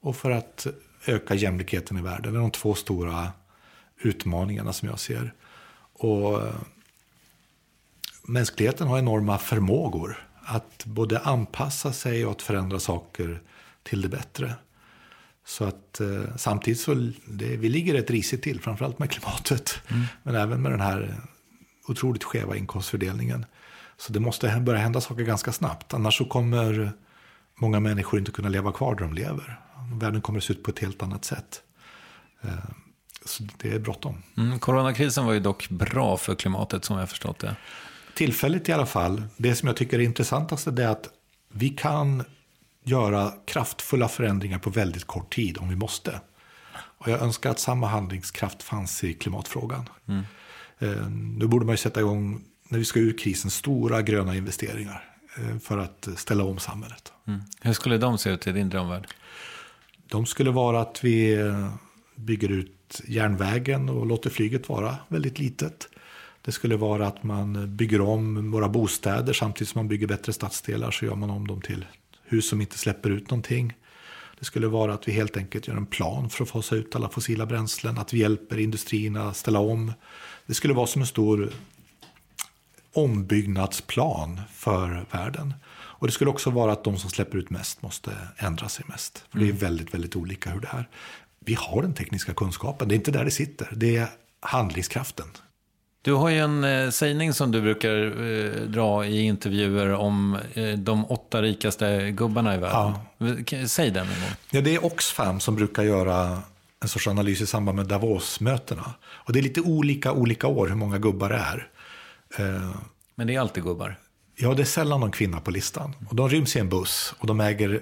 Och 0.06 0.16
för 0.16 0.32
att 0.32 0.68
öka 1.06 1.36
jämlikheten 1.36 1.98
i 1.98 2.02
världen. 2.02 2.34
Det 2.34 2.40
är 2.40 2.42
de 2.42 2.52
två 2.52 2.74
stora 2.74 3.32
utmaningarna 3.98 4.74
som 4.74 4.90
jag 4.90 5.00
ser. 5.00 5.34
Och 5.94 6.42
mänskligheten 8.24 8.88
har 8.88 9.00
enorma 9.00 9.38
förmågor 9.38 10.28
att 10.42 10.86
både 10.86 11.20
anpassa 11.20 11.94
sig 11.94 12.26
och 12.26 12.32
att 12.32 12.42
förändra 12.42 12.80
saker 12.80 13.42
till 13.84 14.02
det 14.02 14.10
bättre. 14.10 14.54
Så 15.46 15.64
att 15.64 16.00
eh, 16.00 16.36
samtidigt 16.38 16.80
så 16.80 16.94
det, 17.26 17.58
vi 17.58 17.70
ligger 17.70 17.94
rätt 17.94 18.10
risigt 18.10 18.44
till, 18.44 18.62
framförallt 18.62 19.00
med 19.00 19.12
klimatet. 19.12 19.80
Mm. 19.88 20.04
Men 20.24 20.36
även 20.36 20.62
med 20.62 20.72
den 20.72 20.82
här 20.82 21.16
otroligt 21.88 22.24
skeva 22.24 22.56
inkomstfördelningen. 22.56 23.46
Så 23.98 24.14
det 24.14 24.20
måste 24.20 24.60
börja 24.60 24.80
hända 24.80 25.02
saker 25.02 25.24
ganska 25.24 25.52
snabbt. 25.52 25.94
Annars 25.94 26.18
så 26.18 26.26
kommer 26.26 26.92
många 27.56 27.80
människor 27.80 28.20
inte 28.20 28.32
kunna 28.32 28.50
leva 28.50 28.72
kvar 28.72 28.96
där 28.96 29.02
de 29.02 29.14
lever. 29.14 29.60
Världen 29.92 30.22
kommer 30.22 30.40
att 30.40 30.44
se 30.44 30.54
ut 30.54 30.64
på 30.64 30.72
ett 30.72 30.80
helt 30.80 31.04
annat 31.04 31.26
sätt. 31.26 31.62
Eh, 32.42 32.50
så 33.26 33.44
det 33.58 33.70
är 33.74 33.80
bråttom. 33.80 34.24
Mm, 34.38 34.60
coronakrisen 34.60 35.26
var 35.26 35.34
ju 35.34 35.40
dock 35.40 35.70
bra 35.70 36.18
för 36.18 36.36
klimatet 36.36 36.86
som 36.86 36.98
jag 36.98 37.10
förstått 37.10 37.40
det. 37.40 37.56
Tillfälligt 38.16 38.70
i 38.70 38.72
alla 38.72 38.86
fall. 38.86 39.24
Det 39.38 39.56
som 39.56 39.68
jag 39.68 39.78
tycker 39.78 40.00
är 40.00 40.04
intressantast 40.04 40.68
är 40.68 40.88
att 40.88 41.10
vi 41.52 41.70
kan 41.70 42.24
göra 42.84 43.34
kraftfulla 43.46 44.08
förändringar 44.08 44.60
på 44.60 44.70
väldigt 44.70 45.08
kort 45.08 45.36
tid 45.36 45.58
om 45.58 45.70
vi 45.70 45.76
måste. 45.76 46.22
Och 46.76 47.08
jag 47.08 47.22
önskar 47.22 47.50
att 47.50 47.60
samma 47.60 47.88
handlingskraft 47.88 48.64
fanns 48.64 49.04
i 49.04 49.14
klimatfrågan. 49.14 49.90
Mm. 50.08 50.24
Eh, 50.80 51.10
nu 51.10 51.48
borde 51.48 51.66
man 51.66 51.74
ju 51.74 51.78
sätta 51.78 52.00
igång, 52.00 52.44
när 52.70 52.80
vi 52.80 52.86
ska 52.86 53.00
ur 53.00 53.18
krisen, 53.18 53.52
stora 53.52 54.02
gröna 54.02 54.36
investeringar 54.36 55.16
eh, 55.38 55.60
för 55.60 55.78
att 55.78 56.08
ställa 56.16 56.44
om 56.44 56.60
samhället. 56.60 57.14
Mm. 57.28 57.42
Hur 57.62 57.74
skulle 57.74 57.98
de 57.98 58.18
se 58.18 58.30
ut 58.30 58.48
i 58.48 58.52
din 58.52 58.70
drömvärld? 58.70 59.08
De 60.10 60.26
skulle 60.26 60.52
vara 60.52 60.82
att 60.82 61.04
vi 61.04 61.34
eh, 61.34 61.70
bygger 62.16 62.50
ut 62.50 63.02
järnvägen 63.08 63.90
och 63.90 64.06
låter 64.06 64.30
flyget 64.30 64.70
vara 64.70 64.98
väldigt 65.08 65.40
litet. 65.40 65.88
Det 66.42 66.52
skulle 66.52 66.76
vara 66.76 67.08
att 67.08 67.24
man 67.24 67.56
eh, 67.56 67.66
bygger 67.66 68.02
om 68.02 68.52
våra 68.52 68.70
bostäder 68.70 69.34
samtidigt 69.34 69.70
som 69.70 69.80
man 69.80 69.88
bygger 69.88 70.08
bättre 70.08 70.34
stadsdelar 70.34 70.92
så 70.92 71.06
gör 71.06 71.16
man 71.16 71.30
om 71.30 71.48
dem 71.48 71.62
till 71.62 71.86
hus 72.24 72.50
som 72.50 72.62
inte 72.62 72.78
släpper 72.78 73.10
ut 73.10 73.30
någonting. 73.30 73.74
Det 74.40 74.46
skulle 74.46 74.68
vara 74.68 74.94
att 74.94 75.08
vi 75.08 75.12
helt 75.12 75.38
enkelt 75.38 75.68
gör 75.68 75.76
en 75.76 75.86
plan 75.86 76.30
för 76.30 76.44
att 76.44 76.50
fasa 76.50 76.76
ut 76.76 76.96
alla 76.96 77.10
fossila 77.10 77.46
bränslen, 77.46 77.98
att 77.98 78.14
vi 78.14 78.20
hjälper 78.20 78.60
industrierna 78.60 79.30
att 79.30 79.38
ställa 79.38 79.60
om. 79.60 79.94
Det 80.46 80.54
skulle 80.54 80.74
vara 80.74 80.88
som 80.88 81.02
en 81.02 81.08
stor 81.08 81.50
ombyggnadsplan 82.94 84.42
för 84.54 85.06
världen. 85.12 85.54
Och 85.98 86.08
det 86.08 86.14
skulle 86.14 86.30
också 86.30 86.50
vara 86.50 86.72
att 86.72 86.84
de 86.84 86.98
som 86.98 87.10
släpper 87.10 87.38
ut 87.38 87.50
mest 87.50 87.82
måste 87.82 88.12
ändra 88.38 88.70
sig 88.70 88.86
mest. 88.88 89.26
För 89.32 89.40
det 89.40 89.46
är 89.46 89.50
mm. 89.50 89.58
väldigt, 89.58 89.94
väldigt 89.94 90.16
olika 90.16 90.50
hur 90.50 90.60
det 90.60 90.70
är. 90.72 90.90
Vi 91.40 91.54
har 91.54 91.82
den 91.82 91.94
tekniska 91.94 92.34
kunskapen, 92.34 92.88
det 92.88 92.94
är 92.94 92.98
inte 92.98 93.12
där 93.12 93.26
det 93.26 93.32
sitter. 93.32 93.70
Det 93.76 93.98
är 93.98 94.08
handlingskraften. 94.40 95.28
Du 96.02 96.14
har 96.14 96.30
ju 96.30 96.40
en 96.40 96.64
eh, 96.64 96.90
sägning 96.90 97.34
som 97.34 97.52
du 97.52 97.62
brukar 97.62 97.90
eh, 97.90 98.62
dra 98.62 99.06
i 99.06 99.22
intervjuer 99.22 99.94
om 99.94 100.38
eh, 100.54 100.70
de 100.78 101.06
åtta 101.06 101.42
rikaste 101.42 102.12
gubbarna 102.12 102.56
i 102.56 102.58
världen. 102.58 102.94
Ja. 103.18 103.68
Säg 103.68 103.92
den 103.92 104.08
en 104.08 104.22
gång. 104.22 104.30
Ja, 104.52 104.62
det 104.62 104.76
är 104.76 104.86
Oxfam 104.86 105.40
som 105.40 105.56
brukar 105.56 105.84
göra 105.84 106.42
en 106.82 106.88
sorts 106.88 107.08
analys 107.08 107.42
i 107.42 107.46
samband 107.46 107.76
med 107.76 107.86
Davos-mötena. 107.86 108.94
Och 109.04 109.34
det 109.34 109.40
är 109.40 109.44
lite 109.44 109.62
olika 109.62 110.12
olika 110.12 110.48
år 110.48 110.68
hur 110.68 110.76
många 110.76 110.98
gubbar 110.98 111.30
det 111.30 111.36
är. 111.36 111.68
Eh, 112.38 112.72
Men 113.16 113.28
det 113.28 113.36
är 113.36 113.40
alltid 113.40 113.64
gubbar. 113.64 113.98
Ja, 114.36 114.54
det 114.54 114.64
är 114.64 114.66
sällan 114.66 115.00
någon 115.00 115.12
kvinna 115.12 115.40
på 115.40 115.52
listan. 115.52 115.96
Och 116.10 116.16
de 116.16 116.30
ryms 116.30 116.56
i 116.56 116.60
en 116.60 116.70
buss 116.70 117.16
och 117.20 117.28
de 117.28 117.42
äger, 117.42 117.82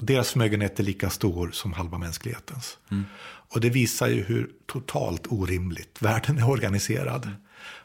deras 0.00 0.30
förmögenhet 0.30 0.80
är 0.80 0.84
lika 0.84 1.10
stor 1.10 1.50
som 1.50 1.72
halva 1.72 1.98
mänsklighetens. 1.98 2.78
Och 3.54 3.60
det 3.60 3.70
visar 3.70 4.08
ju 4.08 4.22
hur 4.22 4.50
totalt 4.66 5.26
orimligt 5.26 6.02
världen 6.02 6.38
är 6.38 6.50
organiserad. 6.50 7.30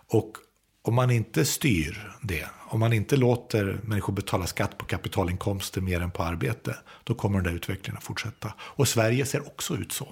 Och 0.08 0.38
om 0.82 0.96
man 0.96 1.12
inte 1.12 1.46
styr 1.46 2.12
det, 2.22 2.46
om 2.70 2.80
man 2.80 2.94
inte 2.94 3.18
låter 3.18 3.80
människor 3.84 4.14
betala 4.14 4.48
skatt 4.48 4.78
på 4.78 4.86
kapitalinkomster 4.86 5.82
mer 5.82 6.02
än 6.02 6.12
på 6.12 6.24
arbete, 6.24 6.76
då 7.04 7.14
kommer 7.14 7.38
den 7.38 7.44
där 7.44 7.54
utvecklingen 7.54 7.98
att 7.98 8.04
fortsätta. 8.04 8.54
Och 8.60 8.88
Sverige 8.88 9.26
ser 9.26 9.48
också 9.48 9.76
ut 9.76 9.92
så. 9.92 10.08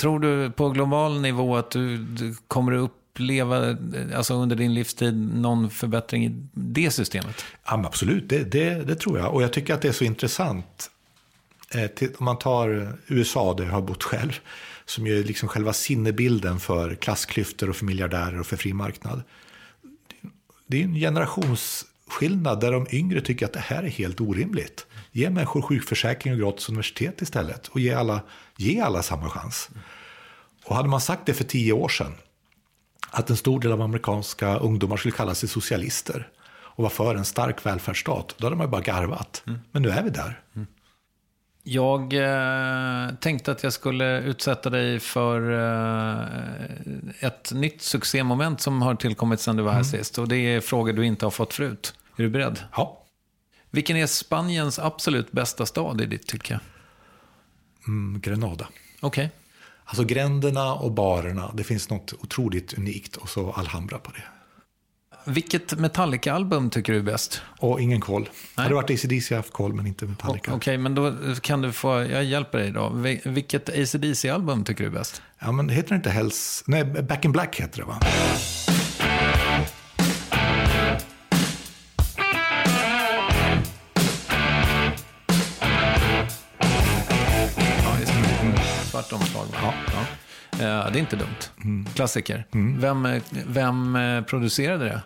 Tror 0.00 0.20
du 0.20 0.50
på 0.50 0.68
global 0.68 1.20
nivå 1.20 1.56
att 1.56 1.70
du, 1.70 1.96
du 1.98 2.34
kommer 2.48 2.84
att 2.84 2.90
uppleva, 3.14 3.76
alltså 4.16 4.34
under 4.34 4.56
din 4.56 4.74
livstid, 4.74 5.14
någon 5.34 5.70
förbättring 5.70 6.24
i 6.24 6.46
det 6.52 6.90
systemet? 6.90 7.44
Ja, 7.66 7.82
absolut, 7.86 8.28
det, 8.28 8.44
det, 8.44 8.74
det 8.74 8.94
tror 8.94 9.18
jag. 9.18 9.34
Och 9.34 9.42
jag 9.42 9.52
tycker 9.52 9.74
att 9.74 9.82
det 9.82 9.88
är 9.88 9.92
så 9.92 10.04
intressant. 10.04 10.90
Eh, 11.74 11.86
till, 11.86 12.14
om 12.18 12.24
man 12.24 12.38
tar 12.38 12.92
USA, 13.06 13.54
där 13.54 13.64
jag 13.64 13.72
har 13.72 13.82
bott 13.82 14.02
själv, 14.02 14.40
som 14.84 15.06
ju 15.06 15.18
är 15.18 15.24
liksom 15.24 15.48
själva 15.48 15.72
sinnebilden 15.72 16.60
för 16.60 16.94
klassklyftor 16.94 17.70
och 17.70 17.76
för 17.76 17.84
miljardärer 17.84 18.40
och 18.40 18.46
för 18.46 18.56
fri 18.56 18.72
marknad. 18.72 19.22
Det 20.66 20.80
är 20.80 20.84
en 20.84 20.94
generationsskillnad 20.94 22.60
där 22.60 22.72
de 22.72 22.86
yngre 22.90 23.20
tycker 23.20 23.46
att 23.46 23.52
det 23.52 23.60
här 23.60 23.82
är 23.82 23.88
helt 23.88 24.20
orimligt. 24.20 24.86
Ge 25.12 25.30
människor 25.30 25.62
sjukförsäkring 25.62 26.32
och 26.32 26.38
gratis 26.38 26.68
universitet 26.68 27.22
istället 27.22 27.68
och 27.68 27.80
ge 27.80 27.92
alla, 27.92 28.20
ge 28.56 28.80
alla 28.80 29.02
samma 29.02 29.30
chans. 29.30 29.70
Och 30.64 30.76
hade 30.76 30.88
man 30.88 31.00
sagt 31.00 31.26
det 31.26 31.34
för 31.34 31.44
tio 31.44 31.72
år 31.72 31.88
sedan, 31.88 32.12
att 33.14 33.30
en 33.30 33.36
stor 33.36 33.60
del 33.60 33.72
av 33.72 33.82
amerikanska 33.82 34.56
ungdomar 34.56 34.96
skulle 34.96 35.12
kalla 35.14 35.34
sig 35.34 35.48
socialister 35.48 36.28
och 36.76 36.82
vara 36.82 36.92
för 36.92 37.14
en 37.14 37.24
stark 37.24 37.66
välfärdsstat, 37.66 38.34
då 38.38 38.46
hade 38.46 38.56
man 38.56 38.66
ju 38.66 38.70
bara 38.70 38.80
garvat. 38.80 39.42
Men 39.72 39.82
nu 39.82 39.90
är 39.90 40.02
vi 40.02 40.10
där. 40.10 40.40
Jag 41.62 42.12
eh, 42.12 43.14
tänkte 43.14 43.52
att 43.52 43.62
jag 43.62 43.72
skulle 43.72 44.20
utsätta 44.20 44.70
dig 44.70 45.00
för 45.00 45.52
eh, 45.52 46.26
ett 47.20 47.52
nytt 47.52 47.82
succémoment 47.82 48.60
som 48.60 48.82
har 48.82 48.94
tillkommit 48.94 49.40
sedan 49.40 49.56
du 49.56 49.62
var 49.62 49.72
här 49.72 49.82
sist. 49.82 50.18
Och 50.18 50.28
det 50.28 50.36
är 50.36 50.60
frågor 50.60 50.92
du 50.92 51.06
inte 51.06 51.26
har 51.26 51.30
fått 51.30 51.54
förut. 51.54 51.94
Är 52.16 52.22
du 52.22 52.30
beredd? 52.30 52.58
Ja, 52.76 53.00
Vilken 53.70 53.96
är 53.96 54.06
Spaniens 54.06 54.78
absolut 54.78 55.32
bästa 55.32 55.66
stad 55.66 56.00
i 56.00 56.06
ditt 56.06 56.26
tycke? 56.26 56.60
mm, 57.86 58.20
Grenada. 58.20 58.68
Okej. 59.00 59.30
Alltså 59.84 60.04
gränderna 60.04 60.74
och 60.74 60.92
barerna, 60.92 61.50
det 61.54 61.64
finns 61.64 61.90
något 61.90 62.12
otroligt 62.12 62.72
unikt 62.78 63.16
och 63.16 63.28
så 63.28 63.52
Alhambra 63.52 63.98
på 63.98 64.10
det. 64.10 64.22
Vilket 65.26 65.78
Metallica-album 65.78 66.70
tycker 66.70 66.92
du 66.92 66.98
är 66.98 67.02
bäst? 67.02 67.42
Och 67.58 67.80
ingen 67.80 68.00
koll. 68.00 68.22
Nej. 68.22 68.30
Hade 68.54 68.68
det 68.68 68.74
varit 68.74 68.90
ACDC 68.90 69.34
jag 69.34 69.38
haft 69.38 69.52
koll, 69.52 69.72
men 69.74 69.86
inte 69.86 70.04
Metallica. 70.06 70.54
Okej, 70.54 70.78
men 70.78 70.94
då 70.94 71.14
kan 71.40 71.60
du 71.62 71.72
få, 71.72 71.88
jag 71.88 72.24
hjälper 72.24 72.58
dig 72.58 72.70
då. 72.70 72.88
Vi- 72.88 73.20
Vilket 73.24 73.68
AC/DC-album 73.68 74.64
tycker 74.64 74.84
du 74.84 74.90
är 74.90 74.94
bäst? 74.94 75.22
Ja, 75.38 75.52
men 75.52 75.68
heter 75.68 75.88
det 75.88 75.94
inte 75.96 76.10
Hells... 76.10 76.64
Nej, 76.66 76.84
Back 76.84 77.24
in 77.24 77.32
Black 77.32 77.56
heter 77.60 77.78
det 77.78 77.84
va? 77.84 78.00
Omslag. 89.14 89.46
va? 89.46 89.74
Ja. 89.92 90.00
Eh, 90.52 90.92
det 90.92 90.98
är 90.98 91.00
inte 91.00 91.16
dumt. 91.16 91.84
Klassiker. 91.94 92.44
Vem, 92.78 93.06
eh, 93.06 93.22
vem 93.46 93.96
eh, 93.96 94.22
producerade 94.24 94.84
det? 94.84 95.00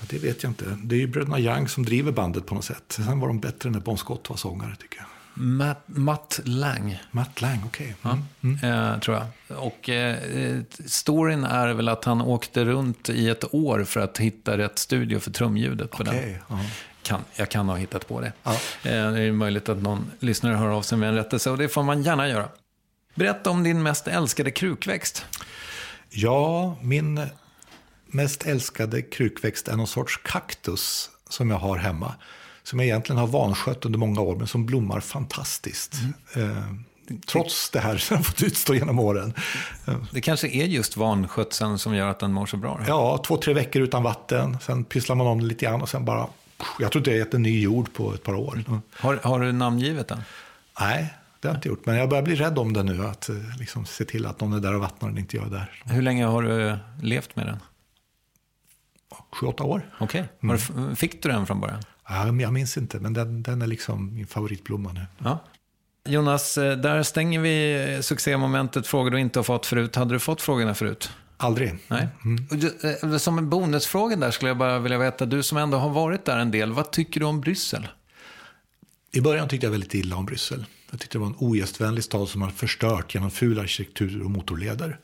Ja, 0.00 0.06
Det 0.10 0.18
vet 0.18 0.42
jag 0.42 0.50
inte. 0.50 0.64
Det 0.82 0.94
är 0.94 0.98
ju 0.98 1.06
bröderna 1.06 1.38
Young 1.40 1.68
som 1.68 1.84
driver 1.84 2.12
bandet 2.12 2.46
på 2.46 2.54
något 2.54 2.64
sätt. 2.64 2.84
Sen 2.88 3.20
var 3.20 3.28
de 3.28 3.40
bättre 3.40 3.70
när 3.70 3.80
Bon 3.80 3.98
Scott 3.98 4.30
var 4.30 4.36
sångare 4.36 4.76
tycker 4.76 4.98
jag. 4.98 5.06
Matt, 5.38 5.82
Matt 5.86 6.40
Lang, 6.44 6.98
Matt 7.10 7.40
Lang, 7.40 7.62
okej. 7.66 7.94
ja. 8.02 8.18
Mm. 8.42 8.92
eh, 8.94 9.00
tror 9.00 9.16
jag. 9.16 9.58
Och 9.58 9.88
eh, 9.88 10.16
storyn 10.86 11.44
är 11.44 11.68
väl 11.74 11.88
att 11.88 12.04
han 12.04 12.22
åkte 12.22 12.64
runt 12.64 13.08
i 13.08 13.28
ett 13.28 13.54
år 13.54 13.84
för 13.84 14.00
att 14.00 14.18
hitta 14.18 14.58
rätt 14.58 14.78
studio 14.78 15.18
för 15.18 15.30
trumljudet 15.30 15.90
på 15.90 16.02
den. 16.02 16.14
Kan, 17.06 17.20
jag 17.36 17.48
kan 17.48 17.68
ha 17.68 17.76
hittat 17.76 18.08
på 18.08 18.20
det. 18.20 18.32
Ja. 18.42 18.52
Eh, 18.52 19.12
det 19.12 19.20
är 19.22 19.32
möjligt 19.32 19.68
att 19.68 19.82
någon 19.82 20.10
lyssnare 20.20 20.54
hör 20.54 20.68
av 20.68 20.82
sig 20.82 20.98
med 20.98 21.08
en 21.08 21.14
rättelse 21.14 21.50
och 21.50 21.58
det 21.58 21.68
får 21.68 21.82
man 21.82 22.02
gärna 22.02 22.28
göra. 22.28 22.48
Berätta 23.14 23.50
om 23.50 23.62
din 23.62 23.82
mest 23.82 24.08
älskade 24.08 24.50
krukväxt. 24.50 25.24
Ja, 26.10 26.76
min 26.82 27.26
mest 28.06 28.46
älskade 28.46 29.02
krukväxt 29.02 29.68
är 29.68 29.76
någon 29.76 29.86
sorts 29.86 30.20
kaktus 30.24 31.10
som 31.28 31.50
jag 31.50 31.58
har 31.58 31.76
hemma. 31.76 32.14
Som 32.62 32.78
jag 32.78 32.86
egentligen 32.86 33.18
har 33.18 33.26
vanskött 33.26 33.84
under 33.84 33.98
många 33.98 34.20
år, 34.20 34.36
men 34.36 34.46
som 34.46 34.66
blommar 34.66 35.00
fantastiskt. 35.00 35.94
Eh, 36.36 36.72
trots 37.26 37.70
det 37.70 37.80
här 37.80 37.96
som 37.96 38.16
jag 38.16 38.26
fått 38.26 38.42
utstå 38.42 38.74
genom 38.74 38.98
åren. 38.98 39.34
Eh, 39.86 39.94
Det 40.10 40.20
kanske 40.20 40.48
är 40.48 40.64
just 40.64 40.96
vanskötseln 40.96 41.78
som 41.78 41.94
gör 41.94 42.08
att 42.08 42.18
den 42.20 42.32
mår 42.32 42.46
så 42.46 42.56
bra. 42.56 42.80
Ja, 42.88 43.22
två, 43.26 43.36
tre 43.36 43.54
veckor 43.54 43.82
utan 43.82 44.02
vatten. 44.02 44.58
Sen 44.62 44.84
pysslar 44.84 45.16
man 45.16 45.26
om 45.26 45.40
det 45.40 45.46
lite 45.46 45.64
grann 45.64 45.82
och 45.82 45.88
sen 45.88 46.04
bara... 46.04 46.26
Jag 46.78 46.92
tror 46.92 47.00
inte 47.00 47.10
jag 47.10 47.18
gett 47.18 47.34
en 47.34 47.42
ny 47.42 47.60
jord 47.60 47.92
på 47.92 48.14
ett 48.14 48.22
par 48.22 48.34
år. 48.34 48.64
Har, 48.92 49.16
har 49.16 49.40
du 49.40 49.52
namngivit 49.52 50.08
den? 50.08 50.22
Nej, 50.80 51.14
det 51.40 51.48
har 51.48 51.54
jag 51.54 51.58
inte 51.58 51.68
gjort. 51.68 51.86
Men 51.86 51.96
jag 51.96 52.08
börjar 52.08 52.22
bli 52.22 52.34
rädd 52.34 52.58
om 52.58 52.72
den 52.72 52.86
nu. 52.86 53.06
Att 53.06 53.28
eh, 53.28 53.36
liksom, 53.58 53.86
se 53.86 54.04
till 54.04 54.26
att 54.26 54.40
någon 54.40 54.52
är 54.52 54.60
där 54.60 54.74
och 54.74 54.80
vattnar 54.80 55.08
den, 55.08 55.18
inte 55.18 55.36
jag 55.36 55.46
är 55.46 55.50
där. 55.50 55.82
Hur 55.84 56.02
länge 56.02 56.24
har 56.24 56.42
du 56.42 56.68
eh, 56.68 56.76
levt 57.02 57.36
med 57.36 57.46
den? 57.46 57.58
Sju, 59.32 59.46
åtta 59.46 59.64
år. 59.64 59.82
Okej. 60.00 60.24
Du 60.40 60.54
f- 60.54 60.70
Fick 60.96 61.22
du 61.22 61.28
den 61.28 61.46
från 61.46 61.60
början? 61.60 61.82
Ja, 62.08 62.26
jag 62.26 62.52
minns 62.52 62.76
inte, 62.76 62.98
men 62.98 63.12
den, 63.12 63.42
den 63.42 63.62
är 63.62 63.66
liksom 63.66 64.14
min 64.14 64.26
favoritblomma 64.26 64.92
nu. 64.92 65.00
Ja. 65.18 65.38
Jonas, 66.04 66.58
eh, 66.58 66.76
där 66.76 67.02
stänger 67.02 67.40
vi 67.40 67.98
succémomentet 68.02 68.86
frågor 68.86 69.10
du 69.10 69.20
inte 69.20 69.38
har 69.38 69.44
fått 69.44 69.66
förut. 69.66 69.96
Hade 69.96 70.14
du 70.14 70.18
fått 70.18 70.42
frågorna 70.42 70.74
förut? 70.74 71.10
Aldrig. 71.36 71.74
Nej. 71.88 72.08
Du, 72.50 72.78
eh, 73.02 73.16
Som 73.16 73.38
en 73.38 73.50
bonusfråga 73.50 74.16
där 74.16 74.30
skulle 74.30 74.50
jag 74.50 74.58
bara 74.58 74.78
vilja 74.78 74.98
veta, 74.98 75.26
du 75.26 75.42
som 75.42 75.58
ändå 75.58 75.78
har 75.78 75.90
varit 75.90 76.24
där 76.24 76.38
en 76.38 76.50
del, 76.50 76.72
vad 76.72 76.90
tycker 76.90 77.20
du 77.20 77.26
om 77.26 77.40
Bryssel? 77.40 77.88
I 79.12 79.20
början 79.20 79.48
tyckte 79.48 79.66
jag 79.66 79.70
väldigt 79.70 79.94
illa 79.94 80.16
om 80.16 80.26
Bryssel. 80.26 80.64
Jag 80.90 81.00
tyckte 81.00 81.18
det 81.18 81.20
var 81.22 81.26
en 81.26 81.36
ogästvänlig 81.38 82.04
stad 82.04 82.28
som 82.28 82.40
man 82.40 82.52
förstört 82.52 83.14
genom 83.14 83.30
ful 83.30 83.58
arkitektur 83.58 84.22
och 84.24 84.30
motorleder. 84.30 84.98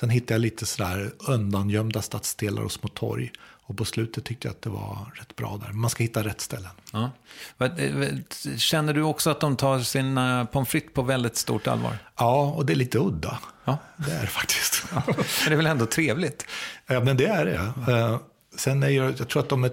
Sen 0.00 0.10
hittade 0.10 0.34
jag 0.34 0.40
lite 0.40 0.66
sådär 0.66 1.12
undangömda 1.28 2.02
stadsdelar 2.02 2.62
och 2.62 2.72
små 2.72 2.88
torg. 2.88 3.32
Och 3.64 3.76
på 3.76 3.84
slutet 3.84 4.24
tyckte 4.24 4.48
jag 4.48 4.52
att 4.54 4.62
det 4.62 4.70
var 4.70 5.12
rätt 5.14 5.36
bra 5.36 5.60
där. 5.66 5.72
Man 5.72 5.90
ska 5.90 6.02
hitta 6.02 6.24
rätt 6.24 6.40
ställen. 6.40 6.70
Ja. 6.92 7.10
Eh, 7.58 8.08
Känner 8.56 8.94
du 8.94 9.02
också 9.02 9.30
att 9.30 9.40
de 9.40 9.56
tar 9.56 9.78
sin 9.80 10.18
pommes 10.52 10.68
frites 10.68 10.92
på 10.94 11.02
väldigt 11.02 11.36
stort 11.36 11.66
allvar? 11.66 11.98
Ja, 12.16 12.42
och 12.56 12.66
det 12.66 12.72
är 12.72 12.74
lite 12.74 12.98
udda. 12.98 13.38
Ja. 13.64 13.78
Det 13.96 14.12
är 14.12 14.20
det 14.20 14.26
faktiskt. 14.26 14.84
Men 14.94 15.04
det 15.46 15.52
är 15.52 15.56
väl 15.56 15.66
ändå 15.66 15.86
trevligt? 15.86 16.46
Ja, 16.86 17.00
men 17.04 17.16
det 17.16 17.26
är 17.26 17.44
det. 17.44 17.92
Eh, 17.92 18.18
Sen 18.56 18.82
är 18.82 18.88
jag, 18.88 19.14
jag 19.20 19.28
tror 19.28 19.42
att 19.42 19.48
de 19.48 19.64
är, 19.64 19.70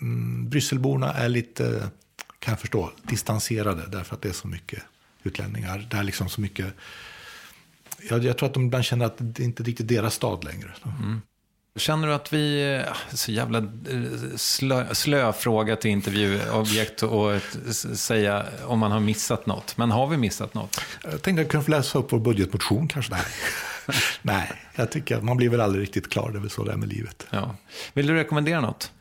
mm, 0.00 0.48
Brysselborna 0.48 1.12
är 1.12 1.28
lite, 1.28 1.88
kan 2.38 2.52
jag 2.52 2.60
förstå, 2.60 2.90
distanserade 3.02 3.82
därför 3.88 4.14
att 4.16 4.22
det 4.22 4.28
är 4.28 4.32
så 4.32 4.48
mycket 4.48 4.82
utlänningar. 5.22 5.86
Det 5.90 5.96
är 5.96 6.02
liksom 6.02 6.28
så 6.28 6.40
mycket, 6.40 6.74
jag, 8.10 8.24
jag 8.24 8.38
tror 8.38 8.48
att 8.48 8.54
de 8.54 8.66
ibland 8.66 8.84
känner 8.84 9.04
att 9.06 9.14
det 9.18 9.42
inte 9.42 9.62
är 9.62 9.64
riktigt 9.64 9.88
deras 9.88 10.14
stad 10.14 10.44
längre. 10.44 10.74
Känner 11.76 12.08
du 12.08 12.14
att 12.14 12.32
vi, 12.32 12.74
eh, 12.74 12.94
så 13.12 13.32
jävla 13.32 13.58
eh, 13.58 14.36
slö, 14.36 14.94
slö 14.94 15.32
fråga 15.32 15.76
till 15.76 15.90
intervjuobjekt 15.90 17.02
och 17.02 17.42
säga 17.96 18.46
om 18.64 18.78
man 18.78 18.92
har 18.92 19.00
missat 19.00 19.46
något. 19.46 19.76
Men 19.76 19.90
har 19.90 20.06
vi 20.06 20.16
missat 20.16 20.54
något? 20.54 20.80
Jag 21.02 21.10
tänkte 21.10 21.30
att 21.30 21.36
jag 21.36 21.48
kunde 21.48 21.64
få 21.64 21.70
läsa 21.70 21.98
upp 21.98 22.12
vår 22.12 22.18
budgetmotion 22.18 22.88
kanske. 22.88 23.14
Nej, 23.14 23.24
Nej 24.22 24.52
jag 24.74 24.90
tycker 24.90 25.16
att 25.16 25.24
man 25.24 25.36
blir 25.36 25.48
väl 25.48 25.60
aldrig 25.60 25.82
riktigt 25.82 26.10
klar. 26.10 26.30
Det 26.30 26.38
är 26.38 26.40
väl 26.40 26.50
så 26.50 26.64
det 26.64 26.72
är 26.72 26.76
med 26.76 26.88
livet. 26.88 27.26
Ja. 27.30 27.56
Vill 27.92 28.06
du 28.06 28.14
rekommendera 28.14 28.60
något? 28.60 28.92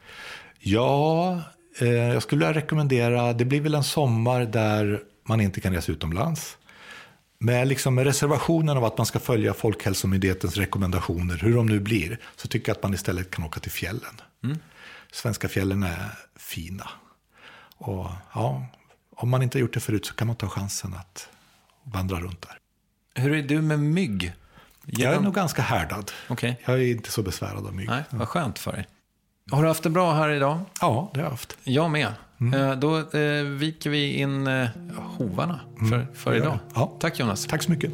Ja, 0.60 1.42
eh, 1.80 1.88
jag 1.88 2.24
skulle 2.24 2.46
vilja 2.48 2.62
rekommendera, 2.62 3.34
det 3.34 3.46
blir 3.46 3.62
väl 3.62 3.76
en 3.76 3.84
sommar 3.84 4.42
där 4.46 5.00
man 5.28 5.42
inte 5.42 5.62
kan 5.62 5.74
resa 5.74 5.92
utomlands. 5.92 6.58
Med, 7.44 7.68
liksom, 7.68 7.96
med 7.96 8.06
reservationen 8.06 8.78
av 8.78 8.84
att 8.86 8.98
man 8.98 9.06
ska 9.06 9.20
följa 9.20 9.54
Folkhälsomyndighetens 9.54 10.58
rekommendationer, 10.58 11.38
hur 11.38 11.56
de 11.56 11.66
nu 11.66 11.80
blir, 11.80 12.20
så 12.36 12.48
tycker 12.48 12.70
jag 12.70 12.78
att 12.78 12.84
man 12.84 12.94
istället 12.94 13.32
kan 13.32 13.46
åka 13.46 13.60
till 13.60 13.72
fjällen. 13.72 14.22
Svenska 15.12 15.48
fjällen 15.48 15.84
är 15.84 16.10
fina. 16.36 16.90
Och 17.78 18.08
ja, 18.34 18.66
om 19.16 19.30
man 19.30 19.44
inte 19.44 19.58
har 19.58 19.62
gjort 19.62 19.74
det 19.74 19.80
förut 19.80 20.06
så 20.06 20.14
kan 20.14 20.28
man 20.28 20.36
ta 20.36 20.50
chansen 20.50 20.94
att 20.94 21.30
vandra 21.84 22.20
runt 22.20 22.42
där. 22.42 22.58
Hur 23.22 23.34
är 23.34 23.44
du 23.44 23.62
med 23.62 23.80
mygg? 23.80 24.34
Jag 24.86 25.14
är 25.14 25.20
nog 25.20 25.34
ganska 25.34 25.62
härdad. 25.62 26.12
Okej. 26.28 26.62
Jag 26.66 26.76
är 26.76 26.92
inte 26.92 27.12
så 27.12 27.24
besvärad 27.24 27.68
av 27.68 27.76
mygg. 27.76 27.90
Nej, 27.90 28.04
vad 28.10 28.28
skönt 28.28 28.60
för 28.60 28.72
dig. 28.72 28.88
Har 29.52 29.62
du 29.62 29.68
haft 29.68 29.84
det 29.84 29.90
bra 29.90 30.14
här 30.14 30.30
idag? 30.30 30.60
Ja, 30.82 31.12
det 31.14 31.20
har 31.20 31.26
jag 31.26 31.32
haft. 31.32 31.58
Jag 31.64 31.92
med. 31.92 32.14
Mm. 32.54 32.80
Då 32.80 32.98
eh, 32.98 33.44
viker 33.44 33.90
vi 33.90 34.14
in 34.14 34.48
eh, 34.48 34.68
hovarna 35.18 35.60
för, 35.90 35.96
mm. 35.96 36.08
för 36.14 36.36
idag. 36.36 36.60
Ja. 36.76 36.98
Tack 37.00 37.20
Jonas. 37.20 37.46
Tack 37.46 37.64
så 37.64 37.72
mycket. 37.72 37.92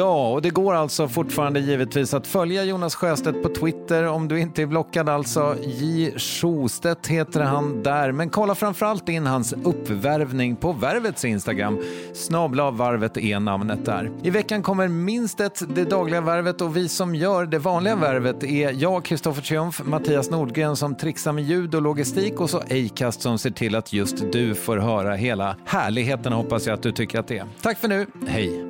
Ja, 0.00 0.32
och 0.32 0.42
det 0.42 0.50
går 0.50 0.74
alltså 0.74 1.08
fortfarande 1.08 1.60
givetvis 1.60 2.14
att 2.14 2.26
följa 2.26 2.64
Jonas 2.64 2.94
Sjöstedt 2.94 3.42
på 3.42 3.48
Twitter 3.48 4.06
om 4.06 4.28
du 4.28 4.40
inte 4.40 4.62
är 4.62 4.66
blockad 4.66 5.08
alltså. 5.08 5.56
J. 5.62 6.12
Sjostedt 6.18 7.06
heter 7.06 7.40
han 7.40 7.82
där. 7.82 8.12
Men 8.12 8.30
kolla 8.30 8.54
framförallt 8.54 9.08
in 9.08 9.26
hans 9.26 9.52
uppvärvning 9.52 10.56
på 10.56 10.72
Värvets 10.72 11.24
Instagram. 11.24 11.78
Snabla 12.14 12.70
varvet 12.70 13.16
är 13.16 13.40
namnet 13.40 13.84
där. 13.84 14.10
I 14.22 14.30
veckan 14.30 14.62
kommer 14.62 14.88
minst 14.88 15.40
ett 15.40 15.62
Det 15.74 15.84
dagliga 15.84 16.20
värvet 16.20 16.60
och 16.60 16.76
vi 16.76 16.88
som 16.88 17.14
gör 17.14 17.46
det 17.46 17.58
vanliga 17.58 17.96
värvet 17.96 18.44
är 18.44 18.72
jag, 18.72 19.04
Kristoffer 19.04 19.42
Triumf, 19.42 19.82
Mattias 19.84 20.30
Nordgren 20.30 20.76
som 20.76 20.94
trixar 20.94 21.32
med 21.32 21.44
ljud 21.44 21.74
och 21.74 21.82
logistik 21.82 22.40
och 22.40 22.50
så 22.50 22.58
Acast 22.58 23.22
som 23.22 23.38
ser 23.38 23.50
till 23.50 23.74
att 23.74 23.92
just 23.92 24.32
du 24.32 24.54
får 24.54 24.76
höra 24.76 25.14
hela 25.14 25.56
härligheten 25.64 26.32
hoppas 26.32 26.66
jag 26.66 26.74
att 26.74 26.82
du 26.82 26.92
tycker 26.92 27.20
att 27.20 27.28
det 27.28 27.38
är. 27.38 27.46
Tack 27.62 27.78
för 27.78 27.88
nu, 27.88 28.06
hej! 28.26 28.69